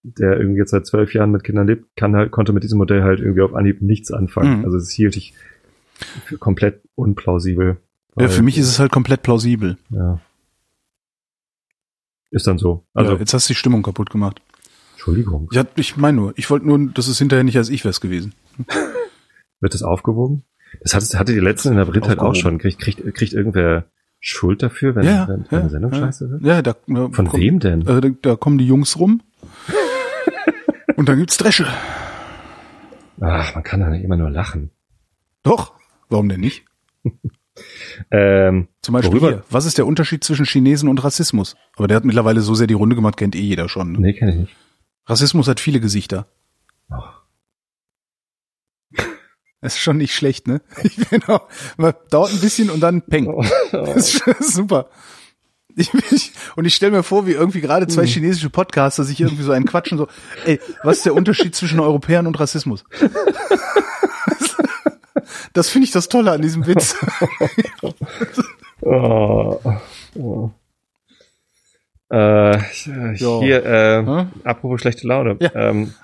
der 0.05 0.37
irgendwie 0.39 0.59
jetzt 0.61 0.70
seit 0.70 0.87
zwölf 0.87 1.14
Jahren 1.14 1.30
mit 1.33 1.45
Kindern 1.45 1.66
lebt, 1.66 1.87
kann 1.97 2.14
halt, 2.16 2.30
konnte 2.33 2.53
mit 2.53 2.62
diesem 2.64 2.78
Modell 2.78 3.03
halt 3.03 3.20
irgendwie 3.20 3.43
auf 3.43 3.55
Anhieb 3.55 3.83
nichts 3.83 4.12
anfangen. 4.12 4.59
Mhm. 4.61 4.64
Also 4.64 4.78
das 4.78 4.91
hielt 4.91 5.16
ich 5.16 5.35
für 6.24 6.39
komplett 6.39 6.80
unplausibel. 6.97 7.66
ja, 7.66 7.76
Weil- 8.14 8.28
für 8.28 8.43
mich 8.43 8.59
ist 8.59 8.68
es 8.68 8.78
halt 8.78 8.91
komplett 8.93 9.22
plausibel. 9.22 9.76
Ja. 9.91 10.20
Ist 12.30 12.47
dann 12.47 12.59
so. 12.59 12.85
Also, 12.95 13.12
ja, 13.12 13.18
jetzt 13.18 13.35
hast 13.35 13.49
du 13.49 13.53
die 13.53 13.59
Stimmung 13.59 13.83
kaputt 13.83 14.11
gemacht. 14.11 14.41
Entschuldigung. 14.93 15.49
Ja, 15.53 15.64
ich 15.76 15.97
meine 15.97 16.16
nur, 16.16 16.33
ich 16.37 16.49
wollte 16.51 16.66
nur, 16.66 16.91
das 16.95 17.09
ist 17.09 17.18
hinterher 17.18 17.45
nicht 17.45 17.57
als 17.59 17.68
ich 17.68 17.85
wär's 17.85 18.01
gewesen. 18.01 18.33
Wird 19.62 19.72
das 19.72 19.82
aufgewogen? 19.82 20.44
Das 20.82 20.92
hatte, 20.94 21.18
hatte 21.18 21.32
die 21.32 21.38
letzten 21.40 21.68
in 21.70 21.76
der 21.76 21.84
Brit 21.86 22.06
halt 22.08 22.18
auch 22.18 22.34
schon. 22.34 22.58
Kriegt, 22.58 22.78
kriegt, 22.80 23.14
kriegt 23.14 23.32
irgendwer 23.32 23.86
Schuld 24.20 24.62
dafür, 24.62 24.94
wenn, 24.94 25.04
Ja, 25.06 25.26
wenn, 25.28 25.40
ja, 25.44 25.46
wenn 25.50 25.60
eine 25.60 25.70
Sendung 25.70 25.92
ja. 25.92 25.98
scheiße 26.00 26.30
wird? 26.30 26.42
Ja, 26.42 26.60
da, 26.62 26.74
da 26.86 27.08
Von 27.10 27.28
kommt- 27.28 27.34
wem 27.34 27.58
denn? 27.60 27.82
Äh, 27.86 28.00
da, 28.00 28.08
da 28.22 28.36
kommen 28.36 28.58
die 28.58 28.66
Jungs 28.66 28.98
rum. 28.98 29.22
Und 30.96 31.08
dann 31.08 31.18
gibt's 31.18 31.36
Dresche. 31.38 31.66
Ach, 33.20 33.54
man 33.54 33.62
kann 33.64 33.80
doch 33.80 33.88
nicht 33.88 34.04
immer 34.04 34.16
nur 34.16 34.30
lachen. 34.30 34.70
Doch. 35.42 35.72
Warum 36.10 36.28
denn 36.28 36.40
nicht? 36.40 36.64
Ähm, 38.10 38.68
Zum 38.80 38.94
Beispiel 38.94 39.12
Worüber- 39.12 39.28
hier. 39.28 39.44
Was 39.50 39.66
ist 39.66 39.76
der 39.76 39.86
Unterschied 39.86 40.24
zwischen 40.24 40.46
Chinesen 40.46 40.88
und 40.88 41.04
Rassismus? 41.04 41.54
Aber 41.76 41.86
der 41.86 41.98
hat 41.98 42.04
mittlerweile 42.06 42.40
so 42.40 42.54
sehr 42.54 42.66
die 42.66 42.72
Runde 42.72 42.96
gemacht, 42.96 43.18
kennt 43.18 43.36
eh 43.36 43.40
jeder 43.42 43.68
schon. 43.68 43.92
Ne? 43.92 43.98
nee, 44.00 44.12
kenne 44.14 44.32
ich 44.32 44.38
nicht. 44.38 44.56
Rassismus 45.04 45.48
hat 45.48 45.60
viele 45.60 45.78
Gesichter. 45.78 46.26
Ach. 46.88 47.20
Das 49.62 49.74
ist 49.74 49.80
schon 49.80 49.96
nicht 49.96 50.14
schlecht, 50.14 50.46
ne? 50.48 50.60
Ich 50.82 50.96
bin 51.08 51.22
auch, 51.24 51.48
man 51.78 51.94
dauert 52.10 52.32
ein 52.32 52.40
bisschen 52.40 52.68
und 52.68 52.80
dann 52.80 53.00
peng. 53.02 53.28
Oh. 53.28 53.42
Das 53.72 53.96
ist 53.96 54.12
schon 54.22 54.34
super. 54.40 54.90
Ich, 55.74 55.90
ich, 56.10 56.32
und 56.54 56.66
ich 56.66 56.74
stelle 56.74 56.92
mir 56.92 57.02
vor, 57.02 57.26
wie 57.26 57.32
irgendwie 57.32 57.62
gerade 57.62 57.86
zwei 57.86 58.04
chinesische 58.06 58.50
Podcaster 58.50 59.04
sich 59.04 59.18
irgendwie 59.20 59.42
so 59.42 59.52
einen 59.52 59.64
quatschen, 59.64 59.96
so, 59.96 60.06
ey, 60.44 60.60
was 60.82 60.98
ist 60.98 61.06
der 61.06 61.14
Unterschied 61.14 61.54
zwischen 61.54 61.80
Europäern 61.80 62.26
und 62.26 62.38
Rassismus? 62.38 62.84
Das 65.54 65.68
finde 65.68 65.84
ich 65.86 65.92
das 65.92 66.08
Tolle 66.08 66.30
an 66.32 66.42
diesem 66.42 66.66
Witz. 66.66 66.96
Oh. 68.84 69.60
Oh. 70.16 70.50
Äh, 72.10 72.56
Ja. 72.56 73.38
hier, 73.40 73.64
äh, 73.64 73.98
Hm? 74.04 74.30
apropos 74.42 74.80
schlechte 74.80 75.06
Laune. 75.06 75.36
Ja. 75.40 75.54
Ähm, 75.54 75.94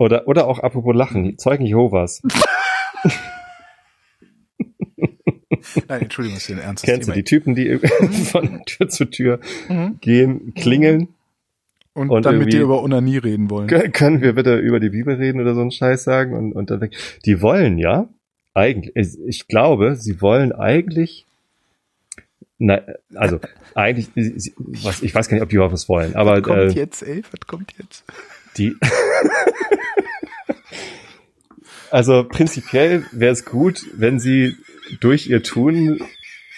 oder, 0.00 0.26
oder 0.26 0.46
auch 0.48 0.58
apropos 0.58 0.94
Lachen. 0.96 1.22
die 1.24 1.36
Zeugen 1.36 1.64
Jehovas. 1.66 2.22
Nein, 5.88 6.02
Entschuldigung, 6.02 6.36
das 6.36 6.42
ist 6.42 6.46
hier 6.46 6.56
ein 6.56 6.62
ernstes 6.62 6.88
Kennst 6.88 7.08
du 7.08 7.12
Thema. 7.12 7.22
die 7.22 7.24
Typen, 7.24 7.54
die 7.54 7.78
von 8.26 8.62
Tür 8.64 8.88
zu 8.88 9.04
Tür 9.04 9.40
Mhm. 9.68 9.98
gehen, 10.00 10.54
klingeln? 10.54 11.08
Und, 11.92 12.08
und 12.10 12.24
dann 12.24 12.38
mit 12.38 12.52
dir 12.52 12.62
über 12.62 12.82
Onanie 12.82 13.18
reden 13.18 13.50
wollen. 13.50 13.68
Kö- 13.68 13.90
Können 13.90 14.22
wir 14.22 14.34
bitte 14.34 14.56
über 14.56 14.78
die 14.80 14.90
Bibel 14.90 15.16
reden 15.16 15.40
oder 15.40 15.54
so 15.54 15.60
einen 15.60 15.72
Scheiß 15.72 16.04
sagen 16.04 16.34
und, 16.34 16.52
und 16.52 16.70
dann 16.70 16.80
weg. 16.80 16.92
Die 17.26 17.42
wollen 17.42 17.78
ja 17.78 18.08
eigentlich, 18.54 18.92
ich- 19.26 19.48
glaube, 19.48 19.96
sie 19.96 20.20
wollen 20.22 20.52
eigentlich, 20.52 21.26
na, 22.58 22.80
also 23.14 23.40
eigentlich, 23.74 24.08
sie- 24.14 24.54
was, 24.56 25.02
ich 25.02 25.14
weiß 25.14 25.28
gar 25.28 25.34
nicht, 25.36 25.42
ob 25.42 25.48
die 25.50 25.56
überhaupt 25.56 25.74
was 25.74 25.88
wollen, 25.88 26.14
aber 26.14 26.40
kommt 26.42 26.58
äh, 26.58 26.68
jetzt, 26.68 27.02
ey, 27.02 27.22
was 27.30 27.40
kommt 27.46 27.74
jetzt? 27.78 28.04
die, 28.56 28.76
also 31.90 32.24
prinzipiell 32.24 33.04
wäre 33.12 33.32
es 33.32 33.44
gut, 33.44 33.86
wenn 33.96 34.18
sie 34.18 34.56
durch 35.00 35.28
ihr 35.28 35.42
Tun 35.42 36.00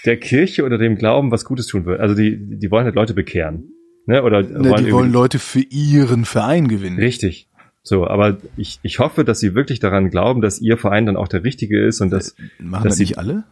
der 0.05 0.17
Kirche 0.19 0.65
oder 0.65 0.79
dem 0.79 0.97
Glauben 0.97 1.31
was 1.31 1.45
Gutes 1.45 1.67
tun 1.67 1.85
würden. 1.85 2.01
Also 2.01 2.15
die, 2.15 2.37
die 2.59 2.71
wollen 2.71 2.85
halt 2.85 2.95
Leute 2.95 3.15
bekehren. 3.15 3.73
Ne? 4.07 4.23
Oder 4.23 4.43
Ne, 4.43 4.49
die 4.63 4.69
irgendwie- 4.69 4.93
wollen 4.93 5.13
Leute 5.13 5.39
für 5.39 5.61
ihren 5.61 6.25
Verein 6.25 6.67
gewinnen. 6.69 6.99
Richtig. 6.99 7.49
So, 7.85 8.07
aber 8.07 8.39
ich, 8.57 8.79
ich 8.83 8.99
hoffe, 9.01 9.25
dass 9.25 9.41
sie 9.41 9.55
wirklich 9.55 9.81
daran 9.81 10.11
glauben, 10.11 10.41
dass 10.41 10.61
ihr 10.61 10.77
Verein 10.77 11.07
dann 11.07 11.17
auch 11.17 11.29
der 11.29 11.43
richtige 11.45 11.85
ist 11.85 12.01
und 12.01 12.11
dass 12.11 12.37
Machen 12.59 12.85
dass 12.85 12.93
das 12.93 12.97
sie- 12.97 13.03
nicht 13.05 13.19
alle? 13.19 13.45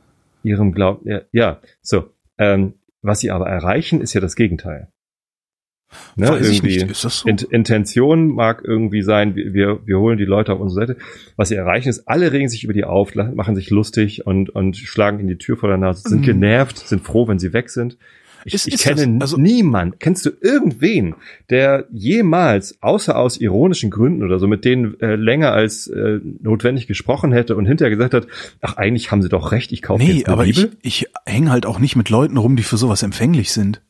ihrem 0.43 0.73
Glauben, 0.73 1.09
ja, 1.09 1.21
ja 1.33 1.61
so. 1.83 2.11
Ähm, 2.39 2.75
was 3.03 3.21
sie 3.21 3.31
aber 3.31 3.47
erreichen, 3.49 4.01
ist 4.01 4.15
ja 4.15 4.21
das 4.21 4.37
Gegenteil. 4.37 4.89
Ne, 6.17 6.29
Weiß 6.29 6.49
ich 6.49 6.59
irgendwie 6.59 6.77
nicht. 6.79 6.91
Ist 6.91 7.05
das 7.05 7.21
so? 7.21 7.29
Int 7.29 7.43
Intention 7.43 8.29
mag 8.29 8.63
irgendwie 8.65 9.03
sein, 9.03 9.35
wir, 9.35 9.81
wir, 9.85 9.99
holen 9.99 10.19
die 10.19 10.25
Leute 10.25 10.53
auf 10.53 10.61
unsere 10.61 10.87
Seite. 10.87 11.01
Was 11.37 11.49
sie 11.49 11.57
erreichen 11.57 11.89
ist, 11.89 12.07
alle 12.07 12.33
regen 12.33 12.49
sich 12.49 12.63
über 12.65 12.73
die 12.73 12.85
auf, 12.85 13.15
machen 13.15 13.57
sich 13.57 13.71
lustig 13.71 14.27
und, 14.27 14.51
und 14.51 14.77
schlagen 14.77 15.19
in 15.21 15.27
die 15.29 15.39
Tür 15.39 15.57
vor 15.57 15.69
der 15.69 15.79
Nase, 15.79 16.09
sind 16.09 16.21
Mhm. 16.21 16.25
genervt, 16.25 16.79
sind 16.79 17.03
froh, 17.05 17.27
wenn 17.29 17.39
sie 17.39 17.53
weg 17.53 17.71
sind. 17.71 17.97
Ich, 18.47 18.55
Ist- 18.55 18.69
ich 18.69 18.75
ist 18.75 18.85
kenne 18.85 19.19
also- 19.21 19.37
niemand, 19.37 20.01
kennst 20.01 20.25
du 20.25 20.31
irgendwen, 20.41 21.15
der 21.51 21.87
jemals, 21.93 22.79
außer 22.81 23.19
aus 23.19 23.37
ironischen 23.39 23.91
Gründen 23.91 24.23
oder 24.23 24.39
so, 24.39 24.47
mit 24.47 24.65
denen 24.65 24.99
äh, 25.01 25.15
länger 25.17 25.53
als 25.53 25.89
äh, 25.89 26.21
notwendig 26.41 26.87
gesprochen 26.87 27.33
hätte 27.33 27.55
und 27.57 27.67
hinterher 27.67 27.91
gesagt 27.91 28.15
hat, 28.15 28.27
ach, 28.63 28.77
eigentlich 28.79 29.11
haben 29.11 29.21
sie 29.23 29.29
doch 29.29 29.53
recht, 29.53 29.73
ich 29.73 29.83
kaufe 29.83 30.03
Nee, 30.03 30.13
jetzt 30.13 30.27
eine 30.27 30.33
aber 30.33 30.47
ich, 30.47 30.57
Bibel? 30.57 30.77
ich 30.83 31.07
hänge 31.27 31.51
halt 31.51 31.67
auch 31.67 31.79
nicht 31.81 31.97
mit 31.97 32.09
Leuten 32.09 32.37
rum, 32.39 32.57
die 32.57 32.63
für 32.63 32.79
sowas 32.79 33.03
empfänglich 33.03 33.53
sind. 33.53 33.83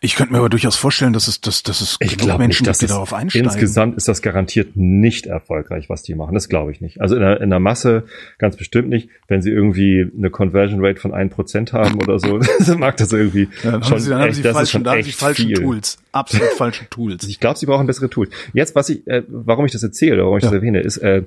Ich 0.00 0.16
könnte 0.16 0.32
mir 0.32 0.38
aber 0.38 0.48
durchaus 0.48 0.76
vorstellen, 0.76 1.12
dass 1.12 1.28
es, 1.28 1.40
dass, 1.40 1.62
dass 1.62 1.80
es 1.80 1.96
Ich 2.00 2.16
genug 2.18 2.38
Menschen 2.38 2.64
nicht, 2.66 2.78
gibt, 2.78 2.82
die 2.82 2.86
darauf 2.92 3.12
einsteigen. 3.12 3.48
insgesamt 3.48 3.96
ist 3.96 4.08
das 4.08 4.22
garantiert 4.22 4.76
nicht 4.76 5.26
erfolgreich, 5.26 5.88
was 5.88 6.02
die 6.02 6.14
machen. 6.14 6.34
Das 6.34 6.48
glaube 6.48 6.72
ich 6.72 6.80
nicht. 6.80 7.00
Also 7.00 7.14
in 7.16 7.22
der, 7.22 7.40
in 7.40 7.50
der 7.50 7.60
Masse 7.60 8.04
ganz 8.38 8.56
bestimmt 8.56 8.88
nicht. 8.88 9.08
Wenn 9.28 9.42
sie 9.42 9.50
irgendwie 9.50 10.10
eine 10.16 10.30
Conversion 10.30 10.84
Rate 10.84 11.00
von 11.00 11.12
1% 11.12 11.72
haben 11.72 11.94
oder 12.02 12.18
so, 12.18 12.38
dann 12.66 12.78
mag 12.78 12.96
das 12.96 13.12
irgendwie 13.12 13.48
ja, 13.62 13.72
dann 13.72 13.82
schon 13.82 13.92
haben 13.92 14.00
sie, 14.00 14.10
dann 14.10 14.18
haben 14.20 14.28
echt, 14.28 14.36
sie 14.36 14.42
das 14.42 14.50
ist 14.50 14.56
falschen, 14.56 14.84
schon 14.84 14.92
sie 14.92 14.98
echt 15.08 15.18
falschen 15.18 15.46
viel. 15.46 15.56
Tools. 15.56 15.98
Absolut 16.12 16.48
falschen 16.56 16.86
Tools. 16.90 17.24
Ich 17.28 17.40
glaube, 17.40 17.58
sie 17.58 17.66
brauchen 17.66 17.86
bessere 17.86 18.10
Tools. 18.10 18.30
Jetzt, 18.52 18.74
was 18.74 18.88
ich, 18.88 19.06
äh, 19.06 19.22
warum 19.28 19.66
ich 19.66 19.72
das 19.72 19.82
erzähle, 19.82 20.22
warum 20.22 20.38
ich 20.38 20.44
Ja. 20.44 20.50
das 20.50 20.56
erwähne, 20.56 20.80
ist, 20.80 20.98
äh, 20.98 21.22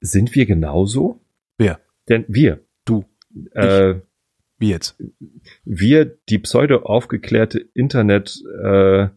sind 0.00 0.34
wir 0.34 0.46
genauso? 0.46 1.20
Wer? 1.58 1.80
Denn 2.08 2.24
wir, 2.28 2.60
Du. 2.84 3.04
äh, 3.54 3.94
Wie 4.58 4.70
jetzt? 4.70 4.96
wir, 5.64 6.16
die 6.28 6.38
pseudo 6.38 6.78
aufgeklärte 6.78 7.58
Internet, 7.74 8.42
äh, 8.62 9.08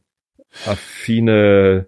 affine, 0.65 1.85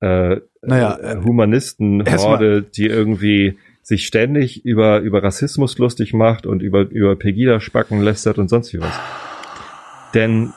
äh, 0.00 0.36
Naja, 0.62 0.96
äh, 0.96 1.12
äh, 1.14 1.22
Humanisten-Horde, 1.22 2.62
die 2.62 2.86
irgendwie 2.86 3.58
sich 3.82 4.06
ständig 4.06 4.64
über, 4.64 5.00
über 5.00 5.22
Rassismus 5.22 5.78
lustig 5.78 6.12
macht 6.12 6.46
und 6.46 6.62
über, 6.62 6.82
über 6.82 7.16
Pegida-Spacken 7.16 8.00
lästert 8.00 8.38
und 8.38 8.48
sonst 8.48 8.72
wie 8.72 8.80
was. 8.80 8.94
Denn 10.14 10.52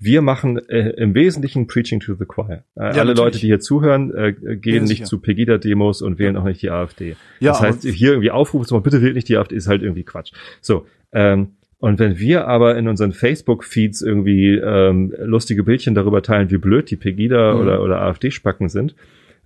wir 0.00 0.22
machen 0.22 0.58
äh, 0.68 0.90
im 0.90 1.14
Wesentlichen 1.14 1.66
Preaching 1.66 1.98
to 1.98 2.14
the 2.14 2.24
Choir. 2.24 2.62
Äh, 2.76 2.80
alle 2.80 2.92
natürlich. 2.92 3.18
Leute, 3.18 3.38
die 3.38 3.46
hier 3.46 3.58
zuhören, 3.58 4.14
äh, 4.14 4.32
gehen 4.56 4.74
Ja, 4.74 4.82
nicht 4.82 5.06
zu 5.06 5.18
Pegida-Demos 5.18 6.02
und 6.02 6.20
wählen 6.20 6.36
auch 6.36 6.44
nicht 6.44 6.62
die 6.62 6.70
AfD. 6.70 7.16
Ja, 7.40 7.52
das 7.52 7.60
heißt, 7.62 7.82
hier 7.82 8.10
irgendwie 8.10 8.30
Aufrufe 8.30 8.66
zu 8.66 8.74
machen, 8.74 8.84
bitte 8.84 9.02
wählt 9.02 9.16
nicht 9.16 9.28
die 9.28 9.36
AfD, 9.36 9.56
ist 9.56 9.66
halt 9.66 9.82
irgendwie 9.82 10.04
Quatsch. 10.04 10.32
So, 10.60 10.86
ähm, 11.10 11.56
und 11.80 11.98
wenn 11.98 12.18
wir 12.18 12.46
aber 12.48 12.76
in 12.76 12.88
unseren 12.88 13.12
Facebook-Feeds 13.12 14.02
irgendwie 14.02 14.54
ähm, 14.56 15.14
lustige 15.18 15.62
Bildchen 15.64 15.94
darüber 15.94 16.22
teilen, 16.22 16.50
wie 16.50 16.58
blöd 16.58 16.90
die 16.90 16.96
Pegida 16.96 17.54
Mhm. 17.54 17.60
oder, 17.60 17.82
oder 17.82 18.00
AfD-Spacken 18.02 18.68
sind, 18.68 18.92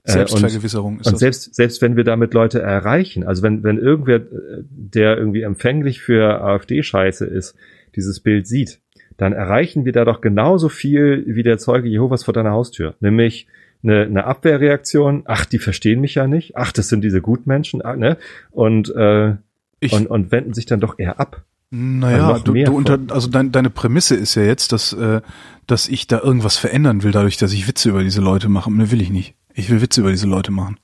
äh, 0.05 0.13
und, 0.13 0.29
Selbstvergewisserung 0.29 0.99
ist 1.01 1.07
und 1.07 1.13
das. 1.13 1.21
selbst, 1.21 1.55
selbst 1.55 1.83
wenn 1.83 1.97
wir 1.97 2.05
damit 2.05 2.35
Leute 2.35 2.61
erreichen, 2.61 3.23
also 3.25 3.43
wenn, 3.43 3.63
wenn 3.63 3.79
irgendwer, 3.79 4.17
äh, 4.17 4.63
der 4.71 5.17
irgendwie 5.19 5.43
empfänglich 5.43 6.01
für 6.01 6.41
AfD-Scheiße 6.41 7.25
ist, 7.27 7.55
dieses 7.95 8.21
Bild 8.21 8.47
sieht, 8.47 8.81
dann 9.19 9.33
erreichen 9.35 9.85
wir 9.85 9.93
da 9.93 10.05
doch 10.05 10.21
genauso 10.21 10.69
viel 10.71 11.25
wie 11.27 11.43
der 11.43 11.59
Zeuge 11.59 11.89
Jehovas 11.89 12.25
vor 12.25 12.35
deiner 12.35 12.51
Haustür. 12.53 12.95
Nämlich 13.01 13.47
eine, 13.85 14.03
eine 14.03 14.25
Abwehrreaktion, 14.25 15.23
ach, 15.27 15.45
die 15.45 15.59
verstehen 15.59 16.01
mich 16.01 16.15
ja 16.15 16.27
nicht, 16.27 16.57
ach, 16.57 16.73
das 16.73 16.89
sind 16.89 17.03
diese 17.05 17.21
Gutmenschen, 17.21 17.83
ah, 17.83 17.95
ne? 17.95 18.17
Und, 18.51 18.93
äh, 18.97 19.35
Ich- 19.81 19.93
und, 19.93 20.07
und 20.07 20.33
wenden 20.33 20.55
sich 20.55 20.67
dann 20.67 20.81
doch 20.81 20.99
eher 20.99 21.21
ab. 21.21 21.43
Naja, 21.75 22.29
Also 22.29 22.45
du, 22.45 22.53
du 22.53 22.77
unter, 22.77 22.99
also 23.09 23.29
dein, 23.31 23.51
deine 23.51 23.71
Prämisse 23.71 24.15
ist 24.15 24.35
ja 24.35 24.43
jetzt, 24.43 24.73
dass, 24.73 24.93
äh, 24.93 25.23
dass 25.67 25.89
ich 25.89 26.07
da 26.07 26.21
irgendwas 26.21 26.59
verändern 26.59 27.03
will, 27.03 27.13
dadurch, 27.13 27.39
dass 27.39 27.55
ich 27.55 27.67
Witze 27.67 27.89
über 27.89 28.05
diese 28.05 28.21
Leute 28.21 28.51
mache. 28.51 28.71
Ne, 28.71 28.91
will 28.91 29.01
ich 29.01 29.09
nicht. 29.09 29.35
Ich 29.55 29.71
will 29.71 29.81
Witze 29.81 30.03
über 30.03 30.11
diese 30.11 30.27
Leute 30.27 30.53
machen. 30.53 30.79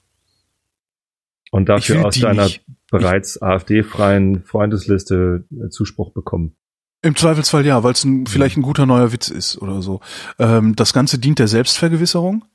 Und 1.50 1.68
dafür 1.68 2.06
aus 2.06 2.18
deiner 2.18 2.44
nicht. 2.44 2.64
bereits 2.90 3.40
AfD-freien 3.42 4.44
Freundesliste 4.44 5.44
äh, 5.52 5.68
Zuspruch 5.68 6.14
bekommen. 6.14 6.56
Im 7.02 7.16
Zweifelsfall 7.16 7.66
ja, 7.66 7.82
weil 7.84 7.92
es 7.92 8.04
ein, 8.04 8.26
vielleicht 8.26 8.56
ein 8.56 8.62
guter 8.62 8.86
neuer 8.86 9.12
Witz 9.12 9.28
ist 9.28 9.60
oder 9.60 9.82
so. 9.82 10.00
Ähm, 10.38 10.74
das 10.74 10.94
Ganze 10.94 11.18
dient 11.18 11.38
der 11.38 11.48
Selbstvergewisserung. 11.48 12.46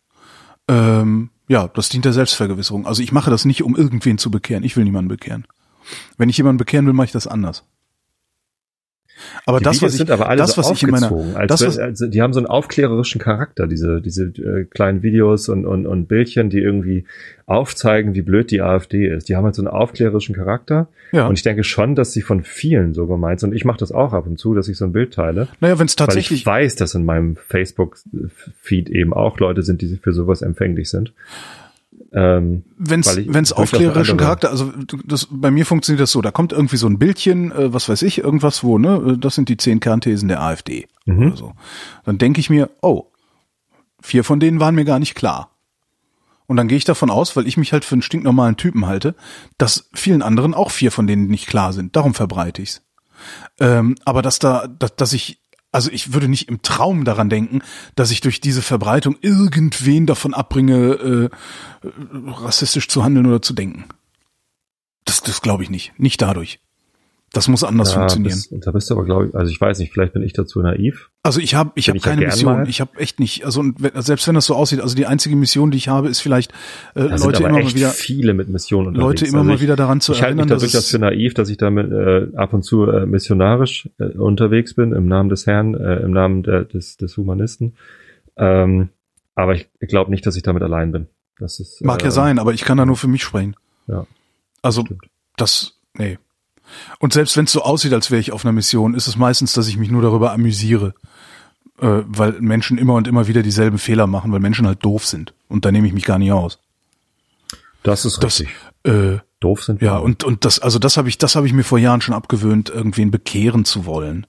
Ähm, 0.68 1.30
ja, 1.48 1.68
das 1.68 1.90
dient 1.90 2.06
der 2.06 2.14
Selbstvergewisserung. 2.14 2.88
Also 2.88 3.04
ich 3.04 3.12
mache 3.12 3.30
das 3.30 3.46
nicht, 3.46 3.62
um 3.62 3.76
irgendwen 3.76 4.18
zu 4.18 4.32
bekehren. 4.32 4.64
Ich 4.64 4.76
will 4.76 4.86
niemanden 4.86 5.10
bekehren. 5.10 5.46
Wenn 6.18 6.30
ich 6.30 6.38
jemanden 6.38 6.58
bekehren 6.58 6.88
will, 6.88 6.94
mache 6.94 7.06
ich 7.06 7.12
das 7.12 7.28
anders. 7.28 7.64
Aber 9.46 9.60
Die 9.60 9.66
das, 9.66 9.78
Videos 9.78 9.84
was 9.84 9.94
ich, 9.94 9.98
sind 10.00 10.12
aber 10.12 10.30
alle 10.30 10.38
das, 10.38 10.52
so 10.52 10.58
was 10.62 10.72
ich 10.72 10.84
in 10.84 10.90
meiner, 10.90 11.12
als 11.36 11.50
das, 11.50 11.66
was, 11.66 11.80
also 11.80 12.08
die 12.08 12.22
haben 12.22 12.34
so 12.34 12.40
einen 12.40 12.48
aufklärerischen 12.48 13.20
Charakter, 13.20 13.68
diese, 13.68 14.02
diese 14.02 14.26
äh, 14.26 14.66
kleinen 14.66 15.04
Videos 15.04 15.50
und, 15.50 15.66
und, 15.66 15.86
und 15.86 16.08
Bildchen, 16.08 16.50
die 16.50 16.60
irgendwie 16.60 17.06
aufzeigen, 17.46 18.16
wie 18.16 18.22
blöd 18.22 18.52
die 18.52 18.62
AfD 18.62 19.08
ist. 19.08 19.30
Die 19.30 19.36
haben 19.36 19.44
halt 19.44 19.56
so 19.56 19.62
einen 19.62 19.68
aufklärerischen 19.68 20.36
Charakter. 20.36 20.88
ja. 21.12 21.28
Und 21.28 21.38
ich 21.38 21.44
denke 21.44 21.64
schon, 21.64 21.96
dass 21.96 22.14
sie 22.14 22.22
von 22.22 22.44
vielen 22.44 22.94
so 22.94 23.06
gemeint 23.08 23.40
sind. 23.40 23.50
Und 23.50 23.56
ich 23.56 23.66
mache 23.66 23.80
das 23.80 23.92
auch 23.92 24.14
ab 24.14 24.26
und 24.28 24.40
zu, 24.40 24.54
dass 24.54 24.68
ich 24.68 24.78
so 24.78 24.86
ein 24.86 24.94
Bild 24.94 25.14
teile. 25.14 25.48
naja, 25.60 25.78
wenn 25.78 25.88
es 25.88 26.00
Weil 26.00 26.08
tatsächlich, 26.08 26.42
ich 26.42 26.46
weiß, 26.46 26.76
dass 26.76 26.96
in 26.96 27.06
meinem 27.06 27.36
Facebook-Feed 27.36 28.90
eben 28.90 29.14
auch 29.14 29.40
Leute 29.40 29.62
sind, 29.62 29.82
die 29.82 29.98
für 29.98 30.14
sowas 30.14 30.42
empfänglich 30.42 30.90
sind. 30.90 31.14
Ähm, 32.14 32.64
wenn 32.78 33.00
es 33.00 33.52
aufklärerischen 33.54 34.18
Charakter, 34.18 34.52
also 34.52 34.72
das 35.04 35.28
bei 35.32 35.50
mir 35.50 35.66
funktioniert 35.66 36.02
das 36.02 36.12
so, 36.12 36.22
da 36.22 36.30
kommt 36.30 36.52
irgendwie 36.54 36.78
so 36.78 36.88
ein 36.88 37.00
Bildchen, 37.00 37.52
äh, 37.52 37.74
was 37.74 37.90
weiß 37.90 38.04
ich, 38.04 38.20
irgendwas 38.20 38.64
wo, 38.64 38.78
ne, 38.78 39.14
äh, 39.14 39.18
das 39.18 39.36
sind 39.36 39.50
die 39.50 39.58
zehn 39.58 39.80
Kernthesen 39.80 40.28
der 40.28 40.42
AfD 40.42 40.88
Mhm. 41.06 41.28
oder 41.28 41.38
so. 41.38 41.54
Dann 42.06 42.18
denke 42.18 42.40
ich 42.40 42.50
mir, 42.50 42.70
oh, 42.82 43.08
vier 44.02 44.24
von 44.24 44.40
denen 44.40 44.60
waren 44.60 44.76
mir 44.76 44.86
gar 44.86 45.00
nicht 45.00 45.16
klar. 45.16 45.50
Und 46.46 46.58
dann 46.58 46.68
gehe 46.68 46.78
ich 46.78 46.86
davon 46.86 47.10
aus, 47.10 47.36
weil 47.36 47.48
ich 47.48 47.58
mich 47.58 47.74
halt 47.74 47.84
für 47.86 47.96
einen 47.96 48.02
stinknormalen 48.02 48.58
Typen 48.58 48.86
halte, 48.86 49.16
dass 49.58 49.90
vielen 49.94 50.22
anderen 50.22 50.54
auch 50.54 50.72
vier 50.72 50.92
von 50.92 51.08
denen 51.08 51.28
nicht 51.28 51.48
klar 51.48 51.74
sind. 51.74 51.96
Darum 51.96 52.14
verbreite 52.14 52.62
ich's. 52.62 52.84
Ähm, 53.60 53.96
aber 54.06 54.22
dass 54.22 54.40
da, 54.40 54.68
dass, 54.68 54.96
dass 54.96 55.14
ich, 55.14 55.40
also 55.74 55.90
ich 55.92 56.14
würde 56.14 56.30
nicht 56.30 56.48
im 56.48 56.62
Traum 56.62 57.04
daran 57.04 57.30
denken, 57.30 57.62
dass 57.96 58.12
ich 58.12 58.22
durch 58.22 58.40
diese 58.40 58.62
Verbreitung 58.62 59.18
irgendwen 59.22 60.06
davon 60.06 60.34
abbringe, 60.34 60.76
äh, 60.94 61.30
rassistisch 62.28 62.88
zu 62.88 63.04
handeln 63.04 63.26
oder 63.26 63.42
zu 63.42 63.54
denken. 63.54 63.86
Das, 65.04 65.22
das 65.24 65.42
glaube 65.42 65.64
ich 65.64 65.70
nicht. 65.70 65.92
Nicht 65.98 66.22
dadurch. 66.22 66.60
Das 67.34 67.48
muss 67.48 67.64
anders 67.64 67.90
ja, 67.94 67.98
funktionieren. 67.98 68.40
Das, 68.52 68.60
da 68.60 68.72
bist 68.72 68.90
du 68.92 68.94
aber, 68.94 69.06
glaube 69.06 69.26
ich, 69.28 69.36
also 69.36 69.52
ich 69.52 69.60
weiß 69.60 69.80
nicht, 69.80 69.92
vielleicht 69.92 70.14
bin 70.14 70.22
ich 70.22 70.34
dazu 70.34 70.62
naiv. 70.62 71.10
Also 71.24 71.40
ich 71.40 71.56
habe 71.56 71.72
ich 71.74 71.90
hab 71.90 71.96
ich 71.96 72.04
ja 72.04 72.10
keine 72.12 72.22
gern 72.22 72.30
Mission. 72.30 72.54
mal. 72.54 72.70
Ich 72.70 72.80
habe 72.80 72.96
echt 73.00 73.20
nicht. 73.20 73.44
Also 73.44 73.64
wenn, 73.80 74.00
selbst 74.04 74.28
wenn 74.28 74.36
das 74.36 74.46
so 74.46 74.54
aussieht, 74.54 74.82
also 74.82 74.96
die 74.96 75.08
einzige 75.08 75.36
Mission, 75.36 75.72
die 75.72 75.80
ich 75.80 75.88
habe, 75.88 76.10
ist 76.10 76.20
vielleicht 76.20 76.52
äh, 76.94 77.08
Da 77.08 77.16
Leute 77.16 77.42
immer 77.44 77.54
mal 77.54 77.74
wieder 77.74 77.90
viele 77.90 78.36
mit 78.36 78.50
Missionen 78.50 78.90
unterwegs. 78.90 79.22
Leute 79.22 79.26
immer 79.26 79.40
Also 79.40 79.48
mal 79.48 79.56
ich, 79.56 79.62
wieder 79.62 79.76
daran 79.76 80.00
zu 80.00 80.12
ich 80.12 80.22
halte 80.22 80.36
mich 80.36 80.42
erinnern, 80.42 80.60
da 80.60 80.64
dass 80.64 80.72
durchaus 80.72 80.92
für 80.92 81.00
naiv, 81.00 81.34
dass 81.34 81.50
ich 81.50 81.58
damit 81.58 81.92
äh, 81.92 82.28
ab 82.38 82.54
und 82.54 82.62
zu 82.62 82.86
äh, 82.86 83.08
missionarisch 83.08 83.90
äh, 83.98 84.06
unterwegs 84.16 84.76
bin, 84.76 84.94
im 84.94 85.08
Namen 85.08 85.30
des 85.30 85.48
Herrn, 85.48 85.74
äh, 85.74 86.02
im 86.02 86.12
Namen 86.12 86.44
der, 86.44 86.66
des, 86.66 86.98
des 86.98 87.18
Humanisten. 87.18 87.74
Ähm, 88.38 88.90
aber 89.34 89.56
ich 89.56 89.68
glaube 89.88 90.12
nicht, 90.12 90.24
dass 90.28 90.36
ich 90.36 90.44
damit 90.44 90.62
allein 90.62 90.92
bin. 90.92 91.08
Das 91.40 91.60
ist, 91.60 91.84
mag 91.84 92.02
äh, 92.02 92.06
ja 92.06 92.12
sein, 92.12 92.38
aber 92.38 92.54
ich 92.54 92.64
kann 92.64 92.78
da 92.78 92.86
nur 92.86 92.96
für 92.96 93.08
mich 93.08 93.24
sprechen. 93.24 93.56
Ja, 93.88 94.06
Also 94.62 94.82
stimmt. 94.82 95.06
das, 95.36 95.80
nee. 95.98 96.20
Und 97.00 97.14
selbst 97.14 97.36
wenn 97.38 97.46
es 97.46 97.52
so 97.52 97.62
aussieht, 97.62 97.94
als 97.94 98.12
wäre 98.12 98.20
ich 98.22 98.32
auf 98.32 98.46
einer 98.46 98.52
Mission, 98.52 98.94
ist 98.96 99.08
es 99.08 99.18
meistens, 99.18 99.54
dass 99.54 99.68
ich 99.68 99.78
mich 99.78 99.90
nur 99.92 100.02
darüber 100.02 100.32
amüsiere. 100.32 100.94
Äh, 101.80 102.04
weil 102.06 102.34
Menschen 102.40 102.78
immer 102.78 102.94
und 102.94 103.08
immer 103.08 103.28
wieder 103.28 103.42
dieselben 103.42 103.78
Fehler 103.80 104.06
machen, 104.08 104.32
weil 104.32 104.40
Menschen 104.40 104.68
halt 104.68 104.86
doof 104.86 105.06
sind. 105.06 105.34
Und 105.50 105.66
da 105.66 105.72
nehme 105.72 105.88
ich 105.88 105.94
mich 105.94 106.06
gar 106.06 106.20
nicht 106.20 106.32
aus. 106.32 106.60
Das 107.82 108.06
ist 108.06 108.24
Das, 108.24 108.40
richtig. 108.40 108.56
äh, 108.84 109.18
Doof 109.40 109.64
sind 109.64 109.82
wir. 109.82 109.88
ja, 109.88 109.98
und, 109.98 110.24
und 110.24 110.46
das, 110.46 110.60
also 110.60 110.80
das 110.80 110.96
habe 110.96 111.10
ich, 111.10 111.18
das 111.18 111.36
habe 111.36 111.48
ich 111.48 111.54
mir 111.54 111.64
vor 111.64 111.80
Jahren 111.80 112.00
schon 112.00 112.16
abgewöhnt, 112.16 112.70
irgendwen 112.70 113.12
bekehren 113.12 113.66
zu 113.66 113.86
wollen. 113.86 114.26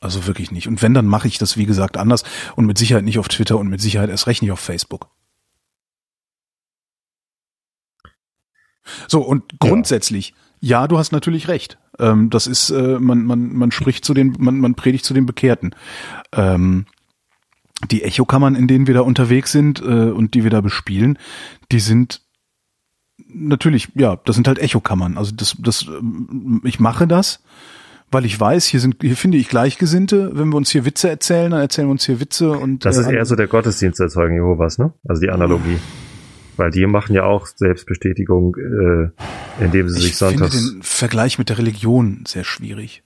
Also 0.00 0.26
wirklich 0.26 0.50
nicht. 0.52 0.68
Und 0.68 0.82
wenn, 0.82 0.94
dann 0.94 1.06
mache 1.06 1.26
ich 1.28 1.38
das, 1.38 1.56
wie 1.56 1.64
gesagt, 1.66 1.96
anders 1.96 2.24
und 2.56 2.66
mit 2.66 2.76
Sicherheit 2.78 3.04
nicht 3.04 3.18
auf 3.18 3.28
Twitter 3.28 3.56
und 3.58 3.68
mit 3.68 3.80
Sicherheit 3.80 4.10
erst 4.10 4.26
recht 4.26 4.42
nicht 4.42 4.52
auf 4.52 4.60
Facebook. 4.60 5.08
So, 9.08 9.22
und 9.22 9.58
grundsätzlich, 9.60 10.34
ja, 10.60 10.86
du 10.88 10.98
hast 10.98 11.12
natürlich 11.12 11.48
recht. 11.48 11.78
Ähm, 11.98 12.30
das 12.30 12.46
ist, 12.46 12.70
äh, 12.70 12.98
man, 12.98 13.24
man, 13.24 13.52
man 13.54 13.70
spricht 13.70 14.04
zu 14.04 14.14
den, 14.14 14.34
man, 14.38 14.58
man 14.58 14.74
predigt 14.74 15.04
zu 15.04 15.14
den 15.14 15.26
Bekehrten. 15.26 15.74
Ähm, 16.32 16.86
die 17.90 18.02
Echokammern, 18.02 18.54
in 18.54 18.68
denen 18.68 18.86
wir 18.86 18.94
da 18.94 19.00
unterwegs 19.00 19.52
sind 19.52 19.80
äh, 19.80 20.10
und 20.10 20.34
die 20.34 20.44
wir 20.44 20.50
da 20.50 20.60
bespielen, 20.60 21.18
die 21.72 21.80
sind 21.80 22.22
natürlich, 23.26 23.88
ja, 23.94 24.16
das 24.24 24.36
sind 24.36 24.48
halt 24.48 24.58
Echokammern. 24.58 25.18
Also 25.18 25.34
das, 25.34 25.56
das, 25.58 25.86
ähm, 25.88 26.60
ich 26.64 26.80
mache 26.80 27.06
das, 27.06 27.42
weil 28.10 28.24
ich 28.24 28.38
weiß, 28.38 28.66
hier 28.66 28.80
sind, 28.80 28.96
hier 29.00 29.16
finde 29.16 29.38
ich 29.38 29.48
Gleichgesinnte. 29.48 30.30
Wenn 30.34 30.50
wir 30.50 30.56
uns 30.56 30.70
hier 30.70 30.84
Witze 30.84 31.08
erzählen, 31.08 31.50
dann 31.50 31.60
erzählen 31.60 31.88
wir 31.88 31.92
uns 31.92 32.04
hier 32.04 32.20
Witze 32.20 32.50
und 32.52 32.84
Das 32.84 32.98
ist 32.98 33.06
äh, 33.06 33.14
eher 33.14 33.24
so 33.24 33.36
der 33.36 33.48
Gottesdienst 33.48 33.98
der 33.98 34.08
Zeugen 34.08 34.34
Jehovas, 34.34 34.78
ne? 34.78 34.92
Also 35.08 35.20
die 35.22 35.30
Analogie. 35.30 35.78
Weil 36.62 36.70
die 36.70 36.86
machen 36.86 37.12
ja 37.12 37.24
auch 37.24 37.46
Selbstbestätigung, 37.46 38.56
äh, 38.56 39.64
indem 39.64 39.88
sie 39.88 40.00
sich 40.00 40.12
ich 40.12 40.16
finde 40.16 40.36
sonntags. 40.36 40.70
den 40.74 40.82
Vergleich 40.84 41.36
mit 41.36 41.48
der 41.48 41.58
Religion 41.58 42.22
sehr 42.24 42.44
schwierig. 42.44 43.02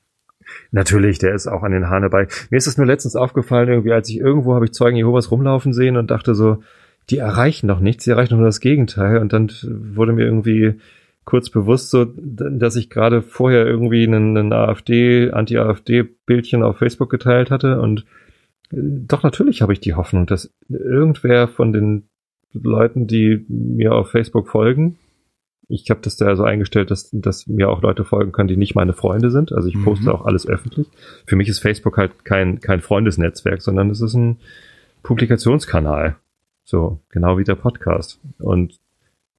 Natürlich, 0.72 1.18
der 1.20 1.34
ist 1.34 1.46
auch 1.46 1.62
an 1.62 1.72
den 1.72 1.88
Haaren 1.88 2.02
dabei. 2.02 2.28
Mir 2.50 2.58
ist 2.58 2.66
es 2.66 2.76
nur 2.76 2.86
letztens 2.86 3.16
aufgefallen, 3.16 3.70
irgendwie, 3.70 3.92
als 3.92 4.10
ich 4.10 4.18
irgendwo 4.18 4.54
habe 4.54 4.66
ich 4.66 4.72
Zeugen 4.72 4.98
Jehovas 4.98 5.30
rumlaufen 5.30 5.72
sehen 5.72 5.96
und 5.96 6.10
dachte 6.10 6.34
so, 6.34 6.62
die 7.08 7.16
erreichen 7.16 7.66
doch 7.66 7.80
nichts, 7.80 8.04
die 8.04 8.10
erreichen 8.10 8.36
nur 8.36 8.44
das 8.44 8.60
Gegenteil. 8.60 9.20
Und 9.20 9.32
dann 9.32 9.50
wurde 9.62 10.12
mir 10.12 10.26
irgendwie 10.26 10.74
kurz 11.24 11.48
bewusst, 11.48 11.88
so, 11.88 12.04
dass 12.04 12.76
ich 12.76 12.90
gerade 12.90 13.22
vorher 13.22 13.64
irgendwie 13.64 14.06
einen, 14.06 14.36
einen 14.36 14.52
AfD, 14.52 15.30
Anti-AfD-Bildchen 15.30 16.62
auf 16.62 16.76
Facebook 16.76 17.08
geteilt 17.08 17.50
hatte. 17.50 17.80
Und 17.80 18.04
äh, 18.70 18.76
doch 18.76 19.22
natürlich 19.22 19.62
habe 19.62 19.72
ich 19.72 19.80
die 19.80 19.94
Hoffnung, 19.94 20.26
dass 20.26 20.52
irgendwer 20.68 21.48
von 21.48 21.72
den 21.72 22.10
Leuten, 22.52 23.06
die 23.06 23.44
mir 23.48 23.94
auf 23.94 24.10
Facebook 24.10 24.48
folgen, 24.48 24.98
ich 25.68 25.90
habe 25.90 26.00
das 26.00 26.16
da 26.16 26.36
so 26.36 26.44
eingestellt, 26.44 26.90
dass, 26.92 27.10
dass 27.12 27.48
mir 27.48 27.68
auch 27.68 27.82
Leute 27.82 28.04
folgen 28.04 28.30
können, 28.30 28.48
die 28.48 28.56
nicht 28.56 28.76
meine 28.76 28.92
Freunde 28.92 29.30
sind. 29.30 29.52
Also 29.52 29.68
ich 29.68 29.74
Mhm. 29.74 29.84
poste 29.84 30.14
auch 30.14 30.24
alles 30.24 30.46
öffentlich. 30.46 30.88
Für 31.26 31.34
mich 31.34 31.48
ist 31.48 31.58
Facebook 31.58 31.98
halt 31.98 32.24
kein, 32.24 32.60
kein 32.60 32.80
Freundesnetzwerk, 32.80 33.60
sondern 33.62 33.90
es 33.90 34.00
ist 34.00 34.14
ein 34.14 34.38
Publikationskanal. 35.02 36.16
So, 36.64 37.00
genau 37.10 37.38
wie 37.38 37.44
der 37.44 37.56
Podcast. 37.56 38.20
Und 38.38 38.78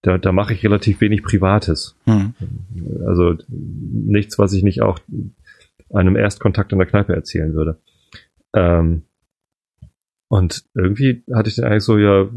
da, 0.02 0.18
da 0.18 0.32
mache 0.32 0.54
ich 0.54 0.64
relativ 0.64 1.02
wenig 1.02 1.24
Privates. 1.24 1.96
Hm. 2.06 2.34
Also 3.06 3.36
nichts, 3.48 4.38
was 4.38 4.54
ich 4.54 4.64
nicht 4.64 4.82
auch 4.82 5.00
einem 5.94 6.16
Erstkontakt 6.18 6.72
in 6.74 6.78
der 6.78 6.88
Kneipe 6.88 7.14
erzählen 7.14 7.54
würde. 7.54 7.80
Ähm, 8.54 9.04
und 10.30 10.66
irgendwie 10.74 11.24
hatte 11.34 11.50
ich 11.50 11.56
den 11.56 11.64
eigentlich 11.64 11.84
so, 11.84 11.98
ja, 11.98 12.30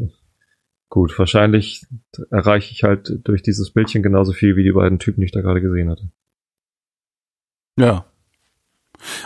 gut, 0.91 1.17
wahrscheinlich 1.17 1.87
erreiche 2.29 2.71
ich 2.73 2.83
halt 2.83 3.21
durch 3.23 3.41
dieses 3.41 3.71
Bildchen 3.71 4.03
genauso 4.03 4.33
viel 4.33 4.55
wie 4.57 4.63
die 4.63 4.73
beiden 4.73 4.99
Typen, 4.99 5.21
die 5.21 5.25
ich 5.25 5.31
da 5.31 5.41
gerade 5.41 5.61
gesehen 5.61 5.89
hatte. 5.89 6.11
Ja. 7.79 8.05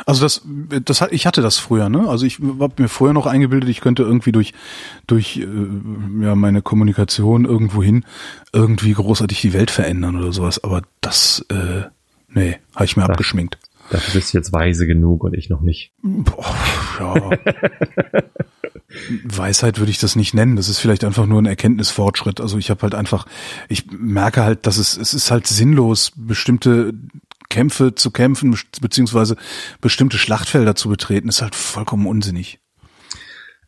Also 0.05 0.22
das, 0.22 0.41
das 0.86 1.01
hat, 1.01 1.11
ich 1.11 1.26
hatte 1.26 1.41
das 1.41 1.57
früher, 1.57 1.89
ne? 1.89 2.07
Also 2.07 2.26
ich 2.26 2.39
habe 2.39 2.82
mir 2.82 2.88
vorher 2.88 3.13
noch 3.13 3.26
eingebildet, 3.26 3.68
ich 3.68 3.82
könnte 3.82 4.03
irgendwie 4.03 4.32
durch 4.32 4.53
durch 5.05 5.38
äh, 5.38 5.47
ja 6.22 6.36
meine 6.36 6.61
Kommunikation 6.61 7.43
irgendwohin 7.43 8.05
irgendwie 8.53 8.93
großartig 8.93 9.41
die 9.41 9.51
Welt 9.51 9.72
verändern 9.72 10.16
oder 10.16 10.32
sowas. 10.32 10.63
Aber 10.63 10.84
das, 11.01 11.45
äh, 11.49 11.89
nee, 12.30 12.57
habe 12.74 12.86
ich 12.86 12.95
mir 12.95 13.03
Ach. 13.03 13.09
abgeschminkt. 13.09 13.57
Dafür 13.90 14.14
bist 14.16 14.34
du 14.34 14.38
jetzt 14.38 14.52
weise 14.52 14.88
genug 14.88 15.24
und 15.24 15.34
ich 15.34 15.50
noch 15.50 15.62
nicht. 15.62 15.94
Boah, 16.02 16.56
Ja. 17.00 17.30
Weisheit 19.24 19.80
würde 19.80 19.92
ich 19.92 20.00
das 20.00 20.16
nicht 20.16 20.34
nennen. 20.34 20.56
Das 20.56 20.70
ist 20.70 20.80
vielleicht 20.80 21.04
einfach 21.04 21.26
nur 21.26 21.42
ein 21.42 21.46
Erkenntnisfortschritt. 21.46 22.40
Also 22.40 22.58
ich 22.58 22.70
habe 22.70 22.82
halt 22.84 22.96
einfach, 22.96 23.26
ich 23.68 23.92
merke 23.92 24.44
halt, 24.44 24.66
dass 24.66 24.78
es, 24.78 24.98
es 24.98 25.14
ist 25.14 25.32
halt 25.32 25.48
sinnlos, 25.48 26.14
bestimmte 26.16 26.94
Kämpfe 27.50 27.96
zu 27.96 28.12
kämpfen, 28.12 28.58
beziehungsweise 28.82 29.36
bestimmte 29.82 30.18
Schlachtfelder 30.18 30.76
zu 30.76 30.90
betreten, 30.90 31.30
ist 31.30 31.42
halt 31.42 31.56
vollkommen 31.56 32.08
unsinnig. 32.08 32.60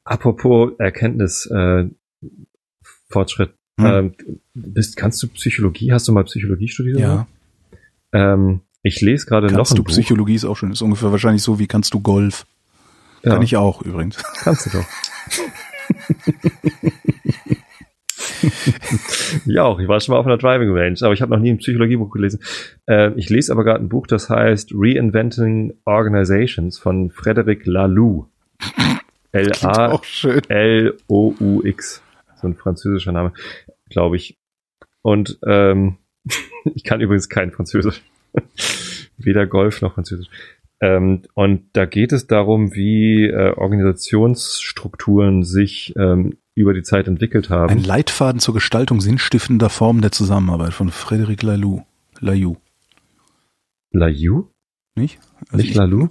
Apropos 0.03 0.71
Erkenntnis, 0.79 1.45
äh, 1.47 1.89
Fortschritt. 3.09 3.53
Hm. 3.79 3.85
Ähm, 3.85 4.15
bist, 4.53 4.97
kannst 4.97 5.21
du 5.21 5.27
Psychologie? 5.27 5.91
Hast 5.91 6.07
du 6.07 6.11
mal 6.11 6.23
Psychologie 6.23 6.67
studiert? 6.67 6.99
Ja. 6.99 7.27
Ähm, 8.13 8.61
ich 8.87 9.01
lese 9.01 9.25
gerade 9.25 9.47
noch 9.47 9.69
ein 9.69 9.75
du 9.75 9.83
Buch. 9.83 9.91
Psychologie 9.91 10.35
ist 10.35 10.45
auch 10.45 10.55
schon, 10.55 10.71
ist 10.71 10.81
ungefähr 10.81 11.11
wahrscheinlich 11.11 11.43
so 11.43 11.59
wie 11.59 11.67
kannst 11.67 11.93
du 11.93 11.99
Golf. 11.99 12.45
Ja. 13.23 13.33
Kann 13.33 13.41
ich 13.41 13.57
auch 13.57 13.81
übrigens. 13.81 14.15
Kannst 14.41 14.67
du 14.67 14.77
doch. 14.77 14.85
ich 19.45 19.59
auch. 19.59 19.79
Ich 19.79 19.87
war 19.87 19.99
schon 19.99 20.13
mal 20.13 20.19
auf 20.19 20.25
einer 20.25 20.37
Driving 20.37 20.71
Range, 20.71 20.97
aber 21.01 21.13
ich 21.13 21.21
habe 21.21 21.31
noch 21.31 21.39
nie 21.39 21.51
ein 21.51 21.57
Psychologiebuch 21.57 22.11
gelesen. 22.11 22.39
Äh, 22.87 23.11
ich 23.15 23.29
lese 23.29 23.51
aber 23.51 23.63
gerade 23.63 23.83
ein 23.83 23.89
Buch, 23.89 24.07
das 24.07 24.29
heißt 24.29 24.71
Reinventing 24.73 25.73
Organizations 25.85 26.79
von 26.79 27.11
Frederic 27.11 27.65
Laloux. 27.65 28.27
L-A-L-O-U-X. 29.31 30.01
So 32.39 32.47
ein 32.47 32.55
französischer 32.55 33.11
Name, 33.11 33.33
glaube 33.89 34.15
ich. 34.15 34.37
Und 35.01 35.39
ähm, 35.45 35.97
ich 36.75 36.83
kann 36.83 37.01
übrigens 37.01 37.29
kein 37.29 37.51
Französisch. 37.51 38.03
Weder 39.17 39.47
Golf 39.47 39.81
noch 39.81 39.95
Französisch. 39.95 40.29
Ähm, 40.79 41.23
und 41.33 41.63
da 41.73 41.85
geht 41.85 42.11
es 42.11 42.27
darum, 42.27 42.75
wie 42.75 43.25
äh, 43.25 43.53
Organisationsstrukturen 43.55 45.43
sich 45.43 45.93
ähm, 45.97 46.37
über 46.53 46.73
die 46.73 46.83
Zeit 46.83 47.07
entwickelt 47.07 47.49
haben. 47.49 47.71
Ein 47.71 47.83
Leitfaden 47.83 48.39
zur 48.39 48.53
Gestaltung 48.53 49.01
sinnstiftender 49.01 49.69
Formen 49.69 50.01
der 50.01 50.11
Zusammenarbeit 50.11 50.73
von 50.73 50.91
Frédéric 50.91 51.43
Laloux. 51.45 51.83
Laloux. 52.19 52.57
Laloux? 53.91 54.51
Nicht? 54.95 55.19
Also 55.49 55.63
nicht 55.63 55.75
Laloux? 55.75 56.09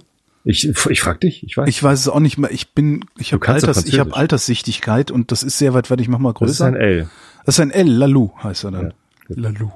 Ich, 0.49 0.69
ich 0.89 1.01
frag 1.01 1.19
dich, 1.19 1.43
ich 1.43 1.57
weiß. 1.57 1.67
Ich 1.67 1.83
weiß 1.83 1.99
es 1.99 2.07
auch 2.07 2.21
nicht 2.21 2.37
mehr. 2.37 2.51
Ich 2.51 2.73
bin, 2.73 3.03
ich 3.17 3.33
habe 3.33 3.45
Alters, 3.45 3.85
ich 3.85 3.99
habe 3.99 4.15
Alterssichtigkeit 4.15 5.11
und 5.11 5.33
das 5.33 5.43
ist 5.43 5.57
sehr 5.57 5.73
weit 5.73 5.91
weit. 5.91 5.99
Ich 5.99 6.07
mach 6.07 6.19
mal 6.19 6.33
größer. 6.33 6.47
Das 6.47 6.55
ist 6.55 6.61
ein 6.61 6.75
L. 6.75 7.09
Das 7.45 7.55
ist 7.55 7.59
ein 7.59 7.71
L. 7.71 7.89
Laloux 7.89 8.31
heißt 8.41 8.63
er 8.63 8.71
dann. 8.71 8.93
Ja, 9.27 9.35
Laloux. 9.35 9.73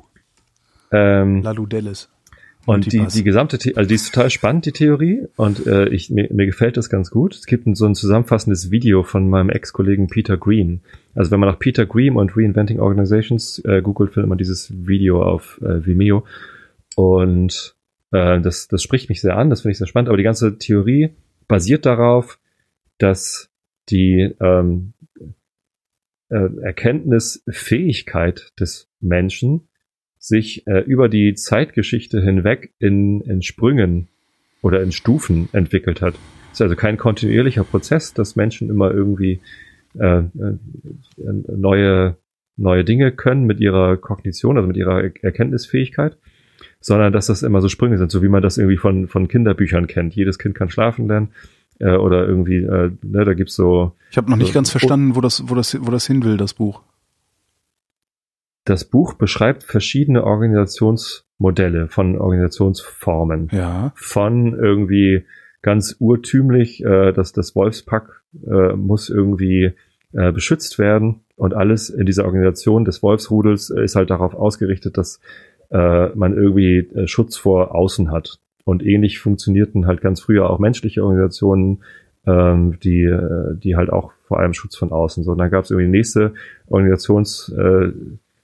Ähm, 0.94 1.42
Laloux 1.42 1.66
Dellis. 1.66 2.10
Und 2.66 2.93
die, 2.93 3.05
die 3.05 3.24
gesamte, 3.24 3.57
The 3.59 3.76
also 3.76 3.88
die 3.88 3.95
ist 3.95 4.14
total 4.14 4.30
spannend, 4.30 4.68
die 4.68 4.72
Theorie, 4.72 5.28
und 5.36 5.66
äh, 5.66 5.89
ich, 5.89 6.12
mir, 6.12 6.28
mir 6.32 6.45
gefällt 6.45 6.78
das 6.78 6.89
ganz 6.89 7.09
gut. 7.09 7.34
Es 7.34 7.47
gibt 7.47 7.66
ein, 7.66 7.74
so 7.74 7.86
ein 7.86 7.95
zusammenfassendes 7.95 8.70
Video 8.70 9.01
von 9.03 9.30
meinem 9.30 9.49
Ex-Kollegen 9.49 10.07
Peter 10.07 10.38
Green. 10.38 10.82
Also 11.16 11.32
wenn 11.32 11.39
man 11.39 11.49
nach 11.49 11.57
Peter 11.57 11.88
Green 11.88 12.16
und 12.16 12.38
Reinventing 12.38 12.80
Organizations 12.80 13.59
äh, 13.66 13.82
googelt, 13.82 14.14
findet 14.14 14.30
man 14.30 14.38
dieses 14.38 14.72
Video 14.88 15.24
auf 15.24 15.59
äh, 15.64 15.86
Vimeo. 15.86 16.24
Und 16.95 17.76
äh, 18.12 18.39
das, 18.39 18.68
das 18.68 18.84
spricht 18.84 19.09
mich 19.09 19.22
sehr 19.22 19.38
an, 19.38 19.49
das 19.49 19.62
finde 19.62 19.72
ich 19.72 19.78
sehr 19.80 19.88
spannend. 19.88 20.09
Aber 20.09 20.18
die 20.18 20.24
ganze 20.24 20.59
Theorie 20.59 21.09
basiert 21.47 21.88
darauf, 21.88 22.39
dass 22.99 23.49
die 23.89 24.36
ähm, 24.39 24.93
äh, 26.30 26.47
Erkenntnisfähigkeit 26.62 28.53
des 28.59 28.88
Menschen 28.99 29.68
sich 30.22 30.67
äh, 30.67 30.82
über 30.82 31.09
die 31.09 31.34
Zeitgeschichte 31.34 32.22
hinweg 32.22 32.72
in, 32.78 33.22
in 33.22 33.41
Sprüngen 33.41 34.07
oder 34.61 34.82
in 34.84 34.91
Stufen 34.91 35.49
entwickelt 35.51 36.01
hat. 36.01 36.13
Es 36.51 36.59
ist 36.59 36.61
also 36.61 36.76
kein 36.76 36.97
kontinuierlicher 36.97 37.63
Prozess, 37.63 38.13
dass 38.13 38.36
Menschen 38.36 38.69
immer 38.69 38.91
irgendwie 38.91 39.39
äh, 39.99 40.19
äh, 40.19 40.57
neue, 41.17 42.17
neue 42.55 42.84
Dinge 42.86 43.11
können 43.11 43.45
mit 43.45 43.59
ihrer 43.59 43.97
Kognition, 43.97 44.57
also 44.57 44.67
mit 44.67 44.78
ihrer 44.78 45.03
Erkenntnisfähigkeit, 45.24 46.17
sondern 46.80 47.11
dass 47.11 47.26
das 47.26 47.41
immer 47.41 47.59
so 47.59 47.67
Sprünge 47.67 47.97
sind, 47.97 48.11
so 48.11 48.22
wie 48.22 48.30
man 48.30 48.43
das 48.43 48.59
irgendwie 48.59 48.78
von, 48.78 49.07
von 49.07 49.28
Kinderbüchern 49.28 49.88
kennt. 49.88 50.15
Jedes 50.15 50.38
Kind 50.38 50.53
kann 50.53 50.69
schlafen 50.69 51.07
lernen 51.07 51.30
äh, 51.80 51.95
oder 51.95 52.28
irgendwie, 52.28 52.57
äh, 52.57 52.91
ne, 53.01 53.26
da 53.26 53.34
gibt's 53.34 53.55
so. 53.55 53.93
Ich 54.11 54.17
habe 54.17 54.30
noch 54.30 54.38
nicht 54.38 54.49
so, 54.49 54.53
ganz 54.53 54.69
verstanden, 54.69 55.15
wo 55.15 55.22
das, 55.22 55.49
wo 55.49 55.55
das, 55.55 55.76
wo 55.82 55.89
das 55.89 56.05
hin 56.05 56.24
will, 56.24 56.38
das 56.38 56.53
Buch. 56.53 56.84
Das 58.72 58.86
Buch 58.86 59.15
beschreibt 59.15 59.63
verschiedene 59.63 60.24
Organisationsmodelle 60.24 61.89
von 61.89 62.17
Organisationsformen. 62.17 63.49
Ja. 63.51 63.91
Von 63.95 64.57
irgendwie 64.57 65.26
ganz 65.61 65.97
urtümlich, 65.99 66.82
äh, 66.82 67.11
dass 67.11 67.34
das 67.34 67.53
Wolfspack 67.53 68.22
äh, 68.49 68.72
muss 68.78 69.09
irgendwie 69.09 69.74
äh, 70.13 70.32
beschützt 70.32 70.80
werden 70.80 71.19
und 71.36 71.53
alles 71.53 71.89
in 71.89 72.05
dieser 72.05 72.24
Organisation 72.24 72.86
des 72.86 73.03
Wolfsrudels 73.03 73.72
ist 73.72 73.97
halt 73.97 74.09
darauf 74.09 74.36
ausgerichtet, 74.36 74.97
dass 74.97 75.19
äh, 75.69 76.07
man 76.15 76.34
irgendwie 76.34 76.78
äh, 76.78 77.07
Schutz 77.07 77.36
vor 77.36 77.76
außen 77.76 78.09
hat. 78.09 78.39
Und 78.63 78.86
ähnlich 78.86 79.19
funktionierten 79.19 79.86
halt 79.86 79.99
ganz 79.99 80.22
früher 80.22 80.49
auch 80.49 80.59
menschliche 80.59 81.03
Organisationen, 81.03 81.84
ähm, 82.26 82.80
die, 82.80 83.03
äh, 83.03 83.53
die 83.57 83.76
halt 83.76 83.89
auch 83.89 84.13
vor 84.24 84.39
allem 84.39 84.53
Schutz 84.53 84.78
von 84.78 84.93
außen. 84.93 85.26
So, 85.26 85.34
und 85.34 85.39
dann 85.39 85.51
gab 85.51 85.65
es 85.65 85.72
irgendwie 85.72 85.88
die 85.88 85.97
nächste 85.97 86.34
Organisations 86.67 87.53
äh, 87.57 87.91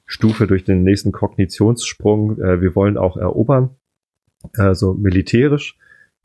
Stufe 0.08 0.48
durch 0.48 0.64
den 0.64 0.84
nächsten 0.84 1.12
Kognitionssprung. 1.12 2.42
Äh, 2.42 2.62
wir 2.62 2.76
wollen 2.76 2.98
auch 2.98 3.18
erobern, 3.18 3.72
also 4.56 4.94
militärisch, 4.94 5.78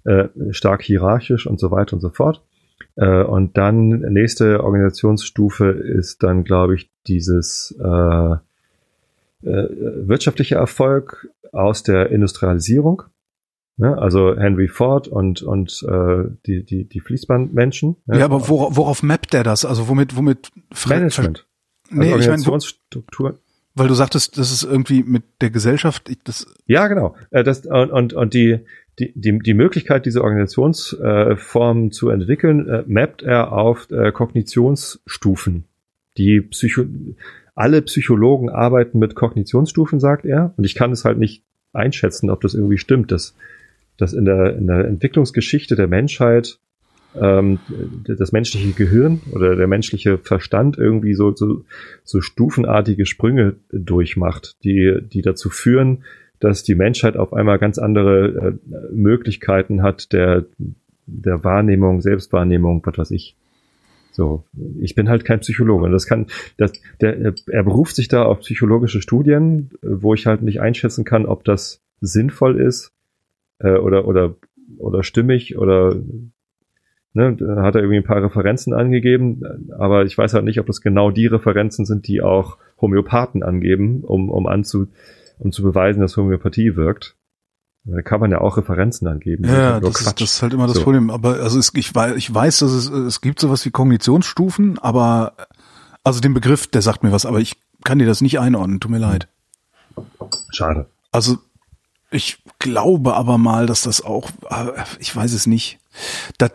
äh, 0.05 0.29
stark 0.51 0.83
hierarchisch 0.83 1.47
und 1.47 1.61
so 1.61 1.71
weiter 1.71 1.95
und 1.95 2.01
so 2.01 2.09
fort. 2.09 2.43
Äh, 2.97 3.23
und 3.23 3.59
dann 3.59 3.89
nächste 3.89 4.63
Organisationsstufe 4.63 5.71
ist 5.71 6.23
dann, 6.23 6.45
glaube 6.45 6.77
ich, 6.77 6.91
dieses 7.07 7.77
äh, 7.83 8.33
äh, 9.45 9.69
wirtschaftliche 10.09 10.55
Erfolg 10.55 11.29
aus 11.53 11.83
der 11.83 12.11
Industrialisierung. 12.11 13.03
Ne? 13.77 13.99
Also 13.99 14.37
Henry 14.37 14.69
Ford 14.69 15.09
und 15.09 15.43
und 15.43 15.85
äh, 15.89 16.25
die 16.47 16.65
die 16.65 16.89
die 16.89 17.01
Fließbandmenschen. 17.01 17.97
Ne? 18.07 18.19
Ja, 18.19 18.27
aber 18.27 18.49
worauf, 18.49 18.77
worauf 18.77 19.03
mappt 19.03 19.33
der 19.33 19.43
das? 19.43 19.65
Also 19.65 19.89
womit 19.89 20.17
womit 20.17 20.51
Management. 20.87 21.47
Also 21.91 22.01
nee, 22.03 22.13
Organisationsstruktur. 22.13 23.31
Ich 23.31 23.35
mein, 23.35 23.52
weil 23.75 23.89
du 23.89 23.95
sagtest, 23.95 24.39
das 24.39 24.53
ist 24.53 24.65
irgendwie 24.65 25.03
mit 25.03 25.23
der 25.41 25.51
Gesellschaft. 25.51 26.11
Das 26.25 26.47
ja, 26.67 26.89
genau. 26.89 27.17
Äh, 27.31 27.45
das, 27.45 27.67
und, 27.67 27.91
und, 27.91 28.13
und 28.13 28.35
die, 28.35 28.61
die, 28.99 29.13
die, 29.15 29.39
die 29.39 29.55
Möglichkeit, 29.55 30.07
diese 30.07 30.23
Organisationsform 30.23 31.87
äh, 31.87 31.91
zu 31.91 32.11
entwickeln, 32.11 32.69
äh, 32.69 32.85
mappt 32.87 33.23
er 33.23 33.53
auf 33.53 33.89
Kognitionsstufen. 33.89 35.65
Die 36.19 36.41
Psycho 36.43 36.85
alle 37.55 37.83
Psychologen 37.83 38.49
arbeiten 38.49 38.99
mit 38.99 39.15
Kognitionsstufen, 39.15 40.01
sagt 40.01 40.25
er. 40.25 40.55
Und 40.57 40.65
ich 40.65 40.75
kann 40.75 40.91
es 40.93 41.05
halt 41.05 41.19
nicht 41.19 41.45
einschätzen, 41.73 42.31
ob 42.31 42.41
das 42.41 42.55
irgendwie 42.55 42.79
stimmt, 42.79 43.13
dass, 43.13 43.35
dass 43.99 44.15
in, 44.15 44.25
der, 44.25 44.57
in 44.57 44.67
der 44.67 44.87
Entwicklungsgeschichte 44.87 45.77
der 45.77 45.87
Menschheit 45.87 46.59
ähm, 47.21 47.59
das 48.05 48.33
menschliche 48.33 48.73
Gehirn 48.73 49.21
oder 49.33 49.57
der 49.57 49.67
menschliche 49.67 50.19
Verstand 50.19 50.79
irgendwie 50.79 51.15
so, 51.15 51.35
so, 51.35 51.65
so 52.05 52.21
stufenartige 52.21 53.07
Sprünge 53.07 53.57
durchmacht, 53.71 54.57
die, 54.65 54.99
die 55.03 55.23
dazu 55.23 55.51
führen, 55.51 56.05
dass 56.41 56.65
die 56.65 56.75
Menschheit 56.75 57.17
auf 57.17 57.33
einmal 57.33 57.59
ganz 57.59 57.79
andere 57.79 58.59
äh, 58.69 58.93
Möglichkeiten 58.93 59.83
hat 59.83 60.13
der, 60.13 60.47
der 61.07 61.45
Wahrnehmung, 61.45 62.01
Selbstwahrnehmung, 62.01 62.83
was 62.85 62.99
weiß 62.99 63.11
ich. 63.13 63.37
So, 64.11 64.45
ich 64.81 64.95
bin 64.95 65.09
halt 65.09 65.25
kein 65.25 65.41
Psychologe. 65.41 65.89
Das 65.89 66.07
kann, 66.07 66.27
das, 66.59 66.73
der, 67.01 67.35
er 67.47 67.63
beruft 67.63 67.97
sich 67.97 68.09
da 68.09 68.25
auf 68.25 68.41
psychologische 68.41 69.01
Studien, 69.01 69.71
wo 69.81 70.13
ich 70.15 70.27
halt 70.27 70.43
nicht 70.43 70.61
einschätzen 70.61 71.05
kann, 71.05 71.25
ob 71.25 71.45
das 71.45 71.81
sinnvoll 72.01 72.61
ist 72.61 72.93
äh, 73.59 73.77
oder 73.77 74.07
oder 74.07 74.35
oder 74.79 75.03
stimmig 75.03 75.57
oder 75.57 75.97
Ne, 77.15 77.37
da 77.37 77.63
hat 77.63 77.75
er 77.75 77.83
irgendwie 77.83 77.99
ein 77.99 78.05
paar 78.05 78.23
Referenzen 78.23 78.73
angegeben, 78.73 79.43
aber 79.79 80.05
ich 80.07 80.17
weiß 80.17 80.33
halt 80.33 80.45
nicht, 80.45 80.59
ob 80.61 80.67
das 80.67 80.81
genau 80.81 81.11
die 81.11 81.27
Referenzen 81.27 81.85
sind, 81.85 82.09
die 82.09 82.23
auch 82.23 82.57
Homöopathen 82.81 83.43
angeben, 83.43 84.03
um, 84.03 84.31
um, 84.31 84.47
anzu, 84.47 84.87
um 85.39 85.53
zu 85.53 85.63
beweisen, 85.63 86.01
dass 86.01 86.17
Homöopathie 86.17 86.75
wirkt. 86.75 87.17
Da 87.85 88.01
kann 88.01 88.21
man 88.21 88.31
ja 88.31 88.41
auch 88.41 88.57
Referenzen 88.57 89.09
angeben. 89.09 89.45
Ja, 89.45 89.81
das 89.81 90.01
ist, 90.01 90.21
das 90.21 90.35
ist, 90.35 90.43
halt 90.43 90.55
immer 90.55 90.69
das 90.69 90.77
so. 90.77 90.85
Problem. 90.85 91.11
Aber 91.11 91.41
also 91.41 91.59
es, 91.59 91.73
ich, 91.75 91.95
weiß, 91.95 92.17
ich 92.17 92.33
weiß, 92.33 92.61
dass 92.61 92.71
es, 92.71 92.89
es 92.89 93.21
gibt 93.21 93.41
sowas 93.41 93.67
wie 93.67 93.71
Kognitionsstufen, 93.71 94.79
aber 94.79 95.35
also 96.05 96.21
den 96.21 96.33
Begriff, 96.33 96.69
der 96.69 96.81
sagt 96.81 97.03
mir 97.03 97.13
was, 97.13 97.27
aber 97.27 97.41
ich 97.41 97.57
kann 97.85 97.99
dir 97.99 98.07
das 98.07 98.21
nicht 98.21 98.39
einordnen. 98.39 98.81
Tut 98.81 98.91
mir 98.91 98.99
leid. 98.99 99.29
Schade. 100.51 100.87
Also 101.11 101.39
ich 102.11 102.43
glaube 102.59 103.15
aber 103.15 103.37
mal, 103.37 103.67
dass 103.67 103.83
das 103.83 104.03
auch, 104.03 104.31
ich 105.01 105.15
weiß 105.15 105.33
es 105.33 105.47
nicht. 105.47 105.79
Das, 106.39 106.53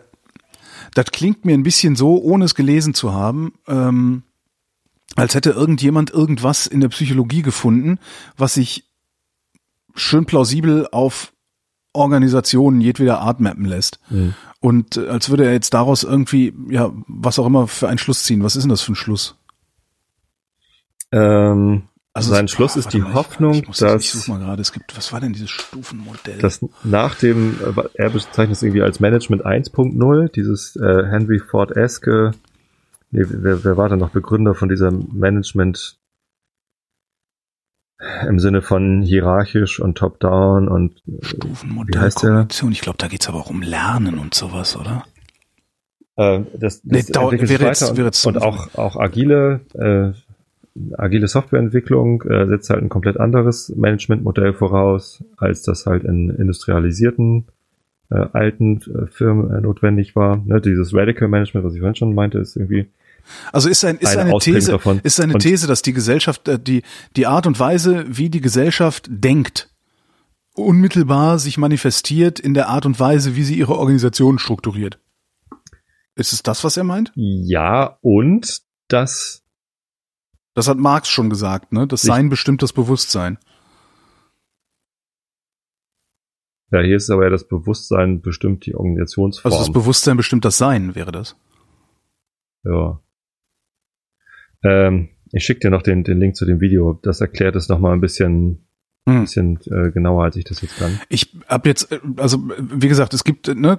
das 0.94 1.06
klingt 1.06 1.44
mir 1.44 1.54
ein 1.54 1.62
bisschen 1.62 1.96
so, 1.96 2.20
ohne 2.20 2.44
es 2.44 2.54
gelesen 2.54 2.94
zu 2.94 3.12
haben, 3.12 3.52
ähm, 3.66 4.22
als 5.16 5.34
hätte 5.34 5.50
irgendjemand 5.50 6.10
irgendwas 6.10 6.66
in 6.66 6.80
der 6.80 6.88
Psychologie 6.88 7.42
gefunden, 7.42 7.98
was 8.36 8.54
sich 8.54 8.84
schön 9.94 10.26
plausibel 10.26 10.86
auf 10.92 11.32
Organisationen 11.92 12.80
jedweder 12.80 13.20
Art 13.20 13.40
mappen 13.40 13.64
lässt. 13.64 13.98
Mhm. 14.10 14.34
Und 14.60 14.96
äh, 14.96 15.08
als 15.08 15.30
würde 15.30 15.46
er 15.46 15.52
jetzt 15.52 15.74
daraus 15.74 16.02
irgendwie, 16.02 16.52
ja, 16.68 16.92
was 17.06 17.38
auch 17.38 17.46
immer 17.46 17.66
für 17.66 17.88
einen 17.88 17.98
Schluss 17.98 18.24
ziehen. 18.24 18.42
Was 18.42 18.56
ist 18.56 18.62
denn 18.62 18.70
das 18.70 18.82
für 18.82 18.92
ein 18.92 18.96
Schluss? 18.96 19.36
Ähm, 21.10 21.84
Also 22.18 22.30
sein 22.34 22.48
Schluss 22.48 22.76
ist 22.76 22.84
warte 22.86 22.96
die 22.98 23.02
mal, 23.02 23.08
ich- 23.10 23.14
Hoffnung, 23.16 23.54
ich 23.54 23.66
muss 23.66 23.78
das, 23.78 23.92
dass, 23.92 24.02
ich 24.04 24.10
such 24.12 24.28
mal 24.28 24.38
gerade, 24.38 24.60
es 24.62 24.72
gibt, 24.72 24.96
was 24.96 25.12
war 25.12 25.20
denn 25.20 25.32
dieses 25.32 25.50
Stufenmodell? 25.50 26.38
dass 26.38 26.60
nach 26.84 27.14
dem, 27.16 27.56
äh, 27.76 27.82
er 27.94 28.10
bezeichnet 28.10 28.56
es 28.56 28.62
irgendwie 28.62 28.82
als 28.82 29.00
Management 29.00 29.44
1.0, 29.46 30.28
dieses 30.32 30.76
äh, 30.76 31.06
Henry 31.06 31.38
Ford 31.38 31.76
Eske, 31.76 32.32
nee, 33.10 33.24
wer, 33.28 33.64
wer 33.64 33.76
war 33.76 33.88
da 33.88 33.96
noch 33.96 34.10
Begründer 34.10 34.54
von 34.54 34.68
dieser 34.68 34.90
Management 34.90 35.96
im 38.28 38.38
Sinne 38.38 38.62
von 38.62 39.02
hierarchisch 39.02 39.80
und 39.80 39.98
top-down 39.98 40.68
und 40.68 41.02
Stufenmodell, 41.20 41.94
wie 41.94 41.98
heißt 42.04 42.22
der? 42.22 42.46
Ich 42.70 42.80
glaube, 42.80 42.98
da 42.98 43.08
geht's 43.08 43.28
aber 43.28 43.38
auch 43.38 43.50
um 43.50 43.60
Lernen 43.60 44.18
und 44.18 44.34
sowas, 44.34 44.76
oder? 44.76 45.04
Äh, 46.14 46.42
das, 46.54 46.82
Nee, 46.84 46.98
das 47.02 47.08
entwickelt 47.08 47.48
sich 47.48 47.58
wäre 47.58 47.68
jetzt- 47.68 47.96
wäre 47.96 48.06
jetzt- 48.06 48.24
und, 48.26 48.36
und 48.36 48.42
auch, 48.42 48.72
auch 48.76 48.96
agile, 48.96 49.60
äh, 49.74 50.12
agile 50.96 51.28
Softwareentwicklung 51.28 52.22
äh, 52.22 52.46
setzt 52.46 52.70
halt 52.70 52.82
ein 52.82 52.88
komplett 52.88 53.18
anderes 53.18 53.72
Managementmodell 53.76 54.52
voraus, 54.54 55.22
als 55.36 55.62
das 55.62 55.86
halt 55.86 56.04
in 56.04 56.30
industrialisierten 56.30 57.46
äh, 58.10 58.16
alten 58.32 58.80
äh, 58.82 59.06
Firmen 59.08 59.50
äh, 59.50 59.60
notwendig 59.60 60.16
war. 60.16 60.36
Ne, 60.44 60.60
dieses 60.60 60.94
Radical 60.94 61.28
Management, 61.28 61.66
was 61.66 61.74
ich 61.74 61.80
vorhin 61.80 61.94
schon 61.96 62.14
meinte, 62.14 62.38
ist 62.38 62.56
irgendwie 62.56 62.86
Also 63.52 63.68
ist, 63.68 63.84
ein, 63.84 63.98
ist 63.98 64.16
Eine 64.16 64.30
eine 64.30 64.38
These, 64.38 64.72
davon. 64.72 65.00
ist 65.02 65.20
eine 65.20 65.34
Und- 65.34 65.40
These, 65.40 65.66
dass 65.66 65.82
die 65.82 65.92
Gesellschaft, 65.92 66.48
äh, 66.48 66.58
die, 66.58 66.82
die 67.16 67.26
Art 67.26 67.46
und 67.46 67.58
Weise, 67.60 68.04
wie 68.08 68.30
die 68.30 68.40
Gesellschaft 68.40 69.06
denkt, 69.10 69.70
unmittelbar 70.54 71.38
sich 71.38 71.58
manifestiert 71.58 72.40
in 72.40 72.54
der 72.54 72.68
Art 72.68 72.86
und 72.86 72.98
Weise, 72.98 73.36
wie 73.36 73.42
sie 73.44 73.54
ihre 73.58 73.76
Organisation 73.78 74.38
strukturiert. 74.38 74.98
Ist 76.16 76.32
es 76.32 76.42
das, 76.42 76.64
was 76.64 76.76
er 76.76 76.84
meint? 76.84 77.12
ja 77.14 77.98
und 78.00 78.62
das 78.88 79.44
Das 80.58 80.66
hat 80.66 80.76
Marx 80.76 81.08
schon 81.08 81.30
gesagt, 81.30 81.72
ne? 81.72 81.86
Das 81.86 82.02
Sein 82.02 82.30
bestimmt 82.30 82.64
das 82.64 82.72
Bewusstsein. 82.72 83.38
ja 86.72 86.80
hier 86.80 86.96
ist 86.96 87.10
aber 87.10 87.22
ja 87.22 87.30
das 87.30 87.46
Bewusstsein 87.46 88.22
bestimmt 88.22 88.66
die 88.66 88.74
Organisationsform. 88.74 89.52
Also 89.52 89.64
das 89.64 89.72
Bewusstsein 89.72 90.16
bestimmt 90.16 90.44
das 90.44 90.58
Sein, 90.58 90.96
wäre 90.96 91.12
das. 91.12 91.36
Ja. 92.64 93.00
Ähm, 94.64 95.10
ich 95.30 95.44
schicke 95.44 95.60
dir 95.60 95.70
noch 95.70 95.82
den, 95.82 96.02
den 96.02 96.18
Link 96.18 96.34
zu 96.34 96.44
dem 96.44 96.60
Video. 96.60 96.98
Das 97.04 97.20
erklärt 97.20 97.54
es 97.54 97.68
nochmal 97.68 97.92
ein 97.92 98.00
bisschen, 98.00 98.66
Hm. 99.08 99.20
bisschen 99.22 99.58
äh, 99.70 99.90
genauer, 99.90 100.24
als 100.24 100.36
ich 100.36 100.44
das 100.44 100.60
jetzt 100.60 100.76
kann. 100.76 101.00
Ich 101.08 101.34
habe 101.48 101.68
jetzt, 101.68 101.90
äh, 101.92 102.00
also 102.16 102.42
wie 102.58 102.88
gesagt, 102.88 103.14
es 103.14 103.24
gibt 103.24 103.48
äh, 103.48 103.54
ne, 103.54 103.78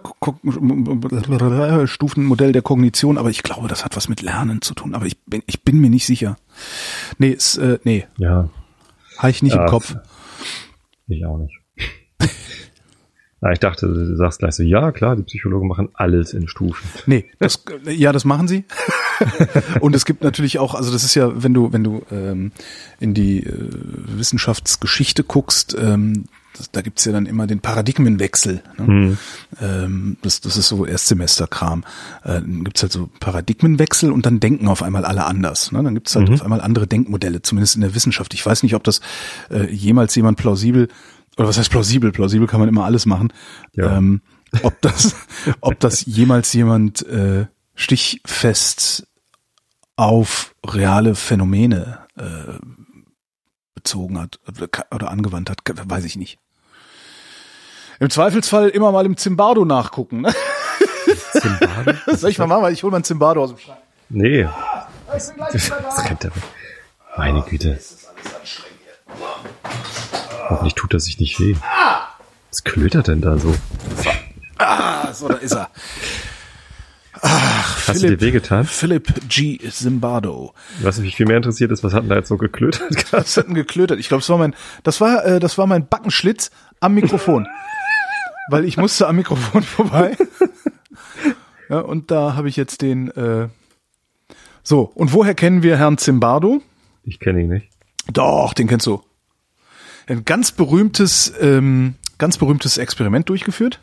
Stufenmodell 1.85 2.51
der 2.51 2.61
Kognition, 2.61 3.17
aber 3.17 3.29
ich 3.29 3.43
glaube, 3.43 3.67
das 3.67 3.85
hat 3.85 3.95
was 3.95 4.09
mit 4.09 4.21
Lernen 4.21 4.61
zu 4.61 4.73
tun. 4.73 4.95
Aber 4.95 5.05
ich 5.05 5.19
bin, 5.25 5.43
ich 5.45 5.63
bin 5.63 5.79
mir 5.79 5.89
nicht 5.89 6.05
sicher. 6.05 6.37
Nee, 7.17 7.29
ist, 7.29 7.57
äh, 7.57 7.79
nee, 7.83 8.07
Ja, 8.17 8.49
habe 9.17 9.29
ich 9.31 9.43
nicht 9.43 9.55
Ja, 9.55 9.63
im 9.65 9.69
Kopf. 9.69 9.95
ich 11.07 11.25
auch 11.25 11.37
nicht. 11.37 11.55
Na, 13.41 13.51
ich 13.51 13.59
dachte, 13.59 13.87
du 13.87 14.15
sagst 14.17 14.39
gleich 14.39 14.55
so, 14.55 14.63
ja 14.63 14.91
klar, 14.91 15.15
die 15.15 15.23
Psychologen 15.23 15.67
machen 15.67 15.89
alles 15.93 16.33
in 16.33 16.47
Stufen. 16.47 16.87
Nee, 17.05 17.25
das, 17.39 17.63
äh, 17.85 17.91
ja, 17.91 18.11
das 18.11 18.25
machen 18.25 18.47
sie. 18.47 18.65
Und 19.81 19.95
es 19.95 20.05
gibt 20.05 20.23
natürlich 20.23 20.59
auch, 20.59 20.75
also 20.75 20.91
das 20.91 21.03
ist 21.03 21.15
ja, 21.15 21.43
wenn 21.43 21.53
du, 21.53 21.71
wenn 21.73 21.83
du 21.83 22.03
ähm, 22.11 22.51
in 22.99 23.13
die 23.13 23.43
äh, 23.43 23.69
Wissenschaftsgeschichte 24.17 25.23
guckst, 25.23 25.75
ähm, 25.79 26.25
das, 26.57 26.71
da 26.71 26.81
gibt's 26.81 27.05
ja 27.05 27.11
dann 27.11 27.25
immer 27.25 27.47
den 27.47 27.59
Paradigmenwechsel. 27.59 28.63
Ne? 28.77 28.87
Hm. 28.87 29.17
Ähm, 29.61 30.17
das, 30.21 30.41
das 30.41 30.57
ist 30.57 30.67
so 30.67 30.85
Erstsemesterkram. 30.85 31.83
Äh, 32.23 32.41
dann 32.41 32.63
gibt's 32.63 32.81
halt 32.81 32.91
so 32.91 33.09
Paradigmenwechsel 33.19 34.11
und 34.11 34.25
dann 34.25 34.39
denken 34.39 34.67
auf 34.67 34.83
einmal 34.83 35.05
alle 35.05 35.25
anders. 35.25 35.71
Ne? 35.71 35.83
Dann 35.83 35.93
gibt's 35.93 36.15
halt 36.15 36.27
Mhm. 36.27 36.35
auf 36.35 36.43
einmal 36.43 36.61
andere 36.61 36.87
Denkmodelle, 36.87 37.41
zumindest 37.41 37.75
in 37.75 37.81
der 37.81 37.95
Wissenschaft. 37.95 38.33
Ich 38.33 38.45
weiß 38.45 38.63
nicht, 38.63 38.75
ob 38.75 38.83
das 38.83 38.99
äh, 39.51 39.71
jemals 39.71 40.15
jemand 40.15 40.37
plausibel, 40.37 40.87
oder 41.37 41.47
was 41.47 41.57
heißt 41.57 41.71
plausibel? 41.71 42.11
Plausibel 42.11 42.47
kann 42.47 42.59
man 42.59 42.67
immer 42.67 42.83
alles 42.83 43.05
machen. 43.05 43.31
Ja. 43.73 43.97
Ähm, 43.97 44.21
ob 44.63 44.81
das, 44.81 45.15
ob 45.61 45.79
das 45.79 46.05
jemals 46.05 46.51
jemand 46.51 47.05
äh, 47.07 47.45
stichfest 47.75 49.07
auf 49.99 50.55
reale 50.65 51.13
Phänomene 51.13 51.99
äh, 52.17 52.57
bezogen 53.75 54.17
hat 54.17 54.39
oder, 54.91 55.11
angewandt 55.11 55.49
hat, 55.49 55.59
weiß 55.65 56.05
ich 56.05 56.15
nicht. 56.15 56.39
Im 57.99 58.09
Zweifelsfall 58.09 58.69
immer 58.69 58.93
mal 58.93 59.05
im 59.05 59.17
Zimbardo 59.17 59.65
nachgucken. 59.65 60.21
Ne? 60.21 60.33
Zimbabwe? 61.33 61.97
Soll 62.15 62.29
ich 62.29 62.39
mal 62.39 62.47
machen? 62.47 62.63
Weil 62.63 62.71
ich 62.71 62.83
hol 62.83 62.91
mal 62.91 62.97
ein 62.97 63.03
Zimbardo 63.03 63.43
aus 63.43 63.49
dem 63.49 63.59
Schrank. 63.59 63.79
Nee. 64.07 64.47
Das 65.11 65.33
rennt 66.09 66.25
aber. 66.25 66.35
Meine 67.17 67.41
Güte. 67.41 67.77
Hoffentlich 70.49 70.75
tut 70.75 70.93
er 70.93 71.01
sich 71.01 71.19
nicht 71.19 71.37
weh. 71.41 71.57
Was 72.49 72.63
klötert 72.63 73.09
denn 73.09 73.19
da 73.19 73.37
so? 73.37 73.53
Ah, 74.57 75.11
so, 75.11 75.27
da 75.27 75.35
ist 75.35 75.51
er. 75.51 75.69
Hast 77.21 77.87
du 77.87 77.93
Philipp. 77.93 78.19
dir 78.19 78.25
wehgetan? 78.25 78.65
Philip 78.65 79.13
G. 79.27 79.59
Zimbardo. 79.69 80.53
Was 80.81 80.99
mich 80.99 81.15
viel 81.15 81.25
mehr 81.25 81.37
interessiert 81.37 81.71
ist, 81.71 81.83
was 81.83 81.93
hat 81.93 82.03
denn 82.03 82.09
da 82.09 82.15
jetzt 82.15 82.29
so 82.29 82.37
geklötert? 82.37 83.11
Das 83.11 83.37
hat 83.37 83.47
ein 83.47 83.53
geklötert. 83.53 83.99
Ich 83.99 84.07
glaube, 84.07 84.21
das 84.21 84.29
war 84.29 84.37
mein, 84.37 84.55
das 84.83 85.01
war, 85.01 85.25
äh, 85.25 85.39
das 85.39 85.57
war 85.57 85.67
mein 85.67 85.87
Backenschlitz 85.87 86.51
am 86.79 86.93
Mikrofon. 86.93 87.47
Weil 88.49 88.65
ich 88.65 88.77
musste 88.77 89.07
am 89.07 89.17
Mikrofon 89.17 89.61
vorbei. 89.63 90.17
Ja, 91.69 91.79
und 91.81 92.09
da 92.09 92.35
habe 92.35 92.49
ich 92.49 92.55
jetzt 92.55 92.81
den, 92.81 93.11
äh, 93.11 93.47
so. 94.63 94.91
Und 94.95 95.13
woher 95.13 95.35
kennen 95.35 95.61
wir 95.61 95.77
Herrn 95.77 95.97
Zimbardo? 95.97 96.61
Ich 97.03 97.19
kenne 97.19 97.41
ihn 97.41 97.49
nicht. 97.49 97.69
Doch, 98.11 98.53
den 98.53 98.67
kennst 98.67 98.87
du. 98.87 99.03
Ein 100.07 100.25
ganz 100.25 100.51
berühmtes, 100.51 101.31
ähm, 101.39 101.95
ganz 102.17 102.39
berühmtes 102.39 102.79
Experiment 102.79 103.29
durchgeführt. 103.29 103.79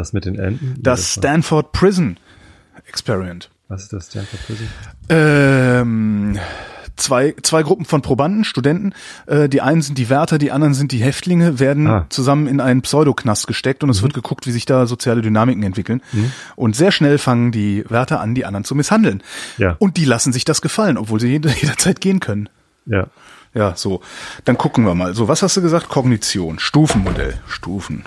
Das 0.00 0.12
mit 0.12 0.24
den 0.24 0.38
Enten? 0.38 0.74
Das 0.80 1.14
Stanford 1.14 1.72
Prison 1.72 2.16
Experiment. 2.86 3.50
Was 3.68 3.82
ist 3.84 3.92
das 3.92 4.06
Stanford 4.08 4.40
Prison? 4.46 4.66
Ähm, 5.08 6.38
zwei, 6.96 7.34
zwei 7.42 7.62
Gruppen 7.62 7.84
von 7.84 8.02
Probanden, 8.02 8.44
Studenten. 8.44 8.92
Äh, 9.26 9.48
die 9.48 9.60
einen 9.60 9.82
sind 9.82 9.96
die 9.98 10.08
Wärter, 10.08 10.38
die 10.38 10.50
anderen 10.50 10.74
sind 10.74 10.92
die 10.92 10.98
Häftlinge, 11.02 11.58
werden 11.60 11.86
Ah. 11.86 12.06
zusammen 12.08 12.46
in 12.46 12.60
einen 12.60 12.82
Pseudoknast 12.82 13.46
gesteckt 13.46 13.84
und 13.84 13.90
es 13.90 14.02
wird 14.02 14.14
geguckt, 14.14 14.46
wie 14.46 14.50
sich 14.50 14.64
da 14.66 14.86
soziale 14.86 15.20
Dynamiken 15.22 15.62
entwickeln. 15.62 16.02
Und 16.56 16.74
sehr 16.76 16.90
schnell 16.92 17.18
fangen 17.18 17.52
die 17.52 17.84
Wärter 17.88 18.20
an, 18.20 18.34
die 18.34 18.44
anderen 18.44 18.64
zu 18.64 18.74
misshandeln. 18.74 19.22
Ja. 19.58 19.76
Und 19.78 19.96
die 19.96 20.04
lassen 20.04 20.32
sich 20.32 20.44
das 20.44 20.62
gefallen, 20.62 20.96
obwohl 20.98 21.20
sie 21.20 21.28
jede- 21.28 21.48
jederzeit 21.60 22.00
gehen 22.00 22.20
können. 22.20 22.48
Ja. 22.86 23.06
Ja, 23.52 23.74
so. 23.76 24.00
Dann 24.44 24.56
gucken 24.56 24.84
wir 24.84 24.94
mal. 24.94 25.14
So, 25.14 25.26
was 25.28 25.42
hast 25.42 25.56
du 25.56 25.62
gesagt? 25.62 25.88
Kognition, 25.88 26.58
Stufenmodell, 26.60 27.34
Stufen, 27.48 28.04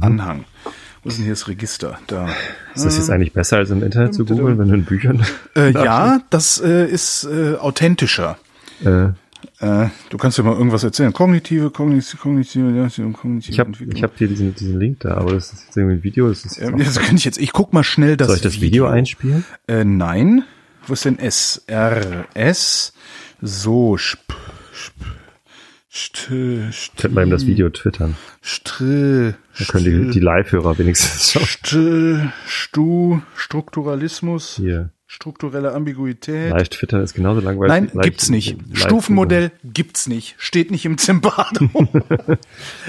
Anhang. 0.00 0.44
Wo 1.02 1.08
ist 1.08 1.16
denn 1.18 1.24
hier 1.24 1.32
das 1.32 1.48
Register? 1.48 1.98
Da. 2.06 2.28
Ist 2.74 2.84
das 2.84 2.96
jetzt 2.96 3.10
eigentlich 3.10 3.32
besser 3.32 3.56
als 3.56 3.70
im 3.70 3.82
Internet 3.82 4.14
zu 4.14 4.24
googeln, 4.24 4.58
wenn 4.58 4.68
du 4.68 4.74
in 4.74 4.84
Büchern? 4.84 5.24
Äh, 5.56 5.70
ja, 5.72 6.20
das 6.30 6.60
äh, 6.60 6.86
ist 6.86 7.24
äh, 7.24 7.56
authentischer. 7.56 8.38
äh, 8.84 9.08
Äh, 9.58 9.88
du 10.10 10.18
kannst 10.18 10.38
dir 10.38 10.44
mal 10.44 10.54
irgendwas 10.56 10.84
erzählen. 10.84 11.12
Kognitive, 11.12 11.70
kognitive, 11.70 12.16
kognitive, 12.16 12.70
ja, 12.70 12.88
kognitive 13.12 13.52
ich 13.52 13.58
habe 13.58 13.72
hab 14.02 14.16
hier 14.16 14.28
diesen, 14.28 14.54
diesen 14.54 14.78
Link 14.78 15.00
da, 15.00 15.16
aber 15.16 15.32
das 15.32 15.52
ist 15.52 15.64
jetzt 15.64 15.76
irgendwie 15.76 15.96
ein 15.96 16.04
Video. 16.04 16.28
Das 16.28 16.44
ist 16.44 16.56
jetzt 16.58 16.68
Ähm, 16.68 16.78
das 16.78 17.00
kann 17.00 17.16
ich 17.16 17.24
jetzt. 17.24 17.38
Ich 17.38 17.52
guck 17.52 17.72
mal 17.72 17.82
schnell 17.82 18.16
das. 18.16 18.28
soll 18.28 18.36
ich 18.36 18.42
das 18.42 18.60
Video 18.60 18.86
einspielen? 18.86 19.44
Äh, 19.66 19.84
nein. 19.84 20.44
Wo 20.86 20.92
ist 20.92 21.04
denn 21.04 21.18
S? 21.18 21.62
R 21.66 22.26
S. 22.34 22.92
So. 23.40 23.96
Sp, 23.98 24.30
sp, 25.92 26.72
st, 26.72 26.72
st, 26.72 26.96
Könnte 26.96 27.14
man 27.14 27.28
ihm 27.28 27.30
das 27.30 27.46
Video 27.46 27.68
twittern. 27.68 28.16
Str, 28.40 29.34
Dann 29.58 29.66
können 29.68 29.84
die, 29.84 30.10
die 30.10 30.20
Live-Hörer 30.20 30.78
wenigstens 30.78 31.32
schauen. 31.32 31.44
St, 31.44 32.32
Stu, 32.46 33.20
Strukturalismus, 33.36 34.56
Hier. 34.56 34.90
strukturelle 35.06 35.74
Ambiguität. 35.74 36.50
Live 36.50 36.70
twittern 36.70 37.02
ist 37.02 37.12
genauso 37.12 37.40
langweilig. 37.40 37.68
Nein, 37.68 37.90
live- 37.92 38.04
gibt's 38.04 38.30
nicht. 38.30 38.56
Stufenmodell 38.72 39.52
gibt's 39.64 40.06
nicht. 40.08 40.34
Steht 40.38 40.70
nicht 40.70 40.86
im 40.86 40.96
Zimbardo. 40.96 41.68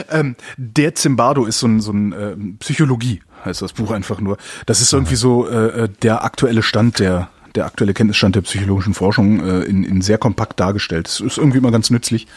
ähm, 0.10 0.38
der 0.56 0.96
Zimbardo 0.96 1.44
ist 1.46 1.60
so 1.60 1.68
ein, 1.68 1.82
so 1.82 1.92
ein 1.92 2.14
äh, 2.14 2.36
Psychologie, 2.60 3.22
heißt 3.44 3.62
das 3.62 3.74
Buch 3.74 3.92
einfach 3.92 4.22
nur. 4.22 4.38
Das 4.66 4.80
ist 4.80 4.94
irgendwie 4.94 5.16
so 5.16 5.46
äh, 5.50 5.84
äh, 5.84 5.90
der 6.02 6.24
aktuelle 6.24 6.64
Stand 6.64 7.00
der 7.00 7.30
der 7.56 7.66
aktuelle 7.66 7.94
Kenntnisstand 7.94 8.36
der 8.36 8.42
psychologischen 8.42 8.94
Forschung 8.94 9.40
äh, 9.40 9.64
in, 9.64 9.84
in 9.84 10.02
sehr 10.02 10.18
kompakt 10.18 10.60
dargestellt. 10.60 11.08
Das 11.08 11.20
ist 11.20 11.38
irgendwie 11.38 11.60
immer 11.60 11.72
ganz 11.72 11.90
nützlich, 11.90 12.28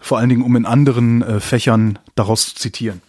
vor 0.00 0.18
allen 0.18 0.28
Dingen 0.28 0.42
um 0.42 0.56
in 0.56 0.66
anderen 0.66 1.22
äh, 1.22 1.40
Fächern 1.40 1.98
daraus 2.14 2.46
zu 2.46 2.54
zitieren. 2.56 3.02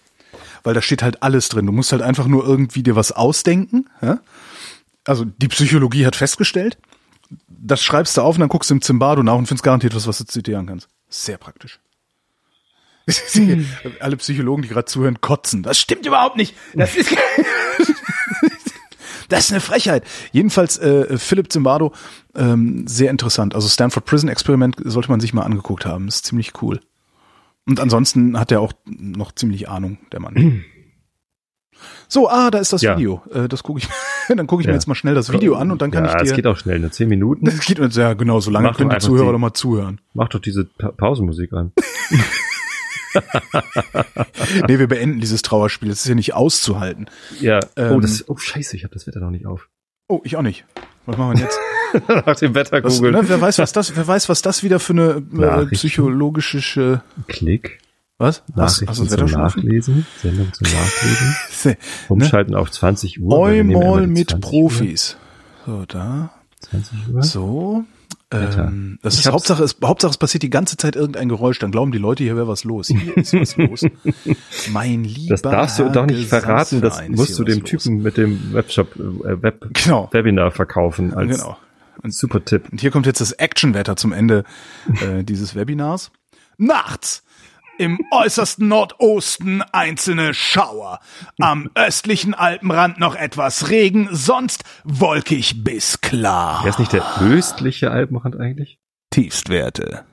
Weil 0.64 0.74
da 0.74 0.82
steht 0.82 1.04
halt 1.04 1.24
alles 1.24 1.50
drin. 1.50 1.66
Du 1.66 1.72
musst 1.72 1.92
halt 1.92 2.02
einfach 2.02 2.28
nur 2.28 2.46
irgendwie 2.46 2.84
dir 2.84 2.96
was 2.96 3.12
ausdenken. 3.12 3.90
Ja? 4.02 4.20
Also 5.06 5.26
die 5.26 5.48
Psychologie 5.48 6.06
hat 6.06 6.16
festgestellt, 6.16 6.78
das 7.48 7.82
schreibst 7.82 8.18
du 8.18 8.22
auf 8.22 8.36
und 8.36 8.42
dann 8.42 8.50
guckst 8.50 8.70
du 8.70 8.76
im 8.76 8.82
Zimbardo 8.82 9.24
nach 9.24 9.36
und 9.36 9.48
findest 9.48 9.64
garantiert 9.64 9.96
was, 9.96 10.08
was 10.08 10.18
du 10.18 10.26
zitieren 10.26 10.66
kannst. 10.66 10.88
Sehr 11.10 11.38
praktisch. 11.38 11.80
Alle 14.02 14.18
Psychologen, 14.18 14.64
die 14.64 14.68
gerade 14.68 14.86
zuhören, 14.86 15.22
kotzen. 15.22 15.64
Das 15.64 15.80
stimmt 15.80 16.06
überhaupt 16.06 16.36
nicht. 16.36 16.56
Das 16.74 16.96
ist, 16.96 17.10
das 19.30 19.46
ist 19.46 19.52
eine 19.52 19.62
Frechheit. 19.62 20.04
Jedenfalls 20.32 20.78
äh, 20.78 21.18
Philipp 21.18 21.52
Zimbardo, 21.52 21.94
ähm, 22.36 22.88
sehr 22.88 23.12
interessant. 23.12 23.56
Also 23.56 23.68
Stanford 23.68 24.06
Prison 24.06 24.30
Experiment 24.30 24.76
sollte 24.84 25.10
man 25.10 25.20
sich 25.20 25.34
mal 25.34 25.44
angeguckt 25.44 25.86
haben. 25.86 26.08
Ist 26.08 26.26
ziemlich 26.26 26.54
cool. 26.62 26.80
Und 27.68 27.80
ansonsten 27.80 28.40
hat 28.40 28.52
er 28.52 28.62
auch 28.62 28.74
noch 28.86 29.34
ziemlich 29.34 29.68
Ahnung, 29.70 29.98
der 30.12 30.20
Mann. 30.22 30.64
So, 32.10 32.28
ah, 32.30 32.50
da 32.50 32.58
ist 32.58 32.74
das 32.74 32.82
Ja. 32.82 32.98
Video. 32.98 33.22
Äh, 33.32 33.48
das 33.50 33.62
gucke 33.64 33.80
ich. 33.82 33.88
dann 34.36 34.48
gucke 34.48 34.62
ich 34.62 34.66
Ja. 34.66 34.72
mir 34.72 34.78
jetzt 34.78 34.88
mal 34.88 34.96
schnell 34.96 35.14
das 35.14 35.32
Video 35.32 35.56
an 35.56 35.70
und 35.72 35.82
dann 35.82 35.92
kann 35.92 36.06
ja, 36.06 36.16
ich 36.16 36.22
es 36.24 36.30
dir. 36.30 36.36
geht 36.38 36.48
auch 36.48 36.58
schnell, 36.58 36.80
nur 36.80 36.90
zehn 36.92 37.08
Minuten. 37.10 37.46
Das 37.46 37.60
geht 37.60 37.78
ja 37.96 38.14
genau, 38.14 38.40
so 38.40 38.50
lange 38.50 38.72
können 38.72 38.90
die 38.90 38.98
Zuhörer 38.98 39.28
die- 39.28 39.32
doch 39.34 39.40
mal 39.40 39.54
zuhören. 39.54 40.00
Mach 40.14 40.30
doch 40.30 40.40
diese 40.40 40.64
Pa- 40.66 40.92
Pausenmusik 40.94 41.52
an. 41.54 41.74
Nee, 44.68 44.80
wir 44.80 44.88
beenden 44.88 45.20
dieses 45.20 45.42
Trauerspiel. 45.42 45.90
Das 45.90 46.00
ist 46.00 46.08
ja 46.08 46.16
nicht 46.16 46.34
auszuhalten. 46.34 47.10
Ja. 47.40 47.60
oh, 47.76 47.82
Ähm, 47.82 48.02
das, 48.02 48.28
oh, 48.30 48.38
scheiße, 48.38 48.76
ich 48.76 48.84
habe 48.84 48.94
das 48.94 49.08
Wetter 49.08 49.20
noch 49.20 49.32
nicht 49.32 49.46
auf. 49.46 49.70
Oh, 50.08 50.22
ich 50.24 50.36
auch 50.38 50.42
nicht. 50.42 50.66
Was 51.06 51.18
machen 51.18 51.38
wir 51.38 51.44
jetzt? 51.44 51.60
Nach 52.26 52.36
dem 52.36 52.54
Wetter 52.56 52.84
Was, 52.84 52.98
googeln. 52.98 53.14
ne, 53.16 53.30
wer 53.30 53.40
weiß, 53.42 53.60
was 53.60 53.72
das, 53.72 53.96
wer 53.96 54.08
weiß, 54.08 54.30
was 54.30 54.42
das 54.42 54.64
wieder 54.64 54.80
für 54.80 54.94
eine 54.94 55.24
äh, 55.38 55.66
psychologische, 55.68 57.02
Klick. 57.28 57.80
was? 58.18 58.44
Nachrichten 58.56 58.86
das 58.86 59.10
zum? 59.10 59.32
Nachlesen. 59.32 60.06
Sendung 60.22 60.52
zum 60.54 60.68
Nachlesen. 60.68 61.36
Ne? 61.64 61.78
Umschalten 62.10 62.56
auf 62.56 62.70
20 62.72 63.20
Uhr. 63.22 63.34
Eumol 63.38 64.06
mit 64.08 64.30
20 64.30 64.42
Profis. 64.42 65.18
So, 65.66 65.86
da. 65.88 66.22
Uhr. 66.22 66.30
20 66.70 66.98
Uhr. 67.14 67.24
So. 67.24 67.84
Ähm, 68.30 69.00
das 69.02 69.14
Ich 69.14 69.22
ist 69.26 69.32
Hauptsache, 69.32 69.64
es, 69.64 69.78
Hauptsache, 69.82 70.12
es 70.12 70.18
passiert 70.18 70.44
die 70.44 70.50
ganze 70.50 70.76
Zeit 70.76 70.96
irgendein 70.98 71.30
Geräusch. 71.30 71.60
Dann 71.60 71.72
glauben 71.72 71.92
die 71.92 71.98
Leute, 71.98 72.24
hier 72.24 72.36
wäre 72.36 72.48
was 72.48 72.66
los. 72.66 72.88
Hier 72.90 73.16
ist 73.16 73.34
was 73.34 73.56
los. 73.58 73.86
Mein 74.72 75.04
lieber 75.06 75.30
Das 75.36 75.42
darfst 75.42 75.80
du 75.80 75.84
Herr 75.86 75.92
doch 75.92 76.06
nicht 76.06 76.28
verraten. 76.28 76.82
Das 76.82 77.02
musst 77.08 77.40
du 77.40 77.44
dem 77.46 77.64
was 77.64 77.72
los. 77.72 77.84
Typen 77.84 78.02
mit 78.02 78.18
dem 78.18 78.54
Webshop, 78.54 78.96
äh, 78.98 79.42
Web, 79.42 79.68
Genau. 79.74 80.10
Webinar 80.12 80.52
verkaufen 80.52 81.14
als 81.14 81.38
Genau. 81.38 81.58
super 82.10 82.44
Tipp. 82.44 82.66
Und 82.72 82.82
hier 82.82 82.92
kommt 82.92 83.06
jetzt 83.06 83.22
das 83.22 83.32
Actionwetter 83.32 83.96
zum 83.96 84.12
Ende 84.12 84.44
äh, 85.02 85.24
dieses 85.24 85.56
Webinars. 85.56 86.12
Nachts 86.58 87.24
im 87.78 88.00
äußersten 88.12 88.68
Nordosten 88.68 89.62
einzelne 89.62 90.34
Schauer. 90.34 91.00
Am 91.40 91.70
östlichen 91.76 92.34
Alpenrand 92.34 93.00
noch 93.00 93.16
etwas 93.16 93.70
Regen, 93.70 94.10
sonst 94.12 94.64
wolkig 94.84 95.64
bis 95.64 96.02
klar. 96.02 96.62
Wer 96.64 96.70
ist 96.70 96.80
nicht 96.80 96.94
der 96.94 97.22
östliche 97.22 97.92
Alpenrand 97.92 98.40
eigentlich? 98.40 98.80
Tiefstwerte. 99.10 100.06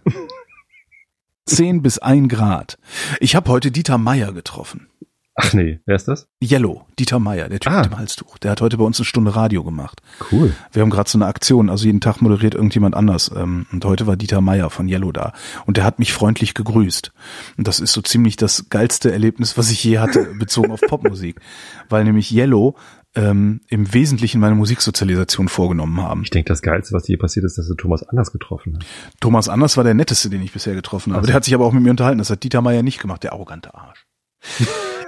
10 1.47 1.83
bis 1.83 1.99
1 1.99 2.29
Grad. 2.29 2.79
Ich 3.21 3.37
habe 3.37 3.51
heute 3.51 3.71
Dieter 3.71 3.99
Meier 3.99 4.33
getroffen. 4.33 4.89
Ach 5.37 5.53
nee, 5.53 5.81
wer 5.85 5.97
ist 5.97 6.07
das? 6.07 6.29
Yellow, 6.43 6.85
Dieter 6.99 7.19
Meier, 7.19 7.49
der 7.49 7.59
Typ 7.59 7.73
Ah. 7.73 7.83
mit 7.83 7.87
dem 7.91 7.99
Halstuch. 7.99 8.39
Der 8.39 8.53
hat 8.53 8.61
heute 8.61 8.77
bei 8.77 8.85
uns 8.85 8.99
eine 9.01 9.05
Stunde 9.05 9.35
Radio 9.35 9.65
gemacht. 9.65 10.01
Cool. 10.31 10.55
Wir 10.73 10.83
haben 10.83 10.91
gerade 10.91 11.11
so 11.11 11.19
eine 11.19 11.27
Aktion, 11.27 11.71
also 11.71 11.87
jeden 11.87 12.01
Tag 12.01 12.21
moderiert 12.23 12.55
irgendjemand 12.55 12.95
anders. 12.95 13.31
Ähm, 13.35 13.67
und 13.73 13.85
heute 13.85 14.07
war 14.07 14.17
Dieter 14.17 14.41
Meier 14.41 14.71
von 14.71 14.89
Yellow 14.89 15.11
da. 15.11 15.33
Und 15.67 15.77
der 15.77 15.85
hat 15.85 15.99
mich 15.99 16.13
freundlich 16.13 16.55
gegrüßt. 16.55 17.13
Und 17.59 17.67
das 17.67 17.81
ist 17.81 17.93
so 17.93 18.01
ziemlich 18.01 18.37
das 18.37 18.69
geilste 18.69 19.11
Erlebnis, 19.11 19.59
was 19.59 19.71
ich 19.73 19.83
je 19.83 19.99
hatte, 19.99 20.25
bezogen 20.39 20.71
auf 20.71 20.81
Popmusik. 20.81 21.41
Weil 21.89 22.05
nämlich 22.05 22.31
Yellow 22.33 22.77
ähm, 23.17 23.61
im 23.69 23.93
Wesentlichen 23.95 24.41
meine 24.41 24.55
Musiksozialisation 24.57 25.49
vorgenommen 25.49 26.01
haben. 26.01 26.23
Ich 26.23 26.31
denke, 26.31 26.49
das 26.49 26.63
Geilste, 26.63 26.95
was 26.95 27.05
dir 27.05 27.19
passiert 27.19 27.45
ist, 27.45 27.59
dass 27.59 27.67
du 27.69 27.75
Thomas 27.75 28.03
Anders 28.09 28.33
getroffen 28.33 28.79
hast. 28.79 28.87
Thomas 29.21 29.49
Anders 29.49 29.77
war 29.77 29.85
der 29.85 29.95
netteste, 29.95 30.31
den 30.31 30.43
ich 30.43 30.53
bisher 30.53 30.75
getroffen 30.75 31.13
habe. 31.13 31.21
Ach 31.21 31.25
so. 31.25 31.27
Der 31.27 31.35
hat 31.37 31.45
sich 31.45 31.55
aber 31.55 31.65
auch 31.65 31.73
mit 31.73 31.83
mir 31.83 31.91
unterhalten. 31.91 32.19
Das 32.19 32.31
hat 32.31 32.43
Dieter 32.43 32.61
Meier 32.61 32.83
nicht 32.83 33.01
gemacht, 33.01 33.23
der 33.23 33.33
arrogante 33.33 33.73
Arsch. 33.75 33.94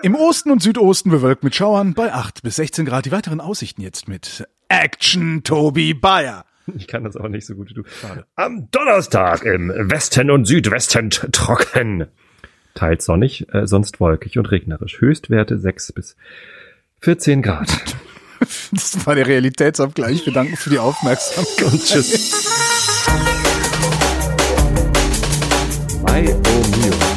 Im 0.02 0.14
Osten 0.14 0.50
und 0.50 0.62
Südosten 0.62 1.10
bewölkt 1.10 1.42
mit 1.42 1.54
Schauern 1.54 1.94
bei 1.94 2.12
8 2.12 2.42
bis 2.42 2.56
16 2.56 2.86
Grad. 2.86 3.06
Die 3.06 3.12
weiteren 3.12 3.40
Aussichten 3.40 3.82
jetzt 3.82 4.08
mit 4.08 4.46
Action 4.68 5.42
Toby 5.42 5.94
Bayer. 5.94 6.44
Ich 6.76 6.86
kann 6.86 7.04
das 7.04 7.16
aber 7.16 7.28
nicht 7.28 7.46
so 7.46 7.54
gut 7.54 7.70
wie 7.70 7.74
du. 7.74 7.82
Am 8.34 8.70
Donnerstag 8.70 9.44
im 9.44 9.68
Westen 9.68 10.30
und 10.30 10.46
Südwesten 10.46 11.10
trocken. 11.10 12.06
Teils 12.74 13.04
sonnig, 13.04 13.46
äh, 13.54 13.66
sonst 13.66 14.00
wolkig 14.00 14.38
und 14.38 14.46
regnerisch. 14.46 15.00
Höchstwerte 15.00 15.58
6 15.58 15.92
bis 15.92 16.16
14 17.00 17.42
Grad. 17.42 17.68
Das 18.70 19.06
war 19.06 19.14
der 19.14 19.26
Realitätsabgleich. 19.26 20.26
Wir 20.26 20.32
danken 20.34 20.58
für 20.58 20.68
die 20.68 20.78
Aufmerksamkeit. 20.78 21.72
Und 21.72 21.82
tschüss. 21.82 22.46
Bye, 26.04 26.36
oh 26.36 26.76
mio. 26.76 27.15